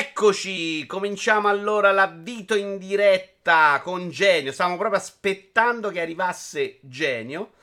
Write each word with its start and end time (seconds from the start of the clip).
Eccoci, 0.00 0.86
cominciamo 0.86 1.48
allora 1.48 1.90
l'avvito 1.90 2.54
in 2.54 2.78
diretta 2.78 3.80
con 3.82 4.10
Genio. 4.10 4.52
Stavamo 4.52 4.76
proprio 4.76 5.00
aspettando 5.00 5.90
che 5.90 6.00
arrivasse 6.00 6.78
Genio. 6.82 7.54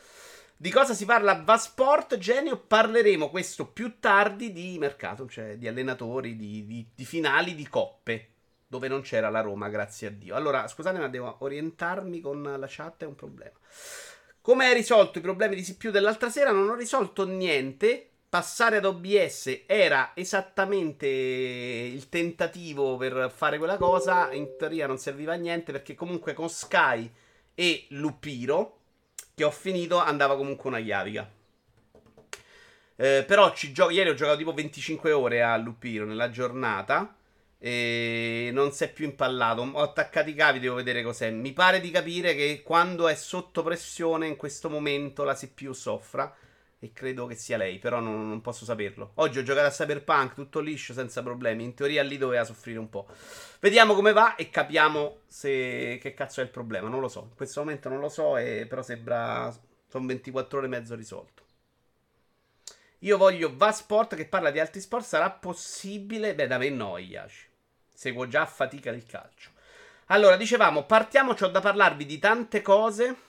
Di 0.57 0.69
cosa 0.69 0.93
si 0.93 1.05
parla 1.05 1.31
a 1.31 1.41
Vasport? 1.41 2.17
Genio, 2.17 2.57
parleremo 2.57 3.29
questo 3.29 3.67
più 3.67 4.01
tardi 4.01 4.51
di 4.51 4.75
mercato, 4.77 5.29
cioè 5.29 5.55
di 5.55 5.65
allenatori, 5.69 6.35
di, 6.35 6.65
di, 6.65 6.85
di 6.93 7.05
finali 7.05 7.55
di 7.55 7.69
coppe, 7.69 8.31
dove 8.67 8.89
non 8.89 8.99
c'era 8.99 9.29
la 9.29 9.39
Roma, 9.39 9.69
grazie 9.69 10.07
a 10.07 10.11
Dio. 10.11 10.35
Allora, 10.35 10.67
scusate, 10.67 10.99
ma 10.99 11.07
devo 11.07 11.37
orientarmi 11.39 12.19
con 12.19 12.43
la 12.43 12.67
chat, 12.67 13.03
è 13.03 13.07
un 13.07 13.15
problema. 13.15 13.57
Come 14.41 14.65
hai 14.65 14.73
risolto 14.73 15.19
i 15.19 15.21
problemi 15.21 15.55
di 15.55 15.63
CPU 15.63 15.89
dell'altra 15.89 16.29
sera? 16.29 16.51
Non 16.51 16.67
ho 16.67 16.75
risolto 16.75 17.25
niente 17.25 18.09
passare 18.35 18.77
ad 18.77 18.85
OBS 18.85 19.61
era 19.65 20.11
esattamente 20.13 21.07
il 21.07 22.09
tentativo 22.09 22.97
per 22.97 23.31
fare 23.33 23.57
quella 23.57 23.77
cosa. 23.77 24.33
In 24.33 24.57
teoria 24.57 24.87
non 24.87 24.97
serviva 24.97 25.31
a 25.31 25.37
niente 25.37 25.71
perché 25.71 25.95
comunque 25.95 26.33
con 26.33 26.49
Sky 26.49 27.09
e 27.53 27.85
Lupiro, 27.91 28.79
che 29.33 29.45
ho 29.45 29.51
finito, 29.51 29.99
andava 29.99 30.35
comunque 30.35 30.69
una 30.69 30.81
chiavica. 30.81 31.31
Eh, 32.97 33.23
però 33.25 33.53
gio- 33.53 33.89
ieri 33.89 34.09
ho 34.09 34.15
giocato 34.15 34.37
tipo 34.37 34.53
25 34.53 35.13
ore 35.13 35.41
a 35.41 35.55
Lupiro 35.55 36.03
nella 36.03 36.29
giornata. 36.29 37.15
E 37.57 38.49
non 38.51 38.73
si 38.73 38.83
è 38.83 38.91
più 38.91 39.05
impallato. 39.05 39.61
Ho 39.61 39.81
attaccato 39.81 40.29
i 40.29 40.33
cavi, 40.33 40.59
devo 40.59 40.75
vedere 40.75 41.03
cos'è. 41.03 41.31
Mi 41.31 41.53
pare 41.53 41.79
di 41.79 41.89
capire 41.89 42.35
che 42.35 42.63
quando 42.65 43.07
è 43.07 43.15
sotto 43.15 43.63
pressione 43.63 44.27
in 44.27 44.35
questo 44.35 44.69
momento 44.69 45.23
la 45.23 45.35
CPU 45.35 45.71
soffra. 45.71 46.35
E 46.85 46.91
credo 46.93 47.25
che 47.25 47.33
sia 47.33 47.57
lei, 47.57 47.79
però 47.79 47.99
non, 47.99 48.29
non, 48.29 48.41
posso 48.41 48.63
saperlo. 48.63 49.13
Oggi 49.15 49.39
ho 49.39 49.43
giocato 49.43 49.65
a 49.65 49.71
Cyberpunk, 49.71 50.35
tutto 50.35 50.59
liscio, 50.59 50.93
senza 50.93 51.23
problemi. 51.23 51.63
In 51.63 51.73
teoria 51.73 52.03
lì 52.03 52.19
doveva 52.19 52.43
soffrire 52.43 52.77
un 52.77 52.89
po'. 52.91 53.07
Vediamo 53.59 53.95
come 53.95 54.13
va 54.13 54.35
e 54.35 54.51
capiamo 54.51 55.21
se 55.25 55.97
che 55.99 56.13
cazzo 56.13 56.41
è 56.41 56.43
il 56.43 56.51
problema. 56.51 56.87
Non 56.87 56.99
lo 56.99 57.07
so. 57.07 57.21
In 57.29 57.35
questo 57.35 57.61
momento 57.61 57.89
non 57.89 57.99
lo 57.99 58.09
so, 58.09 58.37
e, 58.37 58.67
però 58.69 58.83
sembra... 58.83 59.51
Sono 59.87 60.05
24 60.05 60.57
ore 60.59 60.67
e 60.67 60.69
mezzo 60.69 60.93
risolto. 60.93 61.43
Io 62.99 63.17
voglio 63.17 63.51
Va 63.55 63.71
Sport 63.71 64.15
che 64.15 64.27
parla 64.27 64.51
di 64.51 64.59
altri 64.59 64.79
sport. 64.79 65.05
Sarà 65.05 65.31
possibile? 65.31 66.35
Beh, 66.35 66.45
da 66.45 66.59
me 66.59 66.69
no, 66.69 66.99
Iaci. 66.99 67.47
Seguo 67.91 68.27
già 68.27 68.41
a 68.41 68.45
fatica 68.45 68.91
il 68.91 69.07
calcio. 69.07 69.49
Allora, 70.09 70.35
dicevamo, 70.35 70.83
partiamo, 70.83 71.31
ho 71.31 71.47
da 71.47 71.61
parlarvi 71.61 72.05
di 72.05 72.19
tante 72.19 72.61
cose. 72.61 73.24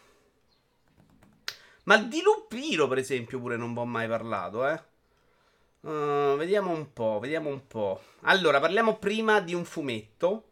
Ma 1.87 1.99
di 1.99 2.21
Lupiro, 2.21 2.89
per 2.89 2.99
esempio, 2.99 3.39
pure 3.39 3.57
non 3.57 3.73
vi 3.73 3.79
ho 3.79 3.85
mai 3.85 4.09
parlato, 4.09 4.67
eh. 4.67 4.83
Uh, 5.81 6.37
vediamo 6.37 6.73
un 6.73 6.93
po', 6.93 7.21
vediamo 7.21 7.49
un 7.49 7.65
po'. 7.69 8.03
Allora, 8.23 8.59
parliamo 8.59 8.97
prima 8.97 9.41
di 9.41 9.55
un 9.55 9.65
fumetto. 9.65 10.49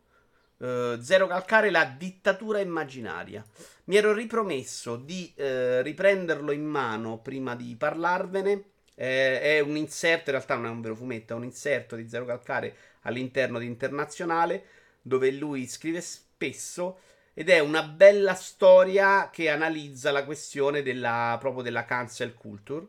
Uh, 0.59 1.01
Zero 1.01 1.27
Calcare, 1.27 1.71
la 1.71 1.85
dittatura 1.87 2.61
immaginaria. 2.61 3.45
Mi 3.87 3.97
ero 3.97 4.13
ripromesso 4.13 4.95
di 4.95 5.35
uh, 5.37 5.83
riprenderlo 5.83 6.53
in 6.53 6.65
mano 6.65 7.19
prima 7.19 7.57
di 7.57 7.75
parlarvene. 7.77 8.65
Eh, 8.95 9.41
è 9.41 9.59
un 9.59 9.77
inserto, 9.77 10.31
in 10.31 10.37
realtà 10.37 10.55
non 10.55 10.67
è 10.67 10.71
un 10.71 10.81
vero 10.83 10.95
fumetto, 10.95 11.33
è 11.33 11.37
un 11.37 11.43
inserto 11.43 11.97
di 11.97 12.09
Zero 12.09 12.27
Calcare 12.27 12.77
all'interno 13.03 13.59
di 13.59 13.67
Internazionale, 13.67 14.67
dove 15.03 15.33
lui 15.33 15.67
scrive 15.67 16.01
spesso 16.01 16.99
ed 17.35 17.49
è 17.51 17.59
una 17.59 17.83
bella 17.83 18.35
storia 18.35 19.29
che 19.31 19.49
analizza 19.51 20.13
la 20.13 20.25
questione 20.25 20.83
della, 20.83 21.37
proprio 21.41 21.63
della 21.63 21.85
cancel 21.85 22.35
culture. 22.35 22.87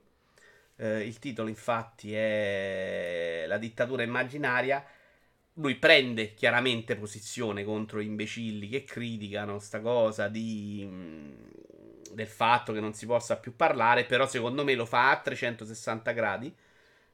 Eh, 0.78 1.02
il 1.06 1.18
titolo, 1.20 1.50
infatti, 1.50 2.14
è 2.14 3.46
La 3.48 3.58
dittatura 3.58 4.04
immaginaria. 4.04 4.86
Lui 5.54 5.76
prende 5.76 6.34
chiaramente 6.36 6.96
posizione 6.96 7.64
contro 7.64 8.02
gli 8.02 8.06
imbecilli 8.06 8.68
che 8.70 8.84
criticano 8.84 9.60
sta 9.60 9.80
cosa 9.80 10.28
di, 10.28 10.86
mm, 10.86 11.34
del 12.12 12.28
fatto 12.28 12.74
che 12.74 12.80
non 12.80 12.94
si 12.94 13.06
possa 13.06 13.38
più 13.38 13.56
parlare, 13.56 14.06
però 14.06 14.28
secondo 14.28 14.64
me 14.64 14.76
lo 14.76 14.86
fa 14.86 15.12
a 15.12 15.22
360 15.22 16.12
gradi, 16.12 16.54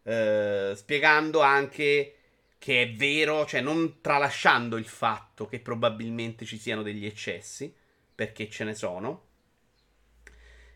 eh, 0.03 0.73
spiegando 0.75 1.41
anche 1.41 2.15
che 2.61 2.83
è 2.83 2.91
vero, 2.91 3.43
cioè 3.47 3.59
non 3.59 4.01
tralasciando 4.01 4.77
il 4.77 4.85
fatto 4.85 5.47
che 5.47 5.59
probabilmente 5.59 6.45
ci 6.45 6.59
siano 6.59 6.83
degli 6.83 7.07
eccessi, 7.07 7.73
perché 8.13 8.47
ce 8.51 8.63
ne 8.65 8.75
sono. 8.75 9.29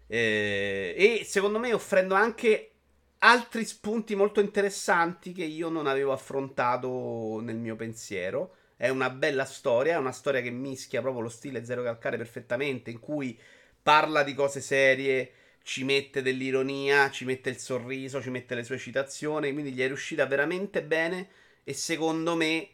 Eh, 0.07 0.95
e 0.97 1.23
secondo 1.25 1.59
me 1.59 1.73
offrendo 1.73 2.15
anche 2.15 2.71
altri 3.19 3.65
spunti 3.65 4.15
molto 4.15 4.39
interessanti 4.39 5.31
che 5.31 5.43
io 5.43 5.69
non 5.69 5.85
avevo 5.85 6.11
affrontato 6.11 7.39
nel 7.41 7.57
mio 7.57 7.75
pensiero. 7.75 8.55
È 8.75 8.89
una 8.89 9.11
bella 9.11 9.45
storia, 9.45 9.93
è 9.93 9.99
una 9.99 10.11
storia 10.11 10.41
che 10.41 10.49
mischia 10.49 11.01
proprio 11.01 11.21
lo 11.21 11.29
stile 11.29 11.63
Zero 11.63 11.83
Calcare 11.83 12.17
perfettamente, 12.17 12.89
in 12.89 12.99
cui 12.99 13.39
parla 13.83 14.23
di 14.23 14.33
cose 14.33 14.59
serie, 14.59 15.31
ci 15.61 15.83
mette 15.83 16.23
dell'ironia, 16.23 17.11
ci 17.11 17.25
mette 17.25 17.51
il 17.51 17.59
sorriso, 17.59 18.23
ci 18.23 18.31
mette 18.31 18.55
le 18.55 18.63
sue 18.63 18.79
citazioni, 18.79 19.53
quindi 19.53 19.71
gli 19.71 19.81
è 19.81 19.85
riuscita 19.87 20.25
veramente 20.25 20.81
bene 20.81 21.43
e 21.65 21.73
secondo 21.73 22.35
me 22.35 22.69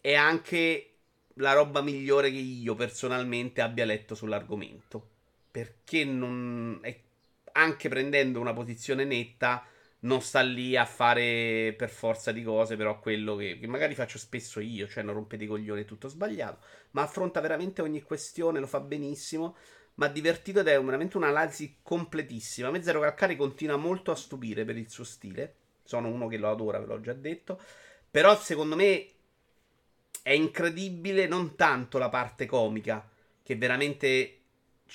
è 0.00 0.14
anche 0.14 0.90
la 1.34 1.52
roba 1.52 1.82
migliore 1.82 2.30
che 2.30 2.38
io 2.38 2.74
personalmente 2.74 3.60
abbia 3.60 3.84
letto 3.84 4.14
sull'argomento. 4.14 5.10
Perché 5.50 6.04
non. 6.04 6.78
È, 6.82 6.98
anche 7.52 7.88
prendendo 7.88 8.40
una 8.40 8.54
posizione 8.54 9.04
netta, 9.04 9.64
non 10.00 10.22
sta 10.22 10.40
lì 10.40 10.76
a 10.76 10.86
fare 10.86 11.74
per 11.76 11.90
forza 11.90 12.32
di 12.32 12.42
cose, 12.42 12.76
però 12.76 12.98
quello 13.00 13.36
che, 13.36 13.58
che 13.58 13.66
magari 13.66 13.94
faccio 13.94 14.18
spesso 14.18 14.60
io, 14.60 14.88
cioè 14.88 15.02
non 15.02 15.14
rompete 15.14 15.44
i 15.44 15.46
coglioni, 15.46 15.82
è 15.82 15.84
tutto 15.84 16.08
sbagliato. 16.08 16.64
Ma 16.92 17.02
affronta 17.02 17.40
veramente 17.40 17.82
ogni 17.82 18.00
questione, 18.00 18.60
lo 18.60 18.66
fa 18.66 18.80
benissimo. 18.80 19.56
Ma 19.94 20.08
divertito 20.08 20.60
ed 20.60 20.68
è 20.68 20.82
veramente 20.82 21.16
un'analisi 21.18 21.78
completissima. 21.82 22.68
A 22.68 22.70
me 22.70 22.82
Zero 22.82 23.00
Calcari 23.00 23.36
continua 23.36 23.76
molto 23.76 24.10
a 24.10 24.16
stupire 24.16 24.64
per 24.64 24.76
il 24.76 24.90
suo 24.90 25.04
stile. 25.04 25.54
Sono 25.84 26.08
uno 26.08 26.28
che 26.28 26.36
lo 26.38 26.50
adora, 26.50 26.78
ve 26.78 26.86
l'ho 26.86 27.00
già 27.00 27.14
detto. 27.14 27.60
Però 28.16 28.34
secondo 28.40 28.76
me 28.76 29.08
è 30.22 30.30
incredibile 30.30 31.26
non 31.26 31.54
tanto 31.54 31.98
la 31.98 32.08
parte 32.08 32.46
comica, 32.46 33.06
che 33.42 33.56
veramente 33.56 34.38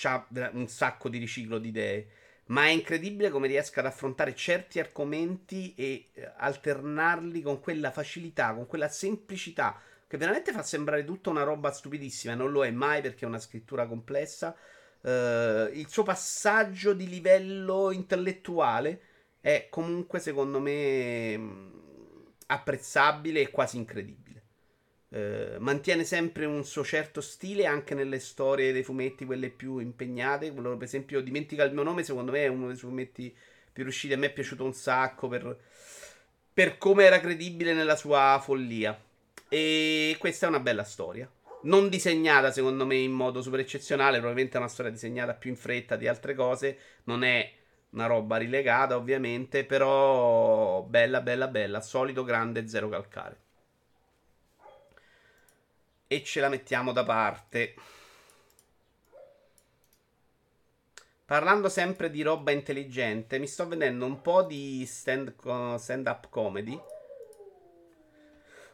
ha 0.05 0.27
un 0.53 0.67
sacco 0.67 1.07
di 1.07 1.19
riciclo 1.19 1.59
di 1.59 1.67
idee, 1.67 2.07
ma 2.45 2.63
è 2.63 2.69
incredibile 2.69 3.29
come 3.29 3.45
riesca 3.45 3.79
ad 3.79 3.85
affrontare 3.85 4.33
certi 4.33 4.79
argomenti 4.79 5.75
e 5.75 6.09
eh, 6.13 6.31
alternarli 6.35 7.43
con 7.43 7.59
quella 7.59 7.91
facilità, 7.91 8.55
con 8.55 8.65
quella 8.65 8.89
semplicità, 8.89 9.79
che 10.07 10.17
veramente 10.17 10.51
fa 10.51 10.63
sembrare 10.63 11.05
tutta 11.05 11.29
una 11.29 11.43
roba 11.43 11.71
stupidissima, 11.71 12.33
non 12.33 12.49
lo 12.49 12.65
è 12.65 12.71
mai 12.71 13.01
perché 13.03 13.25
è 13.25 13.27
una 13.27 13.37
scrittura 13.37 13.85
complessa. 13.85 14.55
Uh, 15.01 15.69
il 15.73 15.85
suo 15.89 16.01
passaggio 16.01 16.93
di 16.93 17.07
livello 17.07 17.91
intellettuale 17.91 19.01
è 19.39 19.67
comunque 19.69 20.19
secondo 20.19 20.59
me 20.59 21.79
apprezzabile 22.51 23.41
e 23.41 23.49
quasi 23.49 23.77
incredibile. 23.77 24.29
Eh, 25.09 25.57
mantiene 25.59 26.03
sempre 26.03 26.45
un 26.45 26.63
suo 26.63 26.83
certo 26.83 27.19
stile 27.19 27.65
anche 27.65 27.93
nelle 27.93 28.19
storie 28.19 28.71
dei 28.71 28.83
fumetti, 28.83 29.25
quelle 29.25 29.49
più 29.49 29.79
impegnate. 29.79 30.51
Quello, 30.51 30.75
per 30.75 30.87
esempio, 30.87 31.21
Dimentica 31.21 31.63
il 31.63 31.73
mio 31.73 31.83
nome, 31.83 32.03
secondo 32.03 32.31
me 32.31 32.43
è 32.43 32.47
uno 32.47 32.67
dei 32.67 32.75
fumetti 32.75 33.35
più 33.71 33.83
riusciti. 33.83 34.13
A 34.13 34.17
me 34.17 34.27
è 34.27 34.33
piaciuto 34.33 34.63
un 34.63 34.73
sacco 34.73 35.27
per, 35.27 35.57
per 36.53 36.77
come 36.77 37.03
era 37.03 37.19
credibile 37.19 37.73
nella 37.73 37.95
sua 37.95 38.39
follia. 38.43 38.99
E 39.49 40.15
questa 40.19 40.45
è 40.45 40.49
una 40.49 40.59
bella 40.59 40.83
storia. 40.83 41.29
Non 41.63 41.89
disegnata, 41.89 42.51
secondo 42.51 42.85
me, 42.85 42.95
in 42.95 43.11
modo 43.11 43.41
super 43.41 43.59
eccezionale. 43.59 44.17
Probabilmente 44.17 44.57
è 44.57 44.59
una 44.59 44.69
storia 44.69 44.91
disegnata 44.91 45.33
più 45.33 45.49
in 45.49 45.57
fretta 45.57 45.95
di 45.95 46.07
altre 46.07 46.35
cose. 46.35 46.77
Non 47.03 47.23
è 47.23 47.51
una 47.91 48.05
roba 48.07 48.37
rilegata, 48.37 48.95
ovviamente, 48.95 49.65
però 49.65 50.81
bella, 50.83 51.21
bella, 51.21 51.47
bella. 51.47 51.81
Solito 51.81 52.23
grande 52.23 52.67
zero 52.67 52.89
calcare. 52.89 53.39
E 56.07 56.23
ce 56.23 56.39
la 56.41 56.49
mettiamo 56.49 56.91
da 56.91 57.03
parte. 57.03 57.75
Parlando 61.25 61.69
sempre 61.69 62.09
di 62.09 62.21
roba 62.23 62.51
intelligente, 62.51 63.39
mi 63.39 63.47
sto 63.47 63.65
vedendo 63.67 64.05
un 64.05 64.21
po' 64.21 64.43
di 64.43 64.85
stand, 64.85 65.33
stand-up 65.77 66.27
comedy 66.29 66.77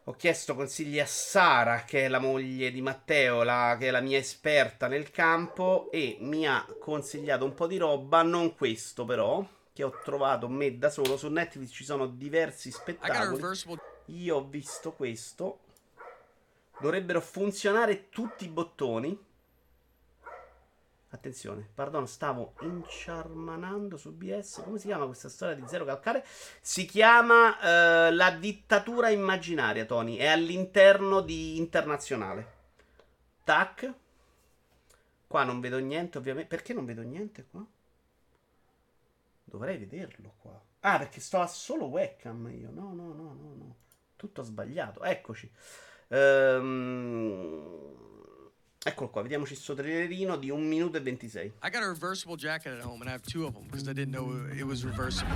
ho 0.09 0.13
chiesto 0.13 0.55
consigli 0.55 1.01
a 1.01 1.05
Sara, 1.05 1.83
che 1.83 2.05
è 2.05 2.07
la 2.07 2.19
moglie 2.19 2.71
di 2.71 2.81
Matteo, 2.81 3.43
la, 3.43 3.75
che 3.77 3.89
è 3.89 3.91
la 3.91 3.99
mia 3.99 4.17
esperta 4.17 4.87
nel 4.87 5.11
campo, 5.11 5.89
e 5.91 6.15
mi 6.21 6.47
ha 6.47 6.65
consigliato 6.79 7.43
un 7.43 7.53
po' 7.53 7.67
di 7.67 7.75
roba, 7.75 8.21
non 8.21 8.55
questo 8.55 9.03
però, 9.03 9.45
che 9.73 9.83
ho 9.83 9.99
trovato 10.05 10.47
me 10.47 10.77
da 10.77 10.89
solo. 10.89 11.17
Su 11.17 11.27
Netflix 11.27 11.71
ci 11.71 11.83
sono 11.83 12.07
diversi 12.07 12.71
spettacoli. 12.71 13.41
Io 14.05 14.37
ho 14.37 14.47
visto 14.47 14.93
questo. 14.93 15.59
Dovrebbero 16.79 17.19
funzionare 17.19 18.07
tutti 18.07 18.45
i 18.45 18.49
bottoni. 18.49 19.25
Attenzione, 21.09 21.65
perdono, 21.73 22.05
stavo 22.05 22.53
inciarmanando 22.61 23.95
su 23.95 24.13
BS. 24.13 24.61
Come 24.63 24.77
si 24.77 24.87
chiama 24.87 25.05
questa 25.05 25.29
storia 25.29 25.55
di 25.55 25.63
Zero 25.65 25.85
Calcare? 25.85 26.25
Si 26.59 26.83
chiama 26.83 27.51
uh, 28.09 28.13
La 28.13 28.31
dittatura 28.31 29.07
immaginaria, 29.09 29.85
Tony. 29.85 30.17
È 30.17 30.27
all'interno 30.27 31.21
di 31.21 31.57
Internazionale. 31.57 32.55
Tac. 33.45 33.93
Qua 35.27 35.43
non 35.45 35.61
vedo 35.61 35.77
niente, 35.77 36.17
ovviamente. 36.17 36.49
Perché 36.49 36.73
non 36.73 36.83
vedo 36.83 37.03
niente 37.03 37.45
qua? 37.49 37.65
Dovrei 39.45 39.77
vederlo 39.77 40.33
qua. 40.41 40.61
Ah, 40.81 40.97
perché 40.97 41.21
sto 41.21 41.39
a 41.39 41.47
solo 41.47 41.85
webcam 41.85 42.49
io. 42.49 42.69
No, 42.69 42.91
no, 42.93 43.13
no, 43.13 43.33
no, 43.33 43.55
no. 43.55 43.75
Tutto 44.17 44.43
sbagliato. 44.43 45.03
Eccoci. 45.03 45.49
Ehm... 46.09 47.95
Eccolo 48.87 49.09
qua, 49.09 49.21
vediamoci 49.21 49.53
trailerino 49.53 50.37
di 50.37 50.49
1 50.49 50.65
minuto 50.65 50.95
e 50.95 51.01
26. 51.01 51.55
I 51.61 51.69
got 51.69 51.83
a 51.83 51.89
reversible 51.89 52.37
jacket 52.37 52.71
at 52.71 52.81
home 52.81 53.01
and 53.01 53.09
I 53.09 53.11
have 53.11 53.21
two 53.21 53.45
of 53.45 53.53
them 53.53 53.65
because 53.65 53.89
I 53.89 53.91
didn't 53.91 54.13
know 54.13 54.31
it 54.57 54.63
was 54.63 54.85
reversible. 54.85 55.29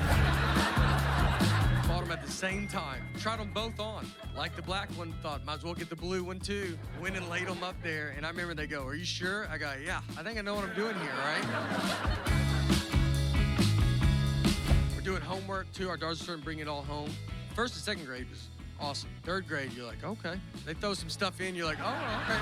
Bought 1.85 2.03
them 2.03 2.11
at 2.11 2.25
the 2.25 2.31
same 2.31 2.65
time. 2.65 3.03
Tried 3.19 3.39
them 3.39 3.51
both 3.51 3.77
on. 3.77 4.09
Like 4.37 4.55
the 4.55 4.61
black 4.61 4.89
one, 4.95 5.13
thought 5.21 5.43
might 5.43 5.55
as 5.55 5.63
well 5.65 5.73
get 5.73 5.89
the 5.89 5.97
blue 5.97 6.23
one 6.23 6.39
too. 6.39 6.77
Went 7.01 7.17
and 7.17 7.27
laid 7.27 7.45
them 7.45 7.61
up 7.61 7.75
there 7.83 8.13
and 8.15 8.25
I 8.25 8.29
remember 8.29 8.53
they 8.53 8.67
go, 8.67 8.85
"Are 8.85 8.95
you 8.95 9.03
sure?" 9.03 9.45
I 9.49 9.57
go, 9.57 9.73
"Yeah, 9.83 9.99
I 10.17 10.23
think 10.23 10.37
I 10.37 10.41
know 10.43 10.55
what 10.55 10.63
I'm 10.63 10.73
doing 10.73 10.95
here, 10.95 11.11
right?" 11.19 11.43
We're 14.95 15.03
doing 15.03 15.21
homework 15.21 15.69
too. 15.73 15.89
Our 15.89 15.97
daughters 15.97 16.21
starting 16.21 16.41
to 16.41 16.45
bring 16.45 16.59
it 16.59 16.69
all 16.69 16.83
home. 16.83 17.11
First 17.53 17.73
and 17.75 17.83
second 17.83 18.05
grade 18.05 18.29
was 18.29 18.47
awesome. 18.81 19.09
Third 19.23 19.47
grade, 19.47 19.71
you're 19.73 19.85
like, 19.85 20.03
okay. 20.03 20.39
They 20.65 20.73
throw 20.73 20.93
some 20.93 21.09
stuff 21.09 21.39
in, 21.39 21.55
you're 21.55 21.65
like, 21.65 21.77
oh, 21.81 21.89
okay. 21.89 22.39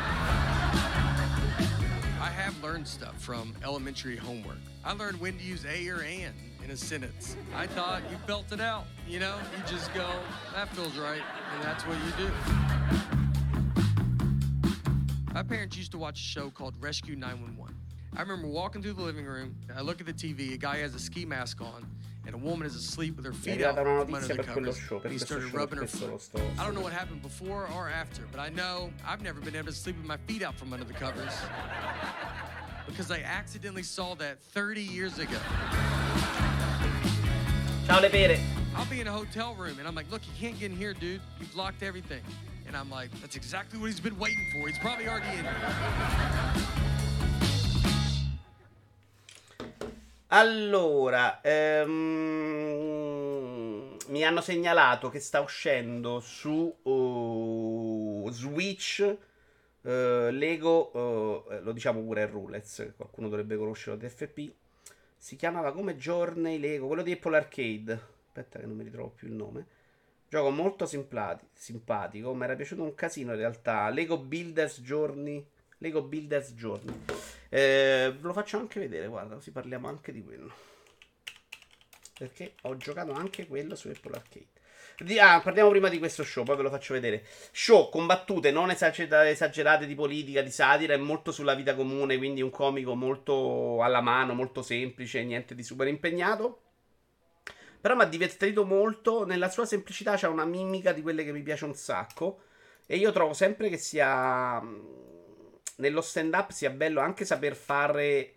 I 2.21 2.29
have 2.29 2.61
learned 2.63 2.87
stuff 2.87 3.21
from 3.21 3.53
elementary 3.63 4.15
homework. 4.15 4.57
I 4.83 4.93
learned 4.93 5.19
when 5.19 5.37
to 5.37 5.43
use 5.43 5.65
a 5.65 5.87
or 5.89 5.99
an 6.01 6.33
in 6.63 6.71
a 6.71 6.77
sentence. 6.77 7.35
I 7.55 7.67
thought 7.67 8.01
you 8.09 8.17
felt 8.25 8.51
it 8.51 8.61
out, 8.61 8.85
you 9.07 9.19
know? 9.19 9.35
You 9.55 9.63
just 9.67 9.93
go, 9.93 10.09
that 10.55 10.69
feels 10.69 10.97
right, 10.97 11.21
and 11.53 11.63
that's 11.63 11.83
what 11.85 11.97
you 11.97 12.11
do. 12.17 12.31
My 15.33 15.43
parents 15.43 15.77
used 15.77 15.91
to 15.91 15.97
watch 15.97 16.19
a 16.19 16.23
show 16.23 16.49
called 16.49 16.73
Rescue 16.79 17.15
911. 17.15 17.75
I 18.15 18.21
remember 18.21 18.47
walking 18.47 18.81
through 18.81 18.93
the 18.93 19.03
living 19.03 19.25
room, 19.25 19.55
I 19.75 19.81
look 19.81 19.99
at 20.01 20.07
the 20.07 20.13
TV, 20.13 20.53
a 20.53 20.57
guy 20.57 20.77
has 20.77 20.95
a 20.95 20.99
ski 20.99 21.25
mask 21.25 21.61
on, 21.61 21.85
and 22.29 22.43
a 22.43 22.45
woman 22.47 22.67
is 22.67 22.75
asleep 22.75 23.15
with 23.15 23.25
her 23.25 23.33
feet 23.33 23.63
out 23.63 23.75
from 23.75 24.13
under 24.13 24.35
the 24.35 24.43
covers. 24.43 24.77
Show, 24.77 24.99
he 24.99 25.17
started 25.17 25.51
rubbing 25.51 25.79
her 25.79 25.87
foot. 25.87 26.29
I 26.59 26.63
don't 26.63 26.75
know 26.75 26.81
what 26.81 26.93
happened 26.93 27.23
before 27.23 27.67
or 27.75 27.89
after, 27.89 28.21
but 28.31 28.39
I 28.39 28.49
know 28.49 28.91
I've 29.03 29.23
never 29.23 29.41
been 29.41 29.55
able 29.55 29.65
to 29.65 29.73
sleep 29.73 29.97
with 29.97 30.05
my 30.05 30.17
feet 30.27 30.43
out 30.43 30.53
from 30.53 30.71
under 30.71 30.85
the 30.85 30.93
covers 30.93 31.33
because 32.85 33.09
I 33.09 33.21
accidentally 33.21 33.81
saw 33.81 34.13
that 34.15 34.39
30 34.39 34.83
years 34.83 35.17
ago. 35.17 35.37
Ciao 37.87 37.99
le 37.99 38.09
pere. 38.11 38.39
I'll 38.75 38.85
be 38.85 39.01
in 39.01 39.07
a 39.07 39.11
hotel 39.11 39.55
room 39.55 39.79
and 39.79 39.87
I'm 39.87 39.95
like, 39.95 40.11
look, 40.11 40.21
you 40.27 40.33
can't 40.39 40.59
get 40.59 40.69
in 40.69 40.77
here, 40.77 40.93
dude. 40.93 41.21
You've 41.39 41.55
locked 41.55 41.81
everything. 41.81 42.21
And 42.67 42.77
I'm 42.77 42.91
like, 42.91 43.09
that's 43.21 43.37
exactly 43.37 43.79
what 43.79 43.87
he's 43.87 43.99
been 43.99 44.19
waiting 44.19 44.45
for. 44.53 44.67
He's 44.67 44.77
probably 44.77 45.07
already 45.07 45.35
in 45.35 45.45
here. 45.45 46.88
Allora, 50.31 51.41
ehm, 51.41 51.87
mi 54.09 54.23
hanno 54.23 54.41
segnalato 54.41 55.09
che 55.09 55.19
sta 55.19 55.39
uscendo 55.39 56.19
su 56.19 56.71
uh, 56.83 58.29
Switch 58.29 59.17
uh, 59.81 59.89
Lego, 60.29 60.91
uh, 60.95 61.63
lo 61.63 61.71
diciamo 61.71 62.01
pure 62.03 62.27
Rulez, 62.27 62.93
qualcuno 62.95 63.27
dovrebbe 63.27 63.57
conoscerlo 63.57 63.97
di 63.97 64.07
FP. 64.07 64.53
Si 65.17 65.35
chiamava 65.35 65.71
come 65.73 65.95
Journey 65.95 66.59
Lego, 66.59 66.85
quello 66.85 67.01
di 67.01 67.13
Apple 67.13 67.35
Arcade. 67.35 67.99
Aspetta 68.27 68.59
che 68.59 68.67
non 68.67 68.75
mi 68.75 68.83
ritrovo 68.83 69.09
più 69.09 69.27
il 69.29 69.33
nome. 69.33 69.65
Gioco 70.29 70.51
molto 70.51 70.85
simpati- 70.85 71.47
simpatico, 71.53 72.35
mi 72.35 72.43
era 72.43 72.55
piaciuto 72.55 72.83
un 72.83 72.93
casino 72.93 73.31
in 73.31 73.37
realtà. 73.37 73.89
Lego 73.89 74.19
Builders 74.19 74.81
Journey. 74.81 75.43
Lego 75.79 76.01
Builders 76.03 76.53
Journey. 76.53 76.93
Eh, 77.49 78.13
ve 78.15 78.19
lo 78.21 78.33
faccio 78.33 78.57
anche 78.57 78.79
vedere, 78.79 79.07
guarda, 79.07 79.35
così 79.35 79.51
parliamo 79.51 79.87
anche 79.87 80.11
di 80.11 80.23
quello. 80.23 80.53
Perché 82.17 82.53
ho 82.63 82.77
giocato 82.77 83.13
anche 83.13 83.47
quello 83.47 83.75
su 83.75 83.87
Apple 83.87 84.15
Arcade. 84.15 84.47
Di, 84.99 85.17
ah, 85.17 85.39
parliamo 85.39 85.69
prima 85.69 85.87
di 85.87 85.97
questo 85.97 86.23
show, 86.23 86.43
poi 86.43 86.57
ve 86.57 86.63
lo 86.63 86.69
faccio 86.69 86.93
vedere. 86.93 87.23
Show 87.51 87.89
con 87.89 88.05
battute 88.05 88.51
non 88.51 88.69
esagerate 88.69 89.85
di 89.85 89.95
politica, 89.95 90.41
di 90.41 90.51
satira, 90.51 90.93
è 90.93 90.97
molto 90.97 91.31
sulla 91.31 91.55
vita 91.55 91.73
comune, 91.73 92.17
quindi 92.17 92.41
un 92.41 92.49
comico 92.49 92.95
molto 92.95 93.81
alla 93.81 94.01
mano, 94.01 94.33
molto 94.33 94.61
semplice, 94.61 95.23
niente 95.23 95.55
di 95.55 95.63
super 95.63 95.87
impegnato. 95.87 96.63
Però 97.79 97.95
mi 97.95 98.01
ha 98.01 98.05
divertito 98.05 98.65
molto, 98.65 99.25
nella 99.25 99.49
sua 99.49 99.65
semplicità 99.65 100.17
c'è 100.17 100.27
una 100.27 100.43
mimica 100.43 100.91
di 100.91 101.01
quelle 101.01 101.23
che 101.23 101.31
mi 101.31 101.43
piace 101.43 101.63
un 101.63 101.75
sacco. 101.75 102.41
E 102.85 102.97
io 102.97 103.13
trovo 103.13 103.31
sempre 103.31 103.69
che 103.69 103.77
sia 103.77 104.61
nello 105.79 106.01
stand 106.01 106.33
up 106.33 106.51
sia 106.51 106.69
bello 106.69 107.01
anche 107.01 107.25
saper 107.25 107.55
fare 107.55 108.33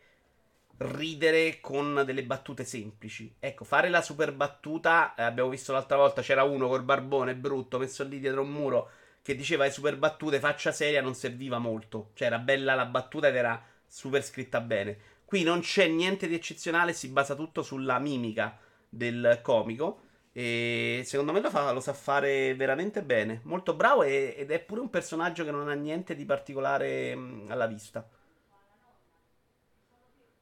ridere 0.79 1.61
con 1.61 2.03
delle 2.05 2.25
battute 2.25 2.65
semplici. 2.65 3.33
Ecco, 3.39 3.65
fare 3.65 3.89
la 3.89 4.03
super 4.03 4.33
battuta, 4.33 5.15
eh, 5.15 5.23
abbiamo 5.23 5.51
visto 5.51 5.73
l'altra 5.73 5.97
volta, 5.97 6.23
c'era 6.23 6.43
uno 6.43 6.69
col 6.69 6.83
barbone 6.83 7.35
brutto 7.35 7.79
messo 7.79 8.05
lì 8.05 8.19
dietro 8.19 8.43
un 8.43 8.51
muro 8.51 8.91
che 9.23 9.37
diceva 9.37 9.65
le 9.65 9.71
super 9.71 9.97
battute, 9.97 10.41
faccia 10.41 10.73
seria, 10.73 11.01
non 11.01 11.15
serviva 11.15 11.59
molto. 11.59 12.11
Cioè 12.15 12.27
era 12.27 12.39
bella 12.39 12.75
la 12.75 12.87
battuta 12.87 13.29
ed 13.29 13.37
era 13.37 13.63
super 13.87 14.25
scritta 14.25 14.61
bene. 14.61 15.11
Qui 15.25 15.45
non 15.45 15.61
c'è 15.61 15.87
niente 15.87 16.27
di 16.27 16.35
eccezionale, 16.35 16.93
si 16.93 17.09
basa 17.09 17.35
tutto 17.35 17.63
sulla 17.63 17.99
mimica 17.99 18.59
del 18.89 19.39
comico. 19.43 20.01
E 20.35 21.03
secondo 21.05 21.33
me 21.33 21.41
lo, 21.41 21.51
fa, 21.51 21.73
lo 21.73 21.81
sa 21.81 21.93
fare 21.93 22.55
veramente 22.55 23.03
bene. 23.03 23.41
Molto 23.45 23.75
bravo 23.75 24.03
e, 24.03 24.35
ed 24.37 24.51
è 24.51 24.61
pure 24.61 24.81
un 24.81 24.91
personaggio 24.91 25.45
che 25.45 25.51
non 25.51 25.69
ha 25.69 25.75
niente 25.75 26.15
di 26.15 26.25
particolare 26.25 27.15
mh, 27.15 27.47
alla 27.51 27.67
vista. 27.67 28.09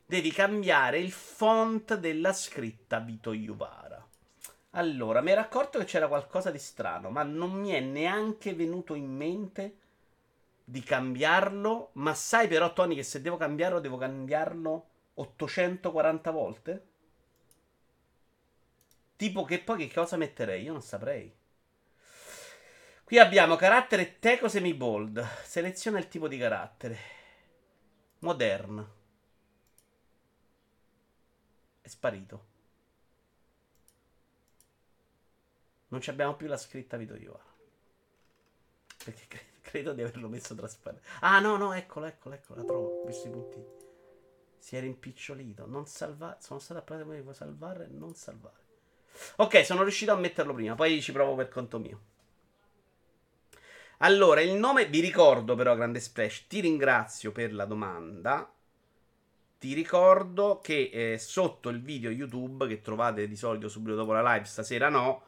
Devi 0.06 0.32
cambiare 0.32 0.98
il 0.98 1.12
font 1.12 1.96
della 1.96 2.32
scritta 2.32 2.98
Vito 3.00 3.32
Iuvara. 3.32 4.04
Allora, 4.74 5.20
mi 5.20 5.32
ero 5.32 5.40
accorto 5.40 5.78
che 5.78 5.84
c'era 5.84 6.06
qualcosa 6.06 6.50
di 6.50 6.58
strano, 6.58 7.10
ma 7.10 7.24
non 7.24 7.52
mi 7.52 7.70
è 7.70 7.80
neanche 7.80 8.54
venuto 8.54 8.94
in 8.94 9.06
mente 9.08 9.74
di 10.64 10.82
cambiarlo. 10.82 11.90
Ma 11.94 12.14
sai 12.14 12.46
però, 12.46 12.72
Tony, 12.72 12.94
che 12.94 13.02
se 13.02 13.20
devo 13.20 13.36
cambiarlo, 13.36 13.80
devo 13.80 13.96
cambiarlo 13.96 14.86
840 15.14 16.30
volte? 16.30 16.89
Tipo 19.20 19.44
che 19.44 19.60
poi 19.60 19.86
che 19.86 19.92
cosa 19.92 20.16
metterei? 20.16 20.62
Io 20.62 20.72
non 20.72 20.80
saprei. 20.80 21.30
Qui 23.04 23.18
abbiamo 23.18 23.54
carattere 23.54 24.18
teco 24.18 24.48
semi-bold. 24.48 25.22
Seleziona 25.44 25.98
il 25.98 26.08
tipo 26.08 26.26
di 26.26 26.38
carattere. 26.38 26.98
Modern. 28.20 28.92
È 31.82 31.86
sparito. 31.86 32.46
Non 35.88 36.00
abbiamo 36.06 36.34
più 36.34 36.46
la 36.46 36.56
scritta 36.56 36.96
Vito 36.96 37.14
Iovara. 37.14 37.44
Perché 39.04 39.26
credo, 39.26 39.50
credo 39.60 39.92
di 39.92 40.00
averlo 40.00 40.28
messo 40.30 40.54
trasparente. 40.54 41.06
Ah, 41.20 41.40
no, 41.40 41.58
no, 41.58 41.74
eccolo, 41.74 42.06
eccolo, 42.06 42.36
eccolo. 42.36 42.60
La 42.60 42.66
trovo. 42.66 43.06
I 43.06 43.28
puntini. 43.28 43.66
Si 44.56 44.76
è 44.76 44.80
rimpicciolito. 44.80 45.66
Non 45.66 45.84
salvare. 45.84 46.38
Sono 46.40 46.58
stato 46.58 46.80
a 46.80 46.82
prendere 46.82 47.20
come 47.20 47.34
salvare. 47.34 47.86
Non 47.86 48.14
salvare. 48.14 48.59
Ok, 49.36 49.64
sono 49.64 49.82
riuscito 49.82 50.12
a 50.12 50.16
metterlo 50.16 50.54
prima, 50.54 50.74
poi 50.74 51.00
ci 51.02 51.12
provo 51.12 51.34
per 51.34 51.48
conto 51.48 51.78
mio. 51.78 52.00
Allora, 54.02 54.40
il 54.40 54.54
nome, 54.54 54.86
vi 54.86 55.00
ricordo 55.00 55.54
però, 55.54 55.74
Grande 55.74 56.00
Splash, 56.00 56.46
ti 56.46 56.60
ringrazio 56.60 57.32
per 57.32 57.52
la 57.52 57.66
domanda. 57.66 58.50
Ti 59.58 59.74
ricordo 59.74 60.58
che 60.62 60.88
eh, 60.90 61.18
sotto 61.18 61.68
il 61.68 61.82
video 61.82 62.10
YouTube, 62.10 62.66
che 62.66 62.80
trovate 62.80 63.28
di 63.28 63.36
solito 63.36 63.68
subito 63.68 63.96
dopo 63.96 64.12
la 64.12 64.32
live, 64.32 64.46
stasera 64.46 64.88
no, 64.88 65.22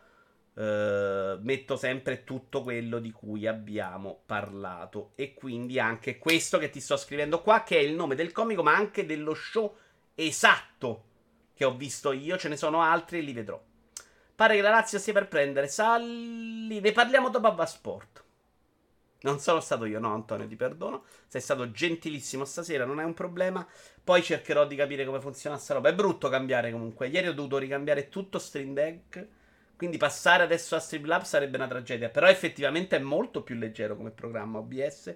eh, 0.55 1.37
metto 1.39 1.77
sempre 1.77 2.25
tutto 2.25 2.63
quello 2.63 2.99
di 2.99 3.11
cui 3.11 3.47
abbiamo 3.47 4.23
parlato. 4.25 5.13
E 5.17 5.35
quindi 5.35 5.79
anche 5.79 6.17
questo 6.17 6.57
che 6.57 6.71
ti 6.71 6.81
sto 6.81 6.97
scrivendo 6.97 7.43
qua, 7.43 7.63
che 7.65 7.77
è 7.77 7.83
il 7.83 7.95
nome 7.95 8.15
del 8.15 8.33
comico, 8.33 8.63
ma 8.63 8.75
anche 8.75 9.05
dello 9.05 9.35
show 9.35 9.77
esatto 10.15 11.05
che 11.53 11.67
ho 11.67 11.75
visto 11.77 12.13
io. 12.13 12.39
Ce 12.39 12.49
ne 12.49 12.57
sono 12.57 12.81
altri 12.81 13.19
e 13.19 13.21
li 13.21 13.35
vedrò. 13.35 13.63
Pare 14.35 14.57
che 14.57 14.63
la 14.63 14.71
Lazio 14.71 14.99
stia 14.99 15.13
per 15.13 15.29
prendere 15.29 15.69
Salli. 15.69 16.81
Ne 16.81 16.93
parliamo 16.93 17.29
dopo 17.29 17.47
a 17.47 17.51
Vasport. 17.51 18.23
Non 19.23 19.39
sono 19.39 19.61
stato 19.61 19.85
io, 19.85 20.01
no, 20.01 20.13
Antonio, 20.13 20.47
ti 20.49 20.57
perdono. 20.57 21.05
Sei 21.29 21.41
stato 21.41 21.71
gentilissimo 21.71 22.45
stasera, 22.45 22.85
non 22.85 22.99
è 22.99 23.05
un 23.05 23.15
problema. 23.15 23.67
Poi 24.03 24.23
cercherò 24.23 24.67
di 24.67 24.75
capire 24.75 25.05
come 25.05 25.21
funziona 25.21 25.59
sta 25.59 25.75
roba. 25.75 25.91
È 25.91 25.95
brutto 25.95 26.29
cambiare 26.29 26.73
comunque. 26.73 27.07
Ieri 27.07 27.29
ho 27.29 27.35
dovuto 27.35 27.59
ricambiare 27.59 28.09
tutto 28.09 28.39
Stream 28.39 28.75
Deck. 28.75 29.27
Quindi 29.77 29.97
passare 29.97 30.43
adesso 30.43 30.75
a 30.77 30.81
Streamlab 30.81 31.23
sarebbe 31.23 31.57
una 31.57 31.69
tragedia. 31.69 32.09
Però 32.09 32.27
effettivamente 32.27 32.97
è 32.97 33.01
molto 33.01 33.43
più 33.43 33.55
leggero 33.55 33.97
come 33.97 34.11
programma 34.11 34.59
OBS. 34.59 35.15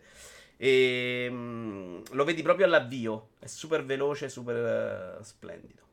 E 0.56 1.28
mh, 1.28 1.35
mm, 1.35 1.99
lo 2.12 2.25
vedi 2.25 2.42
proprio 2.42 2.66
all'avvio. 2.66 3.30
È 3.40 3.46
super 3.46 3.85
veloce, 3.85 4.28
super 4.28 5.18
uh, 5.18 5.23
splendido. 5.23 5.86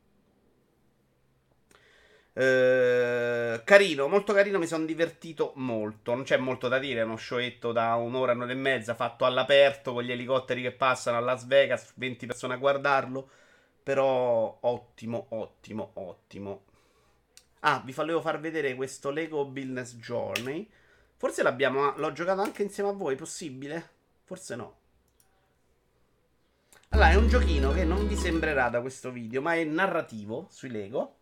Uh, 2.36 3.62
carino, 3.64 4.08
molto 4.08 4.34
carino, 4.34 4.58
mi 4.58 4.66
sono 4.66 4.86
divertito 4.86 5.54
molto. 5.56 6.16
Non 6.16 6.24
c'è 6.24 6.38
molto 6.38 6.68
da 6.68 6.80
dire, 6.80 7.02
è 7.02 7.04
uno 7.04 7.18
showetto 7.18 7.72
da 7.72 7.94
un'ora, 7.96 8.32
un'ora 8.34 8.52
e 8.52 8.56
mezza, 8.56 8.96
fatto 8.96 9.26
all'aperto, 9.26 9.94
con 9.94 10.04
gli 10.04 10.12
elicotteri 10.12 10.62
che 10.62 10.72
passano 10.72 11.18
a 11.18 11.20
Las 11.20 11.46
Vegas, 11.46 11.94
20 11.96 12.26
persone 12.26 12.56
a 12.56 12.58
guardarlo. 12.58 13.30
Però 13.84 14.58
ottimo, 14.62 15.28
ottimo, 15.30 15.92
ottimo. 15.96 16.64
Ah, 17.62 17.82
vi 17.86 17.92
volevo 17.92 18.22
far 18.22 18.40
vedere 18.40 18.76
questo 18.76 19.10
Lego 19.10 19.46
Business 19.46 19.96
Journey. 19.96 20.70
Forse 21.18 21.44
l'abbiamo. 21.44 21.94
L'ho 21.98 22.12
giocato 22.14 22.42
anche 22.42 22.64
insieme 22.64 22.90
a 22.90 22.94
voi, 22.94 23.16
possibile? 23.16 23.90
Forse 24.24 24.56
no. 24.56 24.78
Allora, 26.90 27.12
è 27.12 27.16
un 27.16 27.28
giochino 27.28 27.72
che 27.72 27.86
non 27.86 28.08
vi 28.08 28.16
sembrerà 28.16 28.70
da 28.70 28.82
questo 28.82 29.12
video, 29.12 29.42
ma 29.42 29.56
è 29.56 29.64
narrativo 29.64 30.48
sui 30.50 30.70
Lego. 30.70 31.16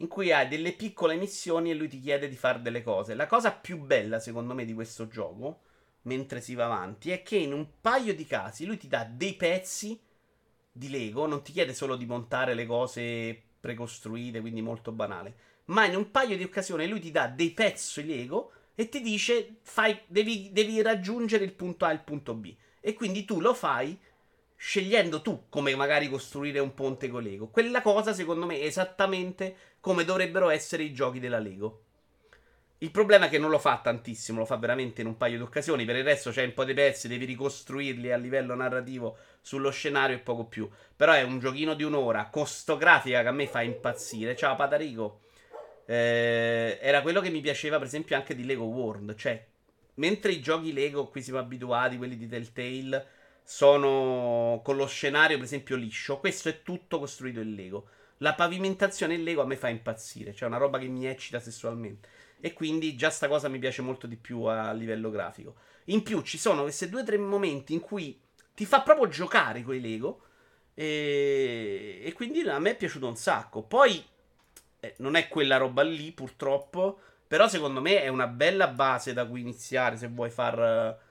In 0.00 0.08
cui 0.08 0.32
hai 0.32 0.48
delle 0.48 0.72
piccole 0.72 1.16
missioni 1.16 1.70
e 1.70 1.74
lui 1.74 1.88
ti 1.88 2.00
chiede 2.00 2.28
di 2.28 2.36
fare 2.36 2.62
delle 2.62 2.82
cose. 2.82 3.14
La 3.14 3.26
cosa 3.26 3.52
più 3.52 3.78
bella, 3.78 4.18
secondo 4.18 4.54
me, 4.54 4.64
di 4.64 4.72
questo 4.72 5.08
gioco, 5.08 5.60
mentre 6.02 6.40
si 6.40 6.54
va 6.54 6.64
avanti, 6.64 7.10
è 7.10 7.22
che 7.22 7.36
in 7.36 7.52
un 7.52 7.66
paio 7.80 8.14
di 8.14 8.24
casi 8.24 8.64
lui 8.64 8.78
ti 8.78 8.88
dà 8.88 9.04
dei 9.04 9.34
pezzi 9.34 10.00
di 10.72 10.88
Lego, 10.88 11.26
non 11.26 11.42
ti 11.42 11.52
chiede 11.52 11.74
solo 11.74 11.96
di 11.96 12.06
montare 12.06 12.54
le 12.54 12.64
cose 12.64 13.38
precostruite, 13.60 14.40
quindi 14.40 14.62
molto 14.62 14.90
banale. 14.92 15.34
Ma 15.66 15.84
in 15.84 15.94
un 15.94 16.10
paio 16.10 16.36
di 16.36 16.44
occasioni 16.44 16.88
lui 16.88 17.00
ti 17.00 17.10
dà 17.10 17.26
dei 17.26 17.50
pezzi 17.50 18.04
Lego 18.04 18.52
e 18.74 18.88
ti 18.88 19.02
dice 19.02 19.58
fai, 19.60 20.00
devi, 20.06 20.50
devi 20.52 20.80
raggiungere 20.80 21.44
il 21.44 21.52
punto 21.52 21.84
A 21.84 21.90
e 21.90 21.94
il 21.94 22.00
punto 22.00 22.34
B. 22.34 22.54
E 22.80 22.94
quindi 22.94 23.26
tu 23.26 23.40
lo 23.40 23.52
fai 23.52 23.98
scegliendo 24.62 25.22
tu 25.22 25.46
come 25.48 25.74
magari 25.74 26.10
costruire 26.10 26.58
un 26.58 26.74
ponte 26.74 27.08
con 27.08 27.22
Lego. 27.22 27.48
Quella 27.48 27.80
cosa, 27.80 28.12
secondo 28.12 28.44
me, 28.44 28.60
è 28.60 28.66
esattamente 28.66 29.56
come 29.80 30.04
dovrebbero 30.04 30.50
essere 30.50 30.82
i 30.82 30.92
giochi 30.92 31.18
della 31.18 31.38
Lego. 31.38 31.84
Il 32.78 32.90
problema 32.90 33.24
è 33.24 33.28
che 33.30 33.38
non 33.38 33.48
lo 33.48 33.58
fa 33.58 33.80
tantissimo, 33.82 34.40
lo 34.40 34.44
fa 34.44 34.56
veramente 34.56 35.00
in 35.00 35.06
un 35.06 35.16
paio 35.16 35.38
di 35.38 35.42
occasioni. 35.44 35.86
Per 35.86 35.96
il 35.96 36.04
resto 36.04 36.30
c'è 36.30 36.44
un 36.44 36.52
po' 36.52 36.64
di 36.64 36.74
pezzi, 36.74 37.08
devi 37.08 37.24
ricostruirli 37.24 38.12
a 38.12 38.18
livello 38.18 38.54
narrativo 38.54 39.16
sullo 39.40 39.70
scenario 39.70 40.16
e 40.16 40.20
poco 40.20 40.44
più. 40.44 40.68
Però 40.94 41.12
è 41.12 41.22
un 41.22 41.38
giochino 41.38 41.72
di 41.72 41.82
un'ora, 41.82 42.28
costografica 42.30 43.22
che 43.22 43.28
a 43.28 43.32
me 43.32 43.46
fa 43.46 43.62
impazzire. 43.62 44.36
Ciao 44.36 44.56
Patarico. 44.56 45.20
Eh, 45.86 46.78
era 46.82 47.00
quello 47.00 47.22
che 47.22 47.30
mi 47.30 47.40
piaceva, 47.40 47.78
per 47.78 47.86
esempio, 47.86 48.14
anche 48.14 48.34
di 48.34 48.44
Lego 48.44 48.64
World. 48.64 49.14
Cioè, 49.14 49.42
mentre 49.94 50.32
i 50.32 50.40
giochi 50.40 50.74
Lego, 50.74 51.08
qui 51.08 51.22
siamo 51.22 51.38
abituati, 51.38 51.96
quelli 51.96 52.18
di 52.18 52.28
Telltale, 52.28 53.19
sono 53.50 54.60
con 54.62 54.76
lo 54.76 54.86
scenario, 54.86 55.34
per 55.34 55.44
esempio, 55.44 55.74
liscio. 55.74 56.20
Questo 56.20 56.48
è 56.48 56.62
tutto 56.62 57.00
costruito 57.00 57.40
in 57.40 57.56
Lego. 57.56 57.88
La 58.18 58.34
pavimentazione 58.34 59.14
in 59.14 59.24
Lego 59.24 59.42
a 59.42 59.44
me 59.44 59.56
fa 59.56 59.68
impazzire. 59.68 60.32
Cioè, 60.32 60.46
una 60.46 60.56
roba 60.56 60.78
che 60.78 60.86
mi 60.86 61.04
eccita 61.04 61.40
sessualmente. 61.40 62.08
E 62.38 62.52
quindi 62.52 62.94
già 62.94 63.10
sta 63.10 63.26
cosa 63.26 63.48
mi 63.48 63.58
piace 63.58 63.82
molto 63.82 64.06
di 64.06 64.14
più 64.14 64.44
a 64.44 64.70
livello 64.70 65.10
grafico. 65.10 65.56
In 65.86 66.04
più 66.04 66.22
ci 66.22 66.38
sono 66.38 66.62
questi 66.62 66.88
due 66.88 67.00
o 67.00 67.04
tre 67.04 67.18
momenti 67.18 67.72
in 67.72 67.80
cui 67.80 68.20
ti 68.54 68.64
fa 68.64 68.82
proprio 68.82 69.08
giocare 69.08 69.64
con 69.64 69.74
Lego. 69.74 70.22
E, 70.72 72.02
e 72.04 72.12
quindi 72.12 72.42
a 72.42 72.60
me 72.60 72.70
è 72.70 72.76
piaciuto 72.76 73.08
un 73.08 73.16
sacco. 73.16 73.62
Poi 73.62 74.00
eh, 74.78 74.94
non 74.98 75.16
è 75.16 75.26
quella 75.26 75.56
roba 75.56 75.82
lì, 75.82 76.12
purtroppo. 76.12 77.00
Però 77.26 77.48
secondo 77.48 77.80
me 77.80 78.00
è 78.00 78.06
una 78.06 78.28
bella 78.28 78.68
base 78.68 79.12
da 79.12 79.26
cui 79.26 79.40
iniziare 79.40 79.96
se 79.96 80.06
vuoi 80.06 80.30
far 80.30 81.08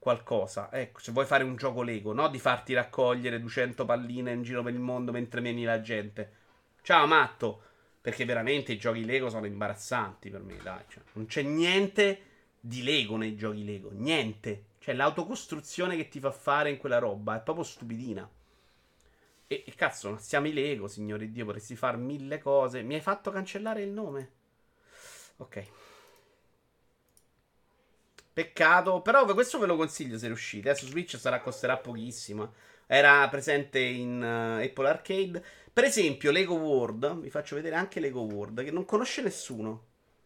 qualcosa. 0.00 0.72
Ecco, 0.72 0.98
se 0.98 1.12
vuoi 1.12 1.26
fare 1.26 1.44
un 1.44 1.54
gioco 1.54 1.82
Lego, 1.82 2.12
no? 2.12 2.28
Di 2.28 2.40
farti 2.40 2.72
raccogliere 2.72 3.38
200 3.38 3.84
palline 3.84 4.32
in 4.32 4.42
giro 4.42 4.62
per 4.62 4.72
il 4.72 4.80
mondo 4.80 5.12
mentre 5.12 5.40
meni 5.40 5.62
la 5.62 5.80
gente. 5.80 6.32
Ciao, 6.82 7.06
matto. 7.06 7.62
Perché 8.00 8.24
veramente 8.24 8.72
i 8.72 8.78
giochi 8.78 9.04
Lego 9.04 9.28
sono 9.28 9.44
imbarazzanti 9.44 10.30
per 10.30 10.40
me, 10.40 10.56
dai. 10.62 10.82
Cioè, 10.88 11.02
non 11.12 11.26
c'è 11.26 11.42
niente 11.42 12.22
di 12.58 12.82
Lego 12.82 13.16
nei 13.16 13.36
giochi 13.36 13.62
Lego. 13.64 13.90
Niente. 13.92 14.64
Cioè, 14.78 14.94
l'autocostruzione 14.94 15.96
che 15.96 16.08
ti 16.08 16.18
fa 16.18 16.30
fare 16.30 16.70
in 16.70 16.78
quella 16.78 16.98
roba 16.98 17.36
è 17.36 17.42
proprio 17.42 17.64
stupidina. 17.64 18.28
E, 19.46 19.64
e 19.66 19.74
cazzo, 19.74 20.16
siamo 20.18 20.46
i 20.46 20.54
Lego, 20.54 20.88
signore 20.88 21.30
Dio, 21.30 21.44
potresti 21.44 21.76
fare 21.76 21.98
mille 21.98 22.38
cose. 22.38 22.82
Mi 22.82 22.94
hai 22.94 23.00
fatto 23.02 23.30
cancellare 23.30 23.82
il 23.82 23.90
nome. 23.90 24.30
Ok. 25.36 25.66
Peccato, 28.32 29.02
però 29.02 29.24
questo 29.26 29.58
ve 29.58 29.66
lo 29.66 29.76
consiglio 29.76 30.16
se 30.16 30.26
riuscite. 30.26 30.70
Adesso 30.70 30.86
Switch 30.86 31.18
sarà 31.18 31.40
costerà 31.40 31.76
pochissimo. 31.76 32.52
Era 32.86 33.28
presente 33.28 33.78
in 33.78 34.20
uh, 34.20 34.64
Apple 34.64 34.88
Arcade. 34.88 35.44
Per 35.72 35.84
esempio, 35.84 36.30
Lego 36.30 36.54
World, 36.54 37.20
vi 37.20 37.30
faccio 37.30 37.54
vedere 37.54 37.76
anche 37.76 38.00
Lego 38.00 38.22
World, 38.22 38.64
che 38.64 38.70
non 38.70 38.84
conosce 38.84 39.22
nessuno, 39.22 39.84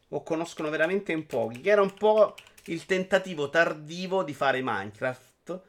o 0.08 0.22
conoscono 0.22 0.70
veramente 0.70 1.12
in 1.12 1.26
pochi, 1.26 1.60
che 1.60 1.70
era 1.70 1.82
un 1.82 1.92
po' 1.94 2.34
il 2.66 2.86
tentativo 2.86 3.50
tardivo 3.50 4.22
di 4.22 4.32
fare 4.32 4.60
Minecraft. 4.62 5.60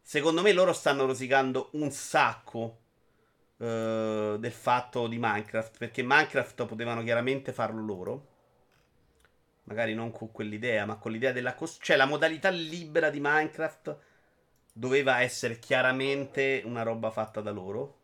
Secondo 0.00 0.40
me 0.40 0.52
loro 0.52 0.72
stanno 0.72 1.04
rosicando 1.04 1.68
un 1.72 1.90
sacco 1.90 2.78
uh, 3.56 4.38
del 4.38 4.52
fatto 4.52 5.06
di 5.06 5.18
Minecraft, 5.18 5.76
perché 5.76 6.02
Minecraft 6.02 6.64
potevano 6.64 7.02
chiaramente 7.02 7.52
farlo 7.52 7.84
loro. 7.84 8.27
Magari 9.68 9.92
non 9.92 10.10
con 10.10 10.32
quell'idea, 10.32 10.86
ma 10.86 10.96
con 10.96 11.12
l'idea 11.12 11.30
della... 11.30 11.54
Cos- 11.54 11.76
cioè 11.80 11.96
la 11.96 12.06
modalità 12.06 12.48
libera 12.48 13.10
di 13.10 13.20
Minecraft 13.20 13.96
doveva 14.72 15.20
essere 15.20 15.58
chiaramente 15.58 16.62
una 16.64 16.82
roba 16.82 17.10
fatta 17.10 17.42
da 17.42 17.50
loro. 17.50 17.96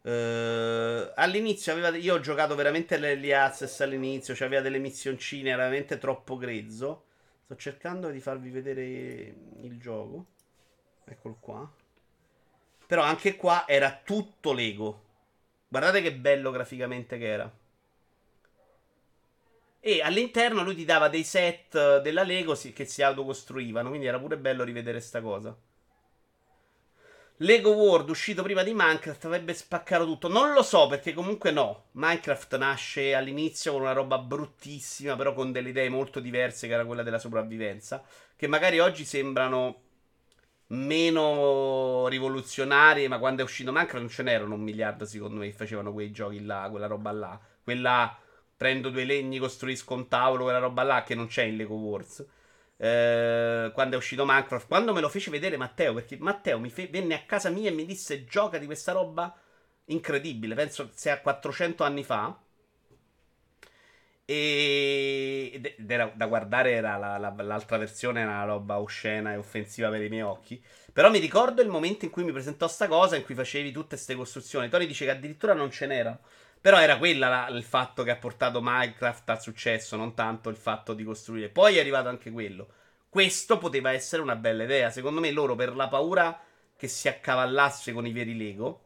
Uh, 0.00 1.10
all'inizio 1.16 1.72
aveva. 1.72 1.94
Io 1.96 2.14
ho 2.14 2.20
giocato 2.20 2.54
veramente 2.54 2.96
l'Early 2.96 3.32
Access 3.32 3.80
all'inizio. 3.80 4.34
Cioè 4.34 4.46
aveva 4.46 4.62
delle 4.62 4.78
missioncine. 4.78 5.50
Era 5.50 5.64
veramente 5.64 5.98
troppo 5.98 6.38
grezzo. 6.38 7.04
Sto 7.44 7.56
cercando 7.56 8.08
di 8.10 8.20
farvi 8.20 8.48
vedere 8.48 8.82
il 9.62 9.78
gioco. 9.78 10.26
Eccolo 11.04 11.36
qua. 11.38 11.70
Però 12.86 13.02
anche 13.02 13.36
qua 13.36 13.66
era 13.68 14.00
tutto 14.02 14.52
Lego. 14.54 15.04
Guardate 15.68 16.00
che 16.00 16.14
bello 16.14 16.50
graficamente 16.50 17.18
che 17.18 17.26
era. 17.26 17.52
E 19.86 20.02
all'interno 20.02 20.64
lui 20.64 20.74
ti 20.74 20.84
dava 20.84 21.08
dei 21.08 21.22
set 21.22 22.00
della 22.00 22.24
Lego 22.24 22.58
che 22.74 22.84
si 22.86 23.02
autocostruivano. 23.04 23.90
Quindi 23.90 24.08
era 24.08 24.18
pure 24.18 24.36
bello 24.36 24.64
rivedere 24.64 24.98
sta 24.98 25.20
cosa. 25.20 25.56
Lego 27.36 27.70
World 27.70 28.08
uscito 28.08 28.42
prima 28.42 28.64
di 28.64 28.72
Minecraft 28.74 29.26
avrebbe 29.26 29.54
spaccato 29.54 30.04
tutto. 30.04 30.26
Non 30.26 30.54
lo 30.54 30.64
so 30.64 30.88
perché 30.88 31.12
comunque 31.12 31.52
no. 31.52 31.84
Minecraft 31.92 32.56
nasce 32.56 33.14
all'inizio 33.14 33.70
con 33.74 33.82
una 33.82 33.92
roba 33.92 34.18
bruttissima, 34.18 35.14
però 35.14 35.32
con 35.34 35.52
delle 35.52 35.68
idee 35.68 35.88
molto 35.88 36.18
diverse 36.18 36.66
che 36.66 36.74
era 36.74 36.84
quella 36.84 37.04
della 37.04 37.20
sopravvivenza, 37.20 38.02
che 38.34 38.48
magari 38.48 38.80
oggi 38.80 39.04
sembrano 39.04 39.82
meno 40.68 42.08
rivoluzionarie, 42.08 43.06
ma 43.06 43.20
quando 43.20 43.42
è 43.42 43.44
uscito 43.44 43.70
Minecraft 43.70 44.00
non 44.00 44.10
ce 44.10 44.24
n'erano 44.24 44.54
un 44.54 44.62
miliardo 44.62 45.04
secondo 45.04 45.38
me 45.38 45.46
che 45.46 45.52
facevano 45.52 45.92
quei 45.92 46.10
giochi 46.10 46.44
là, 46.44 46.66
quella 46.72 46.88
roba 46.88 47.12
là. 47.12 47.40
Quella 47.62 48.18
prendo 48.56 48.90
due 48.90 49.04
legni, 49.04 49.38
costruisco 49.38 49.94
un 49.94 50.08
tavolo, 50.08 50.44
quella 50.44 50.58
roba 50.58 50.82
là 50.82 51.02
che 51.02 51.14
non 51.14 51.26
c'è 51.26 51.44
in 51.44 51.56
Lego 51.56 51.74
Wars. 51.74 52.24
Eh, 52.78 53.70
quando 53.72 53.94
è 53.94 53.98
uscito 53.98 54.24
Minecraft, 54.26 54.66
quando 54.66 54.92
me 54.92 55.00
lo 55.00 55.08
fece 55.08 55.30
vedere 55.30 55.56
Matteo, 55.56 55.94
perché 55.94 56.16
Matteo 56.18 56.58
mi 56.58 56.70
fe- 56.70 56.88
venne 56.88 57.14
a 57.14 57.22
casa 57.24 57.50
mia 57.50 57.70
e 57.70 57.72
mi 57.74 57.86
disse 57.86 58.24
gioca 58.24 58.58
di 58.58 58.66
questa 58.66 58.92
roba 58.92 59.34
incredibile, 59.86 60.54
penso 60.54 60.90
sia 60.94 61.20
400 61.20 61.84
anni 61.84 62.04
fa. 62.04 62.38
E 64.28 65.50
ed 65.54 65.88
era 65.90 66.12
da 66.14 66.26
guardare 66.26 66.72
era 66.72 66.96
la, 66.96 67.16
la, 67.16 67.32
l'altra 67.42 67.76
versione, 67.78 68.20
era 68.20 68.30
una 68.30 68.44
roba 68.44 68.80
oscena 68.80 69.32
e 69.32 69.36
offensiva 69.36 69.88
per 69.88 70.02
i 70.02 70.08
miei 70.08 70.22
occhi. 70.22 70.60
Però 70.92 71.10
mi 71.10 71.18
ricordo 71.20 71.62
il 71.62 71.68
momento 71.68 72.04
in 72.04 72.10
cui 72.10 72.24
mi 72.24 72.32
presentò 72.32 72.66
sta 72.66 72.88
cosa, 72.88 73.16
in 73.16 73.24
cui 73.24 73.34
facevi 73.36 73.70
tutte 73.70 73.90
queste 73.90 74.14
costruzioni. 74.16 74.68
Tony 74.68 74.86
dice 74.86 75.04
che 75.04 75.12
addirittura 75.12 75.54
non 75.54 75.70
ce 75.70 75.86
n'era. 75.86 76.18
Però 76.60 76.78
era 76.80 76.98
quella 76.98 77.28
la, 77.28 77.48
il 77.48 77.62
fatto 77.62 78.02
che 78.02 78.10
ha 78.10 78.16
portato 78.16 78.60
Minecraft 78.62 79.30
al 79.30 79.40
successo, 79.40 79.96
non 79.96 80.14
tanto 80.14 80.48
il 80.48 80.56
fatto 80.56 80.94
di 80.94 81.04
costruire. 81.04 81.48
Poi 81.48 81.76
è 81.76 81.80
arrivato 81.80 82.08
anche 82.08 82.30
quello. 82.30 82.68
Questo 83.08 83.58
poteva 83.58 83.92
essere 83.92 84.22
una 84.22 84.36
bella 84.36 84.64
idea. 84.64 84.90
Secondo 84.90 85.20
me 85.20 85.30
loro 85.30 85.54
per 85.54 85.74
la 85.74 85.88
paura 85.88 86.38
che 86.76 86.88
si 86.88 87.08
accavallasse 87.08 87.92
con 87.92 88.06
i 88.06 88.12
veri 88.12 88.36
Lego. 88.36 88.84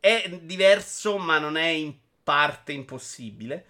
è 0.00 0.38
diverso, 0.42 1.18
ma 1.18 1.38
non 1.38 1.56
è 1.56 1.66
in 1.66 1.94
parte 2.22 2.72
impossibile. 2.72 3.66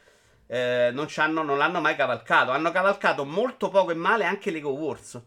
Eh, 0.47 0.91
non, 0.93 1.09
non, 1.33 1.57
l'hanno 1.57 1.81
mai 1.81 1.97
cavalcato. 1.97 2.51
Hanno 2.51 2.71
cavalcato 2.73 3.25
molto 3.25 3.69
poco 3.69 3.91
e 3.91 3.95
male 3.95 4.25
anche 4.25 4.51
Lego 4.51 4.71
Wars. 4.71 5.21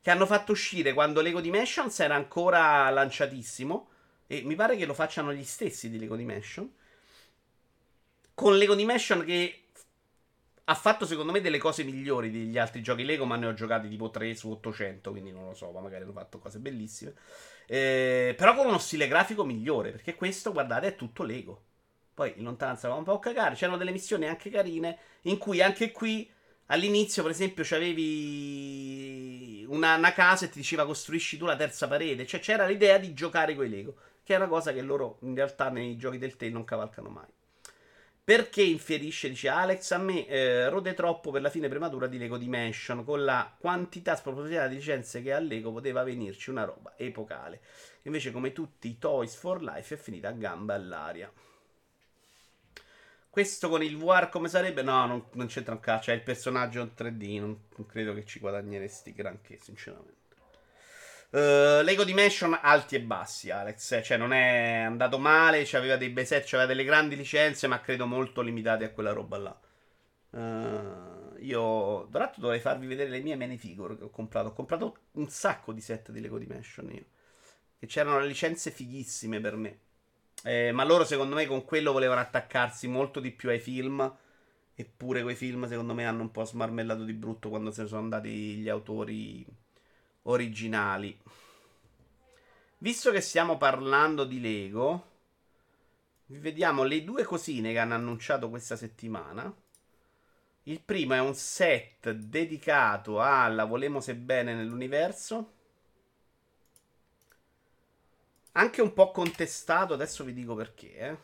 Che 0.00 0.10
hanno 0.10 0.26
fatto 0.26 0.52
uscire 0.52 0.92
quando 0.92 1.20
Lego 1.20 1.40
Dimensions 1.40 1.98
era 2.00 2.14
ancora 2.14 2.90
lanciatissimo. 2.90 3.88
E 4.32 4.40
mi 4.44 4.54
pare 4.54 4.78
che 4.78 4.86
lo 4.86 4.94
facciano 4.94 5.34
gli 5.34 5.44
stessi 5.44 5.90
di 5.90 5.98
Lego 5.98 6.16
Dimension. 6.16 6.66
Con 8.32 8.56
Lego 8.56 8.74
Dimension 8.74 9.26
che 9.26 9.64
ha 10.64 10.74
fatto 10.74 11.04
secondo 11.04 11.32
me 11.32 11.42
delle 11.42 11.58
cose 11.58 11.84
migliori 11.84 12.30
degli 12.30 12.56
altri 12.56 12.80
giochi 12.80 13.04
Lego, 13.04 13.26
ma 13.26 13.36
ne 13.36 13.44
ho 13.44 13.52
giocati 13.52 13.90
tipo 13.90 14.08
3 14.08 14.34
su 14.34 14.50
800, 14.50 15.10
quindi 15.10 15.32
non 15.32 15.48
lo 15.48 15.52
so, 15.52 15.70
ma 15.70 15.80
magari 15.80 16.04
hanno 16.04 16.12
fatto 16.12 16.38
cose 16.38 16.60
bellissime. 16.60 17.12
Eh, 17.66 18.32
però 18.34 18.54
con 18.54 18.68
uno 18.68 18.78
stile 18.78 19.06
grafico 19.06 19.44
migliore, 19.44 19.90
perché 19.90 20.14
questo, 20.14 20.52
guardate, 20.52 20.86
è 20.86 20.96
tutto 20.96 21.24
Lego. 21.24 21.64
Poi 22.14 22.32
in 22.36 22.44
lontananza 22.44 22.88
va 22.88 22.94
un 22.94 23.04
po' 23.04 23.16
a 23.16 23.20
cagare, 23.20 23.54
c'erano 23.54 23.76
delle 23.76 23.92
missioni 23.92 24.26
anche 24.26 24.48
carine, 24.48 24.96
in 25.24 25.36
cui 25.36 25.60
anche 25.60 25.90
qui 25.90 26.26
all'inizio, 26.68 27.20
per 27.20 27.32
esempio, 27.32 27.64
c'avevi 27.64 29.66
una, 29.68 29.96
una 29.96 30.12
casa 30.14 30.46
e 30.46 30.48
ti 30.48 30.58
diceva 30.58 30.86
costruisci 30.86 31.36
tu 31.36 31.44
la 31.44 31.56
terza 31.56 31.86
parete, 31.86 32.26
cioè 32.26 32.40
c'era 32.40 32.64
l'idea 32.64 32.96
di 32.96 33.12
giocare 33.12 33.54
con 33.54 33.66
i 33.66 33.68
Lego, 33.68 33.94
che 34.32 34.38
è 34.38 34.40
una 34.40 34.48
cosa 34.48 34.72
che 34.72 34.80
loro 34.80 35.18
in 35.20 35.34
realtà 35.34 35.68
nei 35.68 35.96
giochi 35.96 36.16
del 36.16 36.36
Tale 36.36 36.50
non 36.50 36.64
cavalcano 36.64 37.10
mai. 37.10 37.28
Perché 38.24 38.62
infierisce, 38.62 39.28
dice 39.28 39.48
Alex, 39.48 39.90
a 39.90 39.98
me 39.98 40.26
eh, 40.26 40.68
rode 40.68 40.94
troppo 40.94 41.30
per 41.30 41.42
la 41.42 41.50
fine 41.50 41.68
prematura 41.68 42.06
di 42.06 42.18
Lego 42.18 42.38
Dimension, 42.38 43.04
con 43.04 43.24
la 43.24 43.54
quantità 43.58 44.16
spropositata 44.16 44.68
di 44.68 44.76
licenze 44.76 45.22
che 45.22 45.32
a 45.32 45.40
Lego 45.40 45.72
poteva 45.72 46.04
venirci 46.04 46.48
una 46.48 46.64
roba 46.64 46.94
epocale. 46.96 47.60
Invece 48.02 48.30
come 48.30 48.52
tutti 48.52 48.88
i 48.88 48.98
Toys 48.98 49.34
for 49.34 49.62
Life 49.62 49.94
è 49.94 49.98
finita 49.98 50.28
a 50.28 50.32
gamba 50.32 50.74
all'aria. 50.74 51.30
Questo 53.28 53.68
con 53.68 53.82
il 53.82 53.96
VR 53.96 54.28
come 54.28 54.48
sarebbe? 54.48 54.82
No, 54.82 55.04
non, 55.06 55.24
non 55.32 55.46
c'entra 55.46 55.74
un 55.74 55.80
cazzo, 55.80 56.10
è 56.10 56.14
il 56.14 56.22
personaggio 56.22 56.80
in 56.80 56.90
3D, 56.96 57.40
non, 57.40 57.58
non 57.76 57.86
credo 57.86 58.14
che 58.14 58.24
ci 58.24 58.38
guadagneresti 58.38 59.12
granché, 59.12 59.58
sinceramente. 59.60 60.21
Uh, 61.32 61.80
Lego 61.82 62.04
Dimension 62.04 62.58
alti 62.60 62.94
e 62.94 63.00
bassi, 63.00 63.50
Alex. 63.50 64.02
Cioè, 64.04 64.18
non 64.18 64.34
è 64.34 64.80
andato 64.80 65.18
male. 65.18 65.66
Aveva 65.72 65.96
dei 65.96 66.10
bei 66.10 66.26
set, 66.26 66.46
aveva 66.48 66.66
delle 66.66 66.84
grandi 66.84 67.16
licenze, 67.16 67.66
ma 67.66 67.80
credo 67.80 68.06
molto 68.06 68.42
limitate 68.42 68.84
a 68.84 68.90
quella 68.90 69.12
roba 69.12 69.38
là. 69.38 69.60
Uh, 70.30 71.36
io, 71.38 72.06
tra 72.10 72.20
l'altro, 72.24 72.42
dovrei 72.42 72.60
farvi 72.60 72.86
vedere 72.86 73.08
le 73.08 73.20
mie 73.20 73.36
minifigure 73.36 73.96
che 73.96 74.04
ho 74.04 74.10
comprato. 74.10 74.48
Ho 74.48 74.52
comprato 74.52 74.98
un 75.12 75.28
sacco 75.30 75.72
di 75.72 75.80
set 75.80 76.10
di 76.10 76.20
Lego 76.20 76.36
Dimension 76.36 76.90
io. 76.92 77.04
Che 77.78 77.86
c'erano 77.86 78.20
licenze 78.20 78.70
fighissime 78.70 79.40
per 79.40 79.56
me. 79.56 79.78
Eh, 80.44 80.70
ma 80.72 80.84
loro, 80.84 81.04
secondo 81.04 81.34
me, 81.34 81.46
con 81.46 81.64
quello 81.64 81.92
volevano 81.92 82.20
attaccarsi 82.20 82.88
molto 82.88 83.20
di 83.20 83.30
più 83.30 83.48
ai 83.48 83.58
film. 83.58 84.16
Eppure 84.74 85.22
quei 85.22 85.34
film, 85.34 85.66
secondo 85.66 85.94
me, 85.94 86.04
hanno 86.04 86.22
un 86.22 86.30
po' 86.30 86.44
smarmellato 86.44 87.04
di 87.04 87.14
brutto 87.14 87.48
quando 87.48 87.70
se 87.70 87.82
ne 87.82 87.88
sono 87.88 88.02
andati 88.02 88.56
gli 88.56 88.68
autori 88.68 89.46
originali. 90.22 91.18
Visto 92.78 93.10
che 93.10 93.20
stiamo 93.20 93.56
parlando 93.56 94.24
di 94.24 94.40
Lego, 94.40 95.10
vi 96.26 96.38
vediamo 96.38 96.82
le 96.82 97.04
due 97.04 97.22
cosine 97.24 97.72
che 97.72 97.78
hanno 97.78 97.94
annunciato 97.94 98.48
questa 98.50 98.76
settimana. 98.76 99.54
Il 100.64 100.80
primo 100.80 101.14
è 101.14 101.20
un 101.20 101.34
set 101.34 102.10
dedicato 102.10 103.20
alla 103.20 103.64
Volemo 103.64 104.00
se 104.00 104.14
bene 104.14 104.54
nell'universo. 104.54 105.52
Anche 108.52 108.82
un 108.82 108.92
po' 108.92 109.10
contestato, 109.10 109.94
adesso 109.94 110.24
vi 110.24 110.32
dico 110.32 110.54
perché. 110.54 110.96
Eh. 110.96 111.16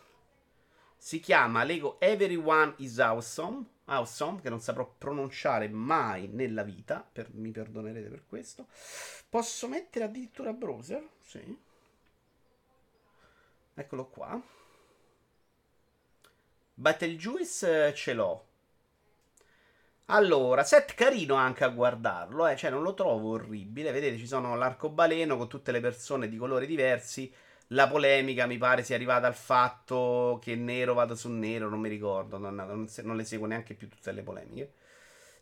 Si 0.97 1.21
chiama 1.21 1.63
Lego 1.65 2.01
Everyone 2.01 2.75
is 2.79 2.99
Awesome 2.99 3.65
awesome, 3.89 4.41
che 4.41 4.49
non 4.49 4.61
saprò 4.61 4.95
pronunciare 4.97 5.69
mai 5.69 6.29
nella 6.29 6.63
vita, 6.63 7.07
per, 7.11 7.29
mi 7.33 7.51
perdonerete 7.51 8.09
per 8.09 8.25
questo. 8.27 8.67
Posso 9.29 9.69
mettere 9.69 10.05
addirittura 10.07 10.53
browser? 10.53 11.07
Sì. 11.21 11.59
Eccolo 13.75 14.07
qua. 14.07 14.41
Battlejuice 16.75 17.89
eh, 17.89 17.95
ce 17.95 18.13
l'ho. 18.15 18.47
Allora, 20.11 20.65
set 20.65 20.95
carino 20.95 21.35
anche 21.35 21.65
a 21.65 21.69
guardarlo, 21.69 22.47
eh? 22.47 22.57
cioè 22.57 22.71
non 22.71 22.83
lo 22.83 22.95
trovo 22.95 23.33
orribile. 23.33 23.93
Vedete, 23.93 24.17
ci 24.17 24.27
sono 24.27 24.57
l'arcobaleno 24.57 25.37
con 25.37 25.49
tutte 25.49 25.71
le 25.71 25.81
persone 25.81 26.29
di 26.29 26.37
colori 26.39 26.67
diversi 26.67 27.31
la 27.69 27.89
polemica 27.89 28.47
mi 28.47 28.59
pare 28.59 28.83
sia 28.83 28.95
arrivata 28.95 29.27
al 29.27 29.35
fatto 29.35 30.39
che 30.43 30.55
nero 30.55 30.95
vada 30.95 31.15
su 31.15 31.29
nero, 31.31 31.69
non 31.69 31.81
mi 31.81 31.89
ricordo, 31.89 32.39
non, 32.39 32.55
non, 32.55 32.89
non 33.03 33.17
le 33.17 33.25
seguo 33.25 33.47
neanche 33.47 33.75
più 33.75 33.89
tutte 33.89 34.13
le 34.13 34.23
polemiche. 34.23 34.73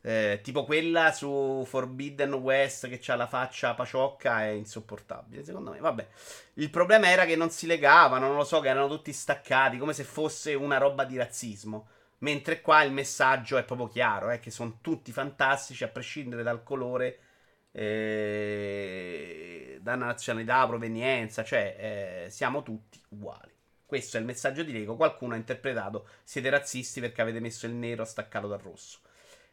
Eh, 0.03 0.41
tipo 0.43 0.65
quella 0.65 1.11
su 1.11 1.65
Forbidden 1.67 2.33
West 2.35 2.89
che 2.89 3.01
ha 3.11 3.17
la 3.17 3.27
faccia 3.27 3.75
paciocca 3.75 4.45
è 4.45 4.51
insopportabile, 4.51 5.45
secondo 5.45 5.73
me. 5.73 5.81
Vabbè, 5.81 6.07
il 6.55 6.71
problema 6.71 7.09
era 7.09 7.25
che 7.25 7.35
non 7.35 7.51
si 7.51 7.67
legavano, 7.67 8.29
non 8.29 8.37
lo 8.37 8.45
so, 8.45 8.61
che 8.61 8.69
erano 8.69 8.89
tutti 8.89 9.13
staccati, 9.13 9.79
come 9.79 9.93
se 9.93 10.05
fosse 10.05 10.55
una 10.55 10.79
roba 10.79 11.05
di 11.05 11.17
razzismo. 11.17 11.89
Mentre 12.19 12.61
qua 12.61 12.83
il 12.83 12.93
messaggio 12.93 13.57
è 13.57 13.65
proprio 13.65 13.89
chiaro, 13.89 14.31
eh, 14.31 14.39
che 14.39 14.51
sono 14.51 14.79
tutti 14.81 15.13
fantastici 15.13 15.85
a 15.85 15.89
prescindere 15.89 16.43
dal 16.43 16.63
colore 16.63 17.19
eh, 17.79 19.79
da 19.83 19.97
nazionalità, 19.97 20.67
provenienza, 20.67 21.45
cioè 21.45 22.25
eh, 22.27 22.31
siamo 22.31 22.63
tutti 22.63 22.99
uguali. 23.11 23.53
Questo 23.85 24.17
è 24.17 24.21
il 24.21 24.27
messaggio 24.27 24.63
di 24.63 24.73
Lego. 24.73 24.97
Qualcuno 24.97 25.35
ha 25.35 25.37
interpretato 25.37 26.09
siete 26.25 26.49
razzisti 26.49 27.01
perché 27.01 27.21
avete 27.21 27.39
messo 27.39 27.67
il 27.67 27.75
nero 27.75 28.05
staccato 28.05 28.49
dal 28.49 28.61
rosso. 28.61 29.01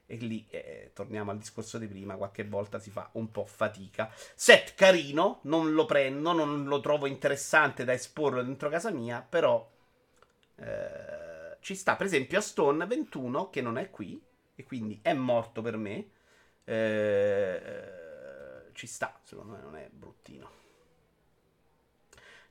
E 0.05 0.15
lì 0.15 0.45
eh, 0.49 0.91
torniamo 0.93 1.31
al 1.31 1.37
discorso 1.37 1.77
di 1.77 1.85
prima. 1.85 2.15
Qualche 2.15 2.45
volta 2.45 2.79
si 2.79 2.91
fa 2.91 3.09
un 3.13 3.29
po' 3.29 3.45
fatica. 3.45 4.09
Set 4.35 4.73
carino, 4.75 5.39
non 5.43 5.73
lo 5.73 5.85
prendo, 5.85 6.31
non 6.31 6.63
lo 6.63 6.79
trovo 6.79 7.07
interessante 7.07 7.83
da 7.83 7.91
esporlo 7.91 8.41
dentro 8.41 8.69
casa 8.69 8.89
mia. 8.89 9.25
Però 9.27 9.69
eh, 10.55 11.57
ci 11.59 11.75
sta, 11.75 11.97
per 11.97 12.05
esempio, 12.05 12.37
a 12.37 12.41
Stone 12.41 12.85
21 12.85 13.49
che 13.49 13.61
non 13.61 13.77
è 13.77 13.89
qui 13.89 14.19
e 14.55 14.63
quindi 14.63 14.99
è 15.01 15.13
morto 15.13 15.61
per 15.61 15.75
me. 15.75 16.07
Eh, 16.63 18.02
ci 18.73 18.87
sta, 18.87 19.17
secondo 19.23 19.53
me 19.53 19.61
non 19.61 19.75
è 19.75 19.87
bruttino. 19.91 20.61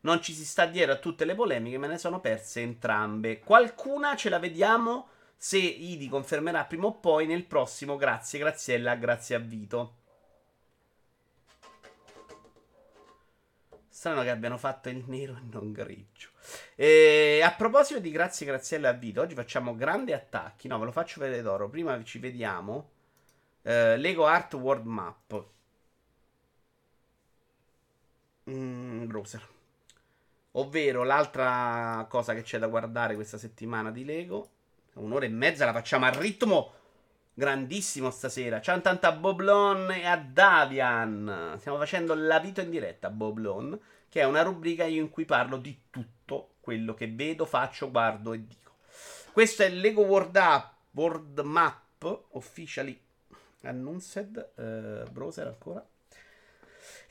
Non 0.01 0.21
ci 0.21 0.33
si 0.33 0.45
sta 0.45 0.67
dietro 0.67 0.95
a 0.95 0.99
tutte 0.99 1.25
le 1.25 1.35
polemiche, 1.35 1.79
me 1.79 1.87
ne 1.87 1.99
sono 1.99 2.21
perse 2.21 2.61
entrambe. 2.61 3.39
Qualcuna 3.39 4.17
ce 4.17 4.29
la 4.29 4.39
vediamo 4.39 5.09
se 5.37 5.59
Idi 5.59 6.09
confermerà 6.09 6.65
prima 6.65 6.87
o 6.87 6.95
poi 6.95 7.27
nel 7.27 7.45
prossimo 7.45 7.97
Grazie 7.97 8.39
Graziella, 8.39 8.95
grazie 8.97 9.35
a 9.37 9.39
Vito. 9.39 9.97
Strano 13.89 14.23
che 14.23 14.31
abbiano 14.31 14.59
fatto 14.59 14.89
il 14.89 15.05
nero 15.07 15.37
e 15.37 15.43
non 15.53 15.71
grigio. 15.71 16.31
E 16.75 17.41
a 17.45 17.53
proposito 17.53 18.01
di 18.01 18.11
Grazie 18.11 18.47
Graziella 18.47 18.89
a 18.89 18.93
Vito, 18.95 19.21
oggi 19.21 19.35
facciamo 19.35 19.77
grandi 19.77 20.13
attacchi. 20.13 20.67
No, 20.67 20.79
ve 20.79 20.87
lo 20.87 20.93
faccio 20.93 21.21
vedere 21.21 21.43
d'oro. 21.43 21.69
Prima 21.69 22.03
ci 22.03 22.19
vediamo. 22.19 22.91
Uh, 23.63 23.95
Lego 23.97 24.27
Art 24.27 24.55
World 24.55 24.87
Map 24.87 25.51
mm, 28.51 29.07
browser. 29.07 29.49
Ovvero 30.53 31.03
l'altra 31.03 32.07
cosa 32.09 32.35
che 32.35 32.43
c'è 32.43 32.59
da 32.59 32.67
guardare 32.67 33.15
questa 33.15 33.39
settimana 33.39 33.91
di 33.91 34.05
Lego. 34.05 34.51
Un'ora 34.95 35.25
e 35.25 35.31
mezza 35.31 35.65
la 35.65 35.73
facciamo 35.73 36.05
a 36.05 36.11
ritmo 36.11 36.73
grandissimo 37.35 38.11
stasera. 38.11 38.61
Ciao 38.61 38.77
intanto 38.77 39.07
a 39.07 39.13
Boblon 39.13 39.91
e 39.93 40.07
a 40.07 40.17
Davian. 40.17 41.57
Stiamo 41.59 41.79
facendo 41.79 42.15
la 42.15 42.39
vita 42.39 42.63
in 42.63 42.71
diretta 42.71 43.09
a 43.09 43.11
Boblon, 43.11 43.79
che 44.09 44.21
è 44.21 44.25
una 44.25 44.43
rubrica 44.43 44.85
in 44.85 45.11
cui 45.11 45.25
parlo 45.25 45.57
di 45.57 45.85
tutto 45.91 46.55
quello 46.61 46.95
che 46.95 47.09
vedo, 47.09 47.47
faccio, 47.47 47.91
guardo 47.91 48.33
e 48.33 48.47
dico. 48.47 48.73
Questo 49.33 49.63
è 49.63 49.71
Lego 49.71 50.03
World, 50.03 50.37
Up, 50.37 50.73
World 50.91 51.41
Map 51.41 52.25
Officially 52.33 53.01
Announced. 53.63 54.53
Uh, 54.57 55.11
browser 55.11 55.47
ancora. 55.47 55.85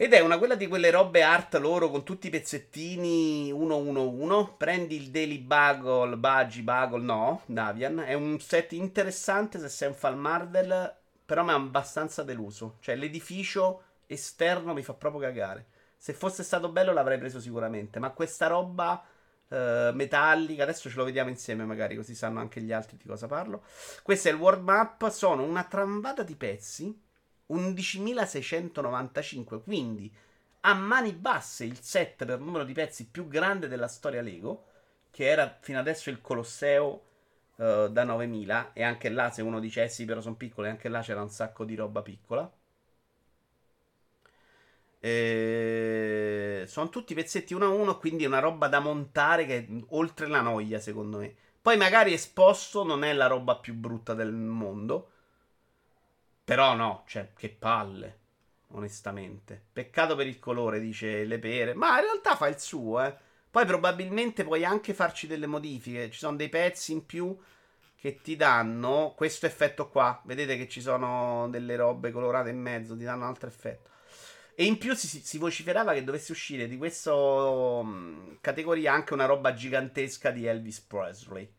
Ed 0.01 0.13
è 0.13 0.19
una 0.19 0.39
quella 0.39 0.55
di 0.55 0.65
quelle 0.65 0.89
robe 0.89 1.21
art 1.21 1.53
loro 1.57 1.91
con 1.91 2.03
tutti 2.03 2.25
i 2.25 2.29
pezzettini 2.31 3.53
1-1-1. 3.53 4.57
Prendi 4.57 4.95
il 4.95 5.11
Daily 5.11 5.37
Bugle, 5.37 6.17
Budgie, 6.17 6.63
Bugle, 6.63 7.03
no, 7.03 7.43
Davian. 7.45 7.99
È 7.99 8.15
un 8.15 8.39
set 8.39 8.71
interessante 8.71 9.59
se 9.59 9.69
sei 9.69 9.89
un 9.89 9.93
fan 9.93 10.17
Marvel, 10.17 10.91
però 11.23 11.43
mi 11.43 11.51
ha 11.51 11.53
abbastanza 11.53 12.23
deluso. 12.23 12.77
Cioè 12.79 12.95
l'edificio 12.95 13.83
esterno 14.07 14.73
mi 14.73 14.81
fa 14.81 14.95
proprio 14.95 15.21
cagare. 15.21 15.67
Se 15.97 16.13
fosse 16.13 16.41
stato 16.41 16.71
bello 16.71 16.93
l'avrei 16.93 17.19
preso 17.19 17.39
sicuramente, 17.39 17.99
ma 17.99 18.09
questa 18.09 18.47
roba 18.47 19.05
uh, 19.49 19.55
metallica, 19.93 20.63
adesso 20.63 20.89
ce 20.89 20.97
lo 20.97 21.03
vediamo 21.03 21.29
insieme 21.29 21.63
magari 21.63 21.95
così 21.95 22.15
sanno 22.15 22.39
anche 22.39 22.59
gli 22.61 22.71
altri 22.71 22.97
di 22.97 23.07
cosa 23.07 23.27
parlo. 23.27 23.61
Questo 24.01 24.29
è 24.29 24.31
il 24.31 24.39
world 24.39 24.63
map, 24.63 25.11
sono 25.11 25.43
una 25.43 25.63
tramvata 25.63 26.23
di 26.23 26.35
pezzi 26.35 27.09
11.695, 27.51 29.63
quindi 29.63 30.11
a 30.61 30.73
mani 30.73 31.13
basse 31.13 31.65
il 31.65 31.79
set 31.81 32.25
per 32.25 32.39
numero 32.39 32.63
di 32.63 32.73
pezzi 32.73 33.07
più 33.09 33.27
grande 33.27 33.67
della 33.67 33.87
storia 33.87 34.21
Lego, 34.21 34.65
che 35.11 35.27
era 35.27 35.57
fino 35.59 35.79
adesso 35.79 36.09
il 36.09 36.21
Colosseo 36.21 37.03
uh, 37.55 37.87
da 37.89 38.05
9.000, 38.05 38.69
e 38.73 38.83
anche 38.83 39.09
là 39.09 39.29
se 39.31 39.41
uno 39.41 39.59
dice 39.59 39.83
eh 39.83 39.89
sì 39.89 40.05
però 40.05 40.21
sono 40.21 40.35
piccole, 40.35 40.69
anche 40.69 40.89
là 40.89 41.01
c'era 41.01 41.21
un 41.21 41.29
sacco 41.29 41.65
di 41.65 41.75
roba 41.75 42.01
piccola. 42.01 42.51
E... 45.03 46.63
Sono 46.67 46.89
tutti 46.89 47.15
pezzetti 47.15 47.53
uno 47.55 47.65
a 47.65 47.69
uno, 47.69 47.97
quindi 47.97 48.23
è 48.23 48.27
una 48.27 48.39
roba 48.39 48.67
da 48.67 48.79
montare 48.79 49.45
che 49.45 49.57
è 49.57 49.67
oltre 49.89 50.27
la 50.27 50.41
noia 50.41 50.79
secondo 50.79 51.17
me. 51.17 51.33
Poi 51.61 51.77
magari 51.77 52.13
esposto 52.13 52.83
non 52.83 53.03
è 53.03 53.13
la 53.13 53.27
roba 53.27 53.57
più 53.57 53.73
brutta 53.73 54.13
del 54.13 54.31
mondo. 54.31 55.09
Però 56.51 56.75
no, 56.75 57.03
cioè, 57.07 57.29
che 57.33 57.47
palle. 57.47 58.17
Onestamente. 58.73 59.67
Peccato 59.71 60.17
per 60.17 60.27
il 60.27 60.37
colore, 60.37 60.81
dice 60.81 61.23
le 61.23 61.39
pere. 61.39 61.73
Ma 61.73 61.97
in 61.97 62.03
realtà 62.03 62.35
fa 62.35 62.49
il 62.49 62.59
suo, 62.59 63.01
eh. 63.01 63.15
Poi 63.49 63.65
probabilmente 63.65 64.43
puoi 64.43 64.65
anche 64.65 64.93
farci 64.93 65.27
delle 65.27 65.47
modifiche. 65.47 66.11
Ci 66.11 66.19
sono 66.19 66.35
dei 66.35 66.49
pezzi 66.49 66.91
in 66.91 67.05
più 67.05 67.37
che 67.95 68.19
ti 68.19 68.35
danno 68.35 69.13
questo 69.15 69.45
effetto 69.45 69.87
qua. 69.87 70.21
Vedete 70.25 70.57
che 70.57 70.67
ci 70.67 70.81
sono 70.81 71.47
delle 71.49 71.77
robe 71.77 72.11
colorate 72.11 72.49
in 72.49 72.59
mezzo, 72.59 72.97
ti 72.97 73.05
danno 73.05 73.23
un 73.23 73.29
altro 73.29 73.47
effetto. 73.47 73.89
E 74.53 74.65
in 74.65 74.77
più 74.77 74.93
si, 74.93 75.07
si 75.07 75.37
vociferava 75.37 75.93
che 75.93 76.03
dovesse 76.03 76.33
uscire 76.33 76.67
di 76.67 76.75
questa 76.75 77.13
um, 77.13 78.39
categoria 78.41 78.91
anche 78.91 79.13
una 79.13 79.25
roba 79.25 79.53
gigantesca 79.53 80.31
di 80.31 80.45
Elvis 80.47 80.81
Presley. 80.81 81.49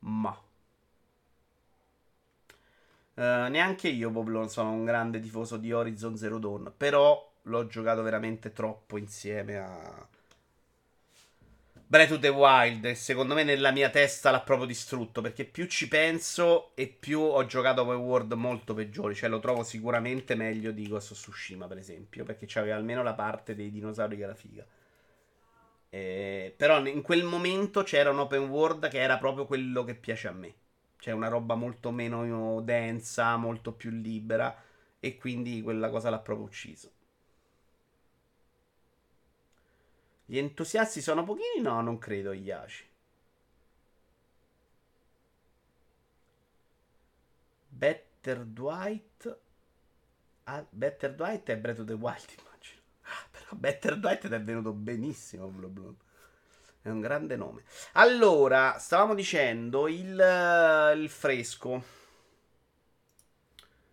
Ma. 0.00 0.38
Uh, 3.22 3.48
neanche 3.48 3.86
io, 3.86 4.10
Boblon, 4.10 4.48
sono 4.48 4.72
un 4.72 4.84
grande 4.84 5.20
tifoso 5.20 5.56
di 5.56 5.72
Horizon 5.72 6.16
Zero 6.16 6.38
Dawn. 6.38 6.72
Però 6.76 7.32
l'ho 7.42 7.66
giocato 7.68 8.02
veramente 8.02 8.52
troppo 8.52 8.98
insieme 8.98 9.58
a 9.58 10.08
Breath 11.86 12.10
of 12.10 12.18
the 12.18 12.28
Wild, 12.28 12.90
secondo 12.92 13.34
me 13.34 13.44
nella 13.44 13.70
mia 13.70 13.90
testa 13.90 14.32
l'ha 14.32 14.40
proprio 14.40 14.66
distrutto, 14.66 15.20
perché 15.20 15.44
più 15.44 15.66
ci 15.66 15.86
penso 15.86 16.74
e 16.74 16.88
più 16.88 17.20
ho 17.20 17.46
giocato 17.46 17.82
open 17.82 17.96
world 17.96 18.32
molto 18.32 18.74
peggiori, 18.74 19.14
cioè 19.14 19.28
lo 19.28 19.38
trovo 19.38 19.62
sicuramente 19.62 20.34
meglio 20.34 20.72
di 20.72 20.88
Ghost 20.88 21.12
of 21.12 21.18
Tsushima, 21.18 21.68
per 21.68 21.78
esempio, 21.78 22.24
perché 22.24 22.46
c'aveva 22.48 22.74
almeno 22.74 23.04
la 23.04 23.14
parte 23.14 23.54
dei 23.54 23.70
dinosauri 23.70 24.16
che 24.16 24.22
era 24.24 24.34
figa. 24.34 24.66
Eh, 25.90 26.52
però 26.56 26.84
in 26.86 27.02
quel 27.02 27.22
momento 27.22 27.84
c'era 27.84 28.10
un 28.10 28.18
open 28.18 28.48
world 28.48 28.88
che 28.88 28.98
era 28.98 29.16
proprio 29.18 29.46
quello 29.46 29.84
che 29.84 29.94
piace 29.94 30.26
a 30.26 30.32
me. 30.32 30.54
Cioè 31.02 31.12
una 31.12 31.26
roba 31.26 31.56
molto 31.56 31.90
meno 31.90 32.60
densa, 32.60 33.36
molto 33.36 33.72
più 33.72 33.90
libera 33.90 34.56
e 35.00 35.16
quindi 35.18 35.60
quella 35.60 35.90
cosa 35.90 36.10
l'ha 36.10 36.20
proprio 36.20 36.46
ucciso. 36.46 36.92
Gli 40.26 40.38
entusiasti 40.38 41.00
sono 41.00 41.24
pochini? 41.24 41.60
No, 41.60 41.80
non 41.80 41.98
credo, 41.98 42.30
Iaci. 42.30 42.88
Better 47.68 48.44
Dwight. 48.44 49.38
Ah, 50.44 50.64
Better 50.70 51.14
Dwight 51.16 51.48
è 51.50 51.56
Breath 51.56 51.80
of 51.80 51.86
the 51.86 51.94
Wild, 51.94 52.28
immagino. 52.38 52.80
Ah, 53.02 53.26
però 53.28 53.56
Better 53.56 53.98
Dwight 53.98 54.28
è 54.28 54.40
venuto 54.40 54.72
benissimo, 54.72 55.48
Blue 55.48 55.68
Blue. 55.68 55.96
È 56.82 56.88
un 56.88 57.00
grande 57.00 57.36
nome. 57.36 57.62
Allora, 57.92 58.76
stavamo 58.78 59.14
dicendo 59.14 59.86
il, 59.86 60.92
il 60.96 61.08
fresco. 61.08 61.82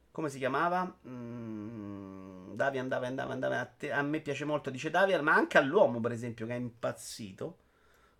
Come 0.09 0.29
si 0.29 0.39
chiamava? 0.39 0.97
Mm. 1.07 2.53
Davian, 2.55 2.87
Davian, 2.87 3.15
Davian, 3.15 3.39
Davian. 3.39 3.61
A, 3.61 3.65
te, 3.65 3.91
a 3.91 4.01
me 4.01 4.19
piace 4.21 4.43
molto, 4.43 4.71
dice 4.71 4.89
Davian, 4.89 5.23
ma 5.23 5.35
anche 5.35 5.59
all'uomo, 5.59 5.99
per 5.99 6.11
esempio, 6.11 6.47
che 6.47 6.53
è 6.53 6.57
impazzito. 6.57 7.59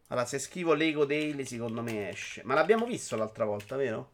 Allora, 0.10 0.26
se 0.26 0.38
scrivo 0.38 0.74
Lego 0.76 1.04
Daily, 1.04 1.46
secondo 1.46 1.82
me 1.82 2.10
esce. 2.10 2.44
Ma 2.44 2.54
l'abbiamo 2.54 2.86
visto 2.86 3.16
l'altra 3.16 3.46
volta, 3.46 3.76
vero? 3.76 4.12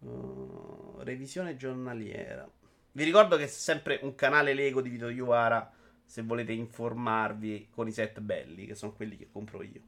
Uh, 0.00 0.98
revisione 0.98 1.56
giornaliera. 1.56 2.48
Vi 2.90 3.04
ricordo 3.04 3.36
che 3.36 3.44
è 3.44 3.48
sempre 3.48 4.00
un 4.02 4.16
canale 4.16 4.52
Lego 4.52 4.80
di 4.80 4.88
Vito 4.88 5.08
Iuara. 5.08 5.72
Se 6.08 6.22
volete 6.22 6.52
informarvi 6.52 7.68
con 7.70 7.86
i 7.86 7.92
set 7.92 8.20
belli, 8.20 8.64
che 8.64 8.74
sono 8.74 8.94
quelli 8.94 9.18
che 9.18 9.28
compro 9.30 9.62
io. 9.62 9.82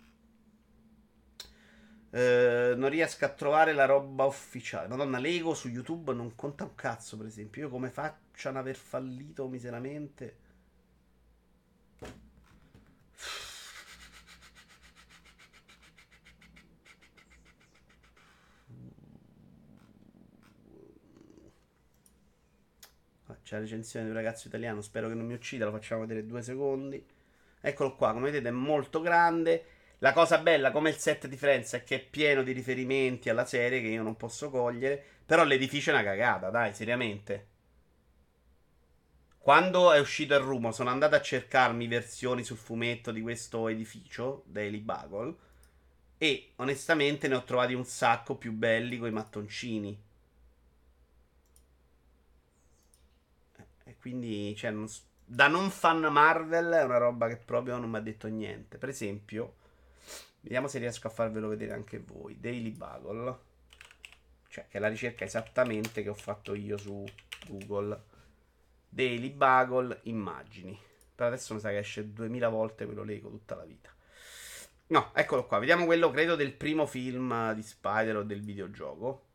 Eh, 2.11 2.75
non 2.77 2.91
riesco 2.91 3.25
a 3.25 3.31
trovare 3.31 3.73
la 3.73 3.87
roba 3.87 4.25
ufficiale. 4.25 4.87
Madonna, 4.87 5.19
Lego 5.19 5.55
su 5.55 5.69
YouTube 5.69 6.13
non 6.13 6.35
conta 6.35 6.65
un 6.65 6.75
cazzo, 6.75 7.17
per 7.17 7.25
esempio. 7.25 7.63
Io 7.63 7.71
come 7.71 7.89
faccio 7.89 8.51
a 8.51 8.59
aver 8.59 8.77
fallito 8.77 9.49
miseramente? 9.49 10.40
C'è 23.43 23.57
la 23.57 23.63
recensione 23.63 24.05
di 24.07 24.11
un 24.11 24.17
ragazzo 24.17 24.49
italiano. 24.49 24.81
Spero 24.81 25.09
che 25.09 25.15
non 25.15 25.27
mi 25.27 25.35
uccida. 25.35 25.65
Lo 25.65 25.73
facciamo 25.73 26.03
vedere 26.03 26.27
due 26.27 26.43
secondi. 26.43 27.05
Eccolo 27.61 27.97
qua. 27.97 28.13
Come 28.13 28.31
vedete, 28.31 28.49
è 28.49 28.53
molto 28.53 29.01
grande. 29.01 29.65
La 29.99 30.13
cosa 30.13 30.39
bella, 30.39 30.71
come 30.71 30.91
il 30.91 30.97
set 30.97 31.27
di 31.27 31.37
Friends, 31.37 31.75
è 31.75 31.85
che 31.85 31.97
è 31.97 32.05
pieno 32.05 32.43
di 32.43 32.53
riferimenti 32.53 33.29
alla 33.29 33.45
serie 33.45 33.81
che 33.81 33.89
io 33.89 34.03
non 34.03 34.17
posso 34.17 34.51
cogliere. 34.51 35.03
Però 35.27 35.45
l'edificio 35.45 35.91
è 35.91 35.95
una 35.95 36.03
cagata, 36.03 36.51
dai, 36.51 36.73
seriamente. 36.73 37.47
Quando 39.39 39.93
è 39.93 39.99
uscito 39.99 40.35
il 40.35 40.41
rumor, 40.41 40.75
sono 40.75 40.91
andato 40.91 41.15
a 41.15 41.21
cercarmi 41.21 41.87
versioni 41.87 42.45
sul 42.45 42.57
fumetto 42.57 43.11
di 43.11 43.21
questo 43.21 43.69
edificio, 43.69 44.43
Daily 44.47 44.81
Bugle. 44.81 45.35
E 46.19 46.53
onestamente 46.57 47.29
ne 47.29 47.37
ho 47.37 47.45
trovati 47.45 47.75
un 47.75 47.85
sacco 47.85 48.37
più 48.37 48.53
belli 48.53 48.99
con 48.99 49.09
i 49.09 49.13
mattoncini. 49.13 49.99
Quindi, 54.01 54.55
cioè, 54.57 54.71
non, 54.71 54.89
da 55.25 55.47
non 55.49 55.71
fan 55.71 56.01
Marvel 56.01 56.73
è 56.73 56.83
una 56.83 56.99
roba 56.99 57.29
che 57.29 57.37
proprio 57.37 57.79
non 57.79 57.91
mi 57.91 57.97
ha 57.97 58.01
detto 58.01 58.29
niente. 58.29 58.79
Per 58.79 58.89
esempio. 58.89 59.57
Vediamo 60.41 60.69
se 60.69 60.79
riesco 60.79 61.07
a 61.07 61.11
farvelo 61.11 61.49
vedere 61.49 61.73
anche 61.73 61.99
voi. 61.99 62.41
Daily 62.41 62.71
Bugle. 62.71 63.39
Cioè, 64.49 64.67
che 64.69 64.79
è 64.79 64.81
la 64.81 64.89
ricerca 64.89 65.25
esattamente 65.25 66.03
che 66.03 66.09
ho 66.09 66.15
fatto 66.15 66.55
io 66.55 66.77
su 66.77 67.05
Google. 67.47 68.03
Daily 68.89 69.31
Bugle 69.31 70.01
immagini. 70.05 70.79
Per 71.15 71.27
adesso 71.27 71.55
mi 71.55 71.61
sa 71.61 71.69
che 71.69 71.79
esce 71.79 72.13
2000 72.13 72.49
volte 72.49 72.87
quello 72.87 73.05
Lego 73.05 73.29
tutta 73.29 73.55
la 73.55 73.65
vita. 73.65 73.95
No, 74.89 75.13
eccolo 75.15 75.47
qua. 75.47 75.59
Vediamo 75.59 75.85
quello, 75.85 76.11
credo, 76.11 76.35
del 76.35 76.53
primo 76.53 76.87
film 76.87 77.53
di 77.53 77.63
Spider 77.63 78.17
o 78.17 78.23
del 78.23 78.41
videogioco. 78.41 79.27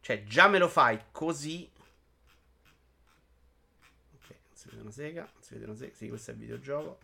Cioè, 0.00 0.24
già 0.24 0.48
me 0.48 0.58
lo 0.58 0.68
fai 0.68 0.98
così. 1.10 1.70
Ok, 4.14 4.30
non 4.30 4.54
si 4.54 4.67
vede 4.78 4.82
una 4.82 4.90
sega. 4.90 5.22
Non 5.22 5.42
si 5.42 5.54
vede 5.54 5.64
una 5.66 5.76
sega. 5.76 5.94
Sì, 5.94 6.08
questo 6.08 6.30
è 6.30 6.34
il 6.34 6.40
videogioco. 6.40 6.98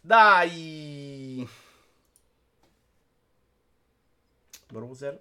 Dai! 0.00 1.48
browser. 4.72 5.20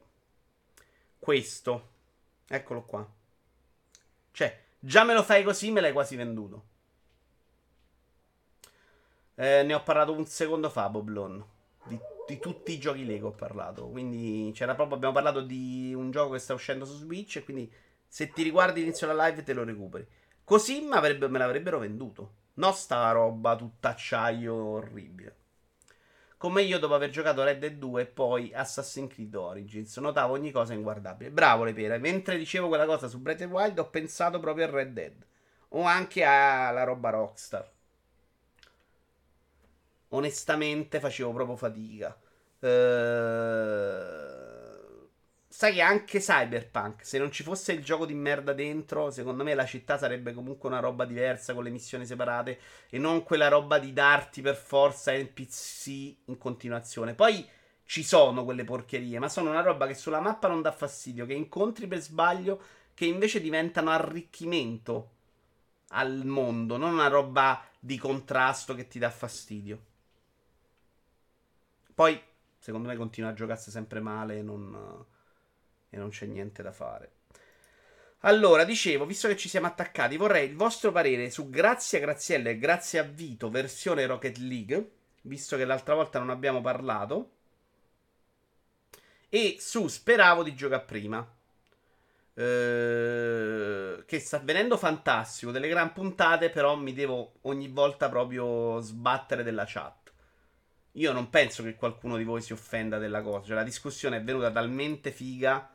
Questo. 1.19 1.89
Eccolo 2.47 2.84
qua. 2.84 3.07
Cioè, 4.31 4.60
già 4.79 5.03
me 5.03 5.13
lo 5.13 5.23
fai 5.23 5.43
così, 5.43 5.71
me 5.71 5.81
l'hai 5.81 5.91
quasi 5.91 6.15
venduto. 6.15 6.69
Eh, 9.36 9.63
ne 9.63 9.73
ho 9.73 9.84
parlato 9.84 10.13
un 10.13 10.25
secondo 10.25 10.69
fa, 10.69 10.89
Boblon. 10.89 11.43
Di, 11.84 11.99
di, 12.27 12.39
tutti 12.39 12.73
i 12.73 12.79
giochi 12.79 13.05
Lego 13.05 13.29
ho 13.29 13.31
parlato. 13.31 13.88
Quindi 13.88 14.51
c'era 14.53 14.73
proprio. 14.75 14.95
Abbiamo 14.95 15.13
parlato 15.13 15.41
di 15.41 15.93
un 15.93 16.12
gioco 16.12 16.34
che 16.34 16.39
sta 16.39 16.53
uscendo 16.53 16.86
su 16.86 16.95
Switch. 16.95 17.38
E 17.38 17.43
quindi 17.43 17.71
se 18.07 18.31
ti 18.31 18.43
riguardi 18.43 18.81
l'inizio 18.81 19.07
della 19.07 19.27
live 19.27 19.43
te 19.43 19.53
lo 19.53 19.63
recuperi. 19.63 20.07
Così 20.43 20.82
me 20.82 20.99
l'avrebbero 21.38 21.80
venduto. 21.80 22.34
Non 22.56 22.73
sta 22.73 23.12
roba 23.12 23.56
tutta 23.56 23.89
acciaio 23.89 24.54
orribile. 24.54 25.36
Come 26.38 26.63
io 26.63 26.80
dopo 26.80 26.95
aver 26.95 27.12
giocato 27.12 27.43
Red 27.43 27.60
Dead 27.60 27.75
2 27.77 28.01
e 28.01 28.06
poi 28.08 28.51
Assassin's 28.54 29.13
Creed 29.13 29.36
Origins, 29.36 29.95
notavo 29.97 30.34
ogni 30.34 30.51
cosa 30.51 30.73
inguardabile. 30.73 31.30
Bravo 31.30 31.63
le 31.63 31.73
pere. 31.73 31.99
Mentre 31.99 32.38
dicevo 32.38 32.67
quella 32.67 32.86
cosa 32.86 33.08
su 33.08 33.19
Breath 33.19 33.41
of 33.41 33.51
Wild 33.51 33.77
ho 33.77 33.89
pensato 33.89 34.39
proprio 34.39 34.65
a 34.65 34.69
Red 34.71 34.93
Dead. 34.93 35.25
O 35.69 35.84
anche 35.84 36.23
alla 36.23 36.84
roba 36.84 37.12
Rockstar. 37.12 37.69
Onestamente 40.10 40.99
facevo 40.99 41.32
proprio 41.32 41.56
fatica. 41.56 42.17
Ehm 42.60 44.31
Sai 45.53 45.73
che 45.73 45.81
anche 45.81 46.19
Cyberpunk, 46.19 47.05
se 47.05 47.17
non 47.17 47.29
ci 47.29 47.43
fosse 47.43 47.73
il 47.73 47.83
gioco 47.83 48.05
di 48.05 48.13
merda 48.13 48.53
dentro, 48.53 49.11
secondo 49.11 49.43
me 49.43 49.53
la 49.53 49.65
città 49.65 49.97
sarebbe 49.97 50.33
comunque 50.33 50.69
una 50.69 50.79
roba 50.79 51.03
diversa 51.03 51.53
con 51.53 51.65
le 51.65 51.69
missioni 51.69 52.05
separate 52.05 52.57
e 52.89 52.97
non 52.97 53.23
quella 53.23 53.49
roba 53.49 53.77
di 53.77 53.91
darti 53.91 54.41
per 54.41 54.55
forza 54.55 55.11
NPC 55.11 55.87
in 56.25 56.37
continuazione. 56.37 57.15
Poi 57.15 57.45
ci 57.83 58.01
sono 58.01 58.45
quelle 58.45 58.63
porcherie, 58.63 59.19
ma 59.19 59.27
sono 59.27 59.49
una 59.49 59.61
roba 59.61 59.87
che 59.87 59.93
sulla 59.93 60.21
mappa 60.21 60.47
non 60.47 60.61
dà 60.61 60.71
fastidio, 60.71 61.25
che 61.25 61.33
incontri 61.33 61.85
per 61.85 61.99
sbaglio, 61.99 62.61
che 62.93 63.03
invece 63.03 63.41
diventano 63.41 63.89
arricchimento 63.89 65.09
al 65.89 66.25
mondo, 66.25 66.77
non 66.77 66.93
una 66.93 67.09
roba 67.09 67.61
di 67.77 67.97
contrasto 67.97 68.73
che 68.73 68.87
ti 68.87 68.99
dà 68.99 69.09
fastidio. 69.09 69.79
Poi, 71.93 72.19
secondo 72.57 72.87
me, 72.87 72.95
continua 72.95 73.31
a 73.31 73.33
giocarsi 73.33 73.69
sempre 73.69 73.99
male 73.99 74.41
non 74.41 75.09
e 75.91 75.97
non 75.97 76.10
c'è 76.10 76.25
niente 76.25 76.63
da 76.63 76.71
fare. 76.71 77.12
Allora, 78.21 78.63
dicevo, 78.63 79.06
visto 79.06 79.27
che 79.27 79.36
ci 79.36 79.49
siamo 79.49 79.67
attaccati, 79.67 80.15
vorrei 80.15 80.47
il 80.47 80.56
vostro 80.56 80.91
parere 80.91 81.30
su 81.30 81.49
Grazie 81.49 81.97
a 81.97 82.01
Graziella 82.01 82.49
e 82.49 82.58
Grazie 82.58 82.99
a 82.99 83.04
Vito 83.04 83.49
versione 83.49 84.06
Rocket 84.06 84.38
League, 84.38 84.91
visto 85.23 85.58
che 85.58 85.65
l'altra 85.65 85.95
volta 85.95 86.19
non 86.19 86.30
abbiamo 86.30 86.62
parlato. 86.62 87.32
E 89.27 89.58
su 89.60 89.88
Speravo 89.88 90.43
di 90.43 90.54
giocare 90.54 90.84
prima. 90.84 91.36
Eh, 92.34 94.04
che 94.06 94.19
sta 94.19 94.39
venendo 94.39 94.77
fantastico. 94.77 95.51
Delle 95.51 95.67
gran 95.67 95.91
puntate, 95.91 96.51
però 96.51 96.75
mi 96.75 96.93
devo 96.93 97.34
ogni 97.41 97.69
volta 97.69 98.08
proprio 98.08 98.80
sbattere 98.82 99.41
della 99.41 99.65
chat. 99.65 100.12
Io 100.95 101.12
non 101.12 101.30
penso 101.30 101.63
che 101.63 101.75
qualcuno 101.75 102.17
di 102.17 102.23
voi 102.23 102.41
si 102.41 102.54
offenda 102.54 102.99
della 102.99 103.21
cosa. 103.23 103.47
Cioè, 103.47 103.56
la 103.56 103.63
discussione 103.63 104.17
è 104.17 104.23
venuta 104.23 104.51
talmente 104.51 105.12
figa 105.12 105.71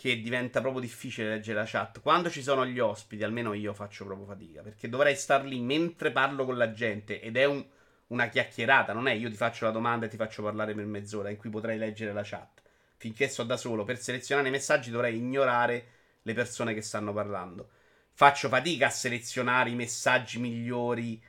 che 0.00 0.18
diventa 0.22 0.62
proprio 0.62 0.80
difficile 0.80 1.28
leggere 1.28 1.58
la 1.58 1.66
chat. 1.66 2.00
Quando 2.00 2.30
ci 2.30 2.40
sono 2.40 2.64
gli 2.64 2.78
ospiti, 2.78 3.22
almeno 3.22 3.52
io 3.52 3.74
faccio 3.74 4.06
proprio 4.06 4.26
fatica. 4.26 4.62
Perché 4.62 4.88
dovrei 4.88 5.14
star 5.14 5.44
lì 5.44 5.60
mentre 5.60 6.10
parlo 6.10 6.46
con 6.46 6.56
la 6.56 6.72
gente. 6.72 7.20
Ed 7.20 7.36
è 7.36 7.44
un, 7.44 7.62
una 8.06 8.28
chiacchierata, 8.28 8.94
non 8.94 9.08
è 9.08 9.12
io 9.12 9.28
ti 9.28 9.36
faccio 9.36 9.66
la 9.66 9.72
domanda 9.72 10.06
e 10.06 10.08
ti 10.08 10.16
faccio 10.16 10.42
parlare 10.42 10.72
per 10.72 10.86
mezz'ora 10.86 11.28
in 11.28 11.36
cui 11.36 11.50
potrei 11.50 11.76
leggere 11.76 12.14
la 12.14 12.22
chat. 12.24 12.62
Finché 12.96 13.28
sto 13.28 13.42
da 13.42 13.58
solo, 13.58 13.84
per 13.84 13.98
selezionare 13.98 14.48
i 14.48 14.52
messaggi 14.52 14.90
dovrei 14.90 15.18
ignorare 15.18 15.88
le 16.22 16.32
persone 16.32 16.72
che 16.72 16.80
stanno 16.80 17.12
parlando. 17.12 17.68
Faccio 18.14 18.48
fatica 18.48 18.86
a 18.86 18.90
selezionare 18.90 19.68
i 19.68 19.74
messaggi 19.74 20.38
migliori 20.38 21.22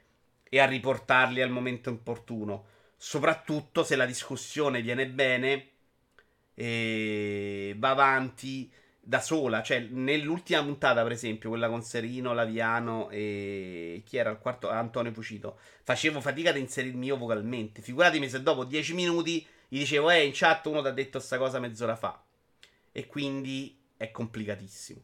e 0.47 0.59
a 0.61 0.65
riportarli 0.65 1.41
al 1.41 1.49
momento 1.49 1.89
opportuno 1.89 2.67
soprattutto 3.03 3.83
se 3.83 3.95
la 3.95 4.05
discussione 4.05 4.83
viene 4.83 5.09
bene 5.09 5.70
e 6.61 7.73
va 7.77 7.89
avanti 7.89 8.71
da 8.99 9.19
sola. 9.19 9.63
Cioè, 9.63 9.79
nell'ultima 9.79 10.63
puntata, 10.63 11.01
per 11.01 11.11
esempio, 11.11 11.49
quella 11.49 11.67
con 11.67 11.81
Serino, 11.81 12.33
Laviano 12.33 13.09
e 13.09 14.03
chi 14.05 14.17
era 14.17 14.29
il 14.29 14.37
quarto? 14.37 14.69
Antonio 14.69 15.11
Fucito. 15.11 15.57
Facevo 15.81 16.21
fatica 16.21 16.51
ad 16.51 16.57
inserirmi 16.57 17.07
io 17.07 17.17
vocalmente. 17.17 17.81
Figuratemi 17.81 18.29
se 18.29 18.43
dopo 18.43 18.63
dieci 18.63 18.93
minuti 18.93 19.43
gli 19.67 19.79
dicevo, 19.79 20.11
eh, 20.11 20.23
in 20.23 20.31
chat 20.35 20.67
uno 20.67 20.81
ti 20.81 20.87
ha 20.87 20.91
detto 20.91 21.19
sta 21.19 21.39
cosa 21.39 21.59
mezz'ora 21.59 21.95
fa. 21.95 22.23
E 22.91 23.07
quindi 23.07 23.79
è 23.97 24.11
complicatissimo. 24.11 25.01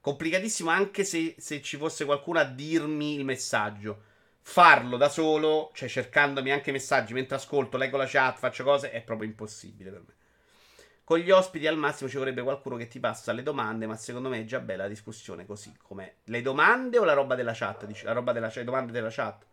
Complicatissimo 0.00 0.70
anche 0.70 1.04
se, 1.04 1.34
se 1.36 1.60
ci 1.60 1.76
fosse 1.76 2.06
qualcuno 2.06 2.38
a 2.38 2.44
dirmi 2.44 3.16
il 3.16 3.24
messaggio 3.24 4.02
farlo 4.40 4.96
da 4.96 5.08
solo, 5.08 5.72
cioè 5.74 5.88
cercandomi 5.88 6.52
anche 6.52 6.70
messaggi 6.70 7.12
mentre 7.12 7.34
ascolto, 7.34 7.76
leggo 7.76 7.96
la 7.96 8.06
chat, 8.06 8.38
faccio 8.38 8.62
cose, 8.62 8.92
è 8.92 9.02
proprio 9.02 9.28
impossibile 9.28 9.90
per 9.90 10.00
me. 10.06 10.15
Con 11.06 11.18
gli 11.18 11.30
ospiti 11.30 11.68
al 11.68 11.76
massimo 11.76 12.10
ci 12.10 12.16
vorrebbe 12.16 12.42
qualcuno 12.42 12.74
che 12.74 12.88
ti 12.88 12.98
passa 12.98 13.30
le 13.30 13.44
domande, 13.44 13.86
ma 13.86 13.94
secondo 13.94 14.28
me 14.28 14.40
è 14.40 14.44
già 14.44 14.58
bella 14.58 14.82
la 14.82 14.88
discussione 14.88 15.46
così 15.46 15.72
com'è. 15.80 16.12
Le 16.24 16.42
domande 16.42 16.98
o 16.98 17.04
la 17.04 17.12
roba 17.12 17.36
della 17.36 17.52
chat? 17.54 17.86
Dici, 17.86 18.04
la 18.04 18.10
roba 18.10 18.32
della 18.32 18.48
chat, 18.48 18.56
le 18.56 18.64
domande 18.64 18.90
della 18.90 19.08
chat. 19.08 19.46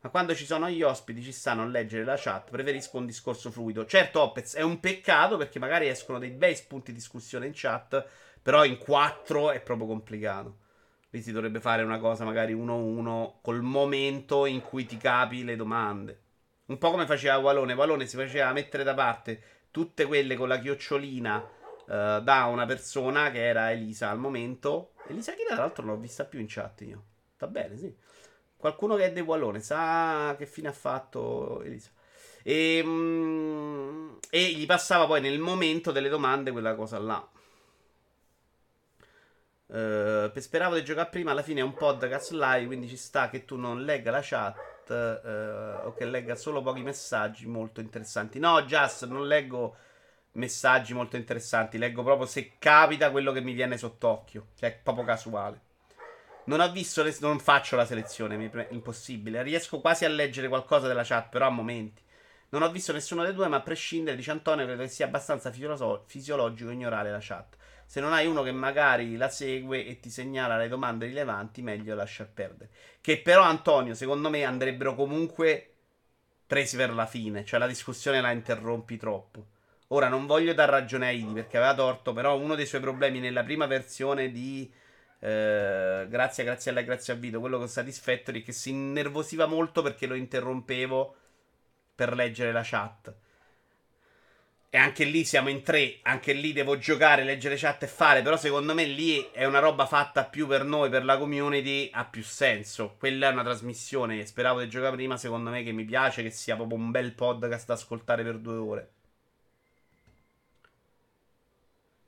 Ma 0.00 0.08
quando 0.08 0.34
ci 0.34 0.46
sono 0.46 0.66
gli 0.70 0.82
ospiti 0.82 1.20
ci 1.20 1.30
stanno 1.30 1.60
a 1.60 1.66
leggere 1.66 2.04
la 2.04 2.16
chat, 2.16 2.48
preferisco 2.48 2.96
un 2.96 3.04
discorso 3.04 3.50
fluido. 3.50 3.84
Certo, 3.84 4.22
Opez, 4.22 4.54
è 4.54 4.62
un 4.62 4.80
peccato 4.80 5.36
perché 5.36 5.58
magari 5.58 5.88
escono 5.88 6.18
dei 6.18 6.30
bei 6.30 6.54
spunti 6.54 6.90
di 6.90 6.96
discussione 6.96 7.44
in 7.44 7.52
chat, 7.54 8.06
però 8.40 8.64
in 8.64 8.78
quattro 8.78 9.50
è 9.50 9.60
proprio 9.60 9.88
complicato. 9.88 10.56
Lì 11.10 11.20
si 11.20 11.32
dovrebbe 11.32 11.60
fare 11.60 11.82
una 11.82 11.98
cosa 11.98 12.24
magari 12.24 12.54
uno 12.54 12.72
a 12.72 12.76
uno 12.76 13.38
col 13.42 13.60
momento 13.60 14.46
in 14.46 14.62
cui 14.62 14.86
ti 14.86 14.96
capi 14.96 15.44
le 15.44 15.54
domande. 15.54 16.20
Un 16.68 16.78
po' 16.78 16.90
come 16.90 17.04
faceva 17.04 17.36
Walone. 17.36 17.74
Walone 17.74 18.06
si 18.06 18.16
faceva 18.16 18.52
mettere 18.52 18.84
da 18.84 18.94
parte 18.94 19.57
tutte 19.70 20.06
quelle 20.06 20.36
con 20.36 20.48
la 20.48 20.58
chiocciolina 20.58 21.36
uh, 21.36 22.20
da 22.20 22.44
una 22.50 22.66
persona 22.66 23.30
che 23.30 23.44
era 23.46 23.70
Elisa 23.70 24.10
al 24.10 24.18
momento. 24.18 24.92
Elisa 25.08 25.32
che 25.34 25.44
tra 25.46 25.56
l'altro 25.56 25.84
non 25.84 25.94
l'ho 25.94 26.00
vista 26.00 26.24
più 26.24 26.40
in 26.40 26.46
chat 26.48 26.80
io. 26.82 27.04
Va 27.38 27.46
bene, 27.46 27.78
sì. 27.78 27.94
Qualcuno 28.56 28.96
che 28.96 29.06
è 29.06 29.12
di 29.12 29.20
Wallone 29.20 29.60
sa 29.60 30.34
che 30.36 30.46
fine 30.46 30.68
ha 30.68 30.72
fatto 30.72 31.62
Elisa. 31.62 31.90
E, 32.42 32.82
mm, 32.84 34.16
e 34.30 34.52
gli 34.52 34.66
passava 34.66 35.06
poi 35.06 35.20
nel 35.20 35.38
momento 35.38 35.92
delle 35.92 36.08
domande 36.08 36.50
quella 36.50 36.74
cosa 36.74 36.98
là. 36.98 37.28
Uh, 39.66 40.32
speravo 40.34 40.74
di 40.76 40.84
giocare 40.84 41.10
prima, 41.10 41.32
alla 41.32 41.42
fine 41.42 41.60
è 41.60 41.62
un 41.62 41.74
podcast 41.74 42.30
live, 42.30 42.66
quindi 42.66 42.88
ci 42.88 42.96
sta 42.96 43.28
che 43.28 43.44
tu 43.44 43.56
non 43.56 43.84
legga 43.84 44.10
la 44.10 44.20
chat 44.22 44.76
uh, 44.94 45.86
o 45.86 45.94
che 45.94 46.04
legga 46.04 46.34
solo 46.34 46.62
pochi 46.62 46.82
messaggi 46.82 47.46
molto 47.46 47.80
interessanti. 47.80 48.38
No, 48.38 48.62
Just, 48.62 49.06
non 49.06 49.26
leggo 49.26 49.76
messaggi 50.32 50.94
molto 50.94 51.16
interessanti, 51.16 51.78
leggo 51.78 52.02
proprio 52.02 52.26
se 52.26 52.52
capita 52.58 53.10
quello 53.10 53.32
che 53.32 53.40
mi 53.40 53.52
viene 53.52 53.76
sott'occhio, 53.76 54.48
cioè 54.56 54.78
proprio 54.82 55.04
casuale. 55.04 55.60
Non 56.44 56.60
ho 56.60 56.70
visto, 56.72 57.02
le, 57.02 57.14
non 57.20 57.38
faccio 57.40 57.76
la 57.76 57.84
selezione, 57.84 58.50
è 58.50 58.68
impossibile. 58.70 59.42
Riesco 59.42 59.80
quasi 59.80 60.06
a 60.06 60.08
leggere 60.08 60.48
qualcosa 60.48 60.86
della 60.86 61.04
chat, 61.04 61.28
però 61.28 61.46
a 61.46 61.50
momenti. 61.50 62.02
Non 62.50 62.62
ho 62.62 62.70
visto 62.70 62.94
nessuno 62.94 63.22
dei 63.22 63.34
due, 63.34 63.48
ma 63.48 63.56
a 63.56 63.60
prescindere, 63.60 64.16
dice 64.16 64.30
Antonio, 64.30 64.64
credo 64.64 64.82
che 64.82 64.88
sia 64.88 65.04
abbastanza 65.04 65.52
fisiologico 65.52 66.70
ignorare 66.70 67.10
la 67.10 67.18
chat. 67.20 67.57
Se 67.88 68.00
non 68.00 68.12
hai 68.12 68.26
uno 68.26 68.42
che 68.42 68.52
magari 68.52 69.16
la 69.16 69.30
segue 69.30 69.86
e 69.86 69.98
ti 69.98 70.10
segnala 70.10 70.58
le 70.58 70.68
domande 70.68 71.06
rilevanti, 71.06 71.62
meglio 71.62 71.94
lasciar 71.94 72.28
perdere. 72.28 72.68
Che 73.00 73.22
però, 73.22 73.40
Antonio, 73.40 73.94
secondo 73.94 74.28
me 74.28 74.44
andrebbero 74.44 74.94
comunque 74.94 75.72
presi 76.46 76.76
per 76.76 76.92
la 76.92 77.06
fine. 77.06 77.46
Cioè, 77.46 77.58
la 77.58 77.66
discussione 77.66 78.20
la 78.20 78.30
interrompi 78.30 78.98
troppo. 78.98 79.46
Ora, 79.88 80.08
non 80.08 80.26
voglio 80.26 80.52
dar 80.52 80.68
ragione 80.68 81.06
a 81.06 81.12
Idi 81.12 81.32
perché 81.32 81.56
aveva 81.56 81.74
torto, 81.74 82.12
però 82.12 82.36
uno 82.36 82.54
dei 82.56 82.66
suoi 82.66 82.82
problemi 82.82 83.20
nella 83.20 83.42
prima 83.42 83.64
versione 83.64 84.30
di 84.30 84.70
eh, 85.20 86.06
Grazie, 86.10 86.44
grazie 86.44 86.70
alla 86.70 86.82
grazie 86.82 87.14
a 87.14 87.16
Vito, 87.16 87.40
quello 87.40 87.56
con 87.56 87.68
Satisfactory, 87.68 88.42
che 88.42 88.52
si 88.52 88.68
innervosiva 88.68 89.46
molto 89.46 89.80
perché 89.80 90.06
lo 90.06 90.14
interrompevo 90.14 91.16
per 91.94 92.12
leggere 92.14 92.52
la 92.52 92.60
chat. 92.62 93.14
E 94.70 94.76
anche 94.76 95.04
lì 95.04 95.24
siamo 95.24 95.48
in 95.48 95.62
tre, 95.62 95.98
anche 96.02 96.34
lì 96.34 96.52
devo 96.52 96.76
giocare, 96.76 97.24
leggere 97.24 97.56
chat 97.56 97.84
e 97.84 97.86
fare, 97.86 98.20
però 98.20 98.36
secondo 98.36 98.74
me 98.74 98.84
lì 98.84 99.26
è 99.32 99.46
una 99.46 99.60
roba 99.60 99.86
fatta 99.86 100.24
più 100.24 100.46
per 100.46 100.64
noi, 100.64 100.90
per 100.90 101.06
la 101.06 101.16
community, 101.16 101.88
ha 101.90 102.04
più 102.04 102.22
senso. 102.22 102.94
Quella 102.98 103.28
è 103.28 103.32
una 103.32 103.42
trasmissione, 103.42 104.26
speravo 104.26 104.60
di 104.60 104.68
giocare 104.68 104.96
prima, 104.96 105.16
secondo 105.16 105.48
me 105.48 105.62
che 105.62 105.72
mi 105.72 105.84
piace, 105.84 106.22
che 106.22 106.30
sia 106.30 106.54
proprio 106.56 106.76
un 106.76 106.90
bel 106.90 107.14
podcast 107.14 107.66
da 107.66 107.74
ascoltare 107.74 108.22
per 108.22 108.38
due 108.38 108.56
ore. 108.56 108.92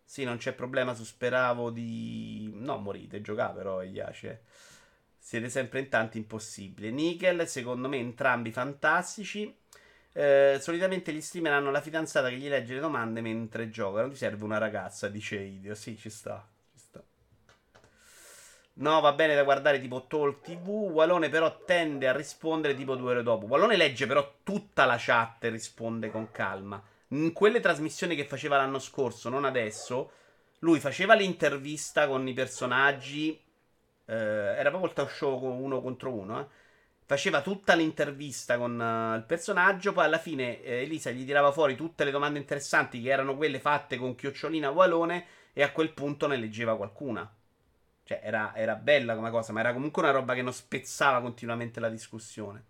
Sì, 0.05 0.25
non 0.25 0.37
c'è 0.37 0.53
problema 0.53 0.93
su 0.93 1.05
speravo 1.05 1.71
di... 1.71 2.51
No, 2.57 2.77
morite, 2.79 3.23
giocare 3.23 3.55
però, 3.55 3.81
piace. 3.89 4.43
Siete 5.19 5.49
sempre 5.49 5.81
in 5.81 5.89
tanti 5.89 6.19
impossibile. 6.19 6.91
Nickel, 6.91 7.47
secondo 7.49 7.89
me 7.89 7.99
entrambi 7.99 8.51
fantastici. 8.51 9.57
Eh, 10.13 10.59
solitamente 10.61 11.13
gli 11.13 11.21
streamer 11.21 11.53
hanno 11.53 11.71
la 11.71 11.81
fidanzata 11.81 12.29
che 12.29 12.37
gli 12.37 12.49
legge 12.49 12.75
le 12.75 12.81
domande 12.81 13.21
mentre 13.21 13.71
gioca. 13.71 14.01
Non 14.01 14.11
ti 14.11 14.17
serve 14.17 14.45
una 14.45 14.59
ragazza, 14.59 15.09
dice 15.09 15.37
Idio. 15.37 15.75
Sì, 15.75 15.97
ci 15.97 16.11
sta. 16.11 16.47
Ci 16.73 16.79
sta. 16.79 17.03
No, 18.75 19.01
va 19.01 19.13
bene 19.13 19.35
da 19.35 19.45
guardare 19.45 19.81
tipo 19.81 20.07
Talk 20.07 20.41
TV. 20.43 20.69
Walone 20.69 21.29
però 21.29 21.65
tende 21.65 22.09
a 22.09 22.13
rispondere 22.13 22.75
tipo 22.75 22.97
due 22.97 23.13
ore 23.13 23.23
dopo. 23.23 23.47
Walone 23.47 23.77
legge 23.77 24.07
però 24.07 24.39
tutta 24.43 24.85
la 24.85 24.97
chat 24.99 25.45
e 25.45 25.49
risponde 25.51 26.11
con 26.11 26.31
calma. 26.31 26.83
In 27.09 27.33
quelle 27.33 27.61
trasmissioni 27.61 28.15
che 28.17 28.25
faceva 28.25 28.57
l'anno 28.57 28.79
scorso, 28.79 29.29
non 29.29 29.45
adesso, 29.45 30.13
lui 30.61 30.81
faceva 30.81 31.15
l'intervista 31.15 32.07
con 32.09 32.27
i 32.27 32.33
personaggi. 32.33 33.41
Eh, 34.07 34.15
era 34.15 34.71
proprio 34.71 34.91
il 34.91 34.97
talk 34.97 35.11
show 35.11 35.41
uno 35.45 35.81
contro 35.81 36.13
uno, 36.13 36.41
eh 36.41 36.47
faceva 37.11 37.43
tutta 37.43 37.75
l'intervista 37.75 38.57
con 38.57 38.79
uh, 38.79 39.17
il 39.17 39.25
personaggio, 39.25 39.93
poi 39.93 40.05
alla 40.05 40.21
fine 40.21 40.63
eh, 40.63 40.83
Elisa 40.83 41.11
gli 41.11 41.25
tirava 41.25 41.51
fuori 41.51 41.75
tutte 41.75 42.05
le 42.05 42.13
domande 42.13 42.39
interessanti 42.39 43.03
che 43.03 43.11
erano 43.11 43.37
quelle 43.37 43.59
fatte 43.59 43.97
con 43.97 44.15
chiocciolina 44.15 44.71
Walone 44.71 45.27
e 45.53 45.65
a 45.65 45.73
quel 45.73 45.93
punto 45.93 46.29
ne 46.29 46.37
leggeva 46.37 46.77
qualcuna. 46.77 47.29
Cioè 48.05 48.21
era, 48.23 48.55
era 48.55 48.77
bella 48.77 49.17
come 49.17 49.31
cosa, 49.31 49.53
ma 49.53 49.59
era 49.59 49.73
comunque 49.73 50.03
una 50.03 50.13
roba 50.13 50.35
che 50.35 50.43
non 50.43 50.53
spezzava 50.53 51.21
continuamente 51.21 51.81
la 51.81 51.89
discussione. 51.89 52.65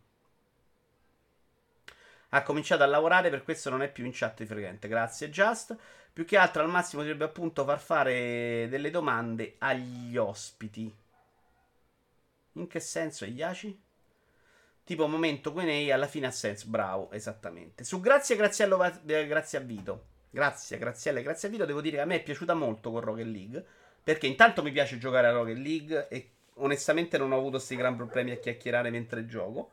Ha 2.31 2.43
cominciato 2.43 2.83
a 2.83 2.87
lavorare, 2.87 3.29
per 3.29 3.43
questo 3.43 3.69
non 3.69 3.83
è 3.83 3.93
più 3.93 4.07
in 4.07 4.13
chat 4.15 4.39
di 4.39 4.47
frequente. 4.47 4.89
Grazie, 4.89 5.29
Just. 5.29 5.77
Più 6.15 6.25
che 6.25 6.39
altro 6.39 6.63
al 6.63 6.71
massimo 6.71 7.03
dovrebbe 7.03 7.25
appunto 7.25 7.63
far 7.67 7.79
fare 7.79 8.69
delle 8.71 8.89
domande 8.89 9.57
agli 9.59 10.17
ospiti. 10.17 10.91
In 12.53 12.67
che 12.67 12.81
senso, 12.81 13.27
Iaci? 13.27 13.89
Tipo 14.91 15.07
momento 15.07 15.53
Quenei 15.53 15.93
alla 15.93 16.09
fine 16.09 16.27
ha 16.27 16.33
senso. 16.33 16.67
Bravo, 16.67 17.13
esattamente. 17.13 17.85
Su 17.85 18.01
Grazie, 18.01 18.35
Graziello, 18.35 18.83
eh, 18.83 19.27
grazie 19.29 19.59
a 19.59 19.61
Vito. 19.61 20.07
Grazie, 20.31 20.79
Grazielle, 20.79 21.23
grazie 21.23 21.47
a 21.47 21.51
Vito. 21.53 21.65
Devo 21.65 21.81
dire 21.81 21.99
che 21.99 22.03
a 22.03 22.07
me 22.07 22.17
è 22.17 22.23
piaciuta 22.25 22.55
molto 22.55 22.91
con 22.91 23.01
Rocket 23.01 23.27
League. 23.29 23.65
Perché 24.03 24.27
intanto 24.27 24.65
mi 24.65 24.73
piace 24.73 24.99
giocare 24.99 25.29
a 25.29 25.31
Rocket 25.31 25.59
League 25.59 26.09
e 26.09 26.31
onestamente 26.55 27.19
non 27.19 27.31
ho 27.31 27.37
avuto 27.37 27.59
questi 27.59 27.77
gran 27.77 27.95
problemi 27.95 28.33
a 28.33 28.39
chiacchierare 28.39 28.91
mentre 28.91 29.27
gioco. 29.27 29.71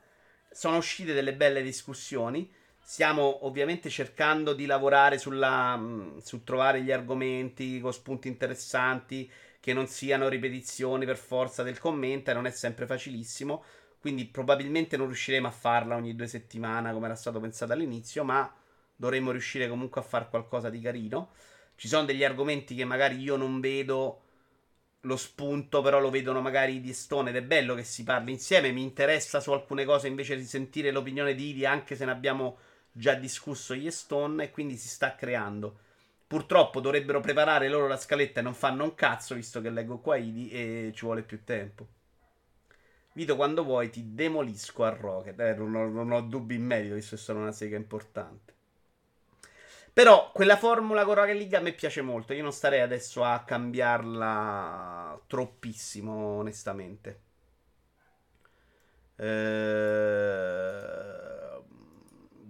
Sono 0.52 0.78
uscite 0.78 1.14
delle 1.14 1.34
belle 1.34 1.64
discussioni. 1.64 2.54
Stiamo 2.80 3.44
ovviamente 3.48 3.90
cercando 3.90 4.54
di 4.54 4.68
lavorare 4.68 5.18
sulla, 5.18 5.84
su 6.22 6.44
trovare 6.44 6.84
gli 6.84 6.92
argomenti 6.92 7.80
con 7.80 7.92
spunti 7.92 8.28
interessanti 8.28 9.28
che 9.60 9.74
non 9.74 9.88
siano 9.88 10.30
ripetizioni 10.30 11.06
per 11.06 11.18
forza 11.18 11.64
del 11.64 11.80
commento 11.80 12.30
e 12.30 12.36
non 12.36 12.46
è 12.46 12.52
sempre 12.52 12.86
facilissimo. 12.86 13.64
Quindi 14.00 14.26
probabilmente 14.26 14.98
non 14.98 15.08
riusciremo 15.08 15.48
a 15.48 15.52
farla 15.52 15.96
ogni 15.96 16.16
due 16.16 16.28
settimane 16.28 16.94
come 16.94 17.06
era 17.06 17.16
stato 17.16 17.40
pensato 17.40 17.74
all'inizio, 17.74 18.24
ma 18.24 18.52
Dovremmo 19.00 19.30
riuscire 19.32 19.70
comunque 19.70 20.02
a 20.02 20.04
fare 20.04 20.28
qualcosa 20.28 20.70
di 20.72 20.82
carino. 20.82 21.30
Ci 21.76 21.88
sono 21.88 22.06
degli 22.06 22.24
argomenti 22.24 22.76
che 22.76 22.84
magari 22.84 23.18
io 23.20 23.36
non 23.36 23.60
vedo 23.60 24.22
lo 25.02 25.16
spunto, 25.18 25.82
però 25.82 26.00
lo 26.00 26.10
vedono 26.10 26.42
magari 26.42 26.82
di 26.82 26.94
Stone 26.94 27.30
ed 27.30 27.36
è 27.36 27.44
bello 27.44 27.76
che 27.76 27.84
si 27.84 28.04
parli 28.04 28.32
insieme. 28.32 28.72
Mi 28.72 28.82
interessa 28.82 29.40
su 29.40 29.52
alcune 29.52 29.86
cose 29.86 30.08
invece 30.08 30.36
di 30.36 30.46
sentire 30.46 30.92
l'opinione 30.92 31.36
di 31.36 31.50
Idi, 31.50 31.66
anche 31.66 31.96
se 31.96 32.06
ne 32.06 32.12
abbiamo 32.12 32.58
già 32.92 33.14
discusso 33.14 33.74
e 33.74 33.92
Stone, 33.92 34.46
e 34.46 34.52
quindi 34.52 34.78
si 34.78 34.88
sta 34.88 35.16
creando. 35.16 35.78
Purtroppo 36.26 36.80
dovrebbero 36.82 37.20
preparare 37.22 37.70
loro 37.70 37.88
la 37.88 37.98
scaletta 37.98 38.40
e 38.40 38.44
non 38.44 38.56
fanno 38.56 38.84
un 38.84 38.96
cazzo, 38.96 39.36
visto 39.36 39.62
che 39.62 39.70
leggo 39.70 40.00
qua 40.00 40.18
Idi 40.18 40.50
e 40.50 40.92
ci 40.96 41.06
vuole 41.06 41.22
più 41.22 41.44
tempo. 41.44 41.97
Vito, 43.18 43.36
quando 43.36 43.64
vuoi 43.64 43.90
ti 43.90 44.14
demolisco 44.14 44.84
a 44.84 44.90
Rocket. 44.90 45.40
Eh, 45.40 45.56
non, 45.56 45.74
ho, 45.74 45.88
non 45.88 46.12
ho 46.12 46.22
dubbi 46.22 46.54
in 46.54 46.64
merito, 46.64 46.94
visto 46.94 47.16
che 47.16 47.22
sono 47.24 47.40
una 47.40 47.52
sega 47.52 47.76
importante. 47.76 48.54
Però 49.92 50.30
quella 50.32 50.56
formula 50.56 51.04
con 51.04 51.16
Rocket 51.16 51.36
League 51.36 51.58
a 51.58 51.60
me 51.60 51.74
piace 51.74 52.04
molto. 52.04 52.34
Io 52.34 52.44
non 52.44 52.52
starei 52.54 52.82
adesso 52.82 53.24
a 53.24 53.44
cambiarla 53.44 55.20
troppissimo, 55.26 56.14
onestamente. 56.14 57.22
Ehm... 59.16 60.46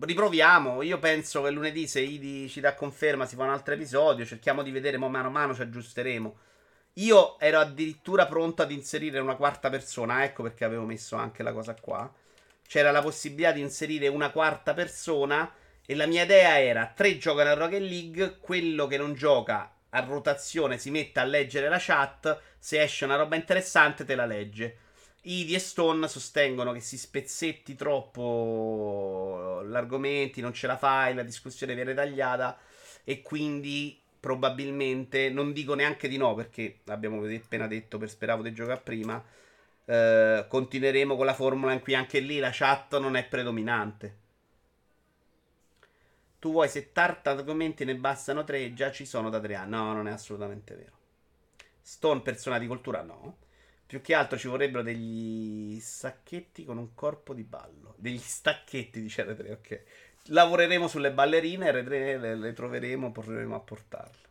Riproviamo. 0.01 0.81
Io 0.81 0.99
penso 0.99 1.43
che 1.43 1.51
lunedì, 1.51 1.87
se 1.87 2.01
Idi 2.01 2.49
ci 2.49 2.59
dà 2.59 2.75
conferma, 2.75 3.25
si 3.25 3.37
fa 3.37 3.43
un 3.43 3.51
altro 3.51 3.73
episodio. 3.73 4.25
Cerchiamo 4.25 4.63
di 4.63 4.71
vedere, 4.71 4.97
mano 4.97 5.27
a 5.27 5.29
mano 5.29 5.55
ci 5.55 5.61
aggiusteremo. 5.61 6.37
Io 6.97 7.39
ero 7.39 7.59
addirittura 7.59 8.25
pronto 8.25 8.63
ad 8.63 8.71
inserire 8.71 9.19
una 9.19 9.35
quarta 9.35 9.69
persona, 9.69 10.23
ecco 10.23 10.41
perché 10.41 10.65
avevo 10.65 10.83
messo 10.83 11.15
anche 11.15 11.43
la 11.43 11.53
cosa 11.53 11.75
qua. 11.75 12.11
C'era 12.67 12.91
la 12.91 13.01
possibilità 13.01 13.51
di 13.51 13.61
inserire 13.61 14.07
una 14.07 14.31
quarta 14.31 14.73
persona 14.73 15.53
e 15.85 15.95
la 15.95 16.07
mia 16.07 16.23
idea 16.23 16.59
era 16.59 16.91
tre 16.95 17.17
giocano 17.19 17.51
a 17.51 17.53
Rocket 17.53 17.81
League, 17.81 18.37
quello 18.39 18.87
che 18.87 18.97
non 18.97 19.13
gioca 19.13 19.71
a 19.89 19.99
rotazione 20.01 20.79
si 20.79 20.89
mette 20.89 21.19
a 21.19 21.23
leggere 21.23 21.69
la 21.69 21.77
chat, 21.79 22.41
se 22.57 22.81
esce 22.81 23.05
una 23.05 23.15
roba 23.15 23.35
interessante 23.35 24.03
te 24.03 24.15
la 24.15 24.25
legge. 24.25 24.77
Idi 25.21 25.53
e 25.53 25.59
Stone 25.59 26.07
sostengono 26.07 26.71
che 26.71 26.79
si 26.79 26.97
spezzetti 26.97 27.75
troppo 27.75 29.61
l'argomento, 29.65 30.41
non 30.41 30.53
ce 30.53 30.65
la 30.65 30.77
fai, 30.77 31.13
la 31.13 31.23
discussione 31.23 31.75
viene 31.75 31.93
tagliata 31.93 32.57
e 33.03 33.21
quindi 33.21 34.01
probabilmente, 34.27 35.29
non 35.29 35.53
dico 35.53 35.73
neanche 35.73 36.09
di 36.09 36.17
no 36.17 36.35
perché 36.35 36.79
abbiamo 36.87 37.23
appena 37.25 37.65
detto 37.65 37.97
per 37.97 38.09
speravo 38.09 38.43
di 38.43 38.51
giocare 38.51 38.81
prima, 38.81 39.23
eh, 39.85 40.45
continueremo 40.49 41.15
con 41.15 41.25
la 41.25 41.33
formula 41.33 41.71
in 41.71 41.79
cui 41.79 41.95
anche 41.95 42.19
lì 42.19 42.39
la 42.39 42.49
chat 42.51 42.99
non 42.99 43.15
è 43.15 43.25
predominante. 43.25 44.25
Tu 46.39 46.51
vuoi 46.51 46.67
70 46.67 47.31
argomenti, 47.31 47.85
ne 47.85 47.95
bastano 47.95 48.43
3, 48.43 48.73
già 48.73 48.91
ci 48.91 49.05
sono 49.05 49.29
da 49.29 49.39
3 49.39 49.55
anni. 49.55 49.69
No, 49.71 49.93
non 49.93 50.09
è 50.09 50.11
assolutamente 50.11 50.75
vero. 50.75 50.97
Stone 51.81 52.19
persona 52.19 52.59
di 52.59 52.67
cultura 52.67 53.03
no. 53.03 53.37
Più 53.87 54.01
che 54.01 54.13
altro 54.13 54.37
ci 54.37 54.49
vorrebbero 54.49 54.83
degli 54.83 55.79
sacchetti 55.79 56.65
con 56.65 56.77
un 56.77 56.93
corpo 56.93 57.33
di 57.33 57.43
ballo. 57.43 57.95
Degli 57.97 58.17
stacchetti, 58.17 59.01
dice 59.01 59.25
R3, 59.25 59.51
ok 59.53 59.83
lavoreremo 60.27 60.87
sulle 60.87 61.11
ballerine, 61.11 61.71
le, 61.71 62.35
le 62.35 62.53
troveremo, 62.53 63.11
proveremo 63.11 63.55
a 63.55 63.59
portarle. 63.59 64.25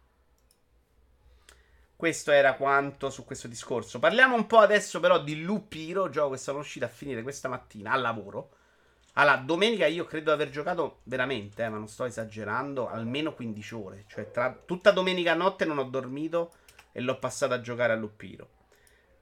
Questo 1.97 2.31
era 2.31 2.55
quanto 2.55 3.09
su 3.09 3.25
questo 3.25 3.49
discorso. 3.49 3.99
Parliamo 3.99 4.35
un 4.35 4.47
po' 4.47 4.59
adesso 4.59 5.01
però 5.01 5.23
di 5.23 5.43
Lupiro, 5.43 6.11
gioco 6.11 6.33
che 6.33 6.39
sono 6.39 6.59
uscito 6.59 6.85
a 6.85 6.89
finire 6.89 7.23
questa 7.23 7.49
mattina 7.49 7.93
al 7.93 8.03
lavoro. 8.03 8.51
Allora, 9.15 9.37
domenica 9.37 9.87
io 9.87 10.05
credo 10.05 10.35
di 10.35 10.43
aver 10.43 10.51
giocato 10.51 11.01
veramente, 11.05 11.65
eh, 11.65 11.71
ma 11.71 11.79
non 11.79 11.89
sto 11.89 12.05
esagerando, 12.05 12.91
almeno 12.91 13.33
15 13.33 13.75
ore. 13.75 14.05
Cioè, 14.09 14.31
tra 14.31 14.53
tutta 14.53 14.91
domenica 14.91 15.33
notte 15.33 15.65
non 15.65 15.79
ho 15.79 15.85
dormito 15.85 16.53
e 16.93 17.01
l'ho 17.01 17.19
passata 17.19 17.55
a 17.55 17.61
giocare 17.63 17.95
a 17.95 17.97
Lupiro. 17.97 18.51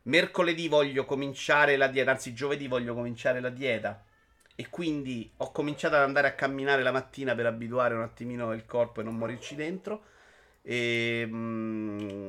Mercoledì 0.03 0.67
voglio 0.67 1.05
cominciare 1.05 1.77
la 1.77 1.87
dieta, 1.87 2.11
anzi 2.11 2.35
giovedì 2.35 2.67
voglio 2.67 2.93
cominciare 2.93 3.41
la 3.41 3.51
dieta 3.51 4.05
e 4.57 4.69
quindi 4.71 5.31
ho 5.39 5.51
cominciato 5.51 5.97
ad 5.97 6.03
andare 6.03 6.29
a 6.29 6.35
camminare 6.35 6.83
la 6.83 6.93
mattina 6.93 7.35
per 7.35 7.47
abituare 7.47 7.95
un 7.95 8.03
attimino 8.03 8.53
il 8.53 8.67
corpo 8.67 9.01
e 9.01 9.05
non 9.05 9.17
morirci 9.17 9.55
dentro. 9.57 10.05
E, 10.63 11.25
mm, 11.27 12.29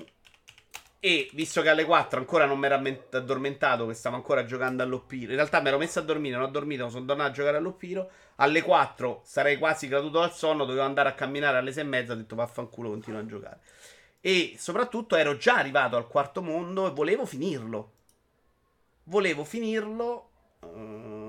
e 0.99 1.29
visto 1.33 1.61
che 1.61 1.69
alle 1.69 1.85
4 1.85 2.17
ancora 2.17 2.45
non 2.45 2.57
mi 2.57 2.65
ero 2.65 2.81
addormentato, 3.11 3.85
che 3.85 3.93
stavo 3.93 4.15
ancora 4.15 4.43
giocando 4.43 4.81
all'Oppiro. 4.81 5.29
In 5.29 5.37
realtà 5.37 5.61
mi 5.61 5.67
ero 5.67 5.77
messo 5.77 5.99
a 5.99 6.01
dormire, 6.01 6.35
non 6.35 6.47
ho 6.47 6.49
dormito, 6.49 6.89
sono 6.89 7.05
tornato 7.05 7.29
a 7.29 7.33
giocare 7.33 7.57
all'Oppiro. 7.57 8.09
Alle 8.37 8.63
4 8.63 9.21
sarei 9.23 9.57
quasi 9.59 9.87
caduto 9.87 10.19
al 10.21 10.33
sonno, 10.33 10.65
dovevo 10.65 10.83
andare 10.83 11.09
a 11.09 11.13
camminare 11.13 11.57
alle 11.57 11.71
6 11.71 11.83
e 11.83 11.85
mezza. 11.85 12.13
Ho 12.13 12.15
detto 12.15 12.35
vaffanculo, 12.35 12.89
continuo 12.89 13.19
a 13.19 13.25
giocare. 13.25 13.59
E 14.19 14.55
soprattutto 14.57 15.15
ero 15.15 15.37
già 15.37 15.57
arrivato 15.57 15.95
al 15.95 16.07
quarto 16.07 16.41
mondo 16.41 16.87
e 16.87 16.91
volevo 16.91 17.27
finirlo. 17.27 17.91
Volevo 19.03 19.43
finirlo. 19.43 20.29
Um, 20.61 21.24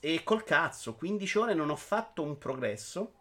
e 0.00 0.22
col 0.22 0.44
cazzo, 0.44 0.94
15 0.94 1.38
ore 1.38 1.54
non 1.54 1.70
ho 1.70 1.76
fatto 1.76 2.22
un 2.22 2.38
progresso. 2.38 3.12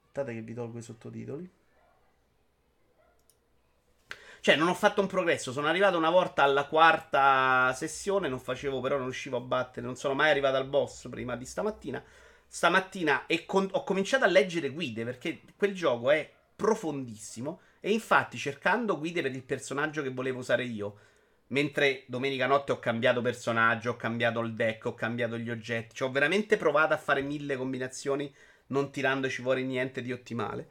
Aspettate 0.00 0.34
che 0.34 0.42
vi 0.42 0.54
tolgo 0.54 0.78
i 0.78 0.82
sottotitoli. 0.82 1.50
Cioè, 4.40 4.56
non 4.56 4.68
ho 4.68 4.74
fatto 4.74 5.00
un 5.00 5.08
progresso. 5.08 5.50
Sono 5.50 5.66
arrivato 5.66 5.96
una 5.96 6.10
volta 6.10 6.42
alla 6.44 6.66
quarta 6.66 7.72
sessione. 7.74 8.28
Non 8.28 8.38
facevo, 8.38 8.80
però, 8.80 8.94
non 8.96 9.06
riuscivo 9.06 9.36
a 9.36 9.40
battere. 9.40 9.84
Non 9.84 9.96
sono 9.96 10.14
mai 10.14 10.30
arrivato 10.30 10.56
al 10.56 10.68
boss 10.68 11.08
prima 11.08 11.36
di 11.36 11.44
stamattina. 11.44 12.02
Stamattina 12.46 13.26
con- 13.44 13.68
ho 13.72 13.82
cominciato 13.82 14.24
a 14.24 14.28
leggere 14.28 14.68
guide 14.68 15.04
perché 15.04 15.42
quel 15.56 15.74
gioco 15.74 16.10
è 16.10 16.32
profondissimo. 16.54 17.60
E 17.80 17.90
infatti, 17.92 18.38
cercando 18.38 18.98
guide 18.98 19.20
per 19.20 19.34
il 19.34 19.42
personaggio 19.42 20.02
che 20.02 20.10
volevo 20.10 20.38
usare 20.38 20.64
io, 20.64 20.96
Mentre 21.48 22.02
domenica 22.06 22.46
notte 22.46 22.72
ho 22.72 22.78
cambiato 22.78 23.22
personaggio, 23.22 23.90
ho 23.90 23.96
cambiato 23.96 24.40
il 24.40 24.54
deck, 24.54 24.86
ho 24.86 24.94
cambiato 24.94 25.38
gli 25.38 25.50
oggetti. 25.50 25.94
Cioè, 25.94 26.08
ho 26.08 26.12
veramente 26.12 26.56
provato 26.56 26.94
a 26.94 26.98
fare 26.98 27.22
mille 27.22 27.56
combinazioni, 27.56 28.32
non 28.68 28.90
tirandoci 28.90 29.42
fuori 29.42 29.64
niente 29.64 30.02
di 30.02 30.12
ottimale. 30.12 30.68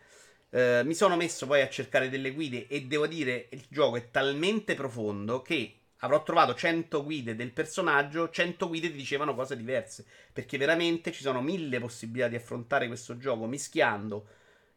Eh, 0.49 0.81
mi 0.83 0.93
sono 0.93 1.15
messo 1.15 1.47
poi 1.47 1.61
a 1.61 1.69
cercare 1.69 2.09
delle 2.09 2.31
guide 2.31 2.67
e 2.67 2.81
devo 2.83 3.07
dire 3.07 3.47
il 3.51 3.65
gioco 3.69 3.97
è 3.97 4.09
talmente 4.11 4.73
profondo 4.73 5.41
che 5.41 5.79
avrò 5.99 6.23
trovato 6.23 6.53
100 6.53 7.03
guide 7.03 7.35
del 7.35 7.51
personaggio, 7.51 8.29
100 8.29 8.67
guide 8.67 8.91
ti 8.91 8.97
dicevano 8.97 9.33
cose 9.33 9.55
diverse. 9.55 10.05
Perché 10.33 10.57
veramente 10.57 11.11
ci 11.11 11.21
sono 11.21 11.41
mille 11.41 11.79
possibilità 11.79 12.27
di 12.27 12.35
affrontare 12.35 12.88
questo 12.88 13.17
gioco 13.17 13.45
mischiando 13.45 14.27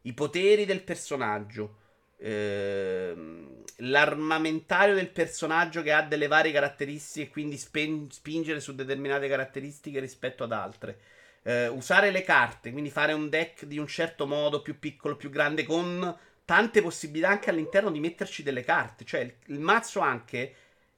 i 0.03 0.13
poteri 0.13 0.65
del 0.65 0.83
personaggio 0.83 1.87
Ehm, 2.21 3.63
l'armamentario 3.83 4.95
del 4.95 5.11
personaggio 5.11 5.83
che 5.83 5.93
ha 5.93 6.03
delle 6.03 6.27
varie 6.27 6.53
caratteristiche 6.53 7.27
e 7.27 7.31
quindi 7.31 7.57
spen- 7.57 8.11
spingere 8.11 8.61
su 8.61 8.75
determinate 8.75 9.29
caratteristiche 9.29 10.01
rispetto 10.01 10.45
ad 10.45 10.53
altre. 10.53 10.99
Eh, 11.43 11.69
usare 11.69 12.11
le 12.11 12.23
carte, 12.23 12.73
quindi 12.73 12.91
fare 12.91 13.13
un 13.13 13.29
deck 13.29 13.65
di 13.65 13.79
un 13.79 13.87
certo 13.87 14.27
modo, 14.27 14.63
più 14.63 14.79
piccolo, 14.79 15.17
più 15.17 15.31
grande, 15.31 15.65
con 15.65 16.17
tante 16.45 16.83
possibilità 16.83 17.29
anche 17.29 17.51
all'interno 17.51 17.91
di 17.91 18.01
metterci 18.01 18.43
delle 18.43 18.63
carte. 18.65 19.05
Cioè, 19.05 19.21
il, 19.21 19.35
il 19.47 19.61
mazzo 19.61 20.01
anche 20.01 20.55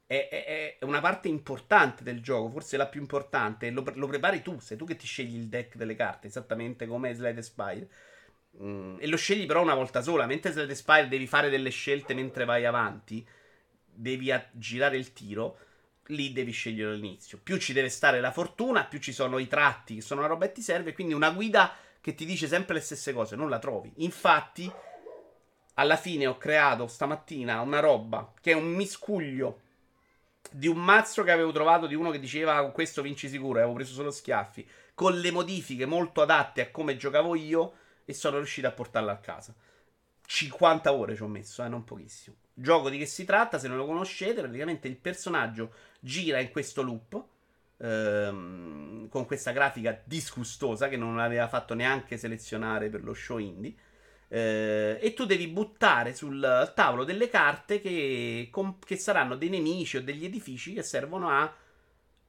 è, 0.06 0.28
è, 0.28 0.78
è, 0.78 0.84
una 0.84 1.00
parte 1.00 1.28
importante 1.28 2.02
del 2.02 2.20
gioco, 2.22 2.50
forse 2.50 2.76
la 2.76 2.86
più 2.86 3.00
importante. 3.00 3.70
Lo, 3.70 3.84
lo, 3.94 4.06
prepari 4.06 4.42
tu, 4.42 4.58
sei 4.58 4.76
tu 4.76 4.84
che 4.84 4.96
ti 4.96 5.06
scegli 5.06 5.36
il 5.36 5.48
deck 5.48 5.76
delle 5.76 5.94
carte, 5.94 6.26
esattamente 6.26 6.86
come 6.86 7.14
Slide 7.14 7.42
Spire. 7.42 7.88
Mm, 8.62 8.96
e 8.98 9.06
lo 9.06 9.16
scegli 9.16 9.46
però 9.46 9.62
una 9.62 9.74
volta 9.74 10.02
sola. 10.02 10.26
Mentre 10.26 10.52
Slade 10.52 10.74
Spire 10.74 11.08
devi 11.08 11.26
fare 11.26 11.50
delle 11.50 11.70
scelte 11.70 12.14
mentre 12.14 12.44
vai 12.44 12.64
avanti, 12.64 13.26
devi 13.84 14.32
girare 14.52 14.96
il 14.96 15.12
tiro. 15.12 15.58
Lì 16.06 16.32
devi 16.32 16.50
scegliere 16.50 16.92
all'inizio. 16.92 17.38
Più 17.42 17.56
ci 17.58 17.72
deve 17.72 17.88
stare 17.88 18.20
la 18.20 18.32
fortuna, 18.32 18.84
più 18.84 18.98
ci 18.98 19.12
sono 19.12 19.38
i 19.38 19.46
tratti 19.46 19.96
che 19.96 20.00
sono 20.00 20.20
una 20.20 20.28
roba 20.28 20.46
che 20.46 20.52
ti 20.52 20.62
serve. 20.62 20.92
Quindi 20.92 21.14
una 21.14 21.30
guida 21.30 21.72
che 22.00 22.14
ti 22.14 22.24
dice 22.24 22.48
sempre 22.48 22.74
le 22.74 22.80
stesse 22.80 23.12
cose, 23.12 23.36
non 23.36 23.48
la 23.48 23.58
trovi. 23.58 23.92
Infatti, 23.96 24.70
alla 25.74 25.96
fine 25.96 26.26
ho 26.26 26.36
creato 26.36 26.86
stamattina 26.86 27.60
una 27.60 27.80
roba 27.80 28.32
che 28.40 28.52
è 28.52 28.54
un 28.54 28.72
miscuglio 28.72 29.60
di 30.50 30.66
un 30.66 30.78
mazzo 30.78 31.22
che 31.22 31.30
avevo 31.30 31.52
trovato 31.52 31.86
di 31.86 31.94
uno 31.94 32.10
che 32.10 32.18
diceva 32.18 32.60
con 32.60 32.72
questo 32.72 33.02
vinci 33.02 33.28
sicuro, 33.28 33.58
avevo 33.58 33.74
preso 33.74 33.92
solo 33.92 34.10
schiaffi, 34.10 34.66
con 34.94 35.18
le 35.18 35.30
modifiche 35.30 35.86
molto 35.86 36.22
adatte 36.22 36.60
a 36.60 36.70
come 36.70 36.96
giocavo 36.96 37.36
io 37.36 37.74
e 38.10 38.14
sono 38.14 38.36
riuscito 38.36 38.66
a 38.66 38.72
portarla 38.72 39.12
a 39.12 39.18
casa. 39.18 39.54
50 40.26 40.92
ore 40.92 41.16
ci 41.16 41.22
ho 41.22 41.28
messo, 41.28 41.64
eh, 41.64 41.68
non 41.68 41.84
pochissimo. 41.84 42.36
Gioco 42.52 42.90
di 42.90 42.98
che 42.98 43.06
si 43.06 43.24
tratta, 43.24 43.58
se 43.58 43.68
non 43.68 43.76
lo 43.76 43.86
conoscete, 43.86 44.42
praticamente 44.42 44.88
il 44.88 44.96
personaggio 44.96 45.72
gira 46.00 46.40
in 46.40 46.50
questo 46.50 46.82
loop 46.82 47.24
ehm, 47.78 49.08
con 49.08 49.26
questa 49.26 49.52
grafica 49.52 50.00
disgustosa 50.04 50.88
che 50.88 50.96
non 50.96 51.18
aveva 51.18 51.48
fatto 51.48 51.74
neanche 51.74 52.16
selezionare 52.16 52.88
per 52.90 53.02
lo 53.02 53.14
show 53.14 53.38
indie. 53.38 53.74
Eh, 54.28 54.98
e 55.00 55.14
tu 55.14 55.24
devi 55.24 55.48
buttare 55.48 56.14
sul 56.14 56.72
tavolo 56.74 57.04
delle 57.04 57.28
carte 57.28 57.80
che, 57.80 58.48
com- 58.50 58.78
che 58.84 58.96
saranno 58.96 59.34
dei 59.36 59.48
nemici 59.48 59.96
o 59.96 60.02
degli 60.02 60.24
edifici 60.24 60.72
che 60.74 60.82
servono 60.82 61.30
a 61.30 61.52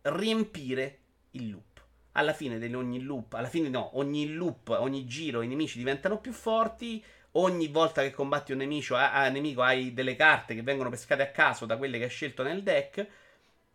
riempire 0.03 0.99
il 1.31 1.51
loop. 1.51 1.70
Alla 2.13 2.33
fine 2.33 2.59
di 2.59 2.73
ogni 2.73 3.01
loop, 3.01 3.33
alla 3.33 3.47
fine 3.47 3.69
no, 3.69 3.97
ogni 3.97 4.33
loop, 4.33 4.69
ogni 4.79 5.05
giro 5.05 5.41
i 5.41 5.47
nemici 5.47 5.77
diventano 5.77 6.19
più 6.19 6.31
forti. 6.31 7.03
Ogni 7.35 7.69
volta 7.69 8.01
che 8.01 8.11
combatti 8.11 8.51
un 8.51 8.57
nemico, 8.57 8.95
a, 8.95 9.13
a 9.13 9.29
nemico 9.29 9.61
hai 9.61 9.93
delle 9.93 10.17
carte 10.17 10.53
che 10.53 10.63
vengono 10.63 10.89
pescate 10.89 11.21
a 11.21 11.31
caso 11.31 11.65
da 11.65 11.77
quelle 11.77 11.97
che 11.97 12.03
hai 12.03 12.09
scelto 12.09 12.43
nel 12.43 12.61
deck. 12.61 13.07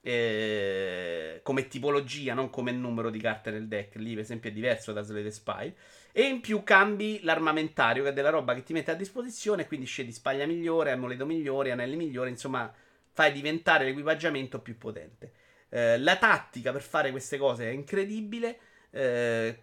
Eh, 0.03 1.41
come 1.43 1.67
tipologia, 1.67 2.35
non 2.35 2.51
come 2.51 2.71
numero 2.73 3.09
di 3.09 3.19
carte 3.19 3.51
nel 3.51 3.67
deck. 3.67 3.95
Lì, 3.95 4.13
per 4.13 4.25
esempio, 4.25 4.51
è 4.51 4.53
diverso 4.53 4.93
da 4.93 5.01
Slade 5.01 5.31
Spy. 5.31 5.75
E 6.13 6.23
in 6.23 6.41
più 6.43 6.63
cambi 6.65 7.21
l'armamentario, 7.23 8.03
che 8.03 8.11
è 8.11 8.13
della 8.13 8.29
roba 8.29 8.55
che 8.55 8.63
ti 8.63 8.75
mette 8.75 8.91
a 8.91 8.95
disposizione. 8.95 9.67
Quindi 9.67 9.87
scegli 9.87 10.13
spaglia 10.13 10.45
migliore, 10.45 10.91
amuleto 10.93 11.25
migliore, 11.25 11.71
anelli 11.71 11.97
migliori. 11.97 12.29
Insomma, 12.29 12.71
fai 13.11 13.33
diventare 13.33 13.87
l'equipaggiamento 13.87 14.61
più 14.61 14.77
potente. 14.77 15.33
Eh, 15.69 15.99
la 15.99 16.17
tattica 16.17 16.73
per 16.73 16.83
fare 16.83 17.11
queste 17.11 17.39
cose 17.39 17.69
è 17.69 17.73
incredibile. 17.73 18.59
Eh, 18.91 19.63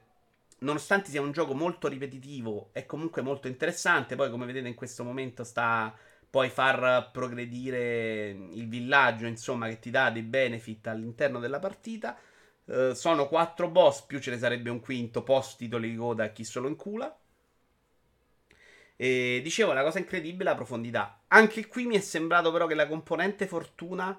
nonostante 0.60 1.10
sia 1.10 1.22
un 1.22 1.32
gioco 1.32 1.54
molto 1.54 1.88
ripetitivo, 1.88 2.70
è 2.72 2.86
comunque 2.86 3.22
molto 3.22 3.48
interessante. 3.48 4.16
Poi, 4.16 4.30
come 4.30 4.46
vedete, 4.46 4.68
in 4.68 4.76
questo 4.76 5.04
momento 5.04 5.44
sta 5.44 5.94
poi 6.30 6.50
far 6.50 7.12
progredire 7.12 8.30
il 8.30 8.68
villaggio, 8.68 9.28
insomma, 9.28 9.68
che 9.68 9.80
ti 9.80 9.92
dà 9.92 10.10
dei 10.10 10.24
benefit 10.24 10.88
all'interno 10.88 11.40
della 11.40 11.60
partita. 11.60 12.18
Uh, 12.66 12.94
sono 12.94 13.28
quattro 13.28 13.68
boss, 13.70 14.04
più 14.04 14.20
ce 14.20 14.32
ne 14.32 14.38
sarebbe 14.38 14.70
un 14.70 14.80
quinto 14.80 15.22
post 15.22 15.58
titoli 15.58 15.92
di 15.92 15.98
coda 15.98 16.24
a 16.24 16.30
chi 16.30 16.44
solo 16.44 16.68
in 16.70 16.76
cula. 16.76 17.16
E 18.96 19.42
dicevo, 19.44 19.74
la 19.74 19.84
cosa 19.84 20.00
incredibile 20.00 20.46
la 20.46 20.56
profondità. 20.56 21.24
Anche 21.28 21.68
qui 21.68 21.86
mi 21.86 21.98
è 21.98 22.00
sembrato 22.00 22.52
però 22.52 22.66
che 22.68 22.76
la 22.76 22.88
componente 22.88 23.48
fortuna 23.48 24.18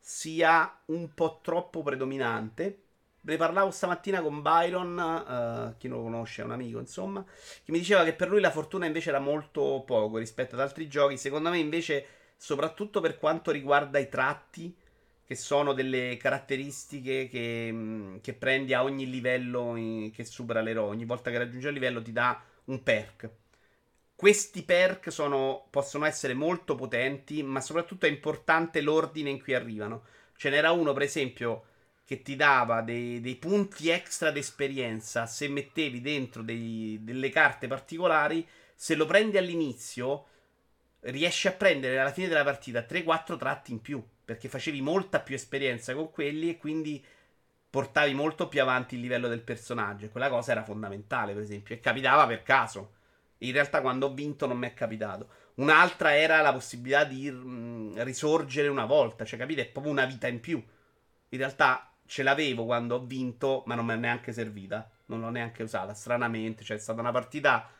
sia 0.00 0.80
un 0.86 1.14
po' 1.14 1.40
troppo 1.42 1.82
predominante. 1.82 2.82
Ne 3.22 3.36
parlavo 3.36 3.70
stamattina 3.70 4.22
con 4.22 4.40
Byron, 4.40 4.96
uh, 4.96 5.76
chi 5.76 5.88
non 5.88 5.98
lo 5.98 6.04
conosce 6.04 6.40
è 6.40 6.44
un 6.46 6.52
amico, 6.52 6.78
insomma, 6.78 7.22
che 7.22 7.70
mi 7.70 7.78
diceva 7.78 8.02
che 8.02 8.14
per 8.14 8.30
lui 8.30 8.40
la 8.40 8.50
fortuna 8.50 8.86
invece 8.86 9.10
era 9.10 9.18
molto 9.20 9.82
poco 9.86 10.16
rispetto 10.16 10.54
ad 10.54 10.62
altri 10.62 10.88
giochi. 10.88 11.18
Secondo 11.18 11.50
me 11.50 11.58
invece, 11.58 12.06
soprattutto 12.36 13.00
per 13.00 13.18
quanto 13.18 13.50
riguarda 13.50 13.98
i 13.98 14.08
tratti, 14.08 14.74
che 15.30 15.36
sono 15.36 15.74
delle 15.74 16.16
caratteristiche 16.16 17.28
che, 17.28 17.68
mm, 17.70 18.16
che 18.20 18.32
prendi 18.32 18.74
a 18.74 18.82
ogni 18.82 19.08
livello 19.08 19.76
in, 19.76 20.10
che 20.10 20.24
supera 20.24 20.60
l'eroe. 20.60 20.88
Ogni 20.88 21.04
volta 21.04 21.30
che 21.30 21.38
raggiungi 21.38 21.68
un 21.68 21.72
livello 21.72 22.02
ti 22.02 22.10
dà 22.10 22.42
un 22.64 22.82
perk. 22.82 23.30
Questi 24.20 24.64
perk 24.64 25.10
sono, 25.10 25.64
possono 25.70 26.04
essere 26.04 26.34
molto 26.34 26.74
potenti, 26.74 27.42
ma 27.42 27.62
soprattutto 27.62 28.04
è 28.04 28.10
importante 28.10 28.82
l'ordine 28.82 29.30
in 29.30 29.42
cui 29.42 29.54
arrivano. 29.54 30.02
Ce 30.36 30.50
n'era 30.50 30.72
uno, 30.72 30.92
per 30.92 31.04
esempio, 31.04 31.64
che 32.04 32.20
ti 32.20 32.36
dava 32.36 32.82
dei, 32.82 33.22
dei 33.22 33.36
punti 33.36 33.88
extra 33.88 34.30
d'esperienza 34.30 35.24
se 35.24 35.48
mettevi 35.48 36.02
dentro 36.02 36.42
dei, 36.42 36.98
delle 37.00 37.30
carte 37.30 37.66
particolari. 37.66 38.46
Se 38.74 38.94
lo 38.94 39.06
prendi 39.06 39.38
all'inizio, 39.38 40.26
riesci 41.00 41.48
a 41.48 41.52
prendere 41.52 41.98
alla 41.98 42.12
fine 42.12 42.28
della 42.28 42.44
partita 42.44 42.84
3-4 42.86 43.38
tratti 43.38 43.72
in 43.72 43.80
più. 43.80 44.06
Perché 44.22 44.50
facevi 44.50 44.82
molta 44.82 45.20
più 45.20 45.34
esperienza 45.34 45.94
con 45.94 46.10
quelli 46.10 46.50
e 46.50 46.58
quindi 46.58 47.02
portavi 47.70 48.12
molto 48.12 48.48
più 48.48 48.60
avanti 48.60 48.96
il 48.96 49.00
livello 49.00 49.28
del 49.28 49.40
personaggio. 49.40 50.10
Quella 50.10 50.28
cosa 50.28 50.52
era 50.52 50.62
fondamentale, 50.62 51.32
per 51.32 51.40
esempio. 51.40 51.74
E 51.74 51.80
capitava 51.80 52.26
per 52.26 52.42
caso. 52.42 52.98
In 53.42 53.52
realtà, 53.52 53.80
quando 53.80 54.06
ho 54.06 54.14
vinto, 54.14 54.46
non 54.46 54.58
mi 54.58 54.66
è 54.66 54.74
capitato. 54.74 55.28
Un'altra 55.54 56.16
era 56.16 56.40
la 56.40 56.52
possibilità 56.52 57.04
di 57.04 57.30
risorgere 58.02 58.68
una 58.68 58.86
volta, 58.86 59.24
cioè, 59.24 59.38
capite? 59.38 59.62
È 59.62 59.68
proprio 59.68 59.92
una 59.92 60.04
vita 60.04 60.26
in 60.26 60.40
più. 60.40 60.62
In 61.32 61.38
realtà 61.38 61.92
ce 62.06 62.22
l'avevo 62.22 62.64
quando 62.64 62.96
ho 62.96 63.04
vinto, 63.04 63.62
ma 63.66 63.74
non 63.74 63.86
mi 63.86 63.92
è 63.92 63.96
neanche 63.96 64.32
servita. 64.32 64.90
Non 65.06 65.20
l'ho 65.20 65.30
neanche 65.30 65.62
usata. 65.62 65.94
Stranamente, 65.94 66.64
cioè, 66.64 66.76
è 66.76 66.80
stata 66.80 67.00
una 67.00 67.12
partita 67.12 67.70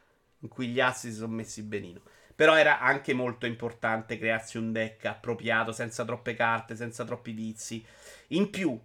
in 0.40 0.48
cui 0.48 0.68
gli 0.68 0.80
assi 0.80 1.10
si 1.10 1.16
sono 1.16 1.32
messi 1.32 1.62
benino. 1.62 2.00
Però 2.34 2.56
era 2.56 2.80
anche 2.80 3.12
molto 3.12 3.44
importante 3.44 4.18
crearsi 4.18 4.56
un 4.56 4.72
deck 4.72 5.04
appropriato, 5.04 5.72
senza 5.72 6.04
troppe 6.04 6.34
carte, 6.34 6.74
senza 6.74 7.04
troppi 7.04 7.32
vizi. 7.32 7.84
In 8.28 8.48
più, 8.48 8.80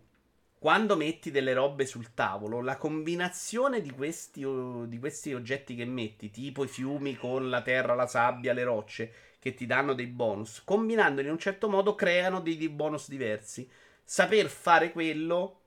quando 0.66 0.96
metti 0.96 1.30
delle 1.30 1.54
robe 1.54 1.86
sul 1.86 2.16
tavolo, 2.16 2.60
la 2.60 2.78
combinazione 2.78 3.82
di 3.82 3.92
questi, 3.92 4.44
di 4.88 4.98
questi, 4.98 5.32
oggetti 5.32 5.76
che 5.76 5.86
metti, 5.86 6.32
tipo 6.32 6.64
i 6.64 6.68
fiumi 6.68 7.16
con 7.16 7.52
la 7.52 7.62
terra, 7.62 7.94
la 7.94 8.08
sabbia, 8.08 8.52
le 8.52 8.64
rocce, 8.64 9.14
che 9.38 9.54
ti 9.54 9.68
danno 9.68 9.94
dei 9.94 10.08
bonus, 10.08 10.64
combinandoli 10.64 11.28
in 11.28 11.34
un 11.34 11.38
certo 11.38 11.70
modo 11.70 11.94
creano 11.94 12.40
dei, 12.40 12.58
dei 12.58 12.70
bonus 12.70 13.10
diversi. 13.10 13.70
Saper 14.04 14.48
fare 14.48 14.92
quello 14.92 15.60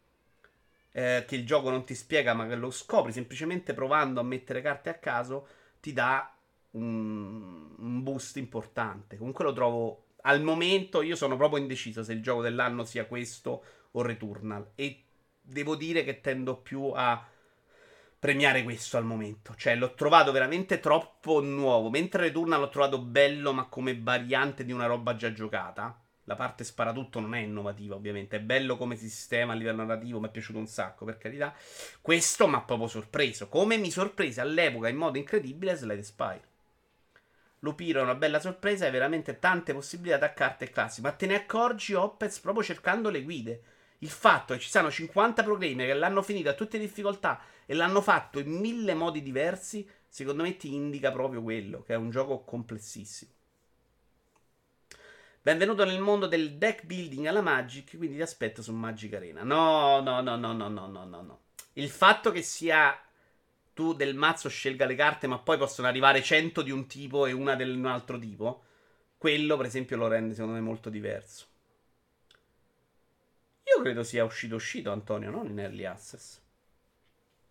eh, 0.91 1.25
che 1.29 1.37
il 1.37 1.47
gioco 1.47 1.71
non 1.71 1.85
ti 1.85 1.95
spiega, 1.95 2.35
ma 2.35 2.49
che 2.49 2.57
lo 2.57 2.73
scopri 2.73 3.13
semplicemente 3.13 3.75
provando 3.75 4.19
a 4.19 4.25
mettere 4.25 4.63
carte 4.63 4.91
a 4.91 4.95
caso, 4.95 5.47
ti 5.79 5.93
dà 5.93 6.29
un, 6.73 7.73
un 7.79 8.03
boost 8.03 8.37
importante. 8.37 9.17
Comunque 9.17 9.45
lo 9.45 9.53
trovo 9.53 10.03
al 10.23 10.43
momento 10.43 11.03
io 11.03 11.15
sono 11.15 11.37
proprio 11.37 11.61
indeciso 11.61 12.03
se 12.03 12.13
il 12.13 12.23
gioco 12.23 12.43
dell'anno 12.43 12.85
sia 12.85 13.07
questo 13.07 13.63
o 13.93 14.03
Returnal. 14.03 14.71
E 14.75 15.05
devo 15.41 15.77
dire 15.77 16.05
che 16.05 16.21
tendo 16.21 16.57
più 16.57 16.93
a 16.95 17.27
premiare 18.19 18.63
questo 18.63 18.97
al 18.97 19.05
momento. 19.05 19.55
Cioè, 19.55 19.77
l'ho 19.77 19.95
trovato 19.95 20.33
veramente 20.33 20.81
troppo 20.81 21.41
nuovo. 21.41 21.91
Mentre 21.91 22.25
Returnal 22.25 22.61
l'ho 22.61 22.69
trovato 22.69 23.01
bello, 23.01 23.53
ma 23.53 23.67
come 23.67 23.99
variante 23.99 24.65
di 24.65 24.73
una 24.73 24.87
roba 24.87 25.15
già 25.15 25.33
giocata. 25.33 26.03
La 26.25 26.37
parte 26.37 26.63
sparatutto 26.63 27.21
non 27.21 27.35
è 27.35 27.39
innovativa, 27.39 27.95
ovviamente. 27.95 28.37
È 28.37 28.41
bello 28.41 28.77
come 28.77 28.97
sistema 28.97 29.55
a 29.55 29.57
livello 29.57 29.85
narrativo, 29.85 30.21
mi 30.21 30.29
è 30.29 30.31
piaciuto 30.31 30.59
un 30.59 30.67
sacco, 30.67 31.07
per 31.07 31.17
carità. 31.17 31.55
Questo 32.03 32.47
mi 32.47 32.57
ha 32.57 32.61
proprio 32.61 32.87
sorpreso. 32.87 33.49
Come 33.49 33.79
mi 33.79 33.91
sorprese 33.91 34.43
all'epoca 34.43 34.89
in 34.89 34.97
modo 34.97 35.17
incredibile 35.17 35.75
Slade 35.75 36.03
Spire. 36.03 36.47
Lupiro 37.61 38.01
è 38.01 38.03
una 38.03 38.15
bella 38.15 38.41
sorpresa, 38.41 38.85
hai 38.85 38.91
veramente 38.91 39.39
tante 39.39 39.73
possibilità 39.73 40.19
da 40.19 40.35
carte 40.35 40.67
e 40.67 40.71
classi. 40.71 41.01
Ma 41.01 41.13
te 41.13 41.27
ne 41.27 41.35
accorgi, 41.35 41.95
Opez, 41.95 42.39
proprio 42.41 42.63
cercando 42.63 43.09
le 43.09 43.23
guide. 43.23 43.63
Il 43.99 44.11
fatto 44.11 44.55
che 44.55 44.61
ci 44.61 44.69
siano 44.69 44.91
50 44.91 45.43
proclaimer 45.43 45.87
che 45.87 45.95
l'hanno 45.95 46.23
finita 46.23 46.51
a 46.51 46.55
tutte 46.55 46.79
le 46.79 46.85
difficoltà 46.85 47.41
e 47.67 47.75
l'hanno 47.75 48.01
fatto 48.01 48.39
in 48.39 48.51
mille 48.53 48.95
modi 48.95 49.23
diversi, 49.23 49.89
secondo 50.07 50.45
me 50.45 50.57
ti 50.57 50.73
indica 50.73 51.11
proprio 51.11 51.43
quello, 51.43 51.83
che 51.83 51.95
è 51.95 51.97
un 51.97 52.11
gioco 52.11 52.45
complessissimo. 52.45 53.33
Benvenuto 55.43 55.85
nel 55.85 56.01
mondo 56.01 56.27
del 56.27 56.55
deck 56.59 56.85
building 56.85 57.27
alla 57.27 57.41
Magic, 57.41 57.97
quindi 57.97 58.17
ti 58.17 58.23
aspetto 58.23 58.63
su 58.63 58.73
Magic 58.73 59.15
Arena. 59.15 59.43
No, 59.43 60.01
no, 60.01 60.21
no, 60.21 60.37
no, 60.37 60.53
no, 60.53 60.69
no, 60.69 60.87
no, 60.87 61.05
no. 61.05 61.41
Il 61.75 61.89
fatto 61.89 62.31
che 62.31 62.43
sia 62.43 63.01
tu 63.73 63.95
del 63.95 64.15
mazzo 64.15 64.49
scelga 64.49 64.85
le 64.85 64.95
carte, 64.95 65.27
ma 65.27 65.39
poi 65.39 65.57
possono 65.57 65.89
arrivare 65.89 66.23
100 66.23 66.63
di 66.63 66.71
un 66.71 66.87
tipo 66.87 67.27
e 67.27 67.33
una 67.33 67.55
di 67.55 67.63
un 67.63 67.87
altro 67.87 68.19
tipo, 68.19 68.63
quello 69.17 69.57
per 69.57 69.67
esempio 69.67 69.97
lo 69.97 70.09
rende 70.09 70.35
secondo 70.35 70.55
me 70.55 70.61
molto 70.61 70.91
diverso. 70.91 71.48
Io 73.79 73.85
credo 73.85 74.03
sia 74.03 74.25
uscito 74.25 74.57
uscito 74.57 74.91
Antonio, 74.91 75.31
non 75.31 75.47
in 75.47 75.61
early 75.61 75.85
access. 75.85 76.41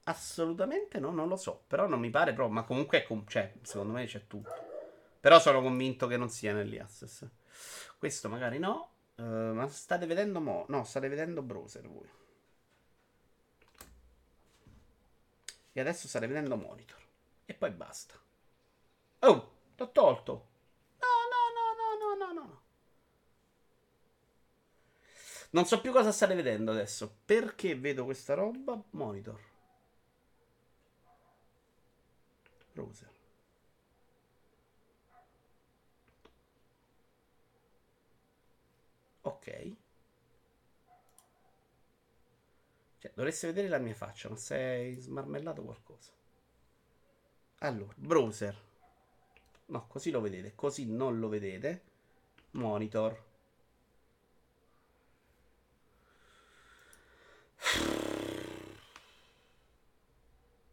Assolutamente 0.04 1.00
no, 1.00 1.12
non 1.12 1.30
lo 1.30 1.38
so. 1.38 1.64
Però 1.68 1.88
non 1.88 2.02
mi 2.02 2.10
pare 2.10 2.34
proprio. 2.34 2.54
Ma 2.54 2.64
comunque, 2.64 3.06
com- 3.06 3.26
cioè, 3.26 3.54
secondo 3.62 3.94
me 3.94 4.06
c'è 4.06 4.28
tutto. 4.28 4.52
Però 5.22 5.40
sono 5.40 5.62
convinto 5.62 6.06
che 6.06 6.18
non 6.18 6.30
sia 6.30 6.52
early 6.52 6.80
access. 6.80 7.26
Questo 7.98 8.28
magari 8.28 8.60
no. 8.60 8.90
Uh, 9.16 9.54
ma 9.54 9.70
state 9.70 10.06
vedendo 10.06 10.42
mo? 10.42 10.66
No, 10.68 10.84
state 10.84 11.08
vedendo 11.08 11.42
browser 11.42 11.88
voi. 11.88 12.10
E 15.72 15.80
adesso 15.80 16.10
state 16.10 16.28
vedendo 16.28 16.58
monitor. 16.58 17.00
E 17.46 17.54
poi 17.54 17.72
basta. 17.72 18.16
Oh, 19.20 19.52
l'ho 19.78 19.92
tolto. 19.92 20.48
No, 21.00 21.08
no, 21.32 21.44
no, 21.56 22.16
no, 22.16 22.26
no, 22.26 22.34
no, 22.34 22.42
no. 22.42 22.62
Non 25.52 25.66
so 25.66 25.82
più 25.82 25.92
cosa 25.92 26.12
state 26.12 26.36
vedendo 26.36 26.72
adesso. 26.72 27.20
Perché 27.26 27.76
vedo 27.76 28.04
questa 28.06 28.34
roba? 28.34 28.82
Monitor. 28.92 29.40
Browser. 32.74 33.10
Ok. 39.22 39.76
Cioè, 43.00 43.12
dovreste 43.14 43.48
vedere 43.48 43.68
la 43.68 43.78
mia 43.78 43.94
faccia, 43.94 44.30
ma 44.30 44.36
sei 44.36 44.96
smarmellato 45.00 45.64
qualcosa. 45.64 46.12
Allora, 47.60 47.94
browser. 47.96 48.56
No, 49.68 49.88
così 49.88 50.12
lo 50.12 50.22
vedete. 50.22 50.54
Così 50.56 50.86
non 50.86 51.20
lo 51.20 51.28
vedete. 51.30 51.84
Monitor. 52.52 53.27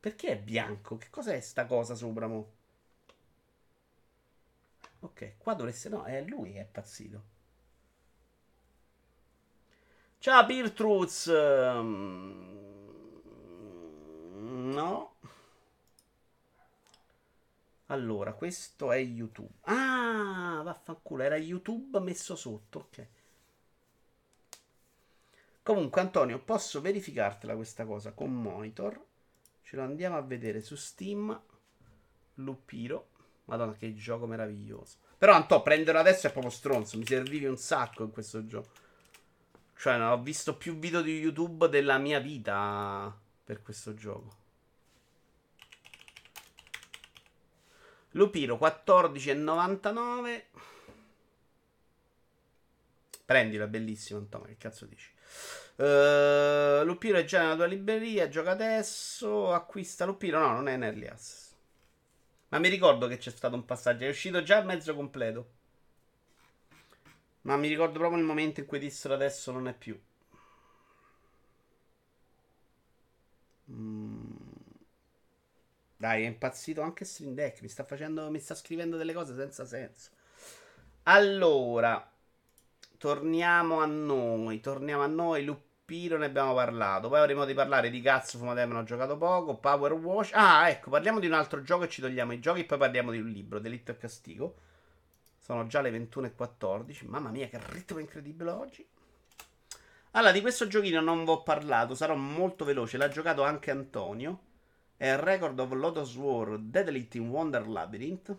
Perché 0.05 0.33
è 0.33 0.39
bianco? 0.39 0.99
Che 0.99 1.09
cos'è 1.09 1.41
sta 1.41 1.65
cosa 1.65 1.95
sopra 1.95 2.27
mo? 2.27 2.53
Ok, 5.01 5.39
qua 5.39 5.55
dovreste... 5.55 5.89
No, 5.89 6.05
è 6.05 6.21
lui 6.21 6.53
che 6.53 6.61
è 6.61 6.67
pazzito. 6.67 7.23
Ciao 10.19 10.45
Birtruz! 10.45 11.29
No. 14.77 15.15
Allora, 17.87 18.35
questo 18.35 18.93
è 18.93 18.99
YouTube. 18.99 19.55
Ah, 19.63 20.61
vaffanculo, 20.63 21.23
era 21.23 21.39
YouTube 21.39 21.99
messo 22.01 22.37
sotto, 22.37 22.79
ok. 22.81 23.07
Comunque, 25.63 26.03
Antonio, 26.03 26.39
posso 26.41 26.83
verificartela 26.83 27.55
questa 27.55 27.87
cosa 27.87 28.13
con 28.13 28.31
monitor. 28.35 29.13
Ce 29.65 29.77
lo 29.77 29.83
andiamo 29.83 30.17
a 30.17 30.21
vedere 30.21 30.61
su 30.61 30.77
Steam. 30.77 31.41
Lupiro. 32.35 33.09
Madonna, 33.47 33.73
che 33.73 33.95
gioco 33.95 34.27
meraviglioso. 34.27 34.99
Però, 35.19 35.33
Anto, 35.33 35.63
prenderlo 35.63 36.01
adesso 36.01 36.27
è 36.27 36.33
proprio 36.33 36.53
stronzo. 36.53 36.99
Mi 36.99 37.07
servivi 37.07 37.47
un 37.47 37.57
sacco 37.57 38.05
in 38.05 38.11
questo 38.11 38.45
gioco. 38.47 38.71
Cioè, 39.77 40.01
ho 40.01 40.21
visto 40.23 40.57
più 40.57 40.79
video 40.79 41.01
di 41.01 41.19
YouTube 41.19 41.69
della 41.69 41.99
mia 41.99 42.21
vita 42.21 43.19
per 43.43 43.63
questo 43.63 43.95
gioco. 43.95 44.43
Lupiro 48.13 48.57
14,99. 48.57 50.45
Prendilo, 53.25 53.65
è 53.65 53.69
bellissimo, 53.69 54.19
Antonio. 54.19 54.47
Che 54.47 54.57
cazzo 54.57 54.87
dici? 54.87 55.11
Uh, 55.77 56.87
è 56.87 57.25
già 57.25 57.43
nella 57.43 57.57
tua 57.57 57.67
libreria. 57.67 58.29
Gioca 58.29 58.53
adesso. 58.53 59.53
Acquista 59.53 60.05
Lupiro. 60.05 60.39
No, 60.39 60.53
non 60.53 60.69
è 60.69 60.75
in 60.75 60.83
early. 60.85 61.11
Ma 62.49 62.59
mi 62.59 62.69
ricordo 62.69 63.09
che 63.09 63.17
c'è 63.17 63.31
stato 63.31 63.55
un 63.55 63.65
passaggio. 63.65 64.05
È 64.05 64.09
uscito 64.09 64.43
già 64.43 64.59
il 64.59 64.67
mezzo 64.67 64.95
completo. 64.95 65.51
Ma 67.43 67.57
mi 67.57 67.69
ricordo 67.69 67.99
proprio 67.99 68.21
il 68.21 68.27
momento 68.27 68.61
in 68.61 68.67
cui 68.67 68.79
dissero 68.79 69.15
adesso 69.15 69.53
non 69.53 69.69
è 69.69 69.75
più. 69.75 70.01
Mm. 73.71 74.33
Dai, 75.97 76.25
è 76.25 76.27
impazzito 76.27 76.83
anche 76.83 77.05
Stream 77.05 77.35
Deck. 77.35 77.63
Mi 77.63 77.69
sta 77.69 77.85
facendo. 77.85 78.31
Mi 78.31 78.39
sta 78.39 78.55
scrivendo 78.55 78.97
delle 78.97 79.13
cose 79.13 79.35
senza 79.35 79.65
senso. 79.67 80.11
Allora. 81.05 82.14
Torniamo 83.05 83.83
a 83.83 83.85
noi. 83.85 84.61
Torniamo 84.61 85.03
a 85.03 85.07
noi. 85.07 85.45
Lupiro 85.45 86.17
ne 86.17 86.25
abbiamo 86.25 86.55
parlato. 86.55 87.11
Poi 87.11 87.19
avremo 87.19 87.45
di 87.45 87.53
parlare 87.53 87.91
di 87.91 88.01
cazzo 88.01 88.39
Fumademon. 88.39 88.79
Ho 88.79 88.85
giocato 88.85 89.19
poco. 89.19 89.57
Power 89.57 89.93
Wash. 89.93 90.31
Ah, 90.33 90.71
ecco. 90.71 90.89
Parliamo 90.89 91.21
di 91.21 91.27
un 91.27 91.35
altro 91.35 91.61
gioco 91.61 91.85
e 91.85 91.91
ci 91.91 92.01
togliamo 92.01 92.33
i 92.33 92.41
giochi. 92.41 92.61
E 92.61 92.65
poi 92.65 92.79
parliamo 92.79 93.11
di 93.11 93.19
un 93.19 93.29
libro. 93.29 93.59
Delitto 93.59 93.91
e 93.91 93.99
castigo. 93.99 94.55
Sono 95.37 95.67
già 95.67 95.83
le 95.83 95.91
21.14. 95.91 97.07
Mamma 97.07 97.29
mia, 97.29 97.47
che 97.49 97.61
ritmo 97.73 97.99
incredibile 97.99 98.51
oggi. 98.53 98.89
Allora, 100.13 100.33
di 100.33 100.41
questo 100.41 100.67
giochino 100.67 101.03
non 101.03 101.25
vi 101.25 101.31
ho 101.31 101.43
parlato. 101.43 101.95
Sarò 101.95 102.15
molto 102.15 102.65
veloce. 102.65 102.97
L'ha 102.97 103.11
giocato 103.11 103.43
anche 103.43 103.71
Antonio. 103.71 104.39
È 104.97 105.15
Record 105.15 105.59
of 105.61 105.73
Lotus 105.73 106.15
War 106.17 106.57
Deadly 106.57 107.07
in 107.13 107.29
Wonder 107.29 107.69
Labyrinth. 107.69 108.35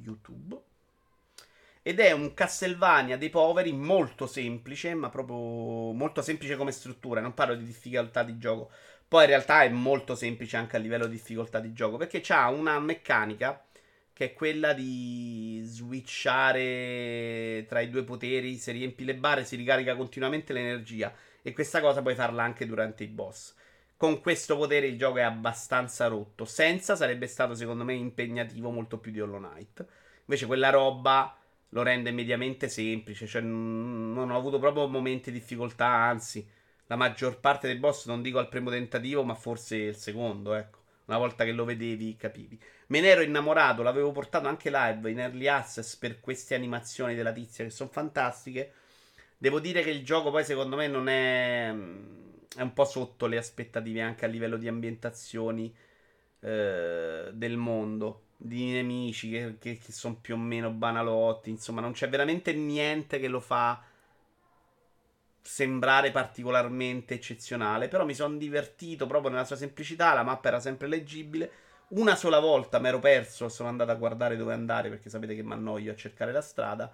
YouTube. 0.00 0.70
Ed 1.84 1.98
è 1.98 2.12
un 2.12 2.32
Castlevania 2.32 3.16
dei 3.16 3.28
poveri 3.28 3.72
molto 3.72 4.28
semplice, 4.28 4.94
ma 4.94 5.10
proprio 5.10 5.92
molto 5.92 6.22
semplice 6.22 6.56
come 6.56 6.70
struttura. 6.70 7.20
Non 7.20 7.34
parlo 7.34 7.56
di 7.56 7.64
difficoltà 7.64 8.22
di 8.22 8.38
gioco. 8.38 8.70
Poi 9.08 9.24
in 9.24 9.30
realtà 9.30 9.64
è 9.64 9.68
molto 9.68 10.14
semplice 10.14 10.56
anche 10.56 10.76
a 10.76 10.78
livello 10.78 11.06
di 11.06 11.16
difficoltà 11.16 11.58
di 11.58 11.72
gioco. 11.72 11.96
Perché 11.96 12.22
ha 12.32 12.50
una 12.50 12.78
meccanica 12.78 13.64
che 14.12 14.26
è 14.26 14.32
quella 14.32 14.74
di 14.74 15.60
switchare 15.64 17.64
tra 17.68 17.80
i 17.80 17.90
due 17.90 18.04
poteri. 18.04 18.58
Se 18.58 18.70
riempi 18.70 19.04
le 19.04 19.16
barre 19.16 19.44
si 19.44 19.56
ricarica 19.56 19.96
continuamente 19.96 20.52
l'energia. 20.52 21.12
E 21.42 21.52
questa 21.52 21.80
cosa 21.80 22.00
puoi 22.00 22.14
farla 22.14 22.44
anche 22.44 22.64
durante 22.64 23.02
i 23.02 23.08
boss. 23.08 23.56
Con 24.02 24.20
questo 24.20 24.56
potere 24.56 24.88
il 24.88 24.98
gioco 24.98 25.18
è 25.18 25.22
abbastanza 25.22 26.08
rotto. 26.08 26.44
Senza 26.44 26.96
sarebbe 26.96 27.28
stato, 27.28 27.54
secondo 27.54 27.84
me, 27.84 27.94
impegnativo 27.94 28.68
molto 28.70 28.98
più 28.98 29.12
di 29.12 29.20
Hollow 29.20 29.38
Knight. 29.38 29.86
Invece 30.24 30.46
quella 30.46 30.70
roba 30.70 31.38
lo 31.68 31.82
rende 31.84 32.10
mediamente 32.10 32.68
semplice. 32.68 33.28
Cioè, 33.28 33.42
non 33.42 34.28
ho 34.28 34.36
avuto 34.36 34.58
proprio 34.58 34.88
momenti 34.88 35.30
di 35.30 35.38
difficoltà. 35.38 35.86
Anzi, 35.86 36.44
la 36.88 36.96
maggior 36.96 37.38
parte 37.38 37.68
dei 37.68 37.76
boss, 37.76 38.06
non 38.06 38.22
dico 38.22 38.40
al 38.40 38.48
primo 38.48 38.70
tentativo, 38.70 39.22
ma 39.22 39.36
forse 39.36 39.76
il 39.76 39.94
secondo, 39.94 40.54
ecco. 40.54 40.80
Una 41.04 41.18
volta 41.18 41.44
che 41.44 41.52
lo 41.52 41.64
vedevi, 41.64 42.16
capivi. 42.16 42.60
Me 42.88 43.00
ne 43.00 43.06
ero 43.06 43.22
innamorato, 43.22 43.84
l'avevo 43.84 44.10
portato 44.10 44.48
anche 44.48 44.68
live 44.68 45.08
in 45.12 45.20
early 45.20 45.46
access 45.46 45.94
per 45.94 46.18
queste 46.18 46.56
animazioni 46.56 47.14
della 47.14 47.30
tizia 47.30 47.62
che 47.62 47.70
sono 47.70 47.88
fantastiche. 47.88 48.72
Devo 49.38 49.60
dire 49.60 49.84
che 49.84 49.90
il 49.90 50.04
gioco 50.04 50.32
poi 50.32 50.44
secondo 50.44 50.74
me 50.74 50.88
non 50.88 51.08
è... 51.08 51.72
è 52.56 52.62
un 52.62 52.72
po' 52.72 52.84
sotto 52.84 53.26
le 53.26 53.38
aspettative 53.38 54.02
anche 54.02 54.24
a 54.24 54.28
livello 54.28 54.56
di 54.56 54.68
ambientazioni 54.68 55.74
eh, 56.40 57.30
del 57.32 57.56
mondo, 57.56 58.24
di 58.36 58.72
nemici 58.72 59.30
che, 59.30 59.56
che, 59.58 59.78
che 59.78 59.92
sono 59.92 60.16
più 60.20 60.34
o 60.34 60.38
meno 60.38 60.70
banalotti, 60.70 61.50
insomma 61.50 61.80
non 61.80 61.92
c'è 61.92 62.08
veramente 62.08 62.52
niente 62.52 63.18
che 63.18 63.28
lo 63.28 63.40
fa 63.40 63.82
sembrare 65.44 66.10
particolarmente 66.10 67.14
eccezionale, 67.14 67.88
però 67.88 68.04
mi 68.04 68.14
sono 68.14 68.36
divertito 68.36 69.06
proprio 69.06 69.30
nella 69.30 69.44
sua 69.44 69.56
semplicità, 69.56 70.14
la 70.14 70.22
mappa 70.22 70.48
era 70.48 70.60
sempre 70.60 70.88
leggibile. 70.88 71.50
Una 71.88 72.16
sola 72.16 72.38
volta 72.38 72.78
mi 72.78 72.88
ero 72.88 73.00
perso, 73.00 73.48
sono 73.48 73.68
andato 73.68 73.90
a 73.90 73.94
guardare 73.94 74.36
dove 74.36 74.54
andare 74.54 74.88
perché 74.88 75.10
sapete 75.10 75.34
che 75.34 75.42
mi 75.42 75.52
annoio 75.52 75.92
a 75.92 75.96
cercare 75.96 76.32
la 76.32 76.40
strada. 76.40 76.90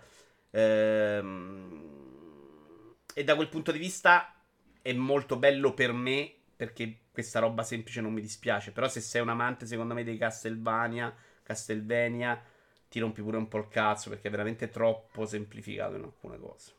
Ehm 0.50 1.98
e 3.18 3.24
da 3.24 3.34
quel 3.34 3.48
punto 3.48 3.72
di 3.72 3.78
vista 3.78 4.32
è 4.82 4.92
molto 4.92 5.36
bello 5.36 5.74
per 5.74 5.92
me 5.92 6.32
perché 6.56 6.98
questa 7.12 7.38
roba 7.38 7.62
semplice 7.62 8.00
non 8.00 8.12
mi 8.12 8.20
dispiace. 8.20 8.72
Però 8.72 8.88
se 8.88 9.00
sei 9.00 9.22
un 9.22 9.28
amante, 9.28 9.66
secondo 9.66 9.94
me, 9.94 10.04
dei 10.04 10.16
Castlevania, 10.16 11.14
Castlevania, 11.42 12.42
ti 12.88 12.98
rompi 13.00 13.22
pure 13.22 13.36
un 13.36 13.48
po' 13.48 13.58
il 13.58 13.68
cazzo 13.68 14.08
perché 14.08 14.28
è 14.28 14.30
veramente 14.30 14.68
troppo 14.70 15.26
semplificato 15.26 15.96
in 15.96 16.02
alcune 16.02 16.38
cose. 16.38 16.72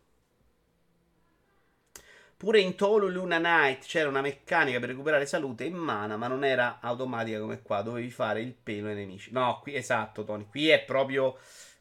Pure 2.35 2.61
in 2.61 2.75
Tolu 2.75 3.09
Luna 3.09 3.37
Night 3.37 3.83
c'era 3.83 4.07
una 4.07 4.21
meccanica 4.21 4.79
per 4.79 4.87
recuperare 4.89 5.25
salute 5.25 5.65
in 5.65 5.75
mana, 5.75 6.15
ma 6.15 6.27
non 6.27 6.45
era 6.45 6.79
automatica 6.79 7.37
come 7.37 7.61
qua. 7.61 7.81
Dovevi 7.81 8.09
fare 8.09 8.39
il 8.39 8.53
pelo 8.53 8.87
ai 8.87 8.95
nemici. 8.95 9.31
No, 9.33 9.59
qui 9.61 9.75
esatto, 9.75 10.23
Tony. 10.23 10.45
Qui 10.49 10.69
è 10.69 10.81
proprio 10.85 11.37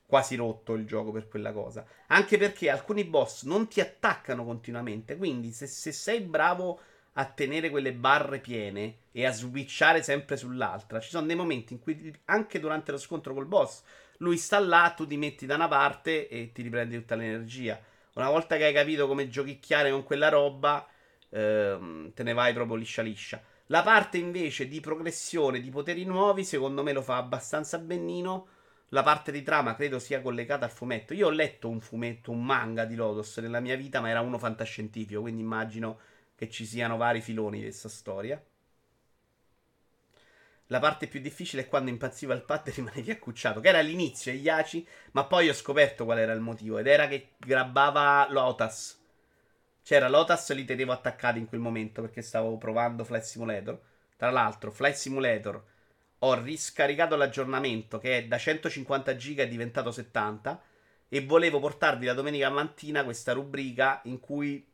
quasi 0.09 0.37
rotto 0.37 0.73
il 0.73 0.87
gioco 0.87 1.13
per 1.13 1.29
quella 1.29 1.53
cosa. 1.53 1.85
Anche 2.07 2.39
perché 2.39 2.71
alcuni 2.71 3.05
boss 3.05 3.45
non 3.45 3.69
ti 3.69 3.81
attaccano 3.81 4.43
continuamente. 4.45 5.19
Quindi, 5.19 5.53
se, 5.53 5.67
se, 5.67 5.93
sei 5.93 6.21
bravo 6.21 6.81
a 7.13 7.27
tenere 7.27 7.69
quelle 7.69 7.93
barre 7.93 8.39
piene 8.39 9.01
e 9.13 9.27
a 9.27 9.33
switchare 9.33 10.03
sempre 10.03 10.39
sull'altra, 10.39 11.01
ci 11.01 11.11
sono 11.11 11.27
dei 11.27 11.37
momenti 11.37 11.75
in 11.75 11.81
cui 11.81 12.17
anche 12.27 12.59
durante 12.59 12.93
lo 12.93 12.99
scontro 12.99 13.35
col 13.35 13.47
boss 13.47 13.83
lui 14.19 14.37
sta 14.37 14.59
là, 14.59 14.93
tu 14.97 15.07
ti 15.07 15.17
metti 15.17 15.47
da 15.47 15.55
una 15.57 15.69
parte 15.69 16.29
e 16.29 16.51
ti 16.53 16.63
riprendi 16.63 16.97
tutta 16.97 17.15
l'energia. 17.15 17.81
Una 18.15 18.31
volta 18.31 18.57
che 18.57 18.65
hai 18.65 18.73
capito 18.73 19.07
come 19.07 19.29
giochicchiare 19.29 19.91
con 19.91 20.03
quella 20.03 20.29
roba, 20.29 20.87
ehm, 21.29 22.13
te 22.15 22.23
ne 22.23 22.33
vai 22.33 22.53
proprio 22.53 22.77
liscia 22.77 23.03
liscia. 23.03 23.41
La 23.67 23.83
parte 23.83 24.19
invece 24.19 24.67
di 24.67 24.81
progressione, 24.81 25.61
di 25.61 25.71
poteri 25.71 26.05
nuovi, 26.05 26.45
secondo 26.45 26.83
me 26.83 26.93
lo 26.93 27.03
fa 27.03 27.17
abbastanza 27.17 27.79
bennino 27.79 28.47
la 28.91 29.03
parte 29.03 29.33
di 29.33 29.43
trama 29.43 29.75
credo 29.75 29.99
sia 29.99 30.23
collegata 30.23 30.65
al 30.65 30.71
fumetto. 30.71 31.13
Io 31.15 31.27
ho 31.27 31.31
letto 31.31 31.69
un 31.69 31.81
fumetto, 31.81 32.31
un 32.31 32.45
manga 32.45 32.85
di 32.85 32.95
Lodos 32.95 33.37
nella 33.39 33.61
mia 33.61 33.77
vita, 33.77 34.01
ma 34.01 34.09
era 34.09 34.21
uno 34.21 34.39
fantascientifico, 34.39 35.21
quindi 35.21 35.43
immagino 35.43 35.99
che 36.35 36.49
ci 36.49 36.65
siano 36.65 36.97
vari 36.97 37.21
filoni 37.21 37.59
di 37.59 37.65
questa 37.65 37.89
storia. 37.89 38.43
La 40.71 40.81
parte 40.81 41.07
più 41.07 41.21
difficile 41.21 41.63
è 41.63 41.69
quando 41.69 41.91
impazziva 41.91 42.35
il 42.35 42.43
pad 42.43 42.69
e 42.69 42.73
rimanevi 42.73 43.11
accucciato, 43.11 43.61
che 43.61 43.69
era 43.69 43.79
all'inizio 43.79 44.33
Yachi, 44.33 44.87
ma 45.13 45.25
poi 45.25 45.49
ho 45.49 45.55
scoperto 45.55 46.05
qual 46.05 46.19
era 46.19 46.33
il 46.33 46.41
motivo, 46.41 46.79
ed 46.79 46.87
era 46.87 47.09
che 47.09 47.31
grabbava 47.39 48.27
Lotus. 48.31 48.97
C'era 49.83 50.09
Lotus 50.09 50.53
li 50.53 50.67
tenevo 50.67 50.93
attaccati 50.93 51.39
in 51.39 51.47
quel 51.47 51.61
momento 51.61 52.03
perché 52.03 52.21
stavo 52.21 52.57
provando 52.59 53.05
Flight 53.05 53.25
Simulator. 53.25 53.81
Tra 54.17 54.31
l'altro, 54.31 54.71
Flight 54.71 54.97
Simulator 54.97 55.65
ho 56.21 56.35
riscaricato 56.35 57.17
l'aggiornamento 57.17 57.99
che 57.99 58.19
è 58.19 58.25
da 58.27 58.39
150 58.39 59.17
giga 59.17 59.43
è 59.43 59.49
diventato 59.49 59.91
70 59.91 60.63
e 61.09 61.25
volevo 61.25 61.59
portarvi 61.61 62.07
la 62.07 62.15
domenica 62.15 62.51
mattina 62.51 63.05
questa 63.05 63.33
rubrica 63.33 64.01
in 64.05 64.21
cui 64.21 64.67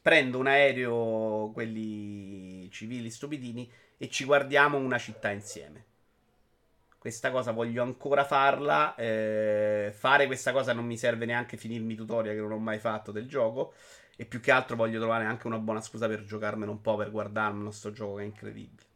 prendo 0.00 0.38
un 0.38 0.46
aereo, 0.46 1.50
quelli 1.52 2.70
civili 2.70 3.10
stupidini, 3.10 3.70
e 3.96 4.08
ci 4.08 4.24
guardiamo 4.24 4.78
una 4.78 4.98
città 4.98 5.30
insieme. 5.30 5.84
Questa 6.98 7.30
cosa 7.30 7.52
voglio 7.52 7.82
ancora 7.82 8.24
farla. 8.24 8.94
Eh, 8.96 9.92
fare 9.94 10.26
questa 10.26 10.52
cosa 10.52 10.72
non 10.72 10.84
mi 10.84 10.96
serve 10.96 11.26
neanche 11.26 11.56
finirmi 11.56 11.94
tutorial 11.94 12.34
che 12.34 12.40
non 12.40 12.52
ho 12.52 12.58
mai 12.58 12.78
fatto 12.78 13.12
del 13.12 13.28
gioco. 13.28 13.74
E 14.16 14.24
più 14.24 14.40
che 14.40 14.50
altro 14.50 14.76
voglio 14.76 14.98
trovare 14.98 15.24
anche 15.24 15.46
una 15.46 15.58
buona 15.58 15.80
scusa 15.80 16.08
per 16.08 16.24
giocarmelo 16.24 16.70
un 16.70 16.80
po', 16.80 16.96
per 16.96 17.10
guardarmelo 17.10 17.70
sto 17.70 17.92
gioco 17.92 18.16
che 18.16 18.22
è 18.22 18.26
incredibile. 18.26 18.87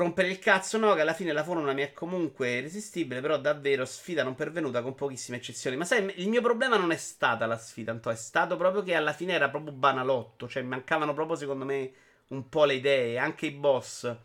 Rompere 0.00 0.28
il 0.28 0.38
cazzo, 0.38 0.78
no, 0.78 0.94
che 0.94 1.00
alla 1.00 1.14
fine 1.14 1.32
la 1.32 1.44
formula 1.44 1.72
mi 1.72 1.82
è 1.82 1.92
comunque 1.92 2.50
irresistibile, 2.58 3.20
però 3.20 3.38
davvero 3.38 3.84
sfida 3.84 4.22
non 4.22 4.34
pervenuta 4.34 4.82
con 4.82 4.94
pochissime 4.94 5.36
eccezioni. 5.36 5.76
Ma 5.76 5.84
sai, 5.84 6.12
il 6.16 6.28
mio 6.28 6.42
problema 6.42 6.76
non 6.76 6.90
è 6.90 6.96
stata 6.96 7.46
la 7.46 7.56
sfida, 7.56 7.98
è 7.98 8.14
stato 8.16 8.56
proprio 8.56 8.82
che 8.82 8.94
alla 8.94 9.12
fine 9.12 9.32
era 9.32 9.48
proprio 9.48 9.72
banalotto, 9.72 10.48
cioè 10.48 10.62
mancavano 10.62 11.14
proprio 11.14 11.36
secondo 11.36 11.64
me 11.64 11.92
un 12.28 12.48
po' 12.48 12.64
le 12.64 12.74
idee, 12.74 13.18
anche 13.18 13.46
i 13.46 13.50
boss 13.50 14.16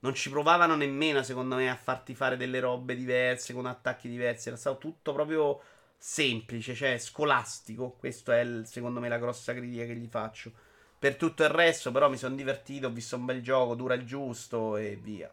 non 0.00 0.14
ci 0.14 0.30
provavano 0.30 0.76
nemmeno, 0.76 1.22
secondo 1.22 1.56
me, 1.56 1.68
a 1.70 1.76
farti 1.76 2.14
fare 2.14 2.36
delle 2.36 2.60
robe 2.60 2.94
diverse, 2.94 3.52
con 3.52 3.66
attacchi 3.66 4.08
diversi, 4.08 4.48
era 4.48 4.56
stato 4.56 4.78
tutto 4.78 5.12
proprio 5.12 5.60
semplice, 5.96 6.74
cioè 6.74 6.98
scolastico. 6.98 7.96
Questa 7.98 8.38
è, 8.38 8.46
secondo 8.64 9.00
me, 9.00 9.08
la 9.08 9.18
grossa 9.18 9.52
critica 9.54 9.84
che 9.84 9.96
gli 9.96 10.06
faccio. 10.08 10.52
Per 10.98 11.16
tutto 11.16 11.44
il 11.44 11.50
resto, 11.50 11.92
però, 11.92 12.08
mi 12.10 12.16
sono 12.16 12.34
divertito. 12.34 12.88
Ho 12.88 12.90
visto 12.90 13.16
un 13.16 13.24
bel 13.24 13.40
gioco, 13.40 13.74
dura 13.74 13.94
il 13.94 14.04
giusto 14.04 14.76
e 14.76 14.96
via. 15.00 15.30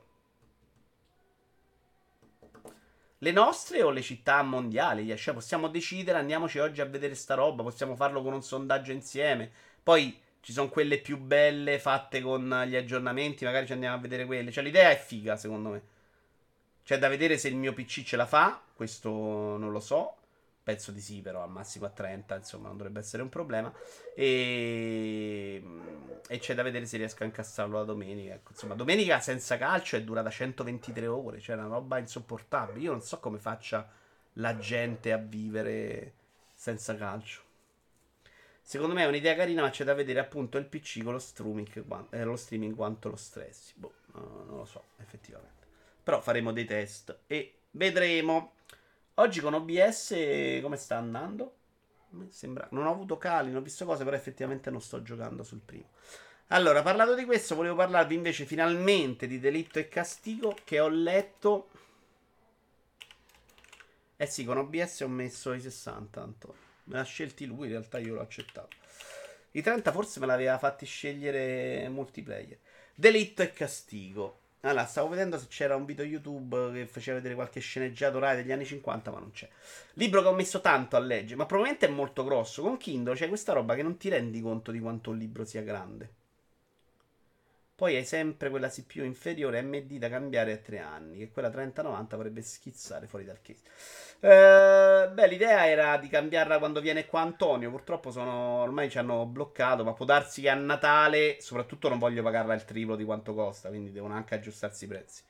Le 3.17 3.31
nostre 3.31 3.81
o 3.81 3.89
le 3.89 4.01
città 4.01 4.43
mondiali? 4.43 5.15
Cioè, 5.17 5.33
possiamo 5.33 5.67
decidere, 5.67 6.19
andiamoci 6.19 6.59
oggi 6.59 6.81
a 6.81 6.85
vedere 6.85 7.15
sta 7.15 7.33
roba. 7.33 7.63
Possiamo 7.63 7.95
farlo 7.95 8.21
con 8.21 8.33
un 8.33 8.43
sondaggio 8.43 8.91
insieme. 8.91 9.51
Poi 9.81 10.19
ci 10.41 10.53
sono 10.53 10.69
quelle 10.69 10.99
più 10.99 11.17
belle 11.17 11.79
fatte 11.79 12.21
con 12.21 12.63
gli 12.67 12.75
aggiornamenti. 12.75 13.45
Magari 13.45 13.65
ci 13.65 13.73
andiamo 13.73 13.95
a 13.95 13.99
vedere 13.99 14.25
quelle. 14.25 14.51
Cioè, 14.51 14.63
l'idea 14.63 14.91
è 14.91 14.97
figa, 14.97 15.35
secondo 15.35 15.69
me. 15.69 15.81
C'è 16.83 16.99
da 16.99 17.07
vedere 17.07 17.39
se 17.39 17.47
il 17.47 17.55
mio 17.55 17.73
PC 17.73 18.03
ce 18.03 18.15
la 18.15 18.27
fa. 18.27 18.61
Questo 18.75 19.09
non 19.09 19.71
lo 19.71 19.79
so. 19.79 20.17
Penso 20.65 20.91
di 20.91 20.99
sì, 20.99 21.21
però 21.21 21.43
al 21.43 21.51
massimo 21.51 21.85
a 21.85 21.89
30, 21.89 22.37
insomma, 22.37 22.69
non 22.69 22.77
dovrebbe 22.77 22.97
essere 22.97 23.21
un 23.21 23.29
problema. 23.29 23.71
E, 24.15 25.63
e 26.27 26.39
c'è 26.39 26.55
da 26.55 26.63
vedere 26.63 26.87
se 26.87 26.97
riesco 26.97 27.21
a 27.21 27.27
incastrarlo 27.27 27.77
la 27.77 27.83
domenica. 27.83 28.33
Ecco, 28.33 28.49
insomma, 28.53 28.73
domenica 28.73 29.19
senza 29.19 29.59
calcio 29.59 29.95
è 29.95 30.01
durata 30.01 30.31
123 30.31 31.05
ore, 31.05 31.39
cioè 31.39 31.55
una 31.55 31.67
roba 31.67 31.99
insopportabile. 31.99 32.79
Io 32.79 32.89
non 32.89 33.03
so 33.03 33.19
come 33.19 33.37
faccia 33.37 33.87
la 34.33 34.57
gente 34.57 35.11
a 35.11 35.17
vivere 35.17 36.13
senza 36.55 36.95
calcio. 36.95 37.43
Secondo 38.59 38.95
me 38.95 39.03
è 39.03 39.07
un'idea 39.07 39.35
carina, 39.35 39.61
ma 39.61 39.69
c'è 39.69 39.83
da 39.83 39.93
vedere 39.93 40.17
appunto 40.17 40.57
il 40.57 40.65
PC 40.65 41.03
con 41.03 41.13
lo 41.13 41.19
streaming, 41.19 42.09
eh, 42.09 42.23
lo 42.23 42.35
streaming 42.35 42.73
quanto 42.73 43.09
lo 43.09 43.17
stressi. 43.17 43.73
Boh, 43.75 43.93
non 44.13 44.57
lo 44.57 44.65
so, 44.65 44.85
effettivamente. 44.97 45.67
Però 46.01 46.19
faremo 46.21 46.51
dei 46.51 46.65
test 46.65 47.15
e 47.27 47.53
vedremo. 47.69 48.54
Oggi 49.17 49.39
con 49.39 49.53
OBS 49.53 50.13
come 50.61 50.75
sta 50.75 50.97
andando? 50.97 51.55
Sembra... 52.29 52.67
Non 52.71 52.85
ho 52.85 52.91
avuto 52.91 53.17
cali, 53.17 53.47
non 53.47 53.61
ho 53.61 53.63
visto 53.63 53.85
cose, 53.85 54.03
però 54.03 54.15
effettivamente 54.15 54.69
non 54.69 54.81
sto 54.81 55.01
giocando 55.01 55.43
sul 55.43 55.61
primo. 55.63 55.89
Allora, 56.47 56.81
parlato 56.81 57.15
di 57.15 57.23
questo, 57.23 57.55
volevo 57.55 57.75
parlarvi 57.75 58.13
invece 58.13 58.45
finalmente 58.45 59.25
di 59.25 59.39
Delitto 59.39 59.79
e 59.79 59.87
Castigo 59.87 60.57
che 60.65 60.81
ho 60.81 60.89
letto. 60.89 61.69
Eh 64.17 64.25
sì, 64.25 64.43
con 64.43 64.57
OBS 64.57 64.99
ho 64.99 65.07
messo 65.07 65.53
i 65.53 65.61
60, 65.61 66.21
Antonio. 66.21 66.61
Me 66.85 66.97
l'ha 66.97 67.03
scelti 67.03 67.45
lui, 67.45 67.67
in 67.67 67.71
realtà 67.71 67.99
io 67.99 68.15
l'ho 68.15 68.21
accettato. 68.21 68.75
I 69.51 69.61
30 69.61 69.93
forse 69.93 70.19
me 70.19 70.25
l'aveva 70.25 70.57
fatti 70.57 70.85
scegliere 70.85 71.87
multiplayer. 71.87 72.59
Delitto 72.93 73.41
e 73.41 73.53
Castigo. 73.53 74.41
Allora, 74.65 74.87
stavo 74.87 75.09
vedendo 75.09 75.37
se 75.37 75.45
c'era 75.47 75.75
un 75.75 75.85
video 75.85 76.03
YouTube 76.03 76.71
che 76.73 76.87
faceva 76.87 77.17
vedere 77.17 77.35
qualche 77.35 77.59
sceneggiato 77.59 78.17
Rai 78.17 78.35
degli 78.35 78.51
anni 78.51 78.65
50, 78.65 79.11
ma 79.11 79.19
non 79.19 79.29
c'è. 79.29 79.47
Libro 79.93 80.23
che 80.23 80.27
ho 80.27 80.33
messo 80.33 80.59
tanto 80.59 80.95
a 80.95 80.99
leggere, 80.99 81.35
ma 81.35 81.45
probabilmente 81.45 81.85
è 81.85 81.89
molto 81.89 82.23
grosso. 82.23 82.63
Con 82.63 82.77
Kindle 82.77 83.13
c'è 83.13 83.27
questa 83.27 83.53
roba 83.53 83.75
che 83.75 83.83
non 83.83 83.97
ti 83.97 84.09
rendi 84.09 84.41
conto 84.41 84.71
di 84.71 84.79
quanto 84.79 85.11
un 85.11 85.17
libro 85.19 85.45
sia 85.45 85.61
grande. 85.61 86.24
Poi 87.75 87.97
hai 87.97 88.05
sempre 88.05 88.49
quella 88.49 88.69
CPU 88.69 89.03
inferiore 89.03 89.61
MD 89.61 89.97
da 89.97 90.07
cambiare 90.07 90.53
a 90.53 90.57
3 90.57 90.79
anni, 90.79 91.17
che 91.17 91.29
quella 91.29 91.49
3090 91.49 92.15
potrebbe 92.15 92.41
schizzare 92.41 93.05
fuori 93.05 93.25
dal 93.25 93.41
case. 93.41 93.63
Eh, 94.21 95.09
beh, 95.11 95.27
l'idea 95.27 95.67
era 95.67 95.97
di 95.97 96.07
cambiarla 96.07 96.57
quando 96.57 96.79
viene 96.79 97.05
qua 97.05 97.19
Antonio. 97.19 97.69
Purtroppo 97.69 98.11
sono, 98.11 98.61
ormai 98.61 98.89
ci 98.89 98.97
hanno 98.97 99.25
bloccato, 99.25 99.83
ma 99.83 99.91
può 99.91 100.05
darsi 100.05 100.41
che 100.41 100.49
a 100.49 100.53
Natale, 100.55 101.41
soprattutto 101.41 101.89
non 101.89 101.99
voglio 101.99 102.23
pagarla 102.23 102.53
il 102.53 102.63
triplo 102.63 102.95
di 102.95 103.03
quanto 103.03 103.33
costa, 103.33 103.67
quindi 103.67 103.91
devono 103.91 104.13
anche 104.13 104.35
aggiustarsi 104.35 104.85
i 104.85 104.87
prezzi. 104.87 105.23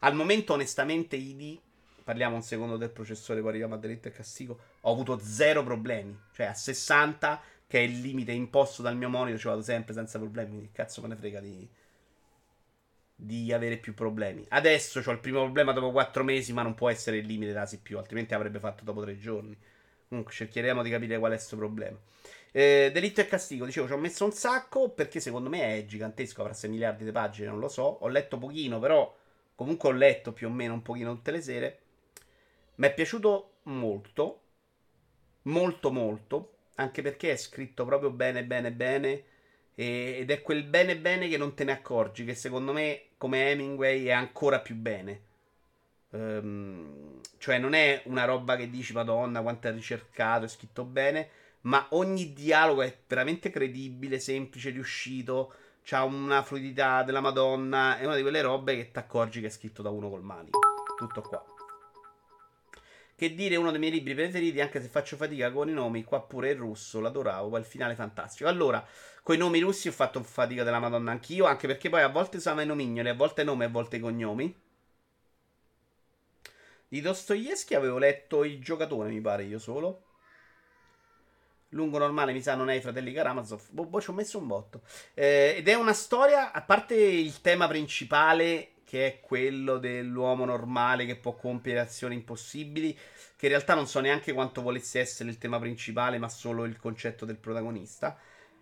Al 0.00 0.14
momento, 0.14 0.52
onestamente, 0.52 1.16
ID, 1.16 1.58
parliamo 2.04 2.36
un 2.36 2.42
secondo 2.42 2.76
del 2.76 2.90
processore, 2.90 3.40
poi 3.40 3.48
arriviamo 3.48 3.74
a 3.74 3.78
delitto 3.78 4.06
e 4.06 4.12
castigo, 4.12 4.56
ho 4.82 4.92
avuto 4.92 5.18
zero 5.20 5.64
problemi. 5.64 6.16
Cioè 6.32 6.46
a 6.46 6.54
60, 6.54 7.40
che 7.66 7.80
è 7.80 7.82
il 7.82 8.00
limite 8.00 8.30
imposto 8.30 8.82
dal 8.82 8.96
mio 8.96 9.08
monitor, 9.08 9.40
ci 9.40 9.48
vado 9.48 9.62
sempre 9.62 9.94
senza 9.94 10.18
problemi, 10.20 10.50
quindi 10.50 10.70
cazzo 10.70 11.02
me 11.02 11.08
ne 11.08 11.16
frega 11.16 11.40
di 11.40 11.68
di 13.20 13.52
avere 13.52 13.78
più 13.78 13.94
problemi. 13.94 14.44
Adesso 14.48 15.02
ho 15.04 15.10
il 15.10 15.18
primo 15.18 15.42
problema 15.42 15.72
dopo 15.72 15.90
4 15.90 16.22
mesi, 16.22 16.52
ma 16.52 16.62
non 16.62 16.76
può 16.76 16.88
essere 16.88 17.16
il 17.16 17.26
limite 17.26 17.52
da 17.52 17.68
più, 17.82 17.98
altrimenti 17.98 18.32
avrebbe 18.32 18.60
fatto 18.60 18.84
dopo 18.84 19.02
3 19.02 19.18
giorni. 19.18 19.58
Comunque 20.08 20.32
cercheremo 20.32 20.84
di 20.84 20.90
capire 20.90 21.18
qual 21.18 21.32
è 21.32 21.34
questo 21.34 21.56
problema. 21.56 21.98
Eh, 22.52 22.90
delitto 22.92 23.20
e 23.20 23.26
castigo, 23.26 23.64
dicevo, 23.64 23.88
ci 23.88 23.92
ho 23.92 23.96
messo 23.96 24.24
un 24.24 24.30
sacco 24.30 24.90
perché 24.90 25.18
secondo 25.18 25.48
me 25.48 25.78
è 25.78 25.84
gigantesco, 25.84 26.42
avrà 26.42 26.54
6 26.54 26.70
miliardi 26.70 27.04
di 27.04 27.10
pagine, 27.10 27.48
non 27.48 27.58
lo 27.58 27.66
so. 27.68 27.82
Ho 27.82 28.06
letto 28.06 28.38
pochino, 28.38 28.78
però 28.78 29.12
comunque 29.56 29.88
ho 29.88 29.92
letto 29.92 30.32
più 30.32 30.46
o 30.46 30.50
meno 30.50 30.74
un 30.74 30.82
pochino 30.82 31.12
tutte 31.12 31.32
le 31.32 31.40
sere. 31.40 31.78
Mi 32.76 32.86
è 32.86 32.94
piaciuto 32.94 33.54
molto, 33.64 34.42
molto 35.42 35.90
molto, 35.90 36.52
anche 36.76 37.02
perché 37.02 37.32
è 37.32 37.36
scritto 37.36 37.84
proprio 37.84 38.10
bene, 38.10 38.44
bene, 38.44 38.70
bene 38.70 39.24
ed 39.80 40.28
è 40.28 40.42
quel 40.42 40.64
bene 40.64 40.96
bene 40.96 41.28
che 41.28 41.36
non 41.36 41.54
te 41.54 41.62
ne 41.62 41.70
accorgi, 41.70 42.24
che 42.24 42.34
secondo 42.34 42.72
me, 42.72 43.10
come 43.16 43.50
Hemingway, 43.50 44.06
è 44.06 44.10
ancora 44.10 44.58
più 44.58 44.74
bene. 44.74 45.22
Um, 46.10 47.20
cioè, 47.38 47.58
non 47.58 47.74
è 47.74 48.02
una 48.06 48.24
roba 48.24 48.56
che 48.56 48.70
dici, 48.70 48.92
Madonna, 48.92 49.40
quanto 49.40 49.68
è 49.68 49.72
ricercato, 49.72 50.46
è 50.46 50.48
scritto 50.48 50.82
bene, 50.82 51.28
ma 51.60 51.86
ogni 51.90 52.32
dialogo 52.32 52.82
è 52.82 52.92
veramente 53.06 53.50
credibile, 53.50 54.18
semplice, 54.18 54.70
riuscito. 54.70 55.52
C'ha 55.84 56.02
una 56.02 56.42
fluidità 56.42 57.04
della 57.04 57.20
Madonna. 57.20 57.98
È 57.98 58.04
una 58.04 58.16
di 58.16 58.22
quelle 58.22 58.42
robe 58.42 58.74
che 58.74 58.90
ti 58.90 58.98
accorgi 58.98 59.40
che 59.40 59.46
è 59.46 59.50
scritto 59.50 59.80
da 59.82 59.90
uno 59.90 60.10
col 60.10 60.22
manico. 60.22 60.58
Tutto 60.96 61.20
qua. 61.20 61.57
Che 63.18 63.34
dire 63.34 63.56
uno 63.56 63.72
dei 63.72 63.80
miei 63.80 63.90
libri 63.90 64.14
preferiti, 64.14 64.60
anche 64.60 64.80
se 64.80 64.86
faccio 64.86 65.16
fatica 65.16 65.50
con 65.50 65.68
i 65.68 65.72
nomi, 65.72 66.04
qua 66.04 66.22
pure 66.22 66.50
il 66.50 66.56
russo, 66.56 67.00
l'adoravo, 67.00 67.48
poi 67.48 67.58
il 67.58 67.66
finale 67.66 67.96
fantastico. 67.96 68.48
Allora, 68.48 68.86
con 69.24 69.34
i 69.34 69.38
nomi 69.38 69.58
russi 69.58 69.88
ho 69.88 69.90
fatto 69.92 70.22
fatica 70.22 70.62
della 70.62 70.78
Madonna 70.78 71.10
anch'io, 71.10 71.44
anche 71.46 71.66
perché 71.66 71.88
poi 71.88 72.02
a 72.02 72.08
volte 72.10 72.36
usava 72.36 72.62
i 72.62 72.66
nomignoli, 72.66 73.08
a 73.08 73.14
volte 73.14 73.42
nomi, 73.42 73.64
a 73.64 73.68
volte 73.70 73.98
cognomi. 73.98 74.56
Di 76.86 77.00
Dostoevsky 77.00 77.74
avevo 77.74 77.98
letto 77.98 78.44
Il 78.44 78.62
giocatore, 78.62 79.10
mi 79.10 79.20
pare, 79.20 79.42
io 79.42 79.58
solo. 79.58 80.04
Lungo 81.70 81.98
normale, 81.98 82.32
mi 82.32 82.40
sa, 82.40 82.54
non 82.54 82.70
è 82.70 82.74
i 82.74 82.80
fratelli 82.80 83.12
Karamazov. 83.12 83.70
Boh, 83.70 83.86
boh, 83.86 84.00
ci 84.00 84.10
ho 84.10 84.12
messo 84.12 84.38
un 84.38 84.46
botto. 84.46 84.82
Eh, 85.14 85.56
ed 85.56 85.66
è 85.66 85.74
una 85.74 85.92
storia, 85.92 86.52
a 86.52 86.62
parte 86.62 86.94
il 86.94 87.40
tema 87.40 87.66
principale 87.66 88.74
che 88.88 89.06
è 89.06 89.20
quello 89.20 89.76
dell'uomo 89.76 90.46
normale 90.46 91.04
che 91.04 91.16
può 91.16 91.34
compiere 91.34 91.78
azioni 91.78 92.14
impossibili, 92.14 92.94
che 93.36 93.44
in 93.44 93.52
realtà 93.52 93.74
non 93.74 93.86
so 93.86 94.00
neanche 94.00 94.32
quanto 94.32 94.62
volesse 94.62 94.98
essere 94.98 95.28
il 95.28 95.36
tema 95.36 95.58
principale, 95.58 96.16
ma 96.16 96.30
solo 96.30 96.64
il 96.64 96.78
concetto 96.78 97.26
del 97.26 97.36
protagonista. 97.36 98.18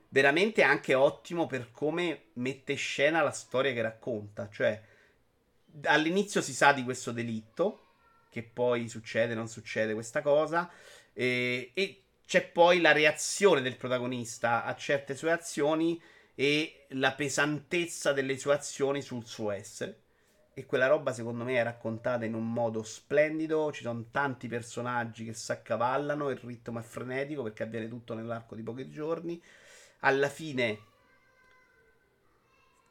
Veramente 0.08 0.64
anche 0.64 0.94
ottimo 0.94 1.46
per 1.46 1.70
come 1.70 2.30
mette 2.34 2.74
scena 2.74 3.22
la 3.22 3.30
storia 3.30 3.72
che 3.72 3.82
racconta. 3.82 4.48
Cioè, 4.50 4.82
all'inizio 5.84 6.40
si 6.40 6.54
sa 6.54 6.72
di 6.72 6.82
questo 6.82 7.12
delitto, 7.12 7.90
che 8.28 8.42
poi 8.42 8.88
succede, 8.88 9.32
non 9.32 9.46
succede 9.46 9.94
questa 9.94 10.22
cosa, 10.22 10.68
e, 11.12 11.70
e 11.72 12.02
c'è 12.26 12.48
poi 12.48 12.80
la 12.80 12.90
reazione 12.90 13.62
del 13.62 13.76
protagonista 13.76 14.64
a 14.64 14.74
certe 14.74 15.14
sue 15.14 15.30
azioni 15.30 16.02
e 16.34 16.86
la 16.90 17.12
pesantezza 17.12 18.12
delle 18.12 18.36
sue 18.36 18.54
azioni 18.54 19.02
sul 19.02 19.24
suo 19.24 19.52
essere. 19.52 20.00
E 20.58 20.64
quella 20.64 20.86
roba 20.86 21.12
secondo 21.12 21.44
me 21.44 21.56
è 21.56 21.62
raccontata 21.62 22.24
in 22.24 22.32
un 22.32 22.50
modo 22.50 22.82
splendido. 22.82 23.70
Ci 23.72 23.82
sono 23.82 24.06
tanti 24.10 24.48
personaggi 24.48 25.26
che 25.26 25.34
si 25.34 25.52
accavallano. 25.52 26.30
Il 26.30 26.38
ritmo 26.38 26.78
è 26.78 26.82
frenetico 26.82 27.42
perché 27.42 27.64
avviene 27.64 27.88
tutto 27.88 28.14
nell'arco 28.14 28.54
di 28.54 28.62
pochi 28.62 28.88
giorni. 28.88 29.40
Alla 30.00 30.30
fine 30.30 30.78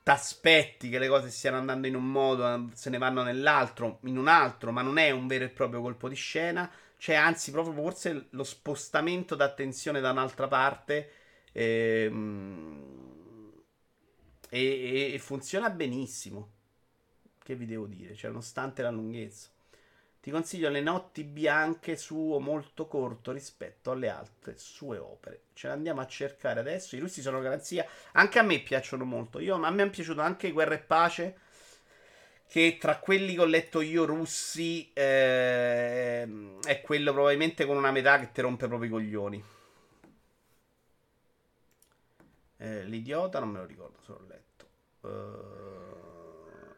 t'aspetti 0.03 0.89
che 0.89 0.99
le 0.99 1.07
cose 1.07 1.29
stiano 1.31 1.57
andando 1.57 1.87
in 1.87 1.95
un 1.95 2.05
modo, 2.11 2.69
se 2.73 2.89
ne 2.91 2.97
vanno 2.99 3.23
nell'altro, 3.23 3.99
in 4.03 4.17
un 4.17 4.27
altro, 4.27 4.71
ma 4.71 4.81
non 4.83 4.97
è 4.99 5.09
un 5.09 5.25
vero 5.27 5.45
e 5.45 5.49
proprio 5.49 5.81
colpo 5.81 6.07
di 6.07 6.15
scena. 6.15 6.69
C'è 6.97 7.15
anzi 7.15 7.51
proprio 7.51 7.73
forse 7.73 8.27
lo 8.31 8.43
spostamento 8.43 9.35
d'attenzione 9.35 9.99
da 10.01 10.11
un'altra 10.11 10.47
parte. 10.47 11.09
Ehm, 11.53 12.83
e, 14.49 15.11
e 15.13 15.19
funziona 15.19 15.69
benissimo. 15.69 16.54
Che 17.45 17.53
vi 17.53 17.67
devo 17.67 17.85
dire? 17.85 18.15
Cioè, 18.15 18.31
nonostante 18.31 18.81
la 18.81 18.89
lunghezza. 18.89 19.49
Ti 20.19 20.31
consiglio 20.31 20.67
Le 20.69 20.81
notti 20.81 21.23
bianche, 21.23 21.95
suo 21.95 22.39
molto 22.39 22.87
corto 22.87 23.31
rispetto 23.31 23.91
alle 23.91 24.09
altre 24.09 24.57
sue 24.57 24.97
opere. 24.97 25.43
Ce 25.53 25.67
l'andiamo 25.67 26.01
a 26.01 26.07
cercare 26.07 26.59
adesso. 26.59 26.95
I 26.95 26.99
russi 26.99 27.21
sono 27.21 27.39
garanzia. 27.41 27.85
Anche 28.13 28.39
a 28.39 28.41
me 28.41 28.61
piacciono 28.61 29.05
molto. 29.05 29.37
Io, 29.37 29.63
a 29.63 29.69
me 29.69 29.83
è 29.83 29.89
piaciuto 29.91 30.21
anche 30.21 30.49
Guerra 30.49 30.73
e 30.73 30.79
Pace. 30.79 31.37
che 32.47 32.77
tra 32.79 32.97
quelli 32.97 33.35
che 33.35 33.41
ho 33.41 33.45
letto 33.45 33.79
io 33.81 34.05
russi 34.05 34.91
eh, 34.93 36.57
è 36.65 36.81
quello 36.81 37.13
probabilmente 37.13 37.63
con 37.67 37.77
una 37.77 37.91
metà 37.91 38.17
che 38.19 38.31
ti 38.31 38.41
rompe 38.41 38.65
proprio 38.65 38.89
i 38.89 38.91
coglioni. 38.91 39.43
Eh, 42.57 42.85
l'idiota 42.85 43.37
non 43.37 43.49
me 43.49 43.59
lo 43.59 43.65
ricordo 43.65 43.99
se 44.03 44.11
l'ho 44.11 44.25
letto. 44.27 44.65
Uh, 45.01 46.14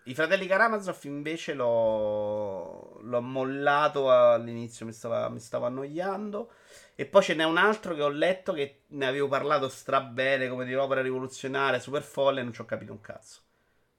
I 0.07 0.13
fratelli 0.15 0.47
Karamazov 0.47 1.03
invece 1.03 1.53
l'ho, 1.53 2.97
l'ho 3.01 3.21
mollato 3.21 4.09
all'inizio, 4.09 4.85
mi 4.85 4.93
stava, 4.93 5.27
mi 5.27 5.39
stava 5.39 5.67
annoiando. 5.67 6.49
E 6.95 7.05
poi 7.05 7.21
ce 7.21 7.35
n'è 7.35 7.43
un 7.43 7.57
altro 7.57 7.93
che 7.93 8.01
ho 8.01 8.07
letto 8.07 8.53
che 8.53 8.83
ne 8.87 9.05
avevo 9.05 9.27
parlato 9.27 9.67
strabene 9.67 10.47
come 10.47 10.63
di 10.63 10.73
opera 10.75 11.01
rivoluzionaria, 11.01 11.79
super 11.79 12.03
folle, 12.03 12.39
e 12.39 12.43
non 12.43 12.53
ci 12.53 12.61
ho 12.61 12.65
capito 12.65 12.93
un 12.93 13.01
cazzo. 13.01 13.41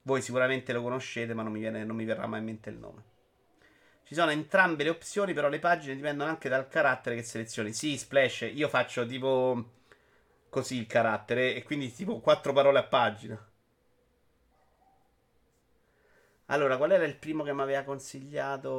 Voi 0.03 0.23
sicuramente 0.23 0.73
lo 0.73 0.81
conoscete, 0.81 1.35
ma 1.35 1.43
non 1.43 1.53
mi, 1.53 1.61
viene, 1.61 1.85
non 1.85 1.95
mi 1.95 2.07
verrà 2.07 2.27
mai 2.27 2.39
in 2.39 2.47
mente 2.47 2.71
il 2.71 2.79
nome. 2.79 3.03
Ci 4.05 4.15
sono 4.15 4.31
entrambe 4.31 4.85
le 4.85 4.91
opzioni, 4.91 5.35
però 5.35 5.51
le 5.51 5.59
pagine 5.59 5.95
dipendono 5.95 6.31
anche 6.31 6.49
dal 6.49 6.69
carattere 6.69 7.17
che 7.17 7.23
selezioni. 7.23 7.75
Sì, 7.75 7.99
Splash, 7.99 8.51
io 8.51 8.69
faccio 8.69 9.05
tipo 9.05 9.73
così 10.49 10.79
il 10.79 10.87
carattere 10.87 11.55
e 11.55 11.63
quindi 11.63 11.93
tipo 11.93 12.21
quattro 12.21 12.55
parole 12.55 12.79
a 12.79 12.85
pagina. 12.85 13.39
Allora, 16.51 16.79
qual 16.79 16.93
era 16.93 17.05
il 17.05 17.17
primo 17.17 17.45
che 17.45 17.53
mi 17.53 17.61
aveva 17.61 17.83
consigliato? 17.83 18.71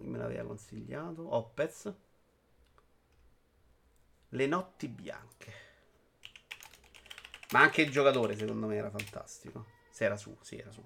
Me 0.00 0.18
l'aveva 0.18 0.42
consigliato? 0.44 1.34
Opez. 1.34 1.94
Le 4.30 4.46
notti 4.46 4.88
bianche. 4.88 5.52
Ma 7.50 7.60
anche 7.60 7.82
il 7.82 7.90
giocatore, 7.92 8.36
secondo 8.36 8.66
me, 8.66 8.74
era 8.74 8.90
fantastico. 8.90 9.66
Se 9.88 10.04
era 10.04 10.16
su, 10.16 10.36
sì, 10.40 10.58
era 10.58 10.72
su. 10.72 10.82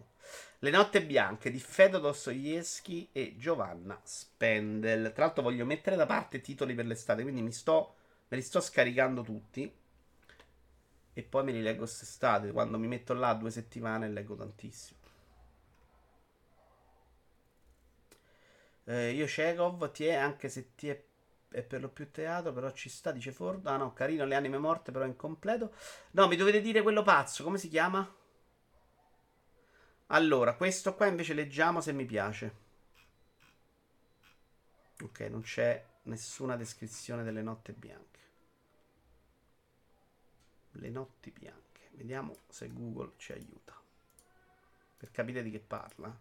Le 0.59 0.71
notte 0.71 1.03
bianche 1.03 1.51
di 1.51 1.59
Fedor 1.59 2.03
Dostoevsky 2.03 3.09
e 3.13 3.37
Giovanna 3.39 3.99
Spendel. 4.05 5.13
Tra 5.15 5.25
l'altro 5.25 5.43
voglio 5.43 5.65
mettere 5.65 5.97
da 5.97 6.05
parte 6.05 6.43
titoli 6.43 6.75
per 6.75 6.85
l'estate, 6.85 7.23
quindi 7.23 7.41
mi 7.41 7.53
sto, 7.53 7.95
me 8.29 8.37
li 8.37 8.43
sto 8.43 8.61
scaricando 8.61 9.23
tutti. 9.23 9.80
E 11.13 11.23
poi 11.23 11.45
me 11.45 11.53
li 11.53 11.63
leggo 11.63 11.79
quest'estate. 11.79 12.53
Quando 12.53 12.79
mi 12.79 12.87
metto 12.87 13.13
là 13.15 13.35
due 13.35 13.51
settimane 13.51 14.09
leggo 14.09 14.35
tantissimo. 14.35 14.99
Eh, 18.85 19.13
io 19.13 19.27
Chekhov 19.27 19.91
ti 19.93 20.07
è, 20.07 20.15
anche 20.15 20.49
se 20.49 20.75
ti 20.75 20.89
è 20.89 21.05
è 21.51 21.63
per 21.63 21.81
lo 21.81 21.89
più 21.89 22.11
teatro, 22.13 22.53
però 22.53 22.71
ci 22.71 22.89
sta, 22.89 23.11
dice 23.11 23.33
Ford. 23.33 23.67
Ah 23.67 23.77
no, 23.77 23.93
carino, 23.93 24.25
le 24.25 24.37
anime 24.37 24.59
morte, 24.59 24.93
però 24.93 25.05
incompleto. 25.05 25.73
No, 26.13 26.29
mi 26.29 26.37
dovete 26.37 26.61
dire 26.61 26.83
quello 26.83 27.03
pazzo, 27.03 27.43
come 27.43 27.59
si 27.59 27.69
chiama? 27.69 28.09
Allora, 30.09 30.55
questo 30.55 30.95
qua 30.95 31.07
invece 31.07 31.35
leggiamo 31.35 31.81
se 31.81 31.93
mi 31.93 32.05
piace. 32.05 32.55
Ok, 35.03 35.21
non 35.31 35.43
c'è 35.43 35.85
nessuna 36.03 36.57
descrizione 36.57 37.23
delle 37.23 37.43
notte 37.43 37.73
bianche. 37.73 38.10
Le 40.73 40.89
notti 40.89 41.31
bianche. 41.31 41.89
Vediamo 41.93 42.37
se 42.49 42.73
Google 42.73 43.13
ci 43.17 43.33
aiuta. 43.33 43.75
Per 44.97 45.11
capire 45.11 45.43
di 45.43 45.51
che 45.51 45.61
parla. 45.61 46.17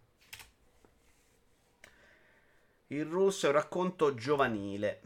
Il 2.88 3.04
russo 3.04 3.46
è 3.46 3.50
un 3.50 3.54
racconto 3.54 4.14
giovanile. 4.14 5.00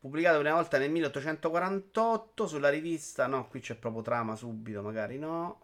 Pubblicato 0.00 0.38
per 0.38 0.46
una 0.46 0.54
volta 0.54 0.78
nel 0.78 0.90
1848 0.90 2.46
sulla 2.46 2.68
rivista. 2.68 3.26
No, 3.26 3.48
qui 3.48 3.60
c'è 3.60 3.74
proprio 3.74 4.02
trama 4.02 4.34
subito, 4.34 4.82
magari 4.82 5.18
no. 5.18 5.60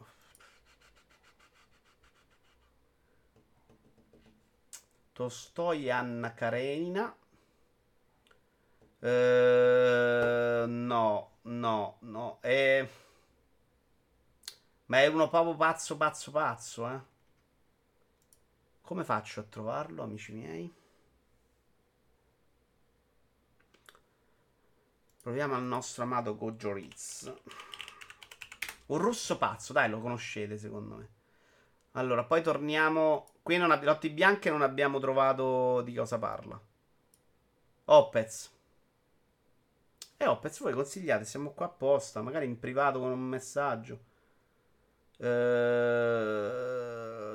Tolstoi 5.12 5.90
Anna 5.90 6.34
Karenina. 6.34 7.16
Uh, 8.98 10.66
no, 10.66 11.33
no, 11.44 11.96
no. 12.00 12.38
È... 12.40 12.86
Ma 14.86 15.00
è 15.00 15.06
uno 15.06 15.28
proprio 15.28 15.56
pazzo, 15.56 15.96
pazzo, 15.96 16.30
pazzo, 16.30 16.90
eh. 16.90 17.00
Come 18.82 19.04
faccio 19.04 19.40
a 19.40 19.44
trovarlo, 19.44 20.02
amici 20.02 20.32
miei? 20.32 20.72
Proviamo 25.22 25.54
al 25.54 25.62
nostro 25.62 26.02
amato 26.02 26.36
Gojo 26.36 26.74
Ritz. 26.74 27.32
Un 28.86 28.98
russo 28.98 29.38
pazzo, 29.38 29.72
dai, 29.72 29.88
lo 29.88 30.00
conoscete 30.02 30.58
secondo 30.58 30.96
me. 30.96 31.08
Allora, 31.92 32.24
poi 32.24 32.42
torniamo. 32.42 33.28
Qui 33.42 33.56
non 33.56 33.70
abbiamo 33.70 33.92
notti 33.94 34.10
bianche 34.10 34.50
non 34.50 34.60
abbiamo 34.60 34.98
trovato 34.98 35.80
di 35.80 35.94
cosa 35.94 36.18
parla. 36.18 36.60
Opez. 37.86 38.53
E 40.16 40.24
eh, 40.24 40.26
Opez, 40.26 40.60
voi 40.60 40.72
consigliate, 40.72 41.24
siamo 41.24 41.50
qua 41.50 41.66
apposta, 41.66 42.22
magari 42.22 42.46
in 42.46 42.58
privato 42.58 43.00
con 43.00 43.10
un 43.10 43.20
messaggio. 43.20 44.12
Uh, 45.16 45.24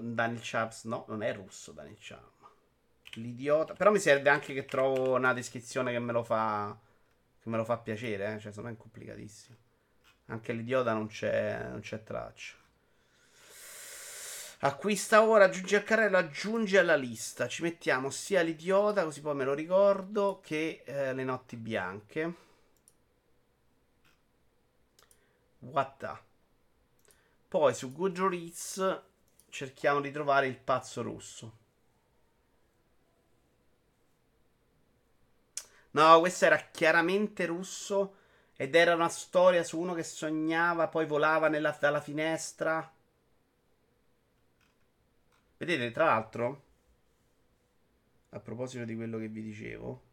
Daniel 0.02 0.40
Chaps, 0.42 0.84
no, 0.86 1.06
non 1.08 1.24
è 1.24 1.34
russo 1.34 1.72
Daniel 1.72 1.98
Chaps. 2.00 2.38
L'idiota. 3.14 3.74
Però 3.74 3.92
mi 3.92 4.00
serve 4.00 4.30
anche 4.30 4.54
che 4.54 4.66
trovo 4.66 5.16
una 5.16 5.34
descrizione 5.34 5.92
che 5.92 6.00
me 6.00 6.12
lo 6.12 6.24
fa. 6.24 6.78
Che 7.42 7.50
me 7.50 7.58
lo 7.58 7.64
fa 7.64 7.78
piacere, 7.78 8.36
eh? 8.36 8.40
Cioè, 8.40 8.52
secondo 8.52 8.78
complicatissimo. 8.78 9.58
Anche 10.28 10.54
l'idiota 10.54 10.94
non 10.94 11.08
c'è, 11.08 11.68
non 11.70 11.80
c'è 11.80 12.04
traccia. 12.04 12.56
Acquista 14.62 15.24
ora, 15.24 15.46
aggiungi 15.46 15.76
al 15.76 15.84
carrello, 15.84 16.18
aggiungi 16.18 16.78
alla 16.78 16.96
lista. 16.96 17.48
Ci 17.48 17.64
mettiamo 17.64 18.10
sia 18.10 18.42
l'idiota, 18.42 19.04
così 19.04 19.22
poi 19.22 19.36
me 19.36 19.46
lo 19.46 19.54
ricordo, 19.54 20.40
che 20.44 20.84
eh, 20.86 21.14
le 21.14 21.24
notti 21.24 21.56
bianche. 21.56 22.48
What 25.60 25.98
the? 25.98 26.18
Poi 27.48 27.74
su 27.74 27.92
Goodreads 27.92 29.02
cerchiamo 29.50 30.02
di 30.02 30.12
trovare 30.12 30.48
il 30.48 30.58
pazzo 30.58 31.02
russo. 31.02 31.58
No, 35.92 36.20
questo 36.20 36.46
era 36.46 36.58
chiaramente 36.58 37.46
russo 37.46 38.16
ed 38.56 38.76
era 38.76 38.94
una 38.94 39.10
storia 39.10 39.64
su 39.64 39.80
uno 39.80 39.94
che 39.94 40.04
sognava, 40.04 40.88
poi 40.88 41.06
volava 41.06 41.48
nella, 41.48 41.76
dalla 41.80 42.02
finestra. 42.02 42.94
Vedete, 45.58 45.92
tra 45.92 46.06
l'altro, 46.06 46.64
a 48.30 48.40
proposito 48.40 48.86
di 48.86 48.96
quello 48.96 49.18
che 49.18 49.28
vi 49.28 49.42
dicevo, 49.42 50.04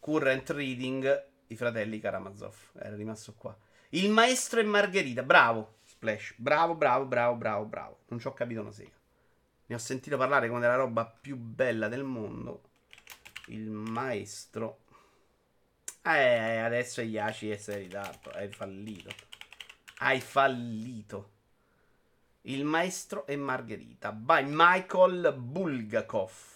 current 0.00 0.50
reading, 0.50 1.26
i 1.54 1.56
fratelli 1.56 1.98
Karamazov, 1.98 2.54
era 2.78 2.94
rimasto 2.94 3.34
qua. 3.36 3.56
Il 3.90 4.10
maestro 4.10 4.60
e 4.60 4.64
Margherita, 4.64 5.22
bravo, 5.22 5.76
Splash, 5.84 6.34
bravo, 6.36 6.74
bravo, 6.74 7.06
bravo, 7.06 7.36
bravo, 7.36 7.64
bravo. 7.64 7.98
Non 8.08 8.20
ci 8.20 8.26
ho 8.26 8.32
capito 8.34 8.60
una 8.60 8.72
sega. 8.72 8.92
Ne 9.66 9.74
ho 9.74 9.78
sentito 9.78 10.16
parlare 10.16 10.48
come 10.48 10.60
della 10.60 10.74
roba 10.74 11.06
più 11.06 11.36
bella 11.36 11.88
del 11.88 12.02
mondo. 12.02 12.62
Il 13.46 13.70
maestro. 13.70 14.80
Eh, 16.02 16.58
adesso 16.58 17.00
Yashi 17.00 17.50
è 17.50 17.60
in 17.68 17.78
ritardo, 17.78 18.30
hai 18.30 18.48
fallito. 18.48 19.10
Hai 19.98 20.20
fallito. 20.20 21.30
Il 22.42 22.64
maestro 22.64 23.26
e 23.26 23.36
Margherita 23.36 24.12
by 24.12 24.44
Michael 24.46 25.34
Bulgakov. 25.38 26.53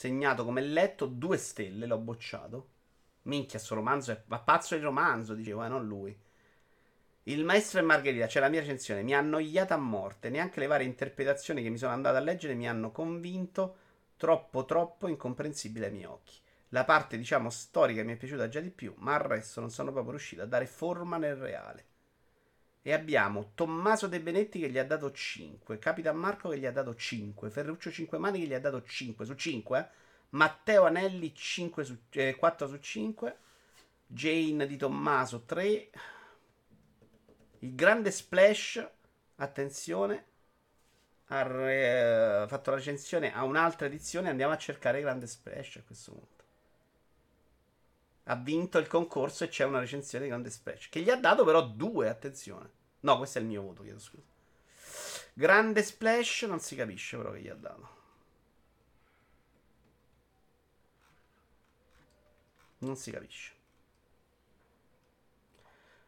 Segnato 0.00 0.46
come 0.46 0.62
letto, 0.62 1.04
due 1.04 1.36
stelle, 1.36 1.84
l'ho 1.84 1.98
bocciato. 1.98 2.68
Minchia, 3.24 3.58
sto 3.58 3.74
romanzo 3.74 4.12
è... 4.12 4.22
Ma 4.28 4.38
pazzo 4.38 4.74
di 4.74 4.80
romanzo, 4.80 5.34
dicevo, 5.34 5.62
eh, 5.62 5.68
non 5.68 5.86
lui. 5.86 6.18
Il 7.24 7.44
maestro 7.44 7.80
e 7.80 7.82
Margherita, 7.82 8.24
c'è 8.24 8.40
la 8.40 8.48
mia 8.48 8.60
recensione, 8.60 9.02
mi 9.02 9.14
ha 9.14 9.18
annoiata 9.18 9.74
a 9.74 9.76
morte. 9.76 10.30
Neanche 10.30 10.58
le 10.58 10.68
varie 10.68 10.86
interpretazioni 10.86 11.62
che 11.62 11.68
mi 11.68 11.76
sono 11.76 11.92
andato 11.92 12.16
a 12.16 12.20
leggere 12.20 12.54
mi 12.54 12.66
hanno 12.66 12.92
convinto 12.92 13.76
troppo, 14.16 14.64
troppo 14.64 15.06
incomprensibile 15.06 15.88
ai 15.88 15.92
miei 15.92 16.06
occhi. 16.06 16.38
La 16.70 16.86
parte, 16.86 17.18
diciamo, 17.18 17.50
storica 17.50 18.02
mi 18.02 18.14
è 18.14 18.16
piaciuta 18.16 18.48
già 18.48 18.60
di 18.60 18.70
più, 18.70 18.94
ma 18.96 19.16
al 19.16 19.20
resto 19.20 19.60
non 19.60 19.68
sono 19.68 19.92
proprio 19.92 20.12
riuscito 20.12 20.40
a 20.40 20.46
dare 20.46 20.64
forma 20.64 21.18
nel 21.18 21.36
reale. 21.36 21.89
E 22.82 22.92
abbiamo 22.92 23.52
Tommaso 23.54 24.06
De 24.06 24.20
Benetti 24.20 24.58
che 24.58 24.70
gli 24.70 24.78
ha 24.78 24.84
dato 24.84 25.12
5, 25.12 25.78
Capitan 25.78 26.16
Marco 26.16 26.48
che 26.48 26.58
gli 26.58 26.66
ha 26.66 26.72
dato 26.72 26.94
5, 26.94 27.50
Ferruccio 27.50 27.90
5 27.90 28.18
Mani 28.18 28.40
che 28.40 28.46
gli 28.46 28.54
ha 28.54 28.60
dato 28.60 28.82
5 28.82 29.24
su 29.24 29.34
5, 29.34 29.78
eh? 29.78 29.86
Matteo 30.30 30.84
Anelli 30.86 31.34
5 31.34 31.84
su, 31.84 31.96
eh, 32.10 32.36
4 32.36 32.68
su 32.68 32.78
5, 32.78 33.36
Jane 34.06 34.66
di 34.66 34.76
Tommaso 34.76 35.42
3, 35.44 35.90
il 37.60 37.74
grande 37.74 38.10
Splash, 38.10 38.88
attenzione, 39.36 40.24
ha 41.26 41.42
re- 41.42 42.46
fatto 42.48 42.70
la 42.70 42.76
recensione 42.76 43.34
a 43.34 43.44
un'altra 43.44 43.86
edizione, 43.86 44.30
andiamo 44.30 44.52
a 44.52 44.58
cercare 44.58 44.98
il 44.98 45.04
grande 45.04 45.26
Splash 45.26 45.76
a 45.76 45.82
questo 45.84 46.12
punto. 46.12 46.39
Ha 48.24 48.36
vinto 48.36 48.78
il 48.78 48.86
concorso 48.86 49.44
e 49.44 49.48
c'è 49.48 49.64
una 49.64 49.80
recensione 49.80 50.24
di 50.24 50.30
Grande 50.30 50.50
Splash. 50.50 50.88
Che 50.88 51.00
gli 51.00 51.10
ha 51.10 51.16
dato 51.16 51.44
però 51.44 51.66
due, 51.66 52.08
attenzione. 52.08 52.70
No, 53.00 53.16
questo 53.16 53.38
è 53.38 53.40
il 53.40 53.48
mio 53.48 53.62
voto, 53.62 53.82
chiedo 53.82 53.98
scusa. 53.98 54.28
Grande 55.32 55.82
Splash 55.82 56.42
non 56.42 56.60
si 56.60 56.76
capisce 56.76 57.16
però 57.16 57.32
che 57.32 57.40
gli 57.40 57.48
ha 57.48 57.54
dato. 57.54 57.88
Non 62.78 62.96
si 62.96 63.10
capisce. 63.10 63.52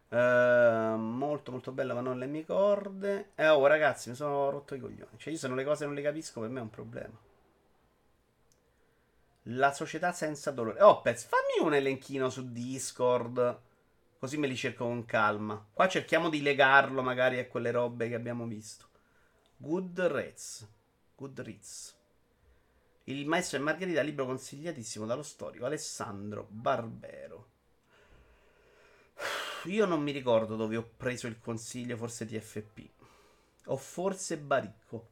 Uh, 0.09 0.97
molto 0.97 1.51
molto 1.53 1.73
bella 1.73 1.95
ma 1.95 2.03
non 2.03 2.19
le 2.19 2.27
mie 2.27 2.45
corde. 2.45 3.31
Eh 3.35 3.49
oh 3.49 3.67
ragazzi 3.67 4.11
mi 4.11 4.15
sono 4.15 4.51
rotto 4.51 4.75
i 4.75 4.81
coglioni. 4.81 5.17
Cioè 5.17 5.33
io 5.33 5.39
se 5.39 5.49
non 5.49 5.57
le 5.57 5.65
cose 5.65 5.87
non 5.87 5.95
le 5.95 6.03
capisco 6.03 6.41
per 6.41 6.51
me 6.51 6.59
è 6.61 6.63
un 6.63 6.71
problema. 6.71 7.19
La 9.47 9.73
società 9.73 10.13
senza 10.13 10.53
dolore. 10.53 10.81
Oh 10.83 11.01
Pez, 11.01 11.25
fammi 11.25 11.67
un 11.67 11.75
elenchino 11.75 12.31
su 12.31 12.53
Discord. 12.53 13.61
Così 14.19 14.37
me 14.37 14.47
li 14.47 14.55
cerco 14.55 14.85
con 14.85 15.05
calma. 15.05 15.67
Qua 15.73 15.89
cerchiamo 15.89 16.29
di 16.29 16.43
legarlo 16.43 17.03
magari 17.03 17.41
a 17.41 17.49
quelle 17.49 17.73
robe 17.73 18.09
che 18.09 18.15
abbiamo 18.15 18.47
visto. 18.47 18.87
Goodreads. 19.57 20.69
Goodreads. 21.17 21.97
Il 23.05 23.27
maestro 23.27 23.59
e 23.59 23.61
Margherita, 23.61 24.01
libro 24.01 24.27
consigliatissimo 24.27 25.07
dallo 25.07 25.25
storico 25.25 25.67
Alessandro 25.67 26.47
Barbero. 26.49 27.49
Io 29.65 29.87
non 29.87 30.03
mi 30.03 30.13
ricordo 30.13 30.55
dove 30.55 30.77
ho 30.77 30.89
preso 30.97 31.27
il 31.27 31.41
consiglio, 31.41 31.97
forse 31.97 32.27
TFP. 32.27 32.89
O 33.67 33.77
forse 33.77 34.39
Baricco. 34.39 35.09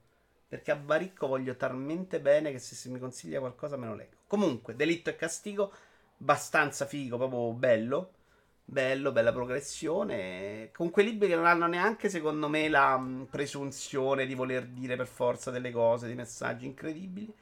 Perché 0.47 0.71
a 0.71 0.77
Baricco 0.77 1.27
voglio 1.27 1.57
talmente 1.57 2.21
bene 2.21 2.53
che 2.53 2.61
se 2.61 2.89
mi 2.91 3.01
consiglia 3.01 3.41
qualcosa 3.41 3.77
me 3.77 3.87
lo 3.87 3.95
leggo. 3.97 4.19
Comunque, 4.31 4.77
Delitto 4.77 5.11
e 5.11 5.17
Castigo, 5.17 5.73
abbastanza 6.21 6.87
figo, 6.87 7.17
proprio 7.17 7.53
bello. 7.53 8.13
Bello, 8.65 9.11
bella 9.11 9.33
progressione. 9.33 10.71
Con 10.73 10.91
quei 10.91 11.05
libri 11.07 11.27
che 11.27 11.35
non 11.35 11.47
hanno 11.47 11.67
neanche, 11.67 12.09
secondo 12.09 12.49
me, 12.49 12.69
la 12.69 12.97
mh, 12.97 13.27
presunzione 13.29 14.27
di 14.27 14.35
voler 14.35 14.67
dire 14.67 14.95
per 14.95 15.09
forza 15.09 15.51
delle 15.51 15.73
cose, 15.73 16.07
dei 16.07 16.15
messaggi 16.15 16.65
incredibili. 16.67 17.35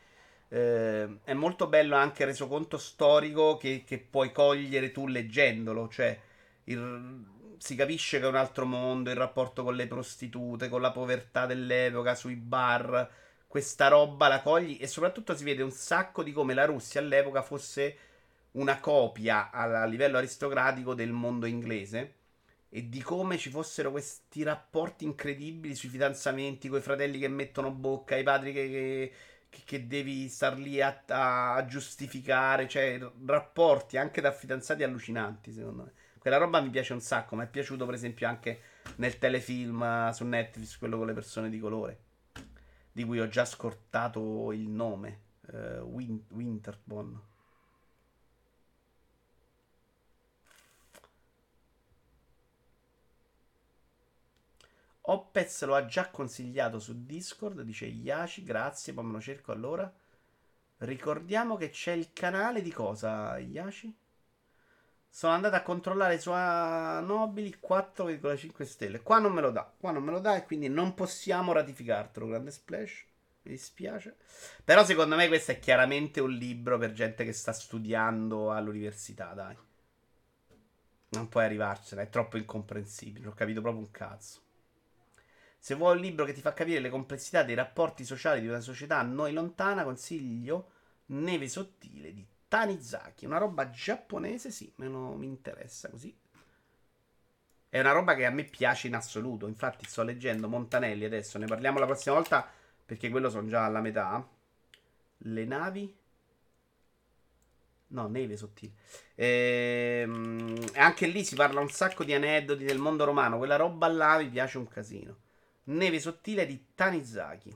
Eh, 0.48 1.18
è 1.24 1.34
molto 1.34 1.66
bello 1.66 1.94
anche 1.94 2.22
il 2.22 2.30
resoconto 2.30 2.78
storico 2.78 3.58
che, 3.58 3.84
che 3.86 3.98
puoi 3.98 4.32
cogliere 4.32 4.90
tu 4.90 5.06
leggendolo, 5.06 5.88
cioè 5.88 6.18
il, 6.64 7.22
si 7.58 7.74
capisce 7.74 8.18
che 8.18 8.24
è 8.24 8.28
un 8.28 8.34
altro 8.36 8.64
mondo, 8.64 9.10
il 9.10 9.16
rapporto 9.16 9.62
con 9.62 9.74
le 9.74 9.86
prostitute, 9.86 10.70
con 10.70 10.80
la 10.80 10.92
povertà 10.92 11.44
dell'epoca, 11.44 12.14
sui 12.14 12.36
bar, 12.36 13.10
questa 13.48 13.88
roba 13.88 14.28
la 14.28 14.40
cogli 14.40 14.78
e 14.80 14.86
soprattutto 14.86 15.34
si 15.34 15.42
vede 15.42 15.62
un 15.62 15.72
sacco 15.72 16.22
di 16.22 16.32
come 16.32 16.54
la 16.54 16.66
Russia 16.66 17.00
all'epoca 17.00 17.42
fosse 17.42 17.96
una 18.52 18.78
copia 18.78 19.50
a 19.50 19.84
livello 19.86 20.18
aristocratico 20.18 20.94
del 20.94 21.10
mondo 21.10 21.46
inglese 21.46 22.14
e 22.68 22.88
di 22.88 23.02
come 23.02 23.38
ci 23.38 23.50
fossero 23.50 23.90
questi 23.90 24.44
rapporti 24.44 25.04
incredibili 25.04 25.74
sui 25.74 25.88
fidanzamenti, 25.88 26.68
con 26.68 26.78
i 26.78 26.82
fratelli 26.82 27.18
che 27.18 27.28
mettono 27.28 27.70
bocca, 27.70 28.16
i 28.16 28.22
padri 28.22 28.52
che, 28.52 28.68
che 28.68 29.12
che, 29.50 29.62
che 29.64 29.86
devi 29.86 30.28
star 30.28 30.58
lì 30.58 30.80
a, 30.80 31.02
a, 31.06 31.64
giustificare, 31.66 32.68
cioè 32.68 33.00
rapporti 33.26 33.96
anche 33.96 34.20
da 34.20 34.32
fidanzati 34.32 34.82
allucinanti, 34.82 35.52
secondo 35.52 35.84
me. 35.84 35.92
Quella 36.18 36.36
roba 36.36 36.60
mi 36.60 36.70
piace 36.70 36.92
un 36.92 37.00
sacco, 37.00 37.36
mi 37.36 37.44
è 37.44 37.48
piaciuto 37.48 37.84
per 37.86 37.94
esempio 37.94 38.26
anche 38.28 38.60
nel 38.96 39.18
telefilm 39.18 39.82
eh, 39.82 40.12
su 40.12 40.24
Netflix, 40.24 40.76
quello 40.76 40.98
con 40.98 41.06
le 41.06 41.12
persone 41.12 41.48
di 41.48 41.58
colore, 41.58 41.98
di 42.98 43.04
cui 43.04 43.20
ho 43.20 43.28
già 43.28 43.44
scortato 43.44 44.50
il 44.50 44.68
nome, 44.68 45.20
uh, 45.52 45.56
Win- 45.84 46.24
Winterbone. 46.30 47.20
Opez 55.08 55.64
lo 55.64 55.74
ha 55.74 55.86
già 55.86 56.08
consigliato 56.08 56.78
su 56.78 57.04
Discord, 57.04 57.62
dice 57.62 57.86
Yashi, 57.86 58.44
grazie, 58.44 58.92
poi 58.92 59.04
me 59.06 59.12
lo 59.12 59.20
cerco 59.20 59.50
allora. 59.50 59.92
Ricordiamo 60.78 61.56
che 61.56 61.70
c'è 61.70 61.92
il 61.92 62.12
canale 62.12 62.62
di 62.62 62.72
cosa, 62.72 63.38
Yashi? 63.38 63.92
Sono 65.10 65.32
andato 65.32 65.56
a 65.56 65.62
controllare 65.62 66.20
suoi 66.20 67.04
nobili 67.04 67.58
4,5 67.60 68.62
stelle. 68.62 69.02
Qua 69.02 69.18
non 69.18 69.32
me 69.32 69.40
lo 69.40 69.50
dà, 69.50 69.72
qua 69.78 69.90
non 69.90 70.04
me 70.04 70.12
lo 70.12 70.20
dà 70.20 70.36
e 70.36 70.44
quindi 70.44 70.68
non 70.68 70.94
possiamo 70.94 71.52
ratificartelo, 71.52 72.26
grande 72.26 72.50
splash. 72.50 73.06
Mi 73.42 73.52
dispiace. 73.52 74.16
Però 74.62 74.84
secondo 74.84 75.16
me 75.16 75.28
questo 75.28 75.52
è 75.52 75.58
chiaramente 75.58 76.20
un 76.20 76.30
libro 76.30 76.78
per 76.78 76.92
gente 76.92 77.24
che 77.24 77.32
sta 77.32 77.52
studiando 77.52 78.52
all'università, 78.52 79.32
dai. 79.32 79.56
Non 81.10 81.28
puoi 81.28 81.44
arrivarcela, 81.44 82.02
è 82.02 82.10
troppo 82.10 82.36
incomprensibile, 82.36 83.28
ho 83.28 83.32
capito 83.32 83.62
proprio 83.62 83.82
un 83.82 83.90
cazzo. 83.90 84.42
Se 85.58 85.74
vuoi 85.74 85.96
un 85.96 86.02
libro 86.02 86.24
che 86.24 86.32
ti 86.32 86.40
fa 86.40 86.52
capire 86.52 86.78
le 86.80 86.90
complessità 86.90 87.42
dei 87.42 87.54
rapporti 87.54 88.04
sociali 88.04 88.40
di 88.40 88.46
una 88.46 88.60
società 88.60 88.98
a 88.98 89.02
noi 89.02 89.32
lontana, 89.32 89.84
consiglio 89.84 90.72
Neve 91.06 91.48
sottile 91.48 92.12
di 92.12 92.24
Tanizaki. 92.48 93.26
Una 93.26 93.38
roba 93.38 93.70
giapponese, 93.70 94.50
sì, 94.50 94.72
meno 94.76 95.14
mi 95.14 95.26
interessa 95.26 95.88
così. 95.90 96.16
È 97.70 97.78
una 97.78 97.92
roba 97.92 98.14
che 98.14 98.24
a 98.24 98.30
me 98.30 98.44
piace 98.44 98.86
in 98.86 98.94
assoluto. 98.94 99.46
Infatti, 99.46 99.84
sto 99.86 100.02
leggendo 100.02 100.48
Montanelli 100.48 101.04
adesso. 101.04 101.38
Ne 101.38 101.46
parliamo 101.46 101.78
la 101.78 101.86
prossima 101.86 102.14
volta 102.14 102.48
perché 102.84 103.10
quello 103.10 103.28
sono 103.28 103.46
già 103.46 103.64
alla 103.64 103.80
metà. 103.80 104.26
Le 105.18 105.44
navi. 105.44 105.96
No, 107.90 108.06
neve 108.08 108.36
sottile. 108.36 108.72
Ehm, 109.14 110.56
anche 110.74 111.06
lì 111.06 111.24
si 111.24 111.34
parla 111.34 111.60
un 111.60 111.70
sacco 111.70 112.04
di 112.04 112.14
aneddoti 112.14 112.64
del 112.64 112.78
mondo 112.78 113.04
romano. 113.04 113.38
Quella 113.38 113.56
roba 113.56 113.88
là 113.88 114.18
mi 114.18 114.28
piace 114.28 114.58
un 114.58 114.68
casino. 114.68 115.16
Neve 115.64 116.00
sottile 116.00 116.46
di 116.46 116.68
Tanizaki. 116.74 117.54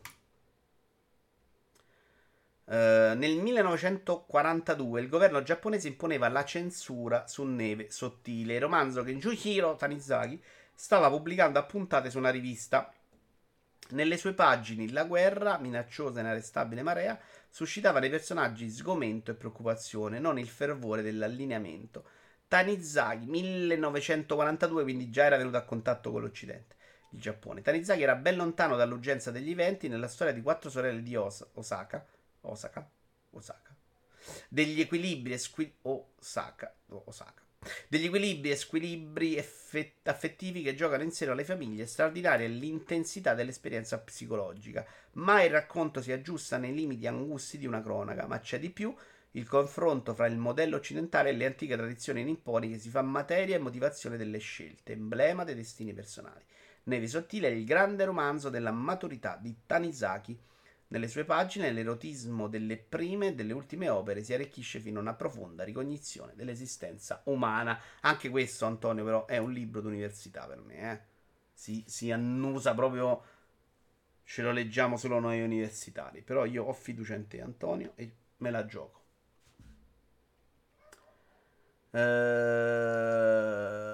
Uh, 2.64 3.16
nel 3.16 3.36
1942 3.36 5.00
il 5.00 5.08
governo 5.08 5.42
giapponese 5.42 5.88
imponeva 5.88 6.28
la 6.28 6.44
censura 6.44 7.26
su 7.26 7.42
Neve 7.42 7.90
sottile, 7.90 8.54
il 8.54 8.60
romanzo 8.60 9.02
che 9.02 9.16
Jujiro 9.16 9.74
Tanizaki 9.74 10.40
stava 10.72 11.10
pubblicando 11.10 11.58
a 11.58 11.64
puntate 11.64 12.10
su 12.10 12.18
una 12.18 12.30
rivista. 12.30 12.92
Nelle 13.90 14.16
sue 14.16 14.32
pagine 14.32 14.90
la 14.90 15.04
guerra, 15.04 15.58
minacciosa 15.58 16.18
e 16.18 16.22
inarrestabile 16.22 16.82
marea, 16.82 17.18
suscitava 17.50 17.98
nei 17.98 18.10
personaggi 18.10 18.70
sgomento 18.70 19.30
e 19.30 19.34
preoccupazione, 19.34 20.18
non 20.18 20.38
il 20.38 20.48
fervore 20.48 21.02
dell'allineamento. 21.02 22.04
Tanizaki, 22.48 23.26
1942, 23.26 24.82
quindi 24.82 25.10
già 25.10 25.24
era 25.24 25.36
venuto 25.36 25.56
a 25.56 25.62
contatto 25.62 26.10
con 26.10 26.22
l'Occidente 26.22 26.76
il 27.12 27.20
Giappone. 27.20 27.62
Tanizaki 27.62 28.02
era 28.02 28.14
ben 28.14 28.36
lontano 28.36 28.76
dall'urgenza 28.76 29.30
degli 29.30 29.50
eventi 29.50 29.88
nella 29.88 30.08
storia 30.08 30.32
di 30.32 30.42
quattro 30.42 30.70
sorelle 30.70 31.02
di 31.02 31.14
Os- 31.16 31.46
Osaka. 31.54 32.04
Osaka? 32.42 32.88
Osaka. 33.30 33.74
Degli 34.48 34.80
equilibri 34.80 35.32
e 35.32 35.38
squi- 35.38 35.74
Osaka. 35.82 36.74
Osaka. 36.88 37.42
Degli 37.88 38.06
equilibri 38.06 38.50
e 38.50 38.56
squilibri 38.56 39.36
effett- 39.36 40.08
affettivi 40.08 40.62
che 40.62 40.74
giocano 40.74 41.04
in 41.04 41.12
seno 41.12 41.32
alle 41.32 41.44
famiglie, 41.44 41.86
straordinaria 41.86 42.48
l'intensità 42.48 43.34
dell'esperienza 43.34 43.98
psicologica. 44.00 44.84
Mai 45.12 45.46
il 45.46 45.52
racconto 45.52 46.02
si 46.02 46.10
aggiusta 46.10 46.56
nei 46.56 46.74
limiti 46.74 47.06
angusti 47.06 47.58
di 47.58 47.66
una 47.66 47.82
cronaca, 47.82 48.26
ma 48.26 48.40
c'è 48.40 48.58
di 48.58 48.70
più 48.70 48.94
il 49.34 49.48
confronto 49.48 50.12
fra 50.12 50.26
il 50.26 50.36
modello 50.36 50.76
occidentale 50.76 51.30
e 51.30 51.32
le 51.32 51.46
antiche 51.46 51.76
tradizioni 51.76 52.24
nipponiche 52.24 52.78
si 52.78 52.90
fa 52.90 53.00
materia 53.00 53.56
e 53.56 53.60
motivazione 53.60 54.16
delle 54.16 54.38
scelte, 54.38 54.92
emblema 54.92 55.44
dei 55.44 55.54
destini 55.54 55.94
personali. 55.94 56.44
Neve 56.84 57.06
sottile 57.06 57.48
è 57.48 57.52
il 57.52 57.64
grande 57.64 58.04
romanzo 58.04 58.50
della 58.50 58.72
maturità 58.72 59.38
di 59.40 59.60
Tanizaki. 59.64 60.38
Nelle 60.92 61.08
sue 61.08 61.24
pagine 61.24 61.72
l'erotismo 61.72 62.48
delle 62.48 62.76
prime 62.76 63.28
e 63.28 63.34
delle 63.34 63.54
ultime 63.54 63.88
opere 63.88 64.22
si 64.22 64.34
arricchisce 64.34 64.78
fino 64.78 64.98
a 64.98 65.00
una 65.00 65.14
profonda 65.14 65.64
ricognizione 65.64 66.34
dell'esistenza 66.36 67.22
umana. 67.24 67.80
Anche 68.02 68.28
questo, 68.28 68.66
Antonio, 68.66 69.02
però, 69.02 69.24
è 69.24 69.38
un 69.38 69.52
libro 69.52 69.80
d'università 69.80 70.46
per 70.46 70.60
me. 70.60 70.92
Eh? 70.92 71.00
Si, 71.54 71.82
si 71.86 72.10
annusa 72.10 72.74
proprio. 72.74 73.24
Ce 74.22 74.42
lo 74.42 74.52
leggiamo 74.52 74.98
solo 74.98 75.18
noi 75.18 75.40
universitari. 75.40 76.20
Però 76.20 76.44
io 76.44 76.64
ho 76.64 76.72
fiducia 76.74 77.14
in 77.14 77.26
te, 77.26 77.40
Antonio, 77.40 77.92
e 77.94 78.14
me 78.36 78.50
la 78.50 78.66
gioco. 78.66 79.01
Uh, 81.94 82.00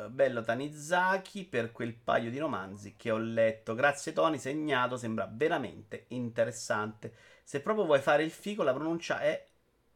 bello 0.09 0.43
Tanizaki 0.43 1.45
per 1.45 1.73
quel 1.73 1.95
paio 1.95 2.31
di 2.31 2.39
romanzi 2.39 2.95
che 2.97 3.11
ho 3.11 3.19
letto. 3.19 3.75
Grazie 3.75 4.13
Tony, 4.13 4.39
segnato, 4.39 4.97
sembra 4.97 5.29
veramente 5.31 6.05
interessante. 6.09 7.13
Se 7.43 7.61
proprio 7.61 7.87
vuoi 7.87 8.01
fare 8.01 8.23
il 8.23 8.31
figo, 8.31 8.63
la 8.63 8.73
pronuncia 8.73 9.19
è... 9.21 9.45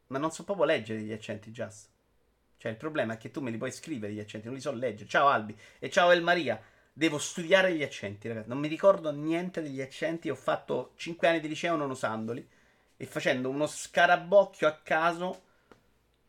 Ma 0.08 0.18
non 0.18 0.32
so 0.32 0.42
proprio 0.42 0.66
leggere 0.66 1.00
gli 1.00 1.12
accenti, 1.12 1.52
Just. 1.52 1.90
Cioè, 2.56 2.72
il 2.72 2.76
problema 2.76 3.14
è 3.14 3.18
che 3.18 3.30
tu 3.30 3.40
me 3.40 3.50
li 3.50 3.56
puoi 3.56 3.70
scrivere 3.70 4.12
gli 4.12 4.20
accenti, 4.20 4.46
non 4.46 4.56
li 4.56 4.60
so 4.60 4.72
leggere. 4.72 5.08
Ciao 5.08 5.28
Albi 5.28 5.56
e 5.78 5.88
ciao 5.88 6.10
El 6.10 6.22
Maria. 6.22 6.60
Devo 6.92 7.18
studiare 7.18 7.74
gli 7.74 7.82
accenti, 7.82 8.28
ragazzi. 8.28 8.48
Non 8.48 8.58
mi 8.58 8.68
ricordo 8.68 9.12
niente 9.12 9.62
degli 9.62 9.80
accenti. 9.80 10.28
Ho 10.28 10.34
fatto 10.34 10.92
5 10.96 11.28
anni 11.28 11.40
di 11.40 11.48
liceo 11.48 11.76
non 11.76 11.90
usandoli. 11.90 12.46
E 12.96 13.06
facendo 13.06 13.48
uno 13.48 13.66
scarabocchio 13.66 14.66
a 14.66 14.78
caso 14.82 15.42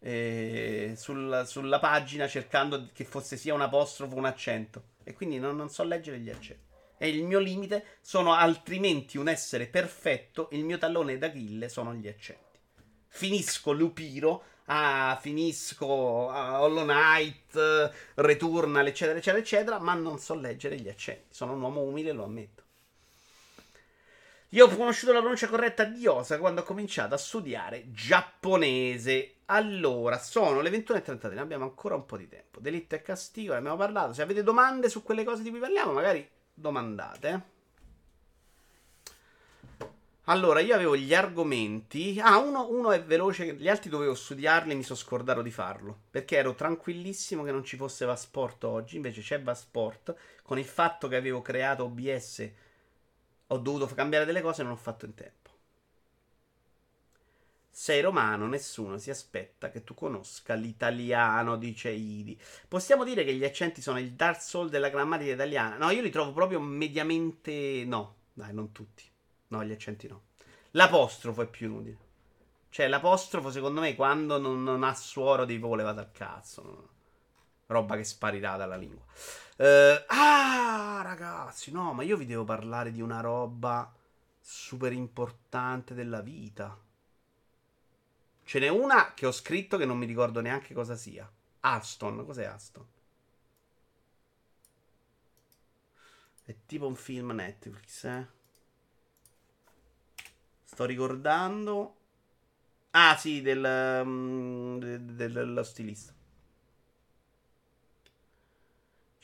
eh, 0.06 0.94
sul, 0.98 1.44
sulla 1.46 1.80
pagina 1.80 2.28
cercando 2.28 2.90
che 2.94 3.06
fosse 3.06 3.38
sia 3.38 3.54
un 3.54 3.62
apostrofo 3.62 4.16
o 4.16 4.18
un 4.18 4.26
accento. 4.26 4.84
E 5.04 5.14
quindi 5.14 5.40
non, 5.40 5.56
non 5.56 5.70
so 5.70 5.84
leggere 5.84 6.20
gli 6.20 6.30
accenti. 6.30 6.72
E 6.98 7.10
il 7.10 7.24
mio 7.24 7.40
limite 7.40 7.98
sono 8.02 8.34
altrimenti 8.34 9.18
un 9.18 9.30
essere 9.30 9.68
perfetto. 9.68 10.50
Il 10.52 10.66
mio 10.66 10.78
tallone 10.78 11.18
d'Achille 11.18 11.70
sono 11.70 11.94
gli 11.94 12.08
accenti. 12.08 12.60
Finisco 13.08 13.72
Lupiro. 13.72 14.44
Ah, 14.66 15.18
finisco 15.22 16.30
ah, 16.30 16.62
Hollow 16.62 16.86
Knight, 16.86 17.92
Returnal, 18.16 18.88
eccetera, 18.88 19.18
eccetera, 19.18 19.42
eccetera. 19.42 19.80
Ma 19.80 19.94
non 19.94 20.20
so 20.20 20.36
leggere 20.36 20.78
gli 20.78 20.90
accenti. 20.90 21.28
Sono 21.30 21.54
un 21.54 21.62
uomo 21.62 21.82
umile, 21.82 22.12
lo 22.12 22.24
ammetto. 22.24 22.63
Io 24.54 24.68
ho 24.68 24.76
conosciuto 24.76 25.12
la 25.14 25.20
pronuncia 25.20 25.48
corretta 25.48 25.84
di 25.84 26.06
Osa 26.06 26.38
quando 26.38 26.62
ho 26.62 26.64
cominciato 26.64 27.16
a 27.16 27.18
studiare 27.18 27.86
giapponese. 27.92 29.38
Allora, 29.46 30.20
sono 30.20 30.62
le 30.62 30.70
21.33, 30.70 31.40
abbiamo 31.40 31.64
ancora 31.64 31.96
un 31.96 32.06
po' 32.06 32.18
di 32.18 32.28
tempo. 32.28 32.60
Delitto 32.60 32.94
e 32.94 33.02
castigo, 33.02 33.54
ne 33.54 33.58
abbiamo 33.58 33.78
parlato. 33.78 34.14
Se 34.14 34.22
avete 34.22 34.44
domande 34.44 34.90
su 34.90 35.02
quelle 35.02 35.24
cose 35.24 35.42
di 35.42 35.50
cui 35.50 35.58
parliamo, 35.58 35.92
magari 35.94 36.30
domandate. 36.54 37.42
Allora, 40.26 40.60
io 40.60 40.76
avevo 40.76 40.96
gli 40.96 41.16
argomenti. 41.16 42.20
Ah, 42.22 42.38
uno, 42.38 42.70
uno, 42.70 42.92
è 42.92 43.04
veloce, 43.04 43.56
gli 43.56 43.68
altri 43.68 43.90
dovevo 43.90 44.14
studiarli 44.14 44.76
mi 44.76 44.84
sono 44.84 45.00
scordato 45.00 45.42
di 45.42 45.52
farlo. 45.52 45.98
Perché 46.12 46.38
ero 46.38 46.54
tranquillissimo 46.54 47.44
che 47.44 47.52
non 47.52 47.64
ci 47.64 47.76
fosse 47.76 48.06
Vasport 48.06 48.66
oggi. 48.66 48.98
Invece 48.98 49.22
c'è 49.22 49.42
Vasport. 49.42 50.16
Con 50.44 50.60
il 50.60 50.66
fatto 50.66 51.08
che 51.08 51.16
avevo 51.16 51.42
creato 51.42 51.86
OBS 51.86 52.52
ho 53.54 53.58
dovuto 53.58 53.86
cambiare 53.88 54.26
delle 54.26 54.42
cose 54.42 54.62
e 54.62 54.64
non 54.64 54.74
ho 54.74 54.78
fatto 54.78 55.06
in 55.06 55.14
tempo. 55.14 55.52
Sei 57.76 58.02
romano, 58.02 58.48
nessuno 58.48 59.00
si 59.00 59.10
aspetta 59.10 59.72
che 59.72 59.84
tu 59.84 59.96
conosca 59.96 60.54
l'italiano, 60.54 61.58
dice 61.58 61.90
Idi. 61.90 62.40
Possiamo 62.68 63.04
dire 63.04 63.24
che 63.24 63.34
gli 63.34 63.44
accenti 63.44 63.82
sono 63.82 63.98
il 63.98 64.14
Dark 64.14 64.42
Soul 64.42 64.70
della 64.70 64.90
grammatica 64.90 65.34
italiana? 65.34 65.78
No, 65.78 65.90
io 65.90 66.02
li 66.04 66.12
trovo 66.12 66.34
proprio 66.34 66.60
mediamente 66.60 67.84
no. 67.86 68.16
Dai, 68.34 68.54
non 68.54 68.72
tutti. 68.72 69.04
No, 69.48 69.64
gli 69.64 69.72
accenti 69.72 70.08
no. 70.08 70.22
L'apostrofo 70.72 71.42
è 71.42 71.48
più 71.48 71.68
inutile. 71.68 71.98
Cioè, 72.70 72.88
l'apostrofo, 72.88 73.52
secondo 73.52 73.82
me, 73.82 73.96
quando 73.96 74.40
non, 74.40 74.64
non 74.64 74.84
ha 74.84 74.94
suoro, 74.94 75.46
devi 75.46 75.60
proprio 75.60 75.80
levare 75.80 75.96
dal 75.96 76.12
cazzo. 76.12 76.90
Roba 77.74 77.96
che 77.96 78.04
sparirà 78.04 78.56
dalla 78.56 78.78
lingua. 78.78 79.04
Uh, 79.58 80.04
ah, 80.08 81.02
ragazzi, 81.04 81.72
no, 81.72 81.94
ma 81.94 82.04
io 82.04 82.18
vi 82.18 82.26
devo 82.26 82.44
parlare 82.44 82.92
di 82.92 83.02
una 83.02 83.20
roba 83.20 83.92
super 84.40 84.92
importante 84.92 85.94
della 85.94 86.22
vita. 86.22 86.78
Ce 88.46 88.60
n'è 88.60 88.68
una 88.68 89.14
che 89.14 89.26
ho 89.26 89.32
scritto 89.32 89.78
che 89.78 89.86
non 89.86 89.98
mi 89.98 90.06
ricordo 90.06 90.42
neanche 90.42 90.74
cosa 90.74 90.96
sia. 90.96 91.30
Aston, 91.62 92.26
cos'è 92.26 92.46
Aston? 92.46 92.86
È 96.46 96.56
tipo 96.66 96.88
un 96.88 96.96
film 96.96 97.32
Netflix, 97.32 98.04
eh? 98.04 98.28
Sto 100.64 100.86
ricordando. 100.86 101.96
Ah, 102.92 103.16
sì, 103.18 103.42
del, 103.42 104.02
um, 104.04 104.78
de, 104.78 105.06
de, 105.16 105.30
dello 105.30 105.64
stilista. 105.64 106.14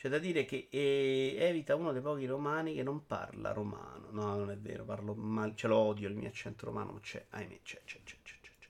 C'è 0.00 0.08
da 0.08 0.16
dire 0.16 0.46
che 0.46 0.68
eh, 0.70 1.36
evita 1.38 1.74
uno 1.74 1.92
dei 1.92 2.00
pochi 2.00 2.24
romani 2.24 2.72
che 2.72 2.82
non 2.82 3.04
parla 3.04 3.52
romano. 3.52 4.08
No, 4.12 4.34
non 4.34 4.50
è 4.50 4.56
vero, 4.56 4.82
parlo 4.82 5.12
mal, 5.12 5.54
ce 5.54 5.68
lo 5.68 5.76
odio 5.76 6.08
il 6.08 6.16
mio 6.16 6.28
accento 6.28 6.64
romano, 6.64 6.92
ma 6.92 7.00
c'è, 7.00 7.22
ahimè, 7.28 7.58
c'è, 7.62 7.82
c'è, 7.84 7.98
c'è, 8.02 8.16
c'è, 8.22 8.34
c'è. 8.40 8.68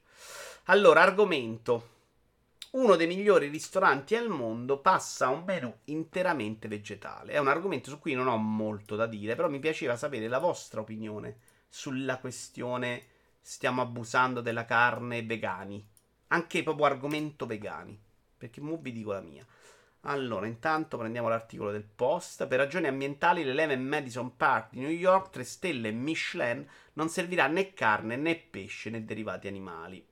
Allora, 0.64 1.02
argomento. 1.02 1.98
Uno 2.72 2.96
dei 2.96 3.06
migliori 3.06 3.46
ristoranti 3.46 4.16
al 4.16 4.28
mondo 4.28 4.80
passa 4.80 5.26
a 5.26 5.28
un 5.28 5.44
menù 5.44 5.72
interamente 5.84 6.66
vegetale. 6.66 7.34
È 7.34 7.38
un 7.38 7.46
argomento 7.46 7.90
su 7.90 8.00
cui 8.00 8.14
non 8.14 8.26
ho 8.26 8.36
molto 8.36 8.96
da 8.96 9.06
dire, 9.06 9.36
però 9.36 9.48
mi 9.48 9.60
piaceva 9.60 9.96
sapere 9.96 10.26
la 10.26 10.38
vostra 10.40 10.80
opinione 10.80 11.36
sulla 11.68 12.18
questione 12.18 13.04
stiamo 13.40 13.82
abusando 13.82 14.40
della 14.40 14.64
carne 14.64 15.22
vegani. 15.22 15.86
Anche 16.26 16.64
proprio 16.64 16.86
argomento 16.86 17.46
vegani. 17.46 17.96
Perché 18.36 18.60
mo 18.60 18.78
vi 18.78 18.90
dico 18.90 19.12
la 19.12 19.20
mia. 19.20 19.46
Allora, 20.04 20.46
intanto 20.46 20.96
prendiamo 20.96 21.28
l'articolo 21.28 21.70
del 21.70 21.84
post. 21.84 22.46
Per 22.46 22.58
ragioni 22.58 22.86
ambientali, 22.86 23.44
l'Eleven 23.44 23.86
Madison 23.86 24.34
Park 24.34 24.70
di 24.70 24.80
New 24.80 24.88
York, 24.88 25.30
3 25.30 25.44
stelle 25.44 25.90
Michelin, 25.90 26.66
non 26.94 27.08
servirà 27.10 27.46
né 27.48 27.74
carne 27.74 28.16
né 28.16 28.36
pesce 28.36 28.88
né 28.88 29.04
derivati 29.04 29.46
animali. 29.46 30.09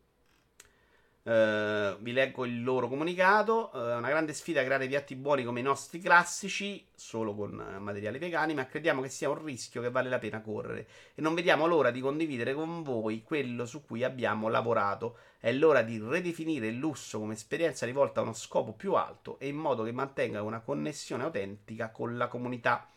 Uh, 1.28 1.98
vi 1.98 2.12
leggo 2.12 2.46
il 2.46 2.62
loro 2.62 2.88
comunicato. 2.88 3.70
Uh, 3.74 3.98
una 3.98 4.08
grande 4.08 4.32
sfida 4.32 4.64
creare 4.64 4.88
piatti 4.88 5.14
buoni 5.14 5.44
come 5.44 5.60
i 5.60 5.62
nostri 5.62 6.00
classici, 6.00 6.86
solo 6.94 7.34
con 7.34 7.52
uh, 7.52 7.78
materiali 7.82 8.18
vegani, 8.18 8.54
ma 8.54 8.64
crediamo 8.64 9.02
che 9.02 9.10
sia 9.10 9.28
un 9.28 9.44
rischio 9.44 9.82
che 9.82 9.90
vale 9.90 10.08
la 10.08 10.18
pena 10.18 10.40
correre. 10.40 10.86
E 11.14 11.20
non 11.20 11.34
vediamo 11.34 11.66
l'ora 11.66 11.90
di 11.90 12.00
condividere 12.00 12.54
con 12.54 12.82
voi 12.82 13.22
quello 13.22 13.66
su 13.66 13.84
cui 13.84 14.04
abbiamo 14.04 14.48
lavorato. 14.48 15.18
È 15.38 15.52
l'ora 15.52 15.82
di 15.82 16.02
ridefinire 16.02 16.68
il 16.68 16.78
lusso 16.78 17.18
come 17.18 17.34
esperienza 17.34 17.84
rivolta 17.84 18.20
a 18.20 18.22
uno 18.22 18.32
scopo 18.32 18.72
più 18.72 18.94
alto 18.94 19.38
e 19.38 19.48
in 19.48 19.56
modo 19.56 19.82
che 19.82 19.92
mantenga 19.92 20.40
una 20.40 20.60
connessione 20.60 21.24
autentica 21.24 21.90
con 21.90 22.16
la 22.16 22.28
comunità. 22.28 22.90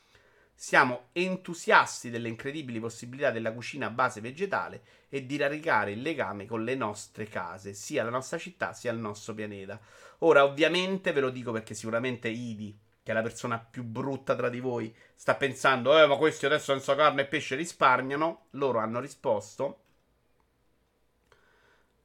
Siamo 0.63 1.07
entusiasti 1.13 2.11
delle 2.11 2.27
incredibili 2.27 2.79
possibilità 2.79 3.31
della 3.31 3.51
cucina 3.51 3.87
a 3.87 3.89
base 3.89 4.21
vegetale 4.21 4.83
e 5.09 5.25
di 5.25 5.35
radicare 5.35 5.93
il 5.93 6.03
legame 6.03 6.45
con 6.45 6.63
le 6.63 6.75
nostre 6.75 7.25
case, 7.25 7.73
sia 7.73 8.03
la 8.03 8.11
nostra 8.11 8.37
città 8.37 8.71
sia 8.71 8.91
il 8.91 8.99
nostro 8.99 9.33
pianeta. 9.33 9.79
Ora, 10.19 10.43
ovviamente, 10.43 11.13
ve 11.13 11.19
lo 11.19 11.31
dico 11.31 11.51
perché 11.51 11.73
sicuramente 11.73 12.29
Idi, 12.29 12.77
che 13.01 13.09
è 13.09 13.13
la 13.15 13.23
persona 13.23 13.57
più 13.57 13.83
brutta 13.83 14.35
tra 14.35 14.49
di 14.49 14.59
voi, 14.59 14.95
sta 15.15 15.33
pensando, 15.33 15.99
eh, 15.99 16.05
ma 16.05 16.15
questi 16.15 16.45
adesso 16.45 16.73
senza 16.73 16.93
carne 16.93 17.23
e 17.23 17.25
pesce 17.25 17.55
risparmiano. 17.55 18.45
Loro 18.51 18.77
hanno 18.77 18.99
risposto 18.99 19.79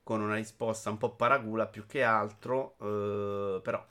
con 0.02 0.22
una 0.22 0.36
risposta 0.36 0.88
un 0.88 0.96
po' 0.96 1.14
paracula 1.14 1.66
più 1.66 1.84
che 1.84 2.02
altro, 2.02 2.76
eh, 2.80 3.60
però 3.60 3.86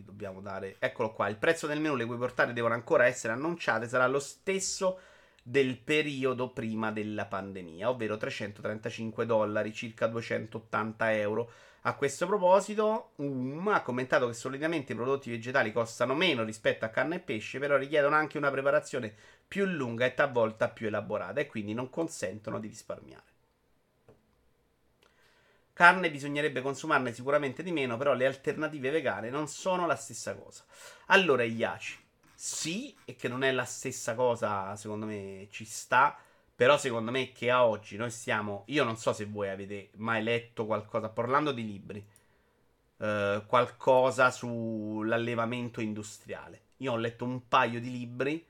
gli 0.00 0.04
dobbiamo 0.04 0.40
dare. 0.40 0.76
Eccolo 0.78 1.12
qua. 1.12 1.28
Il 1.28 1.36
prezzo 1.36 1.66
del 1.66 1.80
menù, 1.80 1.94
le 1.94 2.06
cui 2.06 2.16
portate 2.16 2.52
devono 2.52 2.74
ancora 2.74 3.06
essere 3.06 3.32
annunciate, 3.32 3.88
sarà 3.88 4.06
lo 4.06 4.18
stesso 4.18 4.98
del 5.42 5.78
periodo 5.78 6.50
prima 6.50 6.90
della 6.92 7.26
pandemia, 7.26 7.88
ovvero 7.88 8.16
335 8.16 9.26
dollari, 9.26 9.72
circa 9.72 10.06
280 10.06 11.14
euro. 11.14 11.50
A 11.82 11.94
questo 11.94 12.26
proposito, 12.26 13.12
Um 13.16 13.68
ha 13.68 13.80
commentato 13.82 14.26
che 14.26 14.34
solitamente 14.34 14.92
i 14.92 14.96
prodotti 14.96 15.30
vegetali 15.30 15.72
costano 15.72 16.14
meno 16.14 16.44
rispetto 16.44 16.84
a 16.84 16.88
carne 16.88 17.16
e 17.16 17.20
pesce, 17.20 17.58
però 17.58 17.76
richiedono 17.78 18.16
anche 18.16 18.36
una 18.36 18.50
preparazione 18.50 19.14
più 19.48 19.64
lunga 19.64 20.04
e 20.04 20.12
talvolta 20.12 20.68
più 20.68 20.88
elaborata 20.88 21.40
e 21.40 21.46
quindi 21.46 21.72
non 21.72 21.88
consentono 21.88 22.60
di 22.60 22.68
risparmiare. 22.68 23.29
Carne 25.72 26.10
bisognerebbe 26.10 26.60
consumarne 26.60 27.12
sicuramente 27.12 27.62
di 27.62 27.72
meno, 27.72 27.96
però 27.96 28.12
le 28.12 28.26
alternative 28.26 28.90
vegane 28.90 29.30
non 29.30 29.48
sono 29.48 29.86
la 29.86 29.96
stessa 29.96 30.34
cosa. 30.36 30.64
Allora, 31.06 31.42
Iaci, 31.42 31.98
sì, 32.34 32.94
e 33.04 33.16
che 33.16 33.28
non 33.28 33.42
è 33.42 33.52
la 33.52 33.64
stessa 33.64 34.14
cosa, 34.14 34.74
secondo 34.76 35.06
me 35.06 35.48
ci 35.50 35.64
sta. 35.64 36.18
Però 36.54 36.76
secondo 36.76 37.10
me 37.10 37.32
che 37.32 37.50
a 37.50 37.64
oggi 37.64 37.96
noi 37.96 38.10
stiamo. 38.10 38.64
Io 38.66 38.84
non 38.84 38.98
so 38.98 39.14
se 39.14 39.24
voi 39.24 39.48
avete 39.48 39.90
mai 39.96 40.22
letto 40.22 40.66
qualcosa, 40.66 41.08
parlando 41.08 41.52
di 41.52 41.64
libri, 41.64 42.06
eh, 42.98 43.42
qualcosa 43.46 44.30
sull'allevamento 44.30 45.80
industriale. 45.80 46.60
Io 46.78 46.92
ho 46.92 46.96
letto 46.96 47.24
un 47.24 47.48
paio 47.48 47.80
di 47.80 47.90
libri. 47.90 48.46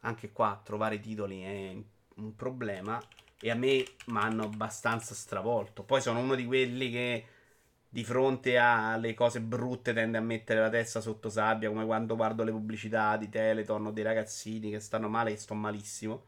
Anche 0.00 0.32
qua 0.32 0.58
trovare 0.64 1.00
titoli 1.00 1.42
è 1.42 1.76
un 2.16 2.34
problema 2.34 2.98
e 3.44 3.50
a 3.50 3.54
me 3.54 3.84
mi 4.06 4.18
hanno 4.18 4.44
abbastanza 4.44 5.14
stravolto. 5.14 5.82
Poi 5.82 6.00
sono 6.00 6.18
uno 6.20 6.34
di 6.34 6.46
quelli 6.46 6.90
che 6.90 7.26
di 7.86 8.02
fronte 8.02 8.56
alle 8.56 9.12
cose 9.12 9.42
brutte 9.42 9.92
tende 9.92 10.16
a 10.16 10.22
mettere 10.22 10.60
la 10.60 10.70
testa 10.70 11.02
sotto 11.02 11.28
sabbia, 11.28 11.68
come 11.68 11.84
quando 11.84 12.16
guardo 12.16 12.42
le 12.42 12.52
pubblicità 12.52 13.18
di 13.18 13.28
Teleton 13.28 13.86
o 13.86 13.90
dei 13.90 14.02
ragazzini 14.02 14.70
che 14.70 14.80
stanno 14.80 15.10
male 15.10 15.32
e 15.32 15.36
sto 15.36 15.52
malissimo. 15.54 16.24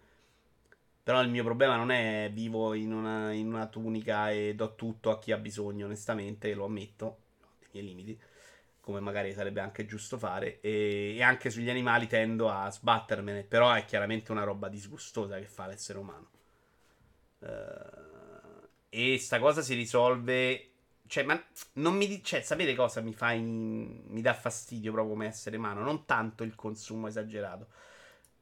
Però 1.03 1.23
il 1.23 1.31
mio 1.31 1.43
problema 1.43 1.77
non 1.77 1.91
è 1.91 2.31
vivo 2.31 2.75
in 2.75 2.93
una, 2.93 3.33
in 3.33 3.47
una 3.47 3.67
tunica 3.67 4.31
e 4.31 4.55
do 4.55 4.75
tutto 4.75 5.11
a 5.11 5.19
chi 5.19 5.33
ha 5.33 5.39
bisogno, 5.39 5.87
onestamente, 5.87 6.53
lo 6.53 6.67
ammetto, 6.67 7.07
ho 7.07 7.49
dei 7.61 7.69
miei 7.73 7.87
limiti, 7.87 8.21
come 8.81 9.01
magari 9.01 9.33
sarebbe 9.33 9.61
anche 9.61 9.87
giusto 9.87 10.19
fare, 10.19 10.61
e, 10.61 11.15
e 11.17 11.23
anche 11.23 11.49
sugli 11.49 11.71
animali 11.71 12.07
tendo 12.09 12.51
a 12.51 12.71
sbattermene, 12.71 13.45
però 13.45 13.73
è 13.73 13.87
chiaramente 13.87 14.33
una 14.33 14.45
roba 14.45 14.69
disgustosa 14.69 15.39
che 15.39 15.47
fa 15.47 15.67
l'essere 15.67 15.99
umano. 15.99 16.36
Uh, 17.39 18.67
e 18.89 19.19
sta 19.19 19.39
cosa 19.39 19.63
si 19.63 19.75
risolve. 19.75 20.71
Cioè, 21.07 21.25
ma 21.25 21.41
non 21.75 21.95
mi. 21.95 22.23
Cioè, 22.23 22.43
sapete 22.43 22.75
cosa 22.75 23.01
mi 23.01 23.13
fa. 23.13 23.33
In, 23.33 24.03
mi 24.07 24.21
dà 24.21 24.35
fastidio 24.35 24.93
proprio 24.93 25.13
come 25.13 25.27
essere 25.27 25.57
umano? 25.57 25.83
Non 25.83 26.05
tanto 26.05 26.43
il 26.43 26.55
consumo 26.55 27.07
esagerato. 27.09 27.69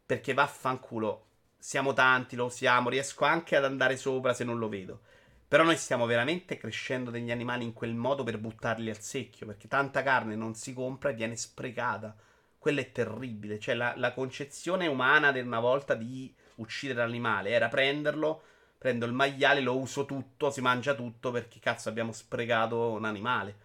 Perché 0.06 0.34
vaffanculo. 0.34 1.26
Siamo 1.58 1.92
tanti, 1.92 2.36
lo 2.36 2.46
usiamo. 2.46 2.88
Riesco 2.88 3.24
anche 3.24 3.56
ad 3.56 3.64
andare 3.64 3.96
sopra 3.96 4.34
se 4.34 4.44
non 4.44 4.58
lo 4.58 4.68
vedo. 4.68 5.00
Però 5.46 5.62
noi 5.62 5.76
stiamo 5.76 6.06
veramente 6.06 6.56
crescendo 6.56 7.10
degli 7.10 7.30
animali 7.30 7.64
in 7.64 7.72
quel 7.74 7.94
modo 7.94 8.24
per 8.24 8.38
buttarli 8.38 8.90
al 8.90 9.00
secchio, 9.00 9.46
perché 9.46 9.68
tanta 9.68 10.02
carne 10.02 10.34
non 10.34 10.54
si 10.54 10.72
compra 10.72 11.10
e 11.10 11.14
viene 11.14 11.36
sprecata. 11.36 12.16
Quello 12.58 12.80
è 12.80 12.90
terribile. 12.90 13.58
Cioè, 13.58 13.74
la, 13.74 13.94
la 13.96 14.12
concezione 14.12 14.86
umana 14.86 15.30
di 15.32 15.40
una 15.40 15.60
volta 15.60 15.94
di 15.94 16.34
uccidere 16.56 17.00
l'animale 17.00 17.50
era 17.50 17.68
prenderlo, 17.68 18.42
prendo 18.84 19.06
il 19.06 19.14
maiale, 19.14 19.62
lo 19.62 19.78
uso 19.78 20.04
tutto, 20.04 20.50
si 20.50 20.60
mangia 20.60 20.92
tutto 20.92 21.30
perché 21.30 21.58
cazzo 21.58 21.88
abbiamo 21.88 22.12
sprecato 22.12 22.90
un 22.90 23.06
animale. 23.06 23.56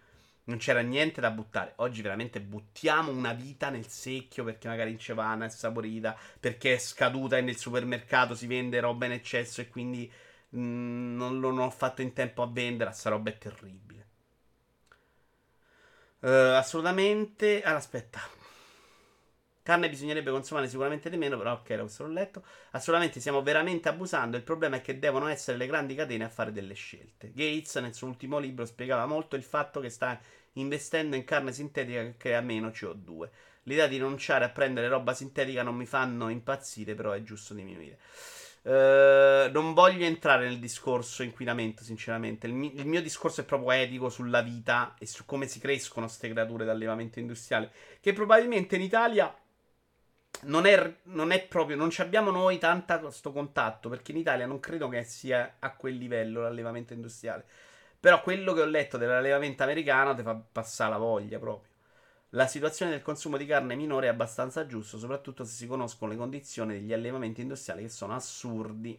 Non 0.44 0.56
c'era 0.56 0.80
niente 0.80 1.20
da 1.20 1.30
buttare. 1.30 1.74
Oggi 1.76 2.00
veramente 2.00 2.40
buttiamo 2.40 3.10
una 3.10 3.34
vita 3.34 3.68
nel 3.68 3.86
secchio 3.86 4.44
perché 4.44 4.66
magari 4.68 4.92
in 4.92 4.98
cevana 4.98 5.44
è 5.44 5.50
saporita, 5.50 6.16
perché 6.40 6.72
è 6.72 6.78
scaduta 6.78 7.36
e 7.36 7.42
nel 7.42 7.58
supermercato 7.58 8.34
si 8.34 8.46
vende 8.46 8.80
roba 8.80 9.04
in 9.04 9.12
eccesso 9.12 9.60
e 9.60 9.68
quindi 9.68 10.10
mh, 10.48 10.58
mm, 10.58 11.16
non 11.18 11.38
l'ho 11.38 11.68
fatto 11.68 12.00
in 12.00 12.14
tempo 12.14 12.40
a 12.40 12.48
vendere. 12.50 12.92
Sta 12.92 13.10
roba 13.10 13.28
è 13.28 13.36
terribile. 13.36 14.06
Uh, 16.20 16.56
assolutamente. 16.56 17.60
Allora, 17.60 17.76
aspetta. 17.76 18.39
Carne 19.62 19.88
bisognerebbe 19.88 20.30
consumare 20.30 20.68
sicuramente 20.68 21.10
di 21.10 21.16
meno, 21.16 21.36
però 21.36 21.52
ok, 21.52 21.78
questo 21.78 22.06
l'ho 22.06 22.12
letto. 22.12 22.42
Assolutamente 22.70 23.20
stiamo 23.20 23.42
veramente 23.42 23.88
abusando. 23.88 24.36
Il 24.36 24.42
problema 24.42 24.76
è 24.76 24.80
che 24.80 24.98
devono 24.98 25.28
essere 25.28 25.58
le 25.58 25.66
grandi 25.66 25.94
catene 25.94 26.24
a 26.24 26.30
fare 26.30 26.50
delle 26.50 26.74
scelte. 26.74 27.30
Gates 27.34 27.76
nel 27.76 27.94
suo 27.94 28.08
ultimo 28.08 28.38
libro 28.38 28.64
spiegava 28.64 29.06
molto 29.06 29.36
il 29.36 29.42
fatto 29.42 29.80
che 29.80 29.90
sta 29.90 30.18
investendo 30.54 31.14
in 31.14 31.24
carne 31.24 31.52
sintetica 31.52 32.02
che 32.02 32.16
crea 32.16 32.40
meno 32.40 32.68
CO2. 32.68 33.28
L'idea 33.64 33.86
di 33.86 33.96
rinunciare 33.96 34.44
a 34.44 34.48
prendere 34.48 34.88
roba 34.88 35.12
sintetica 35.12 35.62
non 35.62 35.76
mi 35.76 35.86
fanno 35.86 36.30
impazzire, 36.30 36.94
però 36.94 37.12
è 37.12 37.22
giusto 37.22 37.52
diminuire. 37.52 37.98
Uh, 38.62 39.50
non 39.52 39.72
voglio 39.72 40.04
entrare 40.04 40.46
nel 40.46 40.58
discorso 40.58 41.22
inquinamento, 41.22 41.82
sinceramente. 41.82 42.46
Il, 42.46 42.52
mi- 42.52 42.74
il, 42.76 42.86
mio 42.86 43.00
discorso 43.00 43.40
è 43.40 43.44
proprio 43.44 43.70
etico 43.70 44.10
sulla 44.10 44.42
vita 44.42 44.94
e 44.98 45.06
su 45.06 45.24
come 45.24 45.46
si 45.46 45.60
crescono 45.60 46.06
queste 46.06 46.30
creature 46.30 46.64
d'allevamento 46.64 47.18
industriale. 47.18 47.70
Che 48.00 48.12
probabilmente 48.12 48.76
in 48.76 48.82
Italia 48.82 49.34
non 50.42 50.66
è, 50.66 50.96
non 51.04 51.32
è 51.32 51.46
proprio. 51.46 51.76
Non 51.76 51.90
abbiamo 51.98 52.30
noi 52.30 52.58
tanto 52.58 52.98
questo 53.00 53.32
contatto. 53.32 53.88
Perché 53.88 54.12
in 54.12 54.18
Italia 54.18 54.46
non 54.46 54.60
credo 54.60 54.88
che 54.88 55.04
sia 55.04 55.56
a 55.58 55.74
quel 55.74 55.96
livello 55.96 56.42
l'allevamento 56.42 56.92
industriale. 56.92 57.44
Però 57.98 58.22
quello 58.22 58.54
che 58.54 58.62
ho 58.62 58.66
letto 58.66 58.96
dell'allevamento 58.96 59.62
americano 59.62 60.14
ti 60.14 60.22
fa 60.22 60.34
passare 60.34 60.90
la 60.90 60.98
voglia 60.98 61.38
proprio. 61.38 61.70
La 62.34 62.46
situazione 62.46 62.92
del 62.92 63.02
consumo 63.02 63.36
di 63.36 63.44
carne 63.44 63.74
minore 63.74 64.06
è 64.06 64.10
abbastanza 64.10 64.64
giusta, 64.64 64.96
soprattutto 64.98 65.44
se 65.44 65.52
si 65.52 65.66
conoscono 65.66 66.12
le 66.12 66.16
condizioni 66.16 66.74
degli 66.74 66.92
allevamenti 66.92 67.40
industriali 67.40 67.82
che 67.82 67.88
sono 67.88 68.14
assurdi. 68.14 68.98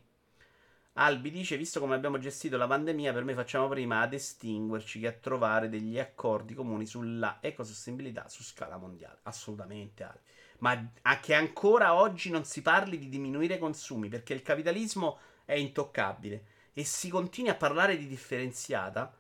Albi 0.96 1.32
dice: 1.32 1.56
Visto 1.56 1.80
come 1.80 1.96
abbiamo 1.96 2.20
gestito 2.20 2.58
la 2.58 2.68
pandemia, 2.68 3.14
per 3.14 3.24
me 3.24 3.34
facciamo 3.34 3.70
prima 3.70 4.02
ad 4.02 4.14
estinguerci 4.14 5.00
che 5.00 5.08
a 5.08 5.14
trovare 5.14 5.70
degli 5.70 5.98
accordi 5.98 6.54
comuni 6.54 6.86
sulla 6.86 7.38
ecosostenibilità 7.40 8.28
su 8.28 8.44
scala 8.44 8.76
mondiale. 8.76 9.20
Assolutamente, 9.24 10.04
Albi. 10.04 10.20
Ma 10.62 10.92
a 11.04 11.20
che 11.20 11.34
ancora 11.34 11.96
oggi 11.96 12.30
non 12.30 12.46
si 12.46 12.62
parli 12.62 12.98
di 12.98 13.10
diminuire 13.10 13.56
i 13.56 13.60
consumi 13.60 14.10
perché 14.10 14.34
il 14.34 14.42
capitalismo 14.42 15.20
è 15.46 15.54
intoccabile. 15.54 16.46
E 16.74 16.84
si 16.84 17.10
continui 17.10 17.50
a 17.50 17.56
parlare 17.56 17.98
di 17.98 18.08
differenziata 18.08 19.14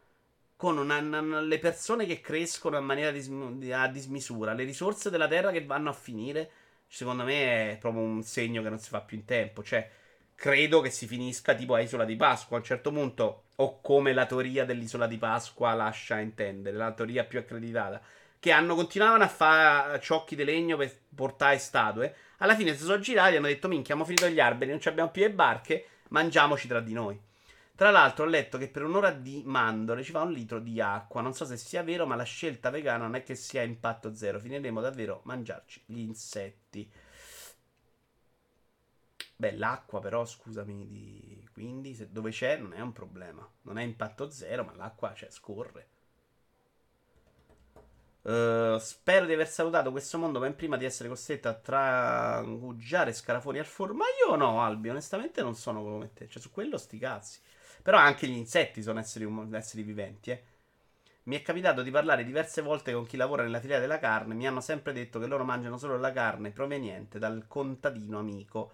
con 0.55 0.77
una, 0.77 0.99
una, 0.99 1.41
le 1.41 1.57
persone 1.57 2.05
che 2.05 2.21
crescono 2.21 2.77
in 2.77 2.85
maniera 2.85 3.09
dis, 3.09 3.29
a 3.73 3.87
dismisura, 3.87 4.53
le 4.53 4.63
risorse 4.63 5.09
della 5.09 5.27
terra 5.27 5.51
che 5.51 5.65
vanno 5.65 5.89
a 5.89 5.93
finire, 5.93 6.51
secondo 6.87 7.23
me 7.23 7.71
è 7.71 7.77
proprio 7.79 8.03
un 8.03 8.21
segno 8.21 8.61
che 8.61 8.69
non 8.69 8.77
si 8.77 8.89
fa 8.89 9.01
più 9.01 9.17
in 9.17 9.25
tempo. 9.25 9.63
Cioè, 9.63 9.89
credo 10.35 10.81
che 10.81 10.91
si 10.91 11.07
finisca 11.07 11.55
tipo 11.55 11.73
a 11.73 11.79
Isola 11.79 12.05
di 12.05 12.15
Pasqua. 12.15 12.57
A 12.57 12.59
un 12.59 12.65
certo 12.65 12.91
punto, 12.91 13.45
o 13.55 13.81
come 13.81 14.13
la 14.13 14.27
teoria 14.27 14.63
dell'Isola 14.63 15.07
di 15.07 15.17
Pasqua 15.17 15.73
lascia 15.73 16.19
intendere, 16.19 16.77
la 16.77 16.91
teoria 16.91 17.23
più 17.23 17.39
accreditata, 17.39 17.99
che 18.41 18.51
hanno 18.51 18.73
continuavano 18.73 19.23
a 19.23 19.27
fare 19.27 20.01
ciocchi 20.01 20.35
di 20.35 20.43
legno 20.43 20.75
per 20.75 20.91
portare 21.13 21.59
statue. 21.59 22.15
Alla 22.39 22.55
fine 22.55 22.75
si 22.75 22.83
sono 22.83 22.99
girati 22.99 23.35
e 23.35 23.37
hanno 23.37 23.45
detto: 23.45 23.67
Minchia, 23.67 23.93
abbiamo 23.93 24.03
finito 24.03 24.27
gli 24.27 24.39
alberi, 24.39 24.71
non 24.71 24.79
abbiamo 24.83 25.11
più 25.11 25.21
le 25.21 25.31
barche, 25.31 25.85
mangiamoci 26.09 26.67
tra 26.67 26.79
di 26.79 26.91
noi. 26.91 27.21
Tra 27.75 27.91
l'altro 27.91 28.25
ho 28.25 28.27
letto 28.27 28.57
che 28.57 28.67
per 28.67 28.81
un'ora 28.81 29.11
di 29.11 29.43
mandorle 29.45 30.01
ci 30.01 30.11
va 30.11 30.23
un 30.23 30.31
litro 30.31 30.59
di 30.59 30.81
acqua. 30.81 31.21
Non 31.21 31.35
so 31.35 31.45
se 31.45 31.55
sia 31.55 31.83
vero, 31.83 32.07
ma 32.07 32.15
la 32.15 32.23
scelta 32.23 32.71
vegana 32.71 33.03
non 33.03 33.13
è 33.13 33.21
che 33.21 33.35
sia 33.35 33.61
impatto 33.61 34.15
zero. 34.15 34.39
Finiremo 34.39 34.81
davvero 34.81 35.17
a 35.17 35.21
mangiarci 35.25 35.83
gli 35.85 35.99
insetti. 35.99 36.91
Beh, 39.35 39.55
l'acqua 39.55 39.99
però, 39.99 40.25
scusami, 40.25 40.87
di... 40.87 41.47
quindi 41.53 41.93
se 41.93 42.11
dove 42.11 42.31
c'è 42.31 42.57
non 42.57 42.73
è 42.73 42.79
un 42.79 42.91
problema. 42.91 43.47
Non 43.61 43.77
è 43.77 43.83
impatto 43.83 44.31
zero, 44.31 44.63
ma 44.63 44.73
l'acqua 44.75 45.13
cioè, 45.13 45.29
scorre. 45.29 45.89
Uh, 48.23 48.77
spero 48.77 49.25
di 49.25 49.33
aver 49.33 49.47
salutato 49.47 49.89
questo 49.89 50.19
mondo 50.19 50.37
ben 50.39 50.55
prima 50.55 50.77
di 50.77 50.85
essere 50.85 51.09
costretto 51.09 51.47
a 51.47 51.53
trangugiare 51.53 53.13
scarafoni 53.13 53.59
al 53.59 53.65
forno. 53.65 53.95
Ma 53.95 54.05
io 54.25 54.35
no, 54.35 54.61
Albi, 54.61 54.89
onestamente 54.89 55.41
non 55.41 55.55
sono 55.55 55.81
come 55.81 56.13
te. 56.13 56.27
Cioè, 56.27 56.41
su 56.41 56.51
quello 56.51 56.77
sti 56.77 56.97
cazzi. 56.99 57.39
Però 57.81 57.97
anche 57.97 58.27
gli 58.27 58.35
insetti 58.37 58.83
sono 58.83 58.99
esseri, 58.99 59.25
um- 59.25 59.53
esseri 59.55 59.81
viventi, 59.83 60.31
eh. 60.31 60.43
Mi 61.23 61.35
è 61.37 61.43
capitato 61.43 61.83
di 61.83 61.91
parlare 61.91 62.23
diverse 62.23 62.61
volte 62.63 62.93
con 62.93 63.05
chi 63.05 63.15
lavora 63.15 63.43
nella 63.43 63.59
filiera 63.59 63.79
della 63.79 63.99
carne. 63.99 64.33
Mi 64.33 64.47
hanno 64.47 64.61
sempre 64.61 64.91
detto 64.91 65.19
che 65.19 65.27
loro 65.27 65.43
mangiano 65.43 65.77
solo 65.77 65.97
la 65.97 66.11
carne 66.11 66.49
proveniente 66.51 67.19
dal 67.19 67.45
contadino 67.47 68.17
amico. 68.17 68.71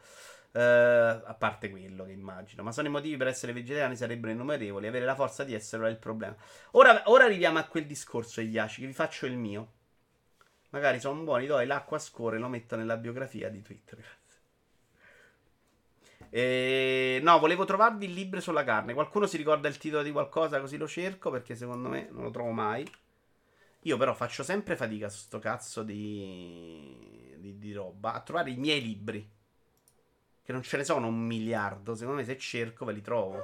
Uh, 0.57 1.21
a 1.23 1.35
parte 1.37 1.69
quello 1.69 2.03
che 2.03 2.13
immagino, 2.13 2.63
ma 2.63 2.71
sono 2.71 2.87
i 2.87 2.89
motivi 2.89 3.15
per 3.15 3.27
essere 3.27 3.53
vegetariani 3.53 3.95
sarebbero 3.95 4.31
innumerevoli. 4.31 4.87
Avere 4.87 5.05
la 5.05 5.13
forza 5.13 5.43
di 5.43 5.53
essere 5.53 5.85
è 5.85 5.91
il 5.91 5.97
problema. 5.97 6.35
Ora, 6.71 7.03
ora 7.05 7.25
arriviamo 7.25 7.59
a 7.59 7.63
quel 7.65 7.85
discorso, 7.85 8.41
Iaci, 8.41 8.81
che 8.81 8.87
vi 8.87 8.93
faccio 8.93 9.27
il 9.27 9.37
mio. 9.37 9.73
Magari 10.71 10.99
sono 10.99 11.21
buoni, 11.21 11.45
do 11.45 11.63
l'acqua 11.63 11.99
scorre, 11.99 12.39
lo 12.39 12.47
metto 12.47 12.75
nella 12.75 12.97
biografia 12.97 13.49
di 13.49 13.61
Twitter. 13.61 14.03
E... 16.31 17.19
No, 17.21 17.37
volevo 17.37 17.63
trovarvi 17.65 18.05
il 18.05 18.13
libro 18.13 18.41
sulla 18.41 18.63
carne. 18.63 18.95
Qualcuno 18.95 19.27
si 19.27 19.37
ricorda 19.37 19.67
il 19.67 19.77
titolo 19.77 20.01
di 20.01 20.11
qualcosa 20.11 20.59
così 20.59 20.77
lo 20.77 20.87
cerco 20.87 21.29
perché 21.29 21.53
secondo 21.53 21.87
me 21.87 22.07
non 22.09 22.23
lo 22.23 22.31
trovo 22.31 22.49
mai. 22.49 22.83
Io 23.81 23.97
però 23.97 24.15
faccio 24.15 24.41
sempre 24.41 24.75
fatica 24.75 25.07
su 25.07 25.19
sto 25.19 25.37
cazzo 25.37 25.83
di... 25.83 27.35
di, 27.37 27.59
di 27.59 27.73
roba 27.73 28.13
a 28.13 28.21
trovare 28.21 28.49
i 28.49 28.57
miei 28.57 28.81
libri. 28.81 29.35
Che 30.47 30.53
non 30.53 30.63
ce 30.63 30.77
ne 30.77 30.85
sono 30.85 31.07
un 31.07 31.19
miliardo. 31.19 31.93
Secondo 31.93 32.21
me 32.21 32.25
se 32.25 32.37
cerco 32.37 32.85
ve 32.85 32.93
li 32.93 33.01
trovo. 33.01 33.43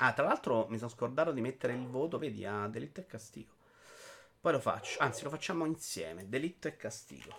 Ah, 0.00 0.12
tra 0.12 0.26
l'altro 0.26 0.66
mi 0.68 0.76
sono 0.76 0.90
scordato 0.90 1.32
di 1.32 1.40
mettere 1.40 1.72
il 1.72 1.86
voto, 1.86 2.18
vedi, 2.18 2.44
a 2.44 2.68
delitto 2.68 3.00
e 3.00 3.06
castigo. 3.06 3.54
Poi 4.38 4.52
lo 4.52 4.60
faccio, 4.60 5.00
anzi 5.00 5.24
lo 5.24 5.30
facciamo 5.30 5.64
insieme. 5.64 6.28
Delitto 6.28 6.68
e 6.68 6.76
castigo. 6.76 7.34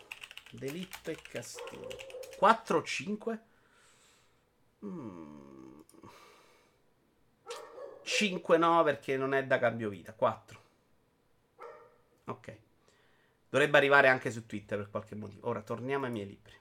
Delitto 0.50 1.12
e 1.12 1.18
castigo. 1.22 1.90
4 2.38 2.78
o 2.80 2.82
5? 2.82 3.44
Mm. 4.86 5.80
5 8.02 8.58
no 8.58 8.82
perché 8.82 9.16
non 9.16 9.36
è 9.36 9.46
da 9.46 9.60
cambio 9.60 9.90
vita. 9.90 10.12
4. 10.14 10.62
Ok. 12.26 12.68
Dovrebbe 13.50 13.78
arrivare 13.78 14.08
anche 14.08 14.32
su 14.32 14.46
Twitter 14.46 14.78
per 14.78 14.90
qualche 14.90 15.16
motivo. 15.16 15.48
Ora 15.48 15.62
torniamo 15.62 16.06
ai 16.06 16.12
miei 16.12 16.28
libri. 16.28 16.58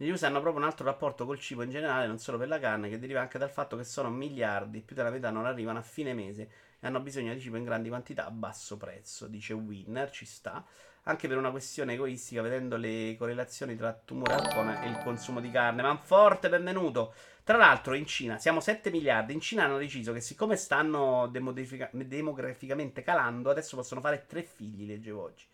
Gli 0.00 0.10
USA 0.10 0.28
hanno 0.28 0.40
proprio 0.40 0.62
un 0.62 0.68
altro 0.68 0.84
rapporto 0.84 1.26
col 1.26 1.40
cibo 1.40 1.62
in 1.62 1.70
generale, 1.70 2.06
non 2.06 2.18
solo 2.18 2.38
per 2.38 2.46
la 2.46 2.60
carne, 2.60 2.88
che 2.88 3.00
deriva 3.00 3.20
anche 3.20 3.36
dal 3.36 3.50
fatto 3.50 3.76
che 3.76 3.82
sono 3.82 4.10
miliardi, 4.10 4.80
più 4.80 4.94
della 4.94 5.10
metà 5.10 5.30
non 5.30 5.44
arrivano 5.44 5.80
a 5.80 5.82
fine 5.82 6.14
mese 6.14 6.42
e 6.78 6.86
hanno 6.86 7.00
bisogno 7.00 7.34
di 7.34 7.40
cibo 7.40 7.56
in 7.56 7.64
grandi 7.64 7.88
quantità 7.88 8.26
a 8.26 8.30
basso 8.30 8.76
prezzo. 8.76 9.26
Dice 9.26 9.54
Winner, 9.54 10.08
ci 10.10 10.24
sta. 10.24 10.64
Anche 11.04 11.26
per 11.26 11.38
una 11.38 11.50
questione 11.50 11.94
egoistica, 11.94 12.42
vedendo 12.42 12.76
le 12.76 13.16
correlazioni 13.18 13.76
tra 13.76 13.92
tumore 13.92 14.34
al 14.34 14.52
colon 14.52 14.74
e 14.82 14.88
il 14.88 14.98
consumo 14.98 15.40
di 15.40 15.50
carne. 15.50 15.80
Manforte, 15.80 16.50
benvenuto. 16.50 17.14
Tra 17.44 17.56
l'altro, 17.56 17.94
in 17.94 18.04
Cina 18.04 18.38
siamo 18.38 18.60
7 18.60 18.90
miliardi. 18.90 19.32
In 19.32 19.40
Cina 19.40 19.64
hanno 19.64 19.78
deciso 19.78 20.12
che, 20.12 20.20
siccome 20.20 20.56
stanno 20.56 21.26
demograficamente 21.28 23.02
calando, 23.02 23.48
adesso 23.48 23.74
possono 23.74 24.02
fare 24.02 24.26
tre 24.26 24.42
figli. 24.42 24.86
Leggevo 24.86 25.22
oggi. 25.22 25.46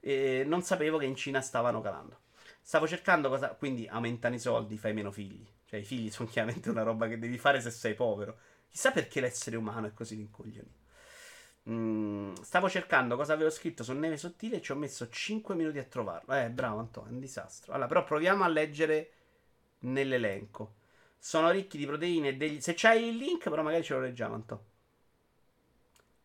E 0.00 0.44
non 0.46 0.62
sapevo 0.62 0.96
che 0.96 1.04
in 1.04 1.16
Cina 1.16 1.42
stavano 1.42 1.82
calando. 1.82 2.20
Stavo 2.62 2.88
cercando 2.88 3.28
cosa. 3.28 3.48
Quindi 3.48 3.86
aumentano 3.86 4.36
i 4.36 4.40
soldi, 4.40 4.78
fai 4.78 4.94
meno 4.94 5.10
figli. 5.10 5.46
Cioè, 5.66 5.80
i 5.80 5.84
figli 5.84 6.10
sono 6.10 6.30
chiaramente 6.30 6.70
una 6.70 6.82
roba 6.82 7.08
che 7.08 7.18
devi 7.18 7.36
fare 7.36 7.60
se 7.60 7.70
sei 7.70 7.92
povero. 7.92 8.38
Chissà 8.70 8.90
perché 8.90 9.20
l'essere 9.20 9.56
umano 9.56 9.86
è 9.86 9.92
così 9.92 10.14
rincoglionito. 10.14 10.86
Mm, 11.70 12.32
stavo 12.40 12.70
cercando 12.70 13.16
cosa 13.16 13.34
avevo 13.34 13.50
scritto 13.50 13.82
su 13.82 13.92
Neve 13.92 14.16
Sottile 14.16 14.56
e 14.56 14.62
ci 14.62 14.72
ho 14.72 14.74
messo 14.74 15.08
5 15.08 15.54
minuti 15.54 15.78
a 15.78 15.84
trovarlo. 15.84 16.34
Eh, 16.34 16.48
bravo 16.48 16.78
Antonio, 16.78 17.10
è 17.10 17.12
un 17.12 17.20
disastro. 17.20 17.72
Allora, 17.72 17.88
però 17.88 18.04
proviamo 18.04 18.42
a 18.44 18.48
leggere 18.48 19.12
nell'elenco. 19.80 20.76
Sono 21.18 21.50
ricchi 21.50 21.76
di 21.76 21.84
proteine 21.86 22.28
e 22.28 22.36
degli... 22.36 22.60
Se 22.60 22.74
c'hai 22.74 23.08
il 23.08 23.16
link, 23.16 23.50
però 23.50 23.62
magari 23.62 23.82
ce 23.82 23.94
lo 23.94 24.00
leggiamo, 24.00 24.34
Antonio. 24.34 24.64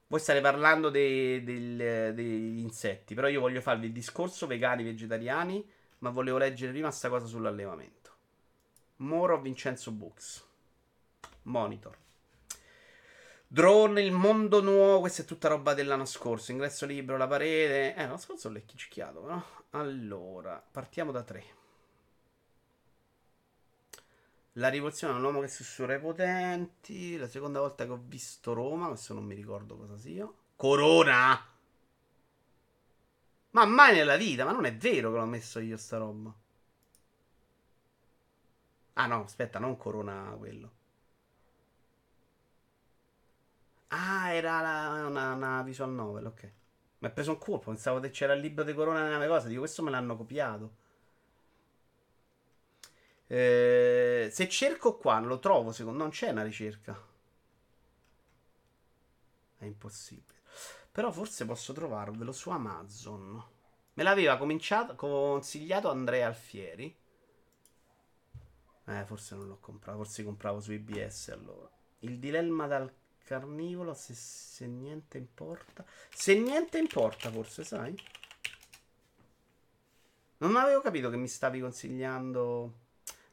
Voi 0.07 0.19
state 0.19 0.41
parlando 0.41 0.89
dei, 0.89 1.43
dei, 1.43 1.75
degli 1.75 2.59
insetti, 2.59 3.15
però 3.15 3.27
io 3.27 3.39
voglio 3.39 3.61
farvi 3.61 3.87
il 3.87 3.91
discorso 3.91 4.45
vegani, 4.45 4.83
vegetariani, 4.83 5.67
ma 5.99 6.11
volevo 6.11 6.37
leggere 6.37 6.71
prima 6.71 6.91
sta 6.91 7.09
cosa 7.09 7.25
sull'allevamento. 7.25 8.11
Moro 8.97 9.41
Vincenzo 9.41 9.91
Books. 9.91 10.45
Monitor. 11.43 12.02
Drone, 13.53 14.01
il 14.01 14.11
mondo 14.11 14.63
nuovo. 14.63 15.01
Questa 15.01 15.21
è 15.21 15.25
tutta 15.25 15.47
roba 15.47 15.75
dell'anno 15.75 16.05
scorso. 16.05 16.51
Ingresso 16.51 16.87
libero, 16.87 17.19
la 17.19 17.27
parete. 17.27 17.93
Eh, 17.93 18.01
l'anno 18.01 18.17
scorso 18.17 18.47
l'ho 18.47 18.55
lecchicchiato, 18.55 19.21
però. 19.21 19.43
Allora, 19.79 20.59
partiamo 20.71 21.11
da 21.11 21.21
tre. 21.21 21.43
La 24.53 24.69
rivoluzione 24.69 25.13
è 25.13 25.17
un 25.17 25.23
uomo 25.23 25.39
che 25.41 25.49
sussurra 25.49 25.93
i 25.93 25.99
potenti. 25.99 27.15
La 27.15 27.27
seconda 27.27 27.59
volta 27.59 27.85
che 27.85 27.91
ho 27.91 28.01
visto 28.03 28.53
Roma, 28.53 28.87
questo 28.87 29.13
non 29.13 29.23
mi 29.23 29.35
ricordo 29.35 29.77
cosa 29.77 29.99
sia. 29.99 30.27
Corona! 30.55 31.39
Ma 33.51 33.65
mai 33.65 33.93
nella 33.93 34.17
vita, 34.17 34.45
ma 34.45 34.51
non 34.51 34.65
è 34.65 34.75
vero 34.75 35.11
che 35.11 35.17
l'ho 35.17 35.25
messo 35.25 35.59
io 35.59 35.77
sta 35.77 35.99
roba. 35.99 36.33
Ah 38.93 39.05
no, 39.05 39.23
aspetta, 39.23 39.59
non 39.59 39.77
Corona 39.77 40.33
quello. 40.39 40.81
Ah, 43.95 44.33
era 44.33 44.59
la, 44.61 45.05
una, 45.07 45.33
una 45.33 45.61
visual 45.61 45.91
novel, 45.91 46.25
ok. 46.25 46.51
Mi 46.99 47.07
ha 47.07 47.11
preso 47.11 47.31
un 47.31 47.37
colpo, 47.37 47.69
pensavo 47.71 47.99
che 47.99 48.09
c'era 48.09 48.33
il 48.33 48.41
libro 48.41 48.63
di 48.63 48.73
Corona 48.73 49.03
nella 49.03 49.19
mia 49.19 49.27
cosa, 49.27 49.47
dico 49.47 49.59
questo 49.59 49.83
me 49.83 49.91
l'hanno 49.91 50.15
copiato. 50.17 50.75
Eh, 53.27 54.29
se 54.31 54.49
cerco 54.49 54.97
qua 54.97 55.19
lo 55.19 55.39
trovo, 55.39 55.71
secondo 55.71 55.99
non 55.99 56.09
c'è 56.09 56.29
una 56.29 56.43
ricerca. 56.43 56.99
È 59.57 59.65
impossibile. 59.65 60.39
Però 60.91 61.11
forse 61.11 61.45
posso 61.45 61.73
trovarvelo 61.73 62.31
su 62.31 62.49
Amazon. 62.49 63.43
Me 63.93 64.03
l'aveva 64.03 64.37
consigliato 64.37 65.89
Andrea 65.89 66.27
Alfieri. 66.27 66.95
Eh, 68.85 69.05
forse 69.05 69.35
non 69.35 69.47
l'ho 69.47 69.59
comprato, 69.59 69.97
forse 69.99 70.23
compravo 70.23 70.59
su 70.59 70.71
IBS 70.71 71.29
allora. 71.29 71.69
Il 71.99 72.19
dilemma 72.19 72.67
dal 72.67 72.91
carnivoro, 73.23 73.93
se, 73.93 74.13
se 74.13 74.67
niente 74.67 75.17
importa. 75.17 75.85
Se 76.13 76.35
niente 76.35 76.77
importa, 76.77 77.31
forse, 77.31 77.63
sai? 77.63 77.95
Non 80.37 80.55
avevo 80.57 80.81
capito 80.81 81.09
che 81.09 81.17
mi 81.17 81.27
stavi 81.27 81.59
consigliando. 81.61 82.73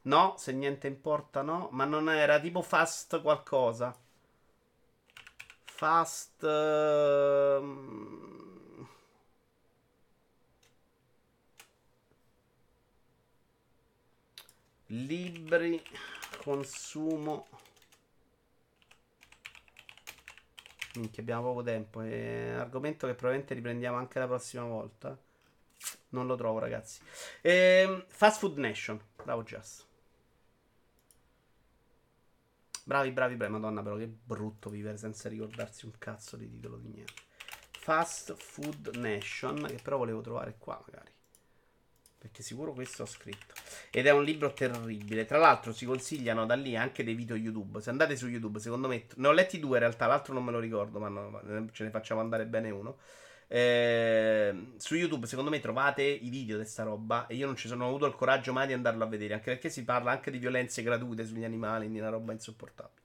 No, 0.03 0.35
se 0.37 0.53
niente 0.53 0.87
importa, 0.87 1.41
no. 1.41 1.69
Ma 1.71 1.85
non 1.85 2.09
era 2.09 2.39
tipo 2.39 2.61
fast 2.61 3.21
qualcosa. 3.21 3.95
Fast. 5.65 6.43
Uh... 6.43 8.09
Libri, 14.87 15.81
consumo. 16.43 17.47
Minchia, 20.95 21.21
abbiamo 21.21 21.43
poco 21.43 21.63
tempo. 21.63 22.01
È 22.01 22.53
un 22.53 22.59
argomento 22.59 23.07
che 23.07 23.13
probabilmente 23.13 23.53
riprendiamo 23.53 23.97
anche 23.97 24.19
la 24.19 24.27
prossima 24.27 24.63
volta. 24.63 25.17
Non 26.09 26.27
lo 26.27 26.35
trovo, 26.35 26.59
ragazzi. 26.59 27.01
Ehm, 27.41 28.05
Fast 28.07 28.39
Food 28.39 28.57
Nation. 28.57 28.99
Bravo, 29.15 29.43
Just. 29.43 29.85
Bravi, 32.83 33.11
bravi, 33.11 33.35
bravi. 33.35 33.51
Madonna, 33.53 33.81
però, 33.81 33.95
che 33.95 34.07
brutto 34.07 34.69
vivere 34.69 34.97
senza 34.97 35.29
ricordarsi 35.29 35.85
un 35.85 35.93
cazzo 35.97 36.35
di 36.35 36.49
titolo 36.49 36.77
di 36.77 36.89
niente. 36.89 37.13
Fast 37.71 38.33
Food 38.35 38.95
Nation. 38.97 39.65
Che 39.67 39.79
però 39.81 39.97
volevo 39.97 40.21
trovare 40.21 40.55
qua, 40.57 40.81
magari. 40.85 41.11
Perché 42.21 42.43
sicuro 42.43 42.71
questo 42.73 43.01
ho 43.01 43.07
scritto. 43.07 43.55
Ed 43.89 44.05
è 44.05 44.11
un 44.11 44.23
libro 44.23 44.53
terribile. 44.53 45.25
Tra 45.25 45.39
l'altro 45.39 45.73
si 45.73 45.87
consigliano 45.87 46.45
da 46.45 46.53
lì 46.53 46.75
anche 46.75 47.03
dei 47.03 47.15
video 47.15 47.35
YouTube. 47.35 47.81
Se 47.81 47.89
andate 47.89 48.15
su 48.15 48.27
YouTube, 48.27 48.59
secondo 48.59 48.87
me... 48.87 49.07
Ne 49.15 49.27
ho 49.27 49.31
letti 49.31 49.57
due 49.57 49.77
in 49.77 49.79
realtà, 49.79 50.05
l'altro 50.05 50.35
non 50.35 50.43
me 50.43 50.51
lo 50.51 50.59
ricordo, 50.59 50.99
ma 50.99 51.07
no, 51.07 51.41
ce 51.71 51.83
ne 51.83 51.89
facciamo 51.89 52.21
andare 52.21 52.45
bene 52.45 52.69
uno. 52.69 52.99
Eh, 53.47 54.73
su 54.77 54.93
YouTube, 54.93 55.25
secondo 55.25 55.49
me, 55.49 55.59
trovate 55.59 56.03
i 56.03 56.29
video 56.29 56.59
di 56.59 56.65
sta 56.65 56.83
roba. 56.83 57.25
E 57.25 57.33
io 57.33 57.47
non 57.47 57.55
ci 57.55 57.67
sono 57.67 57.87
avuto 57.87 58.05
il 58.05 58.13
coraggio 58.13 58.53
mai 58.53 58.67
di 58.67 58.73
andarlo 58.73 59.03
a 59.03 59.07
vedere. 59.07 59.33
Anche 59.33 59.53
perché 59.53 59.71
si 59.71 59.83
parla 59.83 60.11
anche 60.11 60.29
di 60.29 60.37
violenze 60.37 60.83
gratuite 60.83 61.25
sugli 61.25 61.43
animali, 61.43 61.89
di 61.89 61.97
una 61.97 62.09
roba 62.09 62.33
insopportabile. 62.33 63.01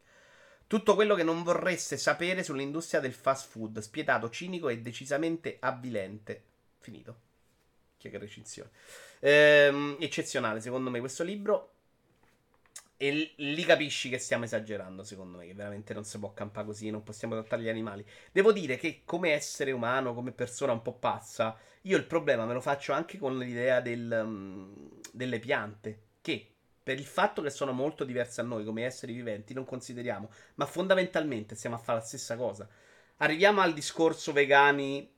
Tutto 0.67 0.95
quello 0.95 1.15
che 1.15 1.23
non 1.23 1.43
vorreste 1.43 1.97
sapere 1.97 2.43
sull'industria 2.43 3.01
del 3.01 3.15
fast 3.15 3.49
food, 3.49 3.79
spietato, 3.79 4.29
cinico 4.29 4.69
e 4.69 4.81
decisamente 4.81 5.57
avvilente. 5.59 6.43
Finito. 6.81 7.26
Che, 8.11 8.19
recinzione. 8.19 8.71
Ehm, 9.21 9.97
eccezionale, 10.01 10.61
secondo 10.61 10.91
me, 10.91 11.01
questo 11.01 11.23
libro. 11.25 11.73
E 12.99 13.35
lì 13.37 13.63
capisci 13.65 14.09
che 14.09 14.19
stiamo 14.19 14.45
esagerando, 14.45 15.05
secondo 15.05 15.37
me, 15.37 15.47
che 15.47 15.55
veramente 15.55 15.93
non 15.93 16.05
si 16.05 16.19
può 16.19 16.33
campare 16.33 16.67
così, 16.67 16.89
non 16.91 17.03
possiamo 17.03 17.35
trattare 17.35 17.63
gli 17.63 17.69
animali. 17.69 18.05
Devo 18.33 18.53
dire 18.53 18.77
che 18.79 19.03
come 19.05 19.33
essere 19.33 19.71
umano, 19.73 20.15
come 20.15 20.33
persona 20.33 20.73
un 20.73 20.81
po' 20.81 20.95
pazza, 20.95 21.59
io 21.83 21.97
il 21.99 22.05
problema 22.05 22.47
me 22.47 22.55
lo 22.55 22.61
faccio 22.61 22.93
anche 22.93 23.19
con 23.19 23.37
l'idea 23.39 23.81
del, 23.81 24.21
um, 24.25 24.91
delle 25.13 25.39
piante, 25.39 26.01
che 26.23 26.51
per 26.83 26.99
il 26.99 27.05
fatto 27.05 27.43
che 27.43 27.51
sono 27.51 27.73
molto 27.73 28.05
diverse 28.05 28.41
a 28.41 28.45
noi 28.45 28.65
come 28.65 28.85
esseri 28.85 29.13
viventi 29.13 29.53
non 29.53 29.65
consideriamo, 29.65 30.31
ma 30.55 30.67
fondamentalmente 30.67 31.55
stiamo 31.55 31.77
a 31.77 31.81
fare 31.81 31.99
la 31.99 32.05
stessa 32.05 32.37
cosa. 32.37 32.69
Arriviamo 33.17 33.61
al 33.61 33.75
discorso 33.75 34.33
vegani, 34.33 35.11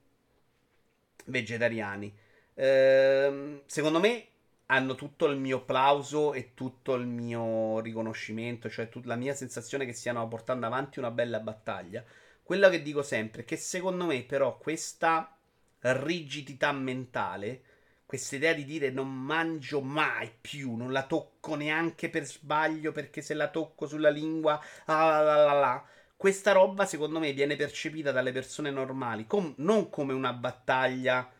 vegetariani. 1.26 2.16
Ehm, 2.60 3.62
secondo 3.66 4.00
me 4.00 4.26
hanno 4.66 4.94
tutto 4.96 5.26
il 5.26 5.36
mio 5.38 5.58
applauso 5.58 6.32
e 6.34 6.52
tutto 6.54 6.94
il 6.94 7.06
mio 7.06 7.78
riconoscimento, 7.80 8.68
cioè 8.68 8.88
tutta 8.88 9.08
la 9.08 9.16
mia 9.16 9.34
sensazione 9.34 9.86
che 9.86 9.92
stiano 9.92 10.26
portando 10.28 10.66
avanti 10.66 10.98
una 10.98 11.10
bella 11.10 11.40
battaglia. 11.40 12.04
Quello 12.42 12.68
che 12.68 12.82
dico 12.82 13.02
sempre 13.02 13.42
è 13.42 13.44
che 13.44 13.56
secondo 13.56 14.04
me 14.06 14.22
però 14.24 14.58
questa 14.58 15.34
rigidità 15.80 16.72
mentale, 16.72 17.62
questa 18.04 18.36
idea 18.36 18.52
di 18.54 18.64
dire 18.64 18.90
non 18.90 19.08
mangio 19.08 19.80
mai 19.80 20.30
più, 20.40 20.74
non 20.74 20.92
la 20.92 21.06
tocco 21.06 21.54
neanche 21.54 22.10
per 22.10 22.24
sbaglio 22.26 22.90
perché 22.92 23.22
se 23.22 23.34
la 23.34 23.48
tocco 23.48 23.86
sulla 23.86 24.08
lingua, 24.10 24.60
ah, 24.86 25.20
la, 25.22 25.36
la, 25.44 25.52
la, 25.52 25.84
questa 26.16 26.52
roba 26.52 26.84
secondo 26.86 27.18
me 27.20 27.32
viene 27.32 27.54
percepita 27.56 28.10
dalle 28.12 28.32
persone 28.32 28.70
normali 28.70 29.26
com- 29.26 29.54
non 29.58 29.88
come 29.90 30.12
una 30.14 30.32
battaglia 30.32 31.30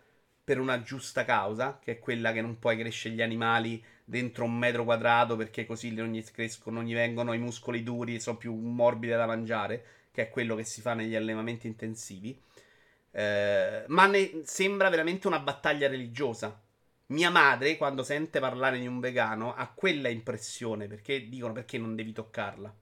per 0.49 0.61
una 0.61 0.81
giusta 0.81 1.27
causa, 1.27 1.79
che 1.79 1.93
è 1.93 1.99
quella 1.99 2.33
che 2.33 2.41
non 2.41 2.59
puoi 2.59 2.79
crescere 2.79 3.15
gli 3.15 3.21
animali 3.21 3.85
dentro 4.03 4.45
un 4.45 4.57
metro 4.57 4.83
quadrato 4.83 5.37
perché 5.37 5.67
così 5.67 5.93
non 5.93 6.09
gli 6.11 6.25
crescono, 6.25 6.77
non 6.77 6.89
gli 6.89 6.95
vengono 6.95 7.35
i 7.35 7.39
muscoli 7.39 7.83
duri 7.83 8.15
e 8.15 8.21
sono 8.21 8.39
più 8.39 8.55
morbidi 8.55 9.13
da 9.13 9.27
mangiare, 9.27 9.85
che 10.11 10.23
è 10.23 10.31
quello 10.31 10.55
che 10.55 10.65
si 10.65 10.81
fa 10.81 10.95
negli 10.95 11.15
allevamenti 11.15 11.67
intensivi. 11.67 12.41
Eh, 13.11 13.85
ma 13.89 14.07
ne 14.07 14.41
sembra 14.45 14.89
veramente 14.89 15.27
una 15.27 15.39
battaglia 15.39 15.87
religiosa. 15.87 16.59
Mia 17.09 17.29
madre, 17.29 17.77
quando 17.77 18.03
sente 18.03 18.41
parlare 18.41 18.79
di 18.79 18.87
un 18.87 19.01
vegano, 19.01 19.55
ha 19.55 19.71
quella 19.75 20.09
impressione 20.09 20.87
perché 20.87 21.29
dicono 21.29 21.53
perché 21.53 21.77
non 21.77 21.95
devi 21.95 22.13
toccarla. 22.15 22.75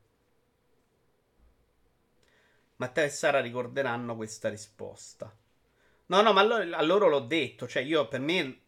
Matteo 2.77 3.05
e 3.05 3.09
Sara 3.09 3.41
ricorderanno 3.41 4.15
questa 4.15 4.49
risposta. 4.51 5.37
No, 6.07 6.21
no, 6.23 6.33
ma 6.33 6.43
a 6.43 6.83
loro 6.83 7.09
l'ho 7.09 7.21
detto. 7.21 7.67
Cioè, 7.67 7.83
io 7.83 8.09
per 8.09 8.21
me, 8.21 8.61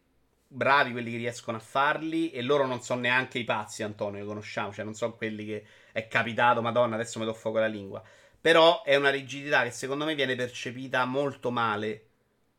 bravi 0.47 0.91
quelli 0.91 1.11
che 1.11 1.17
riescono 1.17 1.57
a 1.57 1.59
farli. 1.59 2.31
E 2.31 2.41
loro 2.41 2.65
non 2.65 2.81
sono 2.81 3.01
neanche 3.01 3.39
i 3.39 3.43
pazzi, 3.43 3.83
Antonio, 3.83 4.19
che 4.21 4.25
conosciamo. 4.27 4.73
Cioè, 4.73 4.85
non 4.85 4.93
sono 4.93 5.15
quelli 5.15 5.45
che 5.45 5.65
è 5.91 6.07
capitato, 6.07 6.61
madonna, 6.61 6.95
adesso 6.95 7.19
mi 7.19 7.25
do 7.25 7.33
fuoco 7.33 7.59
la 7.59 7.67
lingua. 7.67 8.03
Però 8.41 8.83
è 8.83 8.95
una 8.95 9.09
rigidità 9.09 9.63
che 9.63 9.71
secondo 9.71 10.05
me 10.05 10.15
viene 10.15 10.35
percepita 10.35 11.05
molto 11.05 11.51
male 11.51 12.05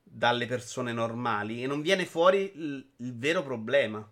dalle 0.02 0.46
persone 0.46 0.92
normali. 0.92 1.62
E 1.62 1.66
non 1.66 1.82
viene 1.82 2.06
fuori 2.06 2.52
il, 2.54 2.92
il 2.96 3.16
vero 3.16 3.42
problema. 3.42 4.08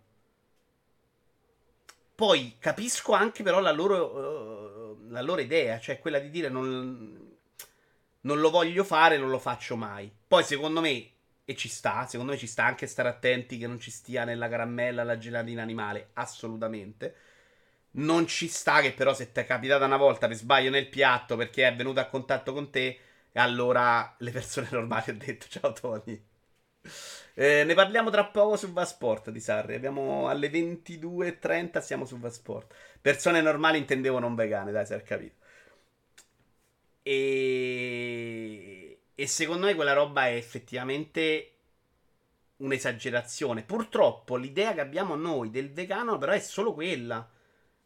Poi 2.14 2.56
capisco 2.58 3.12
anche 3.12 3.42
però 3.44 3.60
la 3.60 3.70
loro, 3.70 4.96
uh, 4.96 5.08
la 5.10 5.22
loro 5.22 5.40
idea, 5.40 5.78
cioè 5.78 6.00
quella 6.00 6.18
di 6.18 6.30
dire 6.30 6.48
non, 6.48 7.27
non 8.28 8.40
lo 8.40 8.50
voglio 8.50 8.84
fare, 8.84 9.16
non 9.16 9.30
lo 9.30 9.38
faccio 9.38 9.74
mai. 9.74 10.12
Poi 10.26 10.44
secondo 10.44 10.80
me, 10.80 11.10
e 11.46 11.56
ci 11.56 11.68
sta, 11.68 12.06
secondo 12.06 12.32
me 12.32 12.38
ci 12.38 12.46
sta 12.46 12.64
anche 12.64 12.86
stare 12.86 13.08
attenti 13.08 13.56
che 13.56 13.66
non 13.66 13.80
ci 13.80 13.90
stia 13.90 14.24
nella 14.24 14.48
caramella 14.50 15.02
la 15.02 15.16
gelatina 15.16 15.62
animale, 15.62 16.10
assolutamente. 16.12 17.14
Non 17.92 18.26
ci 18.26 18.48
sta 18.48 18.80
che 18.82 18.92
però 18.92 19.14
se 19.14 19.32
ti 19.32 19.40
è 19.40 19.46
capitata 19.46 19.86
una 19.86 19.96
volta 19.96 20.26
per 20.28 20.36
sbaglio 20.36 20.70
nel 20.70 20.88
piatto 20.88 21.36
perché 21.36 21.66
è 21.66 21.74
venuto 21.74 22.00
a 22.00 22.06
contatto 22.06 22.52
con 22.52 22.70
te, 22.70 22.98
allora 23.34 24.14
le 24.18 24.30
persone 24.30 24.68
normali 24.72 25.10
hanno 25.10 25.18
detto 25.24 25.46
ciao 25.48 25.72
Tony. 25.72 26.22
Eh, 27.34 27.64
ne 27.64 27.74
parliamo 27.74 28.10
tra 28.10 28.26
poco 28.26 28.56
su 28.56 28.72
Vasport 28.72 29.30
di 29.30 29.40
Sarri. 29.40 29.74
Abbiamo 29.74 30.28
alle 30.28 30.48
22.30 30.50 31.80
siamo 31.80 32.04
su 32.04 32.18
Vasport. 32.18 32.74
Persone 33.00 33.40
normali 33.40 33.78
intendevo 33.78 34.18
non 34.18 34.34
vegane, 34.34 34.72
dai, 34.72 34.86
se 34.86 34.94
hai 34.94 35.02
capito. 35.02 35.36
E 37.10 39.00
E 39.14 39.26
secondo 39.26 39.66
me 39.66 39.74
quella 39.74 39.94
roba 39.94 40.26
è 40.26 40.34
effettivamente 40.34 41.54
un'esagerazione. 42.58 43.62
Purtroppo 43.62 44.36
l'idea 44.36 44.74
che 44.74 44.80
abbiamo 44.80 45.14
noi 45.14 45.50
del 45.50 45.72
vegano 45.72 46.18
però 46.18 46.32
è 46.32 46.38
solo 46.38 46.74
quella. 46.74 47.28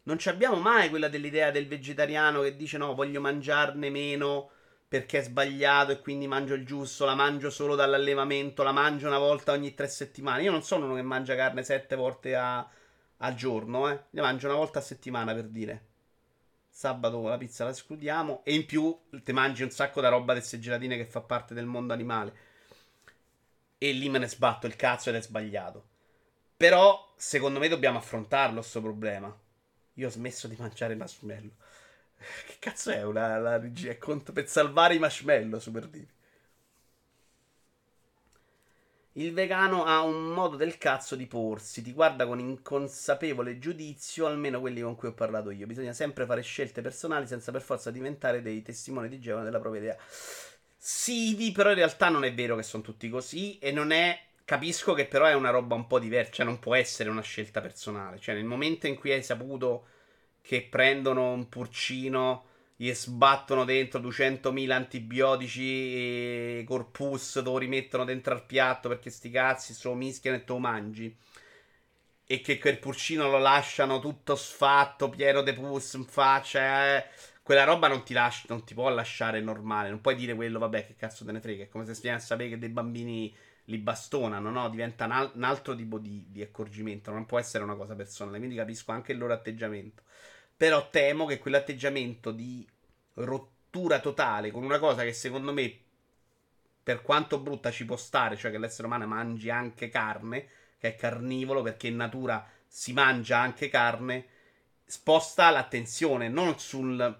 Non 0.03 0.17
abbiamo 0.25 0.57
mai 0.57 0.89
quella 0.89 1.07
dell'idea 1.07 1.51
del 1.51 1.67
vegetariano 1.67 2.41
che 2.41 2.55
dice 2.57 2.77
no, 2.77 2.93
voglio 2.93 3.21
mangiarne 3.21 3.89
meno 3.89 4.49
perché 4.87 5.19
è 5.19 5.23
sbagliato 5.23 5.91
e 5.93 6.01
quindi 6.01 6.27
mangio 6.27 6.53
il 6.55 6.65
giusto, 6.65 7.05
la 7.05 7.15
mangio 7.15 7.49
solo 7.49 7.75
dall'allevamento, 7.75 8.61
la 8.61 8.73
mangio 8.73 9.07
una 9.07 9.17
volta 9.17 9.53
ogni 9.53 9.73
tre 9.73 9.87
settimane. 9.87 10.43
Io 10.43 10.51
non 10.51 10.63
sono 10.63 10.85
uno 10.85 10.95
che 10.95 11.01
mangia 11.01 11.35
carne 11.35 11.63
sette 11.63 11.95
volte 11.95 12.35
a, 12.35 12.69
al 13.17 13.35
giorno, 13.35 13.89
eh. 13.89 14.03
Ne 14.11 14.21
mangio 14.21 14.47
una 14.47 14.57
volta 14.57 14.79
a 14.79 14.81
settimana 14.81 15.33
per 15.33 15.47
dire. 15.47 15.92
Sabato 16.75 17.21
la 17.27 17.37
pizza 17.37 17.65
la 17.65 17.69
escludiamo. 17.69 18.41
E 18.43 18.55
in 18.55 18.65
più 18.65 18.99
ti 19.23 19.31
mangi 19.31 19.61
un 19.61 19.69
sacco 19.69 20.01
da 20.01 20.09
roba 20.09 20.33
delle 20.33 20.59
gelatine 20.59 20.97
che 20.97 21.05
fa 21.05 21.21
parte 21.21 21.53
del 21.53 21.67
mondo 21.67 21.93
animale. 21.93 22.33
E 23.77 23.91
lì 23.91 24.09
me 24.09 24.17
ne 24.17 24.27
sbatto 24.27 24.65
il 24.65 24.75
cazzo 24.75 25.09
ed 25.09 25.15
è 25.15 25.21
sbagliato. 25.21 25.85
Però, 26.57 27.13
secondo 27.15 27.59
me, 27.59 27.67
dobbiamo 27.67 27.99
affrontarlo 27.99 28.59
questo 28.61 28.81
problema. 28.81 29.31
Io 29.93 30.07
ho 30.07 30.09
smesso 30.09 30.47
di 30.47 30.55
mangiare 30.57 30.95
marshmallow. 30.95 31.51
Che 32.47 32.55
cazzo 32.57 32.89
è 32.89 33.03
una 33.03 33.37
la 33.37 33.59
regia? 33.59 33.91
È 33.91 33.97
conto 33.99 34.33
per 34.33 34.47
salvare 34.47 34.95
i 34.95 34.99
marshmallow, 34.99 35.59
super 35.59 35.87
divi. 35.87 36.09
Il 39.13 39.31
vegano 39.31 39.85
ha 39.85 40.01
un 40.01 40.31
modo 40.31 40.55
del 40.55 40.79
cazzo 40.79 41.15
di 41.15 41.27
porsi, 41.27 41.83
ti 41.83 41.93
guarda 41.93 42.25
con 42.25 42.39
inconsapevole 42.39 43.59
giudizio, 43.59 44.25
almeno 44.25 44.59
quelli 44.59 44.81
con 44.81 44.95
cui 44.95 45.09
ho 45.09 45.13
parlato 45.13 45.51
io. 45.51 45.67
Bisogna 45.67 45.93
sempre 45.93 46.25
fare 46.25 46.41
scelte 46.41 46.81
personali 46.81 47.27
senza 47.27 47.51
per 47.51 47.61
forza 47.61 47.91
diventare 47.91 48.41
dei 48.41 48.63
testimoni 48.63 49.09
di 49.09 49.19
Geova 49.19 49.43
della 49.43 49.59
propria 49.59 49.81
idea. 49.81 49.97
Sì, 50.75 51.51
però 51.53 51.69
in 51.69 51.75
realtà 51.75 52.09
non 52.09 52.23
è 52.23 52.33
vero 52.33 52.55
che 52.55 52.63
sono 52.63 52.81
tutti 52.81 53.07
così 53.09 53.59
e 53.59 53.71
non 53.71 53.91
è 53.91 54.19
capisco 54.45 54.93
che 54.93 55.05
però 55.05 55.25
è 55.25 55.33
una 55.33 55.51
roba 55.51 55.75
un 55.75 55.87
po' 55.87 55.99
diversa, 55.99 56.31
cioè 56.31 56.45
non 56.45 56.59
può 56.59 56.75
essere 56.75 57.09
una 57.09 57.21
scelta 57.21 57.61
personale, 57.61 58.19
cioè 58.19 58.35
nel 58.35 58.43
momento 58.45 58.87
in 58.87 58.95
cui 58.95 59.11
hai 59.11 59.23
saputo 59.23 59.85
che 60.41 60.67
prendono 60.69 61.31
un 61.31 61.47
purcino 61.47 62.45
gli 62.83 62.93
sbattono 62.93 63.63
dentro 63.63 64.01
200.000 64.01 64.73
antibiotici 64.75 65.61
e 65.95 66.63
corpus, 66.67 67.31
te 67.31 67.41
lo 67.41 67.57
rimettono 67.57 68.03
dentro 68.03 68.33
al 68.33 68.45
piatto 68.45 68.89
perché 68.89 69.09
sti 69.09 69.29
cazzi 69.29 69.73
se 69.73 69.87
lo 69.87 69.93
mischiano 69.93 70.35
e 70.35 70.43
te 70.43 70.51
lo 70.51 70.59
mangi. 70.59 71.15
E 72.25 72.41
che 72.41 72.57
quel 72.59 72.79
purcino 72.79 73.29
lo 73.29 73.37
lasciano 73.37 73.99
tutto 73.99 74.35
sfatto, 74.35 75.07
pieno 75.09 75.41
di 75.43 75.53
pus 75.53 75.93
in 75.93 76.03
faccia. 76.03 76.97
Eh. 76.97 77.05
Quella 77.41 77.63
roba 77.63 77.87
non 77.87 78.03
ti, 78.03 78.11
lascia, 78.13 78.47
non 78.49 78.65
ti 78.65 78.73
può 78.73 78.89
lasciare 78.89 79.39
normale. 79.39 79.89
Non 79.89 80.01
puoi 80.01 80.15
dire 80.15 80.33
quello, 80.35 80.59
vabbè, 80.59 80.85
che 80.85 80.95
cazzo 80.97 81.23
te 81.23 81.31
ne 81.31 81.39
frega. 81.39 81.63
È 81.63 81.69
come 81.69 81.85
se 81.85 81.97
viene 82.01 82.17
a 82.17 82.19
sapere 82.19 82.49
che 82.49 82.57
dei 82.57 82.69
bambini 82.69 83.33
li 83.65 83.77
bastonano, 83.77 84.49
no? 84.49 84.69
Diventa 84.69 85.05
un, 85.05 85.11
al- 85.11 85.31
un 85.35 85.43
altro 85.43 85.73
tipo 85.75 85.99
di, 85.99 86.25
di 86.29 86.41
accorgimento. 86.41 87.11
Non 87.11 87.25
può 87.25 87.39
essere 87.39 87.63
una 87.63 87.75
cosa 87.75 87.95
personale. 87.95 88.39
Quindi 88.39 88.55
capisco 88.57 88.91
anche 88.91 89.13
il 89.13 89.19
loro 89.19 89.31
atteggiamento. 89.33 90.03
Però 90.57 90.89
temo 90.89 91.25
che 91.25 91.39
quell'atteggiamento 91.39 92.31
di 92.31 92.65
rottura 93.15 93.99
totale 93.99 94.51
con 94.51 94.63
una 94.63 94.79
cosa 94.79 95.03
che 95.03 95.13
secondo 95.13 95.53
me, 95.53 95.77
per 96.83 97.01
quanto 97.01 97.39
brutta 97.39 97.71
ci 97.71 97.85
può 97.85 97.95
stare, 97.95 98.35
cioè 98.35 98.51
che 98.51 98.57
l'essere 98.57 98.87
umano 98.87 99.07
mangi 99.07 99.49
anche 99.49 99.89
carne, 99.89 100.47
che 100.77 100.89
è 100.89 100.95
carnivoro 100.95 101.61
perché 101.61 101.87
in 101.87 101.95
natura 101.95 102.45
si 102.67 102.93
mangia 102.93 103.39
anche 103.39 103.69
carne, 103.69 104.25
sposta 104.85 105.49
l'attenzione 105.49 106.27
non 106.27 106.59
sul, 106.59 107.19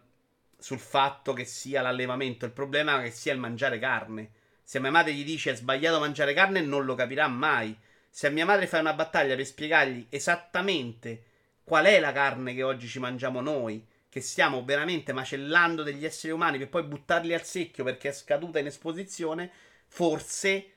sul 0.57 0.79
fatto 0.79 1.33
che 1.33 1.45
sia 1.45 1.81
l'allevamento, 1.81 2.45
il 2.45 2.51
problema 2.51 2.99
è 2.99 3.05
che 3.05 3.11
sia 3.11 3.33
il 3.33 3.39
mangiare 3.39 3.79
carne. 3.79 4.31
Se 4.63 4.79
mia 4.79 4.91
madre 4.91 5.13
gli 5.13 5.23
dice 5.23 5.51
è 5.51 5.55
sbagliato 5.55 5.99
mangiare 5.99 6.33
carne, 6.33 6.61
non 6.61 6.85
lo 6.85 6.95
capirà 6.95 7.27
mai. 7.27 7.77
Se 8.09 8.27
a 8.27 8.29
mia 8.31 8.45
madre 8.45 8.67
fai 8.67 8.79
una 8.79 8.93
battaglia 8.93 9.35
per 9.35 9.45
spiegargli 9.45 10.07
esattamente 10.09 11.23
qual 11.63 11.85
è 11.85 11.99
la 11.99 12.11
carne 12.11 12.53
che 12.53 12.63
oggi 12.63 12.87
ci 12.87 12.99
mangiamo 12.99 13.41
noi, 13.41 13.85
che 14.13 14.21
stiamo 14.21 14.63
veramente 14.63 15.11
macellando 15.11 15.81
degli 15.81 16.05
esseri 16.05 16.31
umani 16.31 16.59
per 16.59 16.69
poi 16.69 16.83
buttarli 16.83 17.33
al 17.33 17.43
secchio 17.43 17.83
perché 17.83 18.09
è 18.09 18.13
scaduta 18.13 18.59
in 18.59 18.67
esposizione, 18.67 19.49
forse 19.87 20.67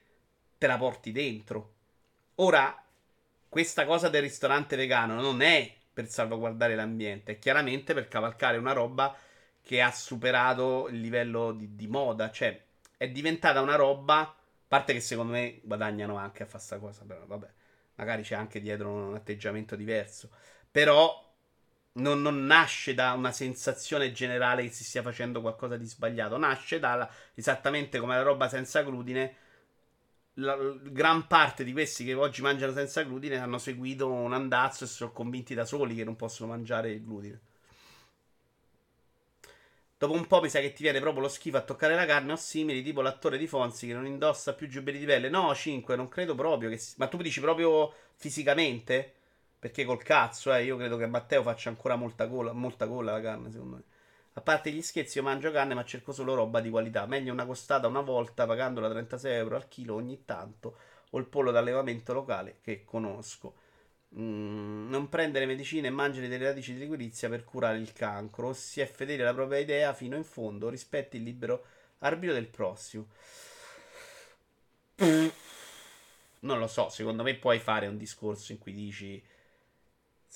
te 0.57 0.67
la 0.67 0.79
porti 0.79 1.13
dentro. 1.13 1.75
Ora, 2.37 2.83
questa 3.47 3.85
cosa 3.85 4.09
del 4.09 4.23
ristorante 4.23 4.75
vegano 4.75 5.21
non 5.21 5.43
è 5.43 5.71
per 5.93 6.09
salvaguardare 6.09 6.75
l'ambiente, 6.75 7.33
è 7.33 7.39
chiaramente 7.39 7.93
per 7.93 8.09
cavalcare 8.09 8.57
una 8.57 8.73
roba 8.73 9.15
che 9.61 9.83
ha 9.83 9.93
superato 9.93 10.89
il 10.89 10.99
livello 10.99 11.53
di, 11.53 11.77
di 11.77 11.89
moda, 11.89 12.31
cioè 12.31 12.59
è 12.97 13.11
diventata 13.11 13.61
una 13.61 13.77
roba, 13.77 14.21
a 14.21 14.35
parte 14.67 14.95
che 14.95 15.01
secondo 15.01 15.33
me 15.33 15.61
guadagnano 15.63 16.17
anche 16.17 16.43
a 16.43 16.47
fare 16.47 16.57
questa 16.57 16.79
cosa, 16.79 17.05
però 17.05 17.27
vabbè, 17.27 17.49
magari 17.97 18.23
c'è 18.23 18.35
anche 18.35 18.63
dietro 18.63 18.91
un 18.91 19.15
atteggiamento 19.15 19.77
diverso, 19.77 20.31
però 20.71 21.26
non, 21.97 22.21
non, 22.23 22.45
nasce 22.45 22.95
da 22.95 23.13
una 23.13 23.33
sensazione 23.33 24.13
generale 24.13 24.63
che 24.63 24.71
si 24.71 24.85
stia 24.85 25.03
facendo 25.03 25.41
qualcosa 25.41 25.77
di 25.77 25.87
sbagliato, 25.87 26.37
nasce 26.37 26.79
da 26.79 27.09
esattamente 27.35 27.99
come 27.99 28.17
la 28.17 28.23
roba 28.23 28.49
senza 28.49 28.83
glutine. 28.83 29.37
La, 30.35 30.55
la, 30.55 30.77
gran 30.83 31.27
parte 31.27 31.65
di 31.65 31.73
questi 31.73 32.05
che 32.05 32.15
oggi 32.15 32.43
mangiano 32.43 32.73
senza 32.73 33.03
glutine 33.03 33.39
hanno 33.39 33.59
seguito 33.59 34.11
un 34.11 34.35
andazzo 34.35 34.85
e 34.85 34.87
si 34.87 34.95
sono 34.95 35.13
convinti 35.13 35.55
da 35.55 35.65
soli 35.65 35.95
che 35.95 36.05
non 36.05 36.17
possono 36.17 36.51
mangiare 36.51 36.91
il 36.91 37.05
glutine. 37.05 37.41
Dopo 39.99 40.13
un 40.13 40.27
po' 40.27 40.43
mi 40.43 40.51
sa 40.51 40.61
che 40.61 40.75
ti 40.75 40.83
viene 40.83 41.01
proprio 41.01 41.23
lo 41.23 41.29
schifo 41.29 41.57
a 41.57 41.63
toccare 41.63 41.95
la 41.95 42.05
carne 42.05 42.33
o 42.33 42.37
simili, 42.37 42.83
tipo 42.83 43.01
l'attore 43.01 43.39
di 43.39 43.47
Fonzi 43.47 43.87
che 43.87 43.95
non 43.95 44.07
indossa 44.07 44.55
più 44.55 44.69
giubbetti 44.69 44.99
di 44.99 45.07
pelle. 45.07 45.31
No, 45.31 45.55
5, 45.55 45.97
non 45.97 46.09
credo 46.09 46.35
proprio 46.35 46.69
che... 46.69 46.79
Ma 46.97 47.09
tu 47.09 47.17
dici 47.17 47.41
proprio 47.41 47.95
fisicamente? 48.17 49.16
Perché 49.59 49.85
col 49.85 50.03
cazzo, 50.03 50.53
eh, 50.53 50.65
io 50.65 50.77
credo 50.77 50.97
che 50.97 51.07
Matteo 51.07 51.43
faccia 51.43 51.69
ancora 51.69 51.97
molta 51.97 52.29
cola, 52.29 52.53
molta 52.53 52.87
cola 52.87 53.13
la 53.13 53.21
carne, 53.21 53.51
secondo 53.51 53.77
me. 53.77 53.83
A 54.35 54.41
parte 54.43 54.71
gli 54.71 54.83
scherzi, 54.83 55.19
io 55.19 55.25
mangio 55.25 55.51
carne, 55.51 55.75
ma 55.75 55.85
cerco 55.85 56.13
solo 56.13 56.35
roba 56.35 56.61
di 56.61 56.69
qualità. 56.69 57.07
Meglio 57.07 57.33
una 57.33 57.47
costata 57.47 57.87
una 57.87 58.03
volta, 58.03 58.47
pagandola 58.47 58.91
36 58.91 59.33
euro 59.33 59.57
al 59.57 59.69
chilo 59.69 59.95
ogni 59.95 60.25
tanto, 60.27 60.77
o 61.11 61.19
il 61.19 61.25
pollo 61.27 61.51
d'allevamento 61.51 62.13
locale 62.13 62.59
che 62.61 62.85
conosco. 62.85 63.55
Mm, 64.19 64.89
non 64.91 65.09
prendere 65.09 65.47
medicine 65.47 65.89
e 65.89 65.91
mangiare 65.91 66.29
delle 66.29 66.45
radici 66.45 66.75
di 66.75 66.81
liquirizia 66.81 67.29
per 67.29 67.45
curare 67.45 67.79
il 67.79 67.93
cancro. 67.93 68.53
Si 68.53 68.81
è 68.81 68.87
fedeli 68.87 69.23
alla 69.23 69.35
propria 69.35 69.59
idea 69.59 69.95
fino 69.95 70.17
in 70.17 70.25
fondo, 70.25 70.69
rispetti 70.69 71.17
il 71.17 71.23
libero 71.23 71.65
arbitrio 71.99 72.35
del 72.35 72.47
prossimo. 72.49 73.07
Non 76.41 76.59
lo 76.59 76.67
so, 76.67 76.89
secondo 76.91 77.23
me 77.23 77.35
puoi 77.37 77.59
fare 77.59 77.87
un 77.87 77.97
discorso 77.97 78.53
in 78.53 78.59
cui 78.59 78.73
dici 78.73 79.23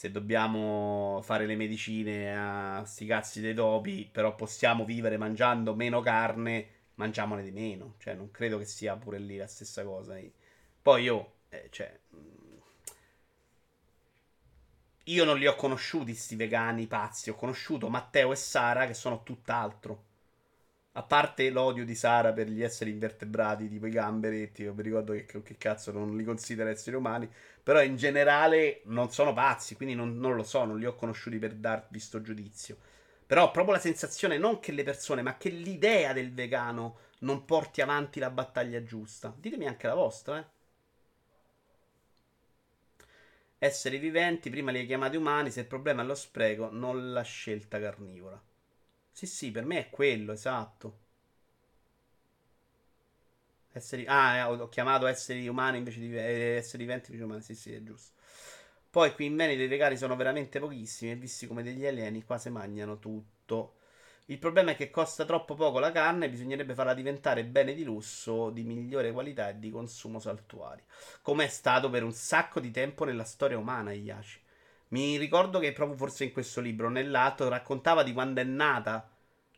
se 0.00 0.10
dobbiamo 0.10 1.20
fare 1.22 1.44
le 1.44 1.56
medicine 1.56 2.34
a 2.34 2.82
sti 2.86 3.04
cazzi 3.04 3.42
dei 3.42 3.52
topi, 3.52 4.08
però 4.10 4.34
possiamo 4.34 4.86
vivere 4.86 5.18
mangiando 5.18 5.74
meno 5.74 6.00
carne, 6.00 6.68
mangiamone 6.94 7.42
di 7.42 7.50
meno. 7.50 7.96
Cioè, 7.98 8.14
non 8.14 8.30
credo 8.30 8.56
che 8.56 8.64
sia 8.64 8.96
pure 8.96 9.18
lì 9.18 9.36
la 9.36 9.46
stessa 9.46 9.84
cosa. 9.84 10.18
Poi 10.80 11.02
io, 11.02 11.32
eh, 11.50 11.68
cioè, 11.68 12.00
io 15.04 15.24
non 15.24 15.36
li 15.36 15.46
ho 15.46 15.54
conosciuti, 15.54 16.14
sti 16.14 16.34
vegani 16.34 16.86
pazzi. 16.86 17.28
Ho 17.28 17.34
conosciuto 17.34 17.90
Matteo 17.90 18.32
e 18.32 18.36
Sara, 18.36 18.86
che 18.86 18.94
sono 18.94 19.22
tutt'altro. 19.22 20.04
A 21.00 21.02
parte 21.02 21.48
l'odio 21.48 21.86
di 21.86 21.94
Sara 21.94 22.34
per 22.34 22.48
gli 22.50 22.62
esseri 22.62 22.90
invertebrati, 22.90 23.70
tipo 23.70 23.86
i 23.86 23.90
gamberetti, 23.90 24.64
io 24.64 24.74
vi 24.74 24.82
ricordo 24.82 25.14
che, 25.14 25.24
che 25.24 25.56
cazzo 25.56 25.92
non 25.92 26.14
li 26.14 26.24
considera 26.24 26.68
esseri 26.68 26.94
umani, 26.94 27.26
però 27.62 27.82
in 27.82 27.96
generale 27.96 28.82
non 28.84 29.10
sono 29.10 29.32
pazzi, 29.32 29.76
quindi 29.76 29.94
non, 29.94 30.18
non 30.18 30.36
lo 30.36 30.42
so, 30.42 30.62
non 30.66 30.78
li 30.78 30.84
ho 30.84 30.94
conosciuti 30.94 31.38
per 31.38 31.54
darvi 31.54 31.98
sto 31.98 32.20
giudizio. 32.20 32.76
Però 33.26 33.44
ho 33.44 33.50
proprio 33.50 33.76
la 33.76 33.80
sensazione 33.80 34.36
non 34.36 34.60
che 34.60 34.72
le 34.72 34.82
persone, 34.82 35.22
ma 35.22 35.38
che 35.38 35.48
l'idea 35.48 36.12
del 36.12 36.34
vegano 36.34 36.98
non 37.20 37.46
porti 37.46 37.80
avanti 37.80 38.20
la 38.20 38.30
battaglia 38.30 38.82
giusta. 38.84 39.34
Ditemi 39.34 39.66
anche 39.66 39.86
la 39.86 39.94
vostra, 39.94 40.38
eh. 40.38 40.44
Esseri 43.58 43.96
viventi, 43.96 44.50
prima 44.50 44.70
li 44.70 44.80
hai 44.80 44.86
chiamati 44.86 45.16
umani, 45.16 45.50
se 45.50 45.60
il 45.60 45.66
problema 45.66 46.02
è 46.02 46.04
lo 46.04 46.14
spreco, 46.14 46.68
non 46.70 47.12
la 47.14 47.22
scelta 47.22 47.80
carnivora. 47.80 48.38
Sì, 49.12 49.26
sì, 49.26 49.50
per 49.52 49.64
me 49.66 49.78
è 49.86 49.90
quello, 49.90 50.32
esatto. 50.32 50.98
Esseri... 53.72 54.04
Ah, 54.08 54.36
eh, 54.36 54.42
ho 54.42 54.68
chiamato 54.68 55.06
esseri 55.06 55.46
umani 55.48 55.78
invece 55.78 56.00
di 56.00 56.14
eh, 56.16 56.56
esseri 56.56 56.82
viventi 56.84 57.10
invece 57.10 57.24
umani. 57.24 57.42
Sì, 57.42 57.54
sì, 57.54 57.72
è 57.72 57.82
giusto. 57.82 58.12
Poi 58.90 59.14
qui 59.14 59.26
in 59.26 59.36
Venere 59.36 59.62
i 59.62 59.68
vegani 59.68 59.96
sono 59.96 60.16
veramente 60.16 60.58
pochissimi 60.58 61.12
e 61.12 61.16
visti 61.16 61.46
come 61.46 61.62
degli 61.62 61.86
alieni 61.86 62.24
qua 62.24 62.38
si 62.38 62.50
mangiano 62.50 62.98
tutto. 62.98 63.76
Il 64.26 64.38
problema 64.38 64.72
è 64.72 64.76
che 64.76 64.90
costa 64.90 65.24
troppo 65.24 65.54
poco 65.54 65.78
la 65.78 65.92
carne 65.92 66.26
e 66.26 66.30
bisognerebbe 66.30 66.74
farla 66.74 66.94
diventare 66.94 67.44
bene 67.44 67.74
di 67.74 67.84
lusso, 67.84 68.50
di 68.50 68.62
migliore 68.64 69.12
qualità 69.12 69.48
e 69.50 69.58
di 69.58 69.70
consumo 69.70 70.18
saltuario. 70.18 70.84
Come 71.22 71.44
è 71.44 71.48
stato 71.48 71.90
per 71.90 72.02
un 72.04 72.12
sacco 72.12 72.60
di 72.60 72.70
tempo 72.70 73.04
nella 73.04 73.24
storia 73.24 73.58
umana, 73.58 73.92
Iaci. 73.92 74.40
Mi 74.90 75.16
ricordo 75.18 75.60
che 75.60 75.72
proprio 75.72 75.96
forse 75.96 76.24
in 76.24 76.32
questo 76.32 76.60
libro, 76.60 76.88
nell'altro, 76.88 77.48
raccontava 77.48 78.02
di 78.02 78.12
quando 78.12 78.40
è 78.40 78.44
nata 78.44 79.08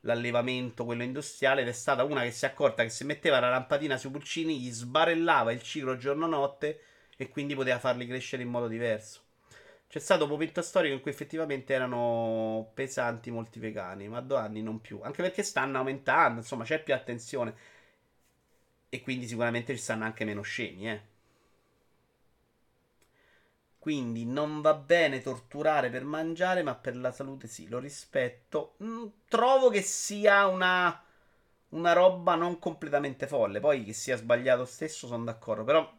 l'allevamento, 0.01 0.85
quello 0.85 1.03
industriale, 1.03 1.63
ed 1.63 1.69
è 1.69 1.73
stata 1.73 2.05
una 2.05 2.23
che 2.23 2.31
si 2.33 2.45
è 2.45 2.49
accorta 2.49 2.83
che 2.83 2.91
se 2.91 3.05
metteva 3.05 3.41
la 3.41 3.49
lampadina 3.49 3.97
sui 3.97 4.11
pulcini 4.11 4.61
gli 4.61 4.71
sbarellava 4.71 5.53
il 5.53 5.63
ciclo 5.63 5.97
giorno-notte 5.97 6.81
e 7.17 7.29
quindi 7.29 7.55
poteva 7.55 7.79
farli 7.79 8.07
crescere 8.07 8.43
in 8.43 8.51
modo 8.51 8.69
diverso. 8.69 9.21
C'è 9.89 9.99
stato 9.99 10.25
un 10.25 10.31
momento 10.31 10.61
storico 10.63 10.95
in 10.95 11.01
cui 11.01 11.11
effettivamente 11.11 11.73
erano 11.73 12.71
pesanti 12.75 13.31
molti 13.31 13.59
vegani, 13.59 14.09
ma 14.09 14.21
da 14.21 14.41
anni 14.41 14.63
non 14.63 14.81
più, 14.81 15.01
anche 15.03 15.23
perché 15.23 15.43
stanno 15.43 15.79
aumentando, 15.79 16.41
insomma 16.41 16.65
c'è 16.65 16.83
più 16.83 16.95
attenzione 16.95 17.55
e 18.89 19.01
quindi 19.03 19.27
sicuramente 19.27 19.75
ci 19.75 19.81
stanno 19.83 20.05
anche 20.05 20.25
meno 20.25 20.43
scemi, 20.43 20.91
eh. 20.91 21.12
Quindi 23.83 24.25
non 24.25 24.61
va 24.61 24.75
bene 24.75 25.21
torturare 25.21 25.91
per 25.91 26.05
mangiare, 26.05 26.63
ma 26.63 26.77
per 26.77 26.97
la 26.97 27.11
salute 27.11 27.49
sì, 27.49 27.69
lo 27.69 27.81
rispetto. 27.81 28.77
Mm, 28.85 29.07
trovo 29.27 29.71
che 29.71 29.83
sia 29.83 30.47
una, 30.47 31.03
una 31.71 31.93
roba 31.93 32.37
non 32.37 32.61
completamente 32.61 33.27
folle. 33.27 33.59
Poi 33.59 33.83
che 33.85 33.93
sia 33.93 34.17
sbagliato 34.17 34.65
stesso, 34.67 35.09
sono 35.09 35.25
d'accordo. 35.25 35.65
Però, 35.65 35.93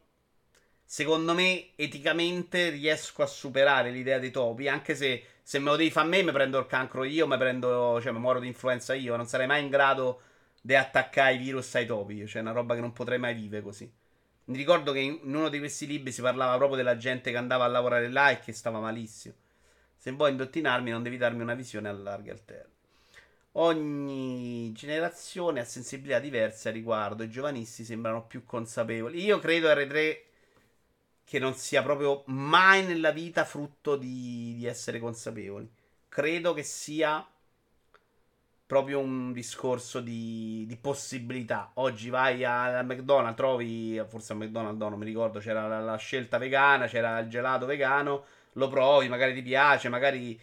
secondo 0.86 1.34
me, 1.34 1.72
eticamente 1.76 2.70
riesco 2.70 3.22
a 3.22 3.26
superare 3.28 3.92
l'idea 3.92 4.18
dei 4.20 4.32
topi. 4.32 4.70
Anche 4.70 4.96
se, 4.96 5.26
se 5.44 5.60
me 5.60 5.72
lo 5.72 5.76
devi 5.76 5.92
fare 5.92 6.08
a 6.08 6.10
me, 6.10 6.24
mi 6.24 6.32
prendo 6.32 6.60
il 6.60 6.68
cancro 6.68 7.04
io, 7.04 7.28
mi 7.28 7.38
prendo, 7.38 8.00
cioè, 8.02 8.14
mi 8.14 8.20
muoro 8.20 8.40
di 8.40 8.48
influenza 8.48 8.94
io. 8.94 9.16
Non 9.18 9.28
sarei 9.28 9.48
mai 9.48 9.62
in 9.62 9.70
grado 9.70 10.22
di 10.62 10.74
attaccare 10.76 11.34
i 11.34 11.38
virus 11.38 11.76
ai 11.76 11.86
topi. 11.86 12.26
Cioè, 12.28 12.40
è 12.40 12.42
una 12.44 12.54
roba 12.54 12.76
che 12.76 12.82
non 12.82 12.94
potrei 12.94 13.20
mai 13.20 13.34
vivere 13.36 13.62
così. 13.62 13.92
Mi 14.46 14.58
ricordo 14.58 14.92
che 14.92 15.00
in 15.00 15.20
uno 15.24 15.50
di 15.50 15.60
questi 15.60 15.88
libri 15.88 16.12
si 16.12 16.22
parlava 16.22 16.58
proprio 16.58 16.78
della 16.78 16.98
gente 16.98 17.32
che 17.32 17.38
andava 17.38 17.64
a 17.64 17.68
lavorare 17.68 18.10
là 18.10 18.30
e 18.30 18.40
che 18.40 18.52
stava 18.52 18.80
malissimo. 18.80 19.36
Se 19.98 20.12
vuoi 20.12 20.32
indottrinarmi, 20.32 20.92
non 20.92 21.02
devi 21.02 21.18
darmi 21.18 21.42
una 21.42 21.54
visione 21.54 21.88
a 21.88 21.94
larghe 21.94 22.32
alterne. 22.32 22.72
Ogni 23.54 24.72
generazione 24.74 25.60
ha 25.60 25.66
sensibilità 25.66 26.20
diverse 26.20 26.70
a 26.70 26.72
riguardo. 26.72 27.24
I 27.24 27.30
giovanisti 27.30 27.86
sembrano 27.86 28.26
più 28.26 28.44
consapevoli. 28.44 29.24
Io 29.24 29.40
credo 29.40 29.70
R3 29.70 30.18
che 31.24 31.40
non 31.40 31.54
sia 31.54 31.82
proprio 31.82 32.24
mai 32.28 32.86
nella 32.86 33.12
vita 33.12 33.46
frutto 33.46 33.96
di, 33.96 34.56
di 34.58 34.66
essere 34.66 35.00
consapevoli. 35.00 35.72
Credo 36.10 36.54
che 36.54 36.64
sia 36.64 37.26
proprio 38.66 39.00
un 39.00 39.34
discorso 39.34 40.00
di, 40.00 40.66
di 40.68 40.78
possibilità. 40.78 41.72
Oggi 41.76 42.10
vai 42.10 42.44
al 42.44 42.86
McDonald's, 42.86 43.36
trovi, 43.38 44.02
forse 44.08 44.34
al 44.34 44.40
McDonald's, 44.40 44.80
no, 44.80 44.90
non 44.90 45.00
mi 45.00 45.06
ricordo, 45.06 45.40
c'era 45.40 45.68
la, 45.68 45.80
la, 45.80 45.96
scelta 45.98 46.38
vegana, 46.38 46.88
c'era 46.88 47.20
il 47.20 47.30
gelato 47.30 47.66
vegano, 47.66 48.26
lo 48.54 48.68
provi, 48.68 49.10
magari 49.10 49.34
ti 49.34 49.42
piace, 49.42 49.90
magari 49.90 50.40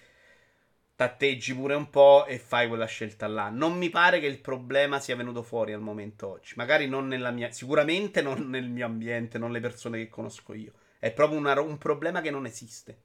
tatteggi 1.00 1.54
pure 1.54 1.74
un 1.74 1.88
po' 1.88 2.26
e 2.26 2.38
fai 2.38 2.68
quella 2.68 2.84
scelta 2.84 3.26
là. 3.26 3.48
Non 3.48 3.76
mi 3.78 3.88
pare 3.88 4.20
che 4.20 4.26
il 4.26 4.38
problema 4.38 5.00
sia 5.00 5.16
venuto 5.16 5.42
fuori 5.42 5.72
al 5.72 5.80
momento 5.80 6.28
oggi. 6.28 6.52
Magari 6.56 6.86
non 6.88 7.08
nella 7.08 7.30
mia, 7.30 7.50
sicuramente 7.50 8.20
non 8.20 8.50
nel 8.50 8.68
mio 8.68 8.84
ambiente, 8.84 9.38
non 9.38 9.50
le 9.50 9.60
persone 9.60 9.96
che 9.98 10.08
conosco 10.10 10.52
io. 10.52 10.72
È 10.98 11.10
proprio 11.10 11.38
una, 11.38 11.58
un 11.60 11.78
problema 11.78 12.20
che 12.20 12.30
non 12.30 12.44
esiste. 12.44 12.98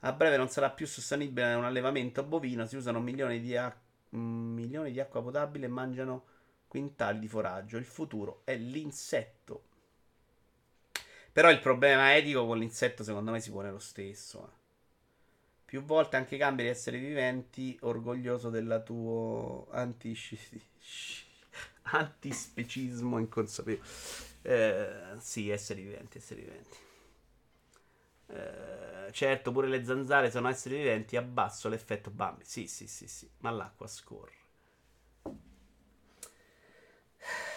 A 0.00 0.12
breve 0.12 0.36
non 0.36 0.48
sarà 0.48 0.70
più 0.70 0.86
sostenibile 0.86 1.54
un 1.54 1.64
allevamento 1.64 2.22
bovino. 2.22 2.66
Si 2.66 2.76
usano 2.76 3.00
milioni 3.00 3.40
di, 3.40 3.56
ac- 3.56 3.76
milioni 4.10 4.92
di 4.92 5.00
acqua 5.00 5.22
potabile 5.22 5.66
e 5.66 5.68
mangiano 5.68 6.24
quintali 6.68 7.18
di 7.18 7.28
foraggio. 7.28 7.76
Il 7.76 7.84
futuro 7.84 8.40
è 8.44 8.56
l'insetto. 8.56 9.64
Però 11.32 11.50
il 11.50 11.60
problema 11.60 12.16
etico 12.16 12.46
con 12.46 12.58
l'insetto, 12.58 13.04
secondo 13.04 13.30
me, 13.30 13.40
si 13.40 13.50
pone 13.50 13.70
lo 13.70 13.78
stesso. 13.78 14.44
Eh. 14.46 14.58
Più 15.64 15.82
volte 15.84 16.16
anche 16.16 16.36
cambi 16.36 16.62
di 16.64 16.68
esseri 16.68 16.98
viventi, 16.98 17.78
orgoglioso 17.82 18.50
della 18.50 18.80
tua 18.80 19.66
antispecismo 21.82 23.18
inconsapevole. 23.18 23.86
Eh, 24.42 25.14
sì, 25.18 25.50
esseri 25.50 25.82
viventi, 25.82 26.18
esseri 26.18 26.40
viventi. 26.42 26.76
Eh, 28.32 29.12
certo, 29.12 29.52
pure 29.52 29.66
le 29.68 29.84
zanzare 29.84 30.30
sono 30.30 30.48
esseri 30.48 30.76
viventi. 30.76 31.16
Abbasso 31.16 31.68
l'effetto 31.68 32.10
Bambi. 32.10 32.44
Sì, 32.44 32.66
sì, 32.66 32.86
sì, 32.86 33.06
sì. 33.08 33.28
Ma 33.38 33.50
l'acqua 33.50 33.86
scorre. 33.86 34.38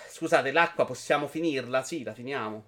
Scusate, 0.10 0.52
l'acqua 0.52 0.86
possiamo 0.86 1.28
finirla? 1.28 1.84
Sì, 1.84 2.04
la 2.04 2.14
finiamo. 2.14 2.64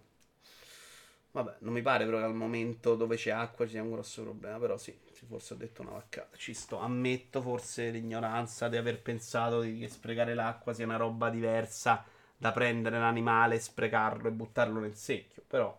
Vabbè, 1.32 1.57
non 1.60 1.73
mi 1.73 1.82
pare 1.82 2.06
però 2.06 2.18
che 2.19 2.23
al 2.23 2.34
momento 2.34 2.95
dove 2.95 3.18
c'è 3.18 3.30
acqua 3.32 3.65
ci 3.65 3.72
sia 3.72 3.82
un 3.84 3.91
grosso 3.91 4.22
problema. 4.23 4.57
Però 4.57 4.77
sì, 4.77 4.98
forse 5.27 5.53
ho 5.53 5.57
detto 5.57 5.82
una 5.82 5.91
vaccata. 5.91 6.36
Ci 6.38 6.53
sto. 6.53 6.80
Ammetto 6.80 7.41
forse 7.41 7.90
l'ignoranza 7.90 8.69
di 8.69 8.77
aver 8.77 9.02
pensato 9.02 9.60
che 9.61 9.88
sprecare 9.90 10.34
l'acqua 10.34 10.73
sia 10.73 10.86
una 10.86 10.95
roba 10.98 11.30
diversa 11.30 12.03
da 12.38 12.52
prendere 12.52 12.99
l'animale, 12.99 13.60
sprecarlo 13.60 14.27
e 14.30 14.32
buttarlo 14.32 14.80
nel 14.80 14.95
secchio. 14.95 15.44
Però 15.45 15.77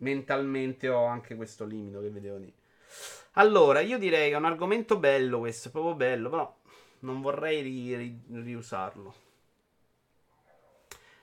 mentalmente 0.00 0.88
ho 0.88 1.04
anche 1.04 1.34
questo 1.34 1.64
limite 1.64 2.00
che 2.00 2.10
vedevo 2.10 2.36
lì. 2.36 2.52
Allora, 3.34 3.80
io 3.80 3.98
direi 3.98 4.28
che 4.30 4.34
è 4.34 4.38
un 4.38 4.44
argomento 4.44 4.98
bello 4.98 5.38
questo, 5.38 5.68
è 5.68 5.70
proprio 5.70 5.94
bello, 5.94 6.30
però 6.30 6.58
non 7.00 7.20
vorrei 7.20 7.62
ri- 7.62 7.96
ri- 7.96 8.22
riusarlo. 8.42 9.14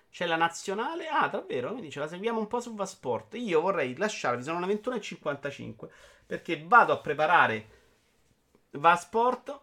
C'è 0.09 0.25
la 0.25 0.35
nazionale. 0.35 1.07
Ah, 1.07 1.27
davvero? 1.27 1.71
Quindi 1.71 1.91
ce 1.91 1.99
la 1.99 2.07
seguiamo 2.07 2.39
un 2.39 2.47
po' 2.47 2.59
su 2.59 2.73
Vasport. 2.73 3.35
Io 3.35 3.61
vorrei 3.61 3.95
lasciarvi, 3.95 4.41
sono 4.41 4.65
le 4.65 4.73
21.55, 4.73 5.89
perché 6.25 6.63
vado 6.65 6.93
a 6.93 6.97
preparare 6.97 7.69
Vasport. 8.71 9.61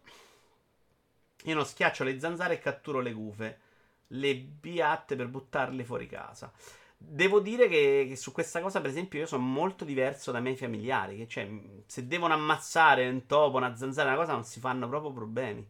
Io 1.44 1.54
non 1.54 1.66
schiaccio 1.66 2.04
le 2.04 2.20
zanzare 2.20 2.54
e 2.54 2.58
catturo 2.60 3.00
le 3.00 3.12
gufe. 3.12 3.60
Le 4.08 4.36
biatte 4.36 5.16
per 5.16 5.28
buttarle 5.28 5.84
fuori 5.84 6.06
casa. 6.06 6.52
Devo 6.96 7.40
dire 7.40 7.68
che, 7.68 8.06
che, 8.08 8.16
su 8.16 8.32
questa 8.32 8.60
cosa, 8.60 8.80
per 8.80 8.90
esempio, 8.90 9.20
io 9.20 9.26
sono 9.26 9.42
molto 9.44 9.84
diverso 9.84 10.32
dai 10.32 10.42
miei 10.42 10.56
familiari. 10.56 11.16
Che 11.18 11.28
cioè, 11.28 11.48
se 11.86 12.06
devono 12.06 12.34
ammazzare 12.34 13.08
un 13.08 13.26
topo, 13.26 13.56
una 13.56 13.76
zanzara, 13.76 14.10
una 14.10 14.18
cosa, 14.18 14.32
non 14.32 14.44
si 14.44 14.60
fanno 14.60 14.88
proprio 14.88 15.12
problemi. 15.12 15.66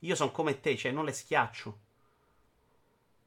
Io 0.00 0.14
sono 0.14 0.32
come 0.32 0.60
te, 0.60 0.76
cioè 0.76 0.92
non 0.92 1.04
le 1.04 1.12
schiaccio. 1.12 1.78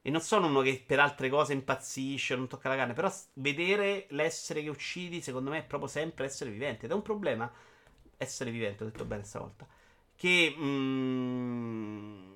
E 0.02 0.12
non 0.12 0.22
sono 0.22 0.48
uno 0.48 0.62
che 0.62 0.84
per 0.86 1.00
altre 1.00 1.30
cose 1.30 1.54
impazzisce, 1.54 2.36
non 2.36 2.48
tocca 2.48 2.70
la 2.70 2.76
carne. 2.76 2.94
Però 2.94 3.12
vedere 3.34 4.06
l'essere 4.10 4.62
che 4.62 4.70
uccidi, 4.70 5.22
secondo 5.22 5.50
me, 5.50 5.60
è 5.60 5.64
proprio 5.64 5.90
sempre 5.90 6.26
essere 6.26 6.52
vivente. 6.52 6.86
Ed 6.86 6.92
è 6.92 6.96
un 6.96 7.02
problema. 7.02 7.52
Essere 8.18 8.52
vivente, 8.52 8.84
ho 8.84 8.88
detto 8.88 9.06
bene 9.06 9.24
stavolta. 9.24 9.68
Che. 10.16 10.56
Mm, 10.58 12.35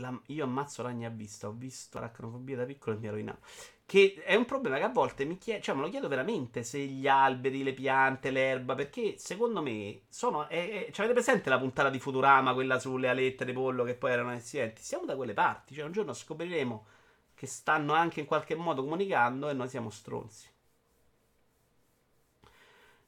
la, 0.00 0.18
io 0.26 0.44
ammazzo 0.44 0.82
ragni 0.82 1.04
a 1.04 1.10
vista, 1.10 1.48
ho 1.48 1.52
visto 1.52 1.98
l'arachnofobia 1.98 2.56
da 2.56 2.64
piccolo 2.64 2.96
e 2.96 2.98
mi 2.98 3.06
ha 3.06 3.10
rovinato. 3.10 3.40
Che 3.86 4.22
è 4.24 4.34
un 4.34 4.44
problema 4.44 4.76
che 4.76 4.84
a 4.84 4.88
volte 4.88 5.24
mi 5.24 5.38
chiedo, 5.38 5.62
cioè 5.62 5.74
me 5.74 5.82
lo 5.82 5.88
chiedo 5.88 6.08
veramente 6.08 6.62
se 6.62 6.78
gli 6.78 7.06
alberi, 7.08 7.62
le 7.62 7.72
piante, 7.72 8.30
l'erba, 8.30 8.74
perché 8.74 9.16
secondo 9.18 9.62
me 9.62 10.02
sono. 10.08 10.48
È, 10.48 10.86
è, 10.86 10.90
cioè 10.92 11.06
avete 11.06 11.20
presente 11.20 11.50
la 11.50 11.58
puntata 11.58 11.90
di 11.90 11.98
Futurama, 11.98 12.54
quella 12.54 12.78
sulle 12.78 13.08
alette 13.08 13.44
di 13.44 13.52
pollo 13.52 13.84
che 13.84 13.94
poi 13.94 14.12
erano 14.12 14.32
esistenti? 14.32 14.82
Siamo 14.82 15.04
da 15.04 15.16
quelle 15.16 15.34
parti, 15.34 15.74
cioè 15.74 15.84
un 15.84 15.92
giorno 15.92 16.12
scopriremo 16.12 16.86
che 17.34 17.46
stanno 17.46 17.94
anche 17.94 18.20
in 18.20 18.26
qualche 18.26 18.54
modo 18.54 18.82
comunicando 18.82 19.48
e 19.48 19.54
noi 19.54 19.68
siamo 19.68 19.90
stronzi 19.90 20.49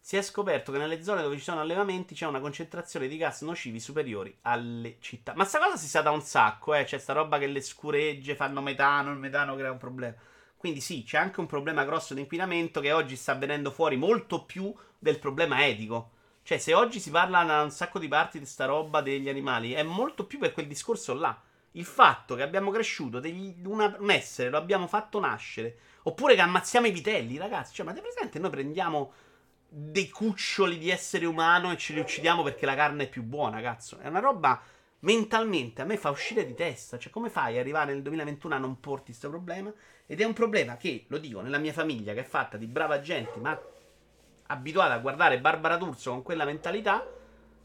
si 0.04 0.16
è 0.16 0.22
scoperto 0.22 0.72
che 0.72 0.78
nelle 0.78 1.00
zone 1.00 1.22
dove 1.22 1.36
ci 1.36 1.44
sono 1.44 1.60
allevamenti 1.60 2.16
c'è 2.16 2.26
una 2.26 2.40
concentrazione 2.40 3.06
di 3.06 3.16
gas 3.16 3.42
nocivi 3.42 3.78
superiori 3.78 4.36
alle 4.42 4.96
città. 4.98 5.32
Ma 5.36 5.44
sta 5.44 5.60
cosa 5.60 5.76
si 5.76 5.86
sa 5.86 6.00
da 6.02 6.10
un 6.10 6.22
sacco, 6.22 6.74
eh? 6.74 6.82
C'è 6.82 6.98
sta 6.98 7.12
roba 7.12 7.38
che 7.38 7.46
le 7.46 7.60
scuregge 7.60 8.34
fanno 8.34 8.60
metano, 8.60 9.12
il 9.12 9.18
metano 9.18 9.54
crea 9.54 9.70
un 9.70 9.78
problema. 9.78 10.16
Quindi 10.56 10.80
sì, 10.80 11.04
c'è 11.04 11.18
anche 11.18 11.38
un 11.38 11.46
problema 11.46 11.84
grosso 11.84 12.14
di 12.14 12.20
inquinamento 12.20 12.80
che 12.80 12.90
oggi 12.90 13.14
sta 13.14 13.36
venendo 13.36 13.70
fuori 13.70 13.96
molto 13.96 14.44
più 14.44 14.74
del 14.98 15.20
problema 15.20 15.64
etico. 15.64 16.10
Cioè, 16.42 16.58
se 16.58 16.74
oggi 16.74 16.98
si 16.98 17.10
parla 17.10 17.44
da 17.44 17.62
un 17.62 17.70
sacco 17.70 18.00
di 18.00 18.08
parti 18.08 18.40
di 18.40 18.46
sta 18.46 18.64
roba 18.64 19.02
degli 19.02 19.28
animali, 19.28 19.72
è 19.72 19.84
molto 19.84 20.26
più 20.26 20.40
per 20.40 20.52
quel 20.52 20.66
discorso 20.66 21.14
là. 21.14 21.40
Il 21.72 21.84
fatto 21.84 22.34
che 22.34 22.42
abbiamo 22.42 22.72
cresciuto 22.72 23.20
degli, 23.20 23.54
una, 23.64 23.94
un 24.00 24.10
essere, 24.10 24.50
lo 24.50 24.56
abbiamo 24.56 24.88
fatto 24.88 25.20
nascere, 25.20 25.78
oppure 26.02 26.34
che 26.34 26.40
ammazziamo 26.40 26.88
i 26.88 26.92
vitelli, 26.92 27.38
ragazzi. 27.38 27.72
Cioè, 27.72 27.86
ma 27.86 27.92
te 27.92 28.00
presente? 28.00 28.40
Noi 28.40 28.50
prendiamo 28.50 29.12
dei 29.74 30.10
cuccioli 30.10 30.76
di 30.76 30.90
essere 30.90 31.24
umano 31.24 31.72
e 31.72 31.78
ce 31.78 31.94
li 31.94 32.00
uccidiamo 32.00 32.42
perché 32.42 32.66
la 32.66 32.74
carne 32.74 33.04
è 33.04 33.08
più 33.08 33.22
buona, 33.22 33.62
cazzo. 33.62 33.98
È 33.98 34.06
una 34.06 34.20
roba 34.20 34.60
mentalmente 35.00 35.80
a 35.80 35.86
me 35.86 35.96
fa 35.96 36.10
uscire 36.10 36.44
di 36.44 36.54
testa. 36.54 36.98
Cioè, 36.98 37.10
come 37.10 37.30
fai 37.30 37.54
ad 37.54 37.60
arrivare 37.60 37.94
nel 37.94 38.02
2021 38.02 38.54
a 38.54 38.58
non 38.58 38.80
porti 38.80 39.06
questo 39.06 39.30
problema? 39.30 39.72
Ed 40.06 40.20
è 40.20 40.24
un 40.24 40.34
problema 40.34 40.76
che, 40.76 41.06
lo 41.08 41.16
dico, 41.16 41.40
nella 41.40 41.56
mia 41.56 41.72
famiglia 41.72 42.12
che 42.12 42.20
è 42.20 42.24
fatta 42.24 42.58
di 42.58 42.66
brava 42.66 43.00
gente, 43.00 43.38
ma 43.40 43.58
abituata 44.48 44.92
a 44.92 44.98
guardare 44.98 45.40
Barbara 45.40 45.78
D'Urso 45.78 46.10
con 46.10 46.22
quella 46.22 46.44
mentalità, 46.44 47.06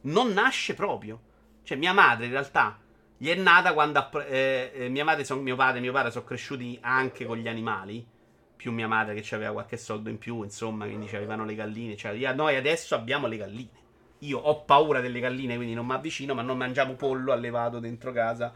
non 0.02 0.32
nasce 0.32 0.76
proprio. 0.76 1.20
Cioè, 1.64 1.76
mia 1.76 1.92
madre 1.92 2.28
in 2.28 2.32
realtà 2.32 2.80
gli 3.18 3.28
è 3.28 3.36
nata 3.36 3.74
quando 3.74 4.10
eh, 4.28 4.72
eh, 4.74 4.88
mia 4.88 5.04
madre, 5.04 5.26
son, 5.26 5.42
mio 5.42 5.58
padre 5.58 5.80
e 5.80 5.82
mio 5.82 5.92
padre 5.92 6.12
sono 6.12 6.24
cresciuti 6.24 6.78
anche 6.82 7.26
con 7.26 7.36
gli 7.36 7.50
animali 7.50 8.16
più 8.58 8.74
mia 8.74 8.88
madre 8.88 9.14
che 9.14 9.36
aveva 9.36 9.54
qualche 9.54 9.78
soldo 9.78 10.10
in 10.10 10.18
più, 10.18 10.44
insomma, 10.44 10.86
quindi 10.86 11.08
avevano 11.16 11.46
le 11.46 11.56
galline. 11.56 11.96
Cioè, 11.96 12.34
noi 12.34 12.58
adesso 12.58 12.96
abbiamo 12.96 13.28
le 13.28 13.38
galline. 13.38 13.86
Io 14.20 14.40
ho 14.40 14.64
paura 14.66 15.00
delle 15.00 15.20
galline, 15.20 15.56
quindi 15.56 15.76
non 15.76 15.86
mi 15.86 15.94
avvicino, 15.94 16.34
ma 16.34 16.42
non 16.42 16.58
mangiamo 16.58 16.96
pollo 16.96 17.32
allevato 17.32 17.80
dentro 17.80 18.12
casa 18.12 18.54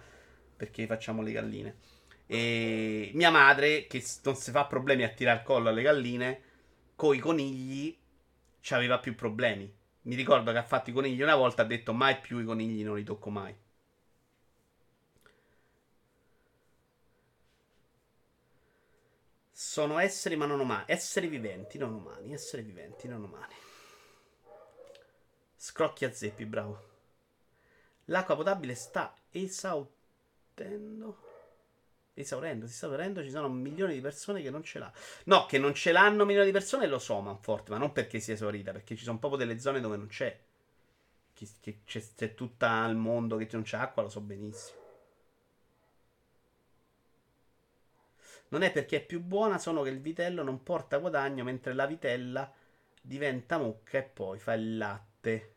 perché 0.58 0.88
facciamo 0.88 1.22
le 1.22 1.32
galline. 1.32 1.76
E 2.26 3.12
mia 3.14 3.30
madre, 3.30 3.88
che 3.88 4.04
non 4.24 4.36
si 4.36 4.52
fa 4.52 4.66
problemi 4.66 5.04
a 5.04 5.10
tirare 5.10 5.40
il 5.40 5.46
collo 5.46 5.70
alle 5.70 5.84
galline, 5.84 6.42
coi 6.96 7.20
conigli 7.20 7.98
ci 8.60 8.74
aveva 8.74 9.00
più 9.00 9.16
problemi. 9.16 9.72
Mi 10.04 10.16
ricordo 10.16 10.52
che 10.52 10.58
ha 10.58 10.64
fatto 10.64 10.90
i 10.90 10.94
conigli 10.94 11.22
una 11.22 11.36
volta, 11.36 11.62
ha 11.62 11.66
detto 11.66 11.94
mai 11.94 12.18
più 12.20 12.40
i 12.40 12.44
conigli 12.44 12.84
non 12.84 12.96
li 12.96 13.04
tocco 13.04 13.30
mai. 13.30 13.56
Sono 19.64 20.00
esseri 20.00 20.36
ma 20.36 20.48
non 20.48 20.60
umani. 20.60 20.86
Esseri 20.88 21.28
viventi, 21.28 21.78
non 21.78 21.94
umani. 21.94 22.34
Esseri 22.34 22.64
viventi, 22.64 23.08
non 23.08 23.22
umani. 23.22 23.54
Scrocchi 25.56 26.04
a 26.04 26.12
zeppi, 26.12 26.46
bravo. 26.46 26.90
L'acqua 28.06 28.36
potabile 28.36 28.74
sta 28.74 29.16
esaudendo. 29.30 31.20
Esaurendo, 32.16 32.66
si 32.66 32.74
sta 32.74 32.88
esaurendo. 32.88 33.22
Ci 33.22 33.30
sono 33.30 33.50
milioni 33.50 33.94
di 33.94 34.02
persone 34.02 34.42
che 34.42 34.50
non 34.50 34.64
ce 34.64 34.80
l'hanno. 34.80 34.94
No, 35.26 35.46
che 35.46 35.60
non 35.60 35.76
ce 35.76 35.92
l'hanno 35.92 36.26
milioni 36.26 36.48
di 36.48 36.54
persone 36.54 36.88
lo 36.88 36.98
so, 36.98 37.22
Manforte, 37.22 37.70
ma 37.70 37.78
non 37.78 37.92
perché 37.92 38.20
sia 38.20 38.34
esaurita, 38.34 38.72
perché 38.72 38.96
ci 38.96 39.04
sono 39.04 39.20
proprio 39.20 39.46
delle 39.46 39.60
zone 39.60 39.80
dove 39.80 39.96
non 39.96 40.08
c'è. 40.08 40.38
Che, 41.34 41.48
che 41.60 41.82
c'è, 41.86 42.04
c'è 42.16 42.34
tutto 42.34 42.66
il 42.66 42.96
mondo 42.96 43.38
che 43.38 43.48
non 43.52 43.62
c'è 43.62 43.78
acqua, 43.78 44.02
lo 44.02 44.10
so 44.10 44.22
benissimo. 44.22 44.81
Non 48.52 48.62
è 48.62 48.72
perché 48.72 48.98
è 48.98 49.06
più 49.06 49.20
buona, 49.20 49.58
sono 49.58 49.82
che 49.82 49.90
il 49.90 50.00
vitello 50.00 50.42
non 50.44 50.64
porta 50.64 51.00
guadagno, 51.00 51.44
mentre 51.44 51.74
la 51.74 51.86
vitella 51.86 52.50
diventa 53.02 53.58
mucca 53.58 53.98
e 53.98 54.04
poi 54.04 54.40
fa 54.40 54.54
il 54.54 54.78
latte. 54.78 55.54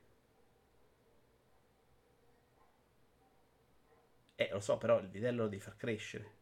Eh, 4.36 4.48
lo 4.52 4.60
so, 4.60 4.78
però 4.78 5.00
il 5.00 5.08
vitello 5.08 5.42
lo 5.42 5.48
devi 5.48 5.60
far 5.60 5.76
crescere. 5.76 6.32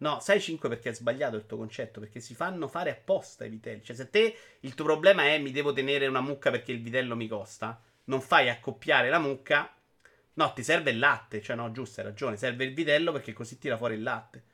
No, 0.00 0.18
6-5 0.20 0.68
perché 0.68 0.90
è 0.90 0.94
sbagliato 0.94 1.36
il 1.36 1.44
tuo 1.46 1.56
concetto, 1.56 1.98
perché 2.00 2.20
si 2.20 2.34
fanno 2.34 2.68
fare 2.68 2.90
apposta 2.90 3.44
i 3.44 3.48
vitelli. 3.48 3.82
Cioè, 3.82 3.96
se 3.96 4.10
te 4.10 4.36
il 4.60 4.74
tuo 4.74 4.84
problema 4.84 5.24
è 5.24 5.38
mi 5.38 5.50
devo 5.50 5.72
tenere 5.72 6.06
una 6.06 6.20
mucca 6.20 6.50
perché 6.50 6.70
il 6.72 6.80
vitello 6.82 7.16
mi 7.16 7.26
costa, 7.26 7.80
non 8.04 8.20
fai 8.20 8.48
accoppiare 8.48 9.08
la 9.10 9.18
mucca. 9.18 9.72
No, 10.38 10.52
ti 10.52 10.62
serve 10.62 10.90
il 10.92 11.00
latte. 11.00 11.42
Cioè, 11.42 11.56
no, 11.56 11.72
giusto, 11.72 12.00
hai 12.00 12.06
ragione. 12.06 12.36
Serve 12.36 12.64
il 12.64 12.72
vitello 12.72 13.10
perché 13.10 13.32
così 13.32 13.58
tira 13.58 13.76
fuori 13.76 13.94
il 13.94 14.02
latte. 14.02 14.44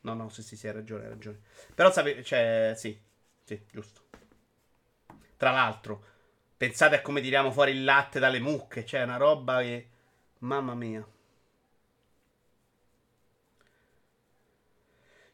No, 0.00 0.14
no, 0.14 0.30
sì, 0.30 0.42
sì, 0.42 0.56
sì, 0.56 0.66
hai 0.66 0.72
ragione, 0.72 1.04
hai 1.04 1.10
ragione. 1.10 1.40
Però 1.74 1.92
sapete, 1.92 2.24
cioè, 2.24 2.72
sì, 2.74 2.98
sì, 3.44 3.62
giusto. 3.70 4.00
Tra 5.36 5.50
l'altro, 5.50 6.04
pensate 6.56 6.96
a 6.96 7.02
come 7.02 7.20
tiriamo 7.20 7.52
fuori 7.52 7.72
il 7.72 7.84
latte 7.84 8.18
dalle 8.18 8.40
mucche. 8.40 8.86
Cioè, 8.86 9.02
una 9.02 9.18
roba 9.18 9.60
che... 9.60 9.88
Mamma 10.38 10.74
mia. 10.74 11.06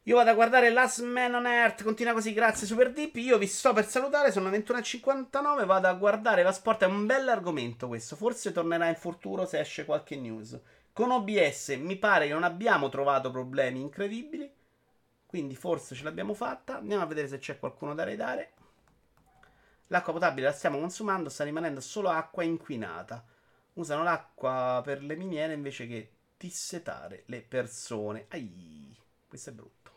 Io 0.09 0.15
vado 0.15 0.31
a 0.31 0.33
guardare 0.33 0.71
Last 0.71 1.03
Man 1.03 1.35
on 1.35 1.45
Earth. 1.45 1.83
Continua 1.83 2.13
così, 2.13 2.33
grazie 2.33 2.65
Super 2.65 2.91
Deep. 2.91 3.17
Io 3.17 3.37
vi 3.37 3.45
sto 3.45 3.73
per 3.73 3.85
salutare, 3.85 4.31
sono 4.31 4.49
21.59. 4.49 5.67
Vado 5.67 5.87
a 5.87 5.93
guardare 5.93 6.41
la 6.41 6.51
sport. 6.51 6.81
È 6.81 6.87
un 6.87 7.05
bel 7.05 7.29
argomento 7.29 7.87
questo. 7.87 8.15
Forse 8.15 8.51
tornerà 8.51 8.87
in 8.87 8.95
futuro 8.95 9.45
se 9.45 9.59
esce 9.59 9.85
qualche 9.85 10.15
news. 10.15 10.59
Con 10.93 11.11
OBS 11.11 11.75
mi 11.77 11.95
pare 11.95 12.25
che 12.25 12.33
non 12.33 12.41
abbiamo 12.41 12.89
trovato 12.89 13.29
problemi 13.29 13.81
incredibili. 13.81 14.51
Quindi 15.27 15.55
forse 15.55 15.93
ce 15.93 16.03
l'abbiamo 16.03 16.33
fatta. 16.33 16.77
Andiamo 16.77 17.03
a 17.03 17.05
vedere 17.05 17.27
se 17.27 17.37
c'è 17.37 17.59
qualcuno 17.59 17.93
da 17.93 18.03
redare. 18.03 18.53
L'acqua 19.89 20.11
potabile 20.11 20.47
la 20.47 20.53
stiamo 20.53 20.79
consumando, 20.79 21.29
sta 21.29 21.43
rimanendo 21.43 21.81
solo 21.81 22.09
acqua 22.09 22.41
inquinata. 22.41 23.23
Usano 23.73 24.01
l'acqua 24.01 24.81
per 24.83 25.03
le 25.03 25.15
miniere 25.15 25.53
invece 25.53 25.85
che 25.85 26.13
dissetare 26.35 27.25
le 27.27 27.43
persone. 27.43 28.25
Ai, 28.29 28.97
questo 29.27 29.51
è 29.51 29.53
brutto. 29.53 29.88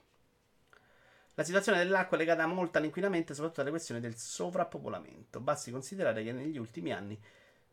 La 1.35 1.45
situazione 1.45 1.79
dell'acqua 1.79 2.17
è 2.17 2.21
legata 2.21 2.47
molto 2.47 2.79
all'inquinamento 2.79 3.33
soprattutto 3.33 3.63
alle 3.63 3.71
questioni 3.71 4.01
del 4.01 4.17
sovrappopolamento. 4.17 5.41
Basti 5.41 5.71
considerare 5.71 6.23
che 6.23 6.33
negli 6.33 6.59
ultimi 6.59 6.93
anni 6.93 7.19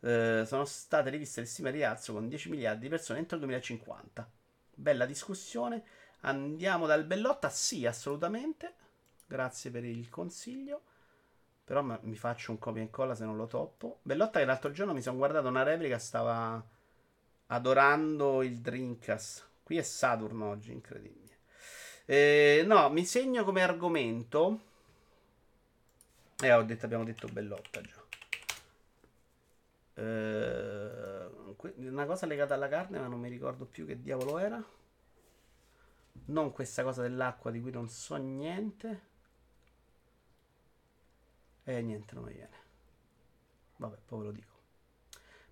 eh, 0.02 0.44
sono 0.46 0.64
state 0.66 1.10
riviste 1.10 1.42
le 1.42 1.48
stime 1.48 1.72
di 1.72 1.78
rialzo 1.78 2.14
con 2.14 2.30
10 2.30 2.50
miliardi 2.50 2.82
di 2.82 2.90
persone 2.90 3.20
entro 3.20 3.36
il 3.36 3.44
2050. 3.44 4.30
Bella 4.76 5.06
discussione. 5.06 5.84
Andiamo 6.22 6.86
dal 6.86 7.04
Bellotta? 7.04 7.50
Sì, 7.50 7.86
assolutamente. 7.86 8.74
Grazie 9.26 9.72
per 9.72 9.84
il 9.84 10.10
consiglio. 10.10 10.84
Però 11.66 11.82
mi 11.84 12.16
faccio 12.16 12.52
un 12.52 12.60
copia 12.60 12.82
e 12.82 12.86
incolla 12.86 13.14
se 13.14 13.26
non 13.26 13.36
lo 13.36 13.46
toppo. 13.46 14.00
Bellotta 14.02 14.40
che 14.40 14.46
l'altro 14.46 14.72
giorno 14.72 14.94
mi 14.94 15.02
sono 15.02 15.18
guardato 15.18 15.50
una 15.50 15.64
replica, 15.64 16.00
stava 16.00 16.66
adorando 17.48 18.42
il 18.42 18.60
Dreamcast. 18.60 19.48
Qui 19.64 19.78
è 19.78 19.84
Saturn 19.84 20.42
oggi, 20.42 20.72
incredibile. 20.72 21.29
Eh, 22.12 22.64
no, 22.66 22.90
mi 22.90 23.06
segno 23.06 23.44
come 23.44 23.62
argomento. 23.62 24.62
Eh, 26.42 26.52
ho 26.52 26.64
detto, 26.64 26.86
abbiamo 26.86 27.04
detto 27.04 27.28
Bellotta 27.28 27.82
già. 27.82 28.04
Eh, 29.94 31.30
una 31.76 32.06
cosa 32.08 32.26
legata 32.26 32.56
alla 32.56 32.68
carne, 32.68 32.98
ma 32.98 33.06
non 33.06 33.20
mi 33.20 33.30
ricordo 33.30 33.66
più 33.66 33.86
che 33.86 34.02
diavolo 34.02 34.40
era. 34.40 34.60
Non 36.26 36.52
questa 36.52 36.82
cosa 36.82 37.04
dell'acqua 37.04 37.52
di 37.52 37.62
cui 37.62 37.70
non 37.70 37.88
so 37.90 38.16
niente. 38.16 39.02
Eh, 41.64 41.82
niente, 41.84 42.16
non 42.16 42.24
mi 42.24 42.34
viene. 42.34 42.58
Vabbè, 43.76 43.98
poi 44.08 44.20
ve 44.20 44.26
lo 44.26 44.32
dico. 44.32 44.49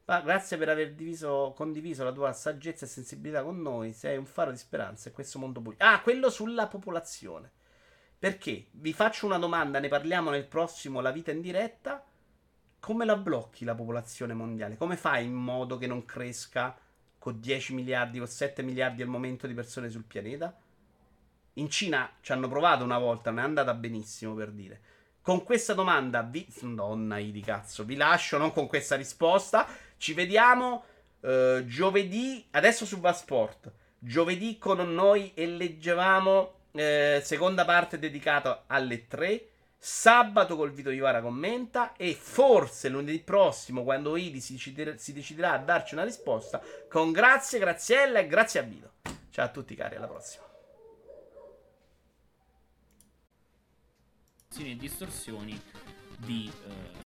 Ma 0.10 0.22
grazie 0.22 0.56
per 0.56 0.70
aver 0.70 0.94
diviso, 0.94 1.52
condiviso 1.54 2.06
la 2.06 2.14
tua 2.14 2.32
saggezza 2.32 2.86
e 2.86 2.88
sensibilità 2.88 3.44
con 3.44 3.62
noi. 3.62 3.92
Sei 3.92 4.16
un 4.16 4.26
faro 4.26 4.52
di 4.52 4.58
speranza 4.58 5.10
in 5.10 5.14
questo 5.14 5.38
mondo 5.38 5.60
buio. 5.60 5.76
Ah, 5.80 6.00
quello 6.00 6.30
sulla 6.30 6.68
popolazione. 6.68 7.52
Perché? 8.18 8.68
Vi 8.72 8.94
faccio 8.94 9.26
una 9.26 9.38
domanda, 9.38 9.80
ne 9.80 9.90
parliamo 9.90 10.30
nel 10.30 10.46
prossimo 10.46 11.02
La 11.02 11.12
vita 11.12 11.32
in 11.32 11.42
diretta. 11.42 12.06
Come 12.80 13.04
la 13.04 13.18
blocchi 13.18 13.66
la 13.66 13.76
popolazione 13.76 14.34
mondiale? 14.34 14.78
Come 14.78 14.96
fai 14.96 15.26
in 15.26 15.34
modo 15.34 15.78
che 15.78 15.88
non 15.88 16.06
cresca 16.06 16.78
con 17.20 17.42
10 17.42 17.74
miliardi, 17.74 18.20
con 18.20 18.28
7 18.28 18.64
miliardi 18.64 19.02
al 19.02 19.10
momento 19.10 19.46
di 19.46 19.54
persone 19.54 19.90
sul 19.90 20.06
pianeta? 20.06 20.58
In 21.56 21.70
Cina 21.70 22.10
ci 22.22 22.32
hanno 22.32 22.48
provato 22.48 22.86
una 22.86 22.98
volta, 22.98 23.30
non 23.30 23.40
è 23.40 23.44
andata 23.44 23.74
benissimo 23.74 24.34
per 24.36 24.52
dire. 24.52 24.82
Con 25.22 25.44
questa 25.44 25.74
domanda 25.74 26.22
vi... 26.22 26.48
Donna 26.62 27.20
di 27.20 27.42
cazzo, 27.42 27.84
vi 27.84 27.98
lascio, 27.98 28.38
non 28.38 28.54
con 28.54 28.68
questa 28.68 28.96
risposta. 28.96 29.68
Ci 29.98 30.14
vediamo 30.14 30.84
uh, 31.22 31.65
giovedì, 31.65 32.45
adesso 32.52 32.86
su 32.86 32.99
Vasport. 32.99 33.72
Giovedì 33.99 34.57
con 34.57 34.78
noi 34.94 35.34
e 35.34 35.48
leggevamo 35.48 36.53
eh, 36.72 37.22
seconda 37.24 37.65
parte 37.65 37.98
dedicata 37.98 38.65
alle 38.68 39.07
3. 39.07 39.49
Sabato 39.80 40.56
col 40.56 40.72
Vito 40.72 40.90
Ivara 40.90 41.22
commenta 41.22 41.95
e 41.95 42.14
forse 42.14 42.90
lunedì 42.90 43.19
prossimo, 43.19 43.84
quando 43.84 44.15
Idi 44.15 44.40
si, 44.40 44.57
si 44.57 45.14
deciderà 45.14 45.53
a 45.53 45.57
darci 45.60 45.94
una 45.94 46.03
risposta, 46.03 46.61
con 46.90 47.11
grazie, 47.11 47.60
Graziella 47.60 48.19
e 48.19 48.28
grazie 48.28 48.60
a 48.60 48.64
Vito. 48.64 48.94
Ciao 49.30 49.45
a 49.45 49.49
tutti 49.49 49.76
cari, 49.76 49.95
alla 49.95 50.07
prossima. 50.07 50.45
distorsioni 54.76 55.61
di... 56.18 56.52
Eh 56.65 56.98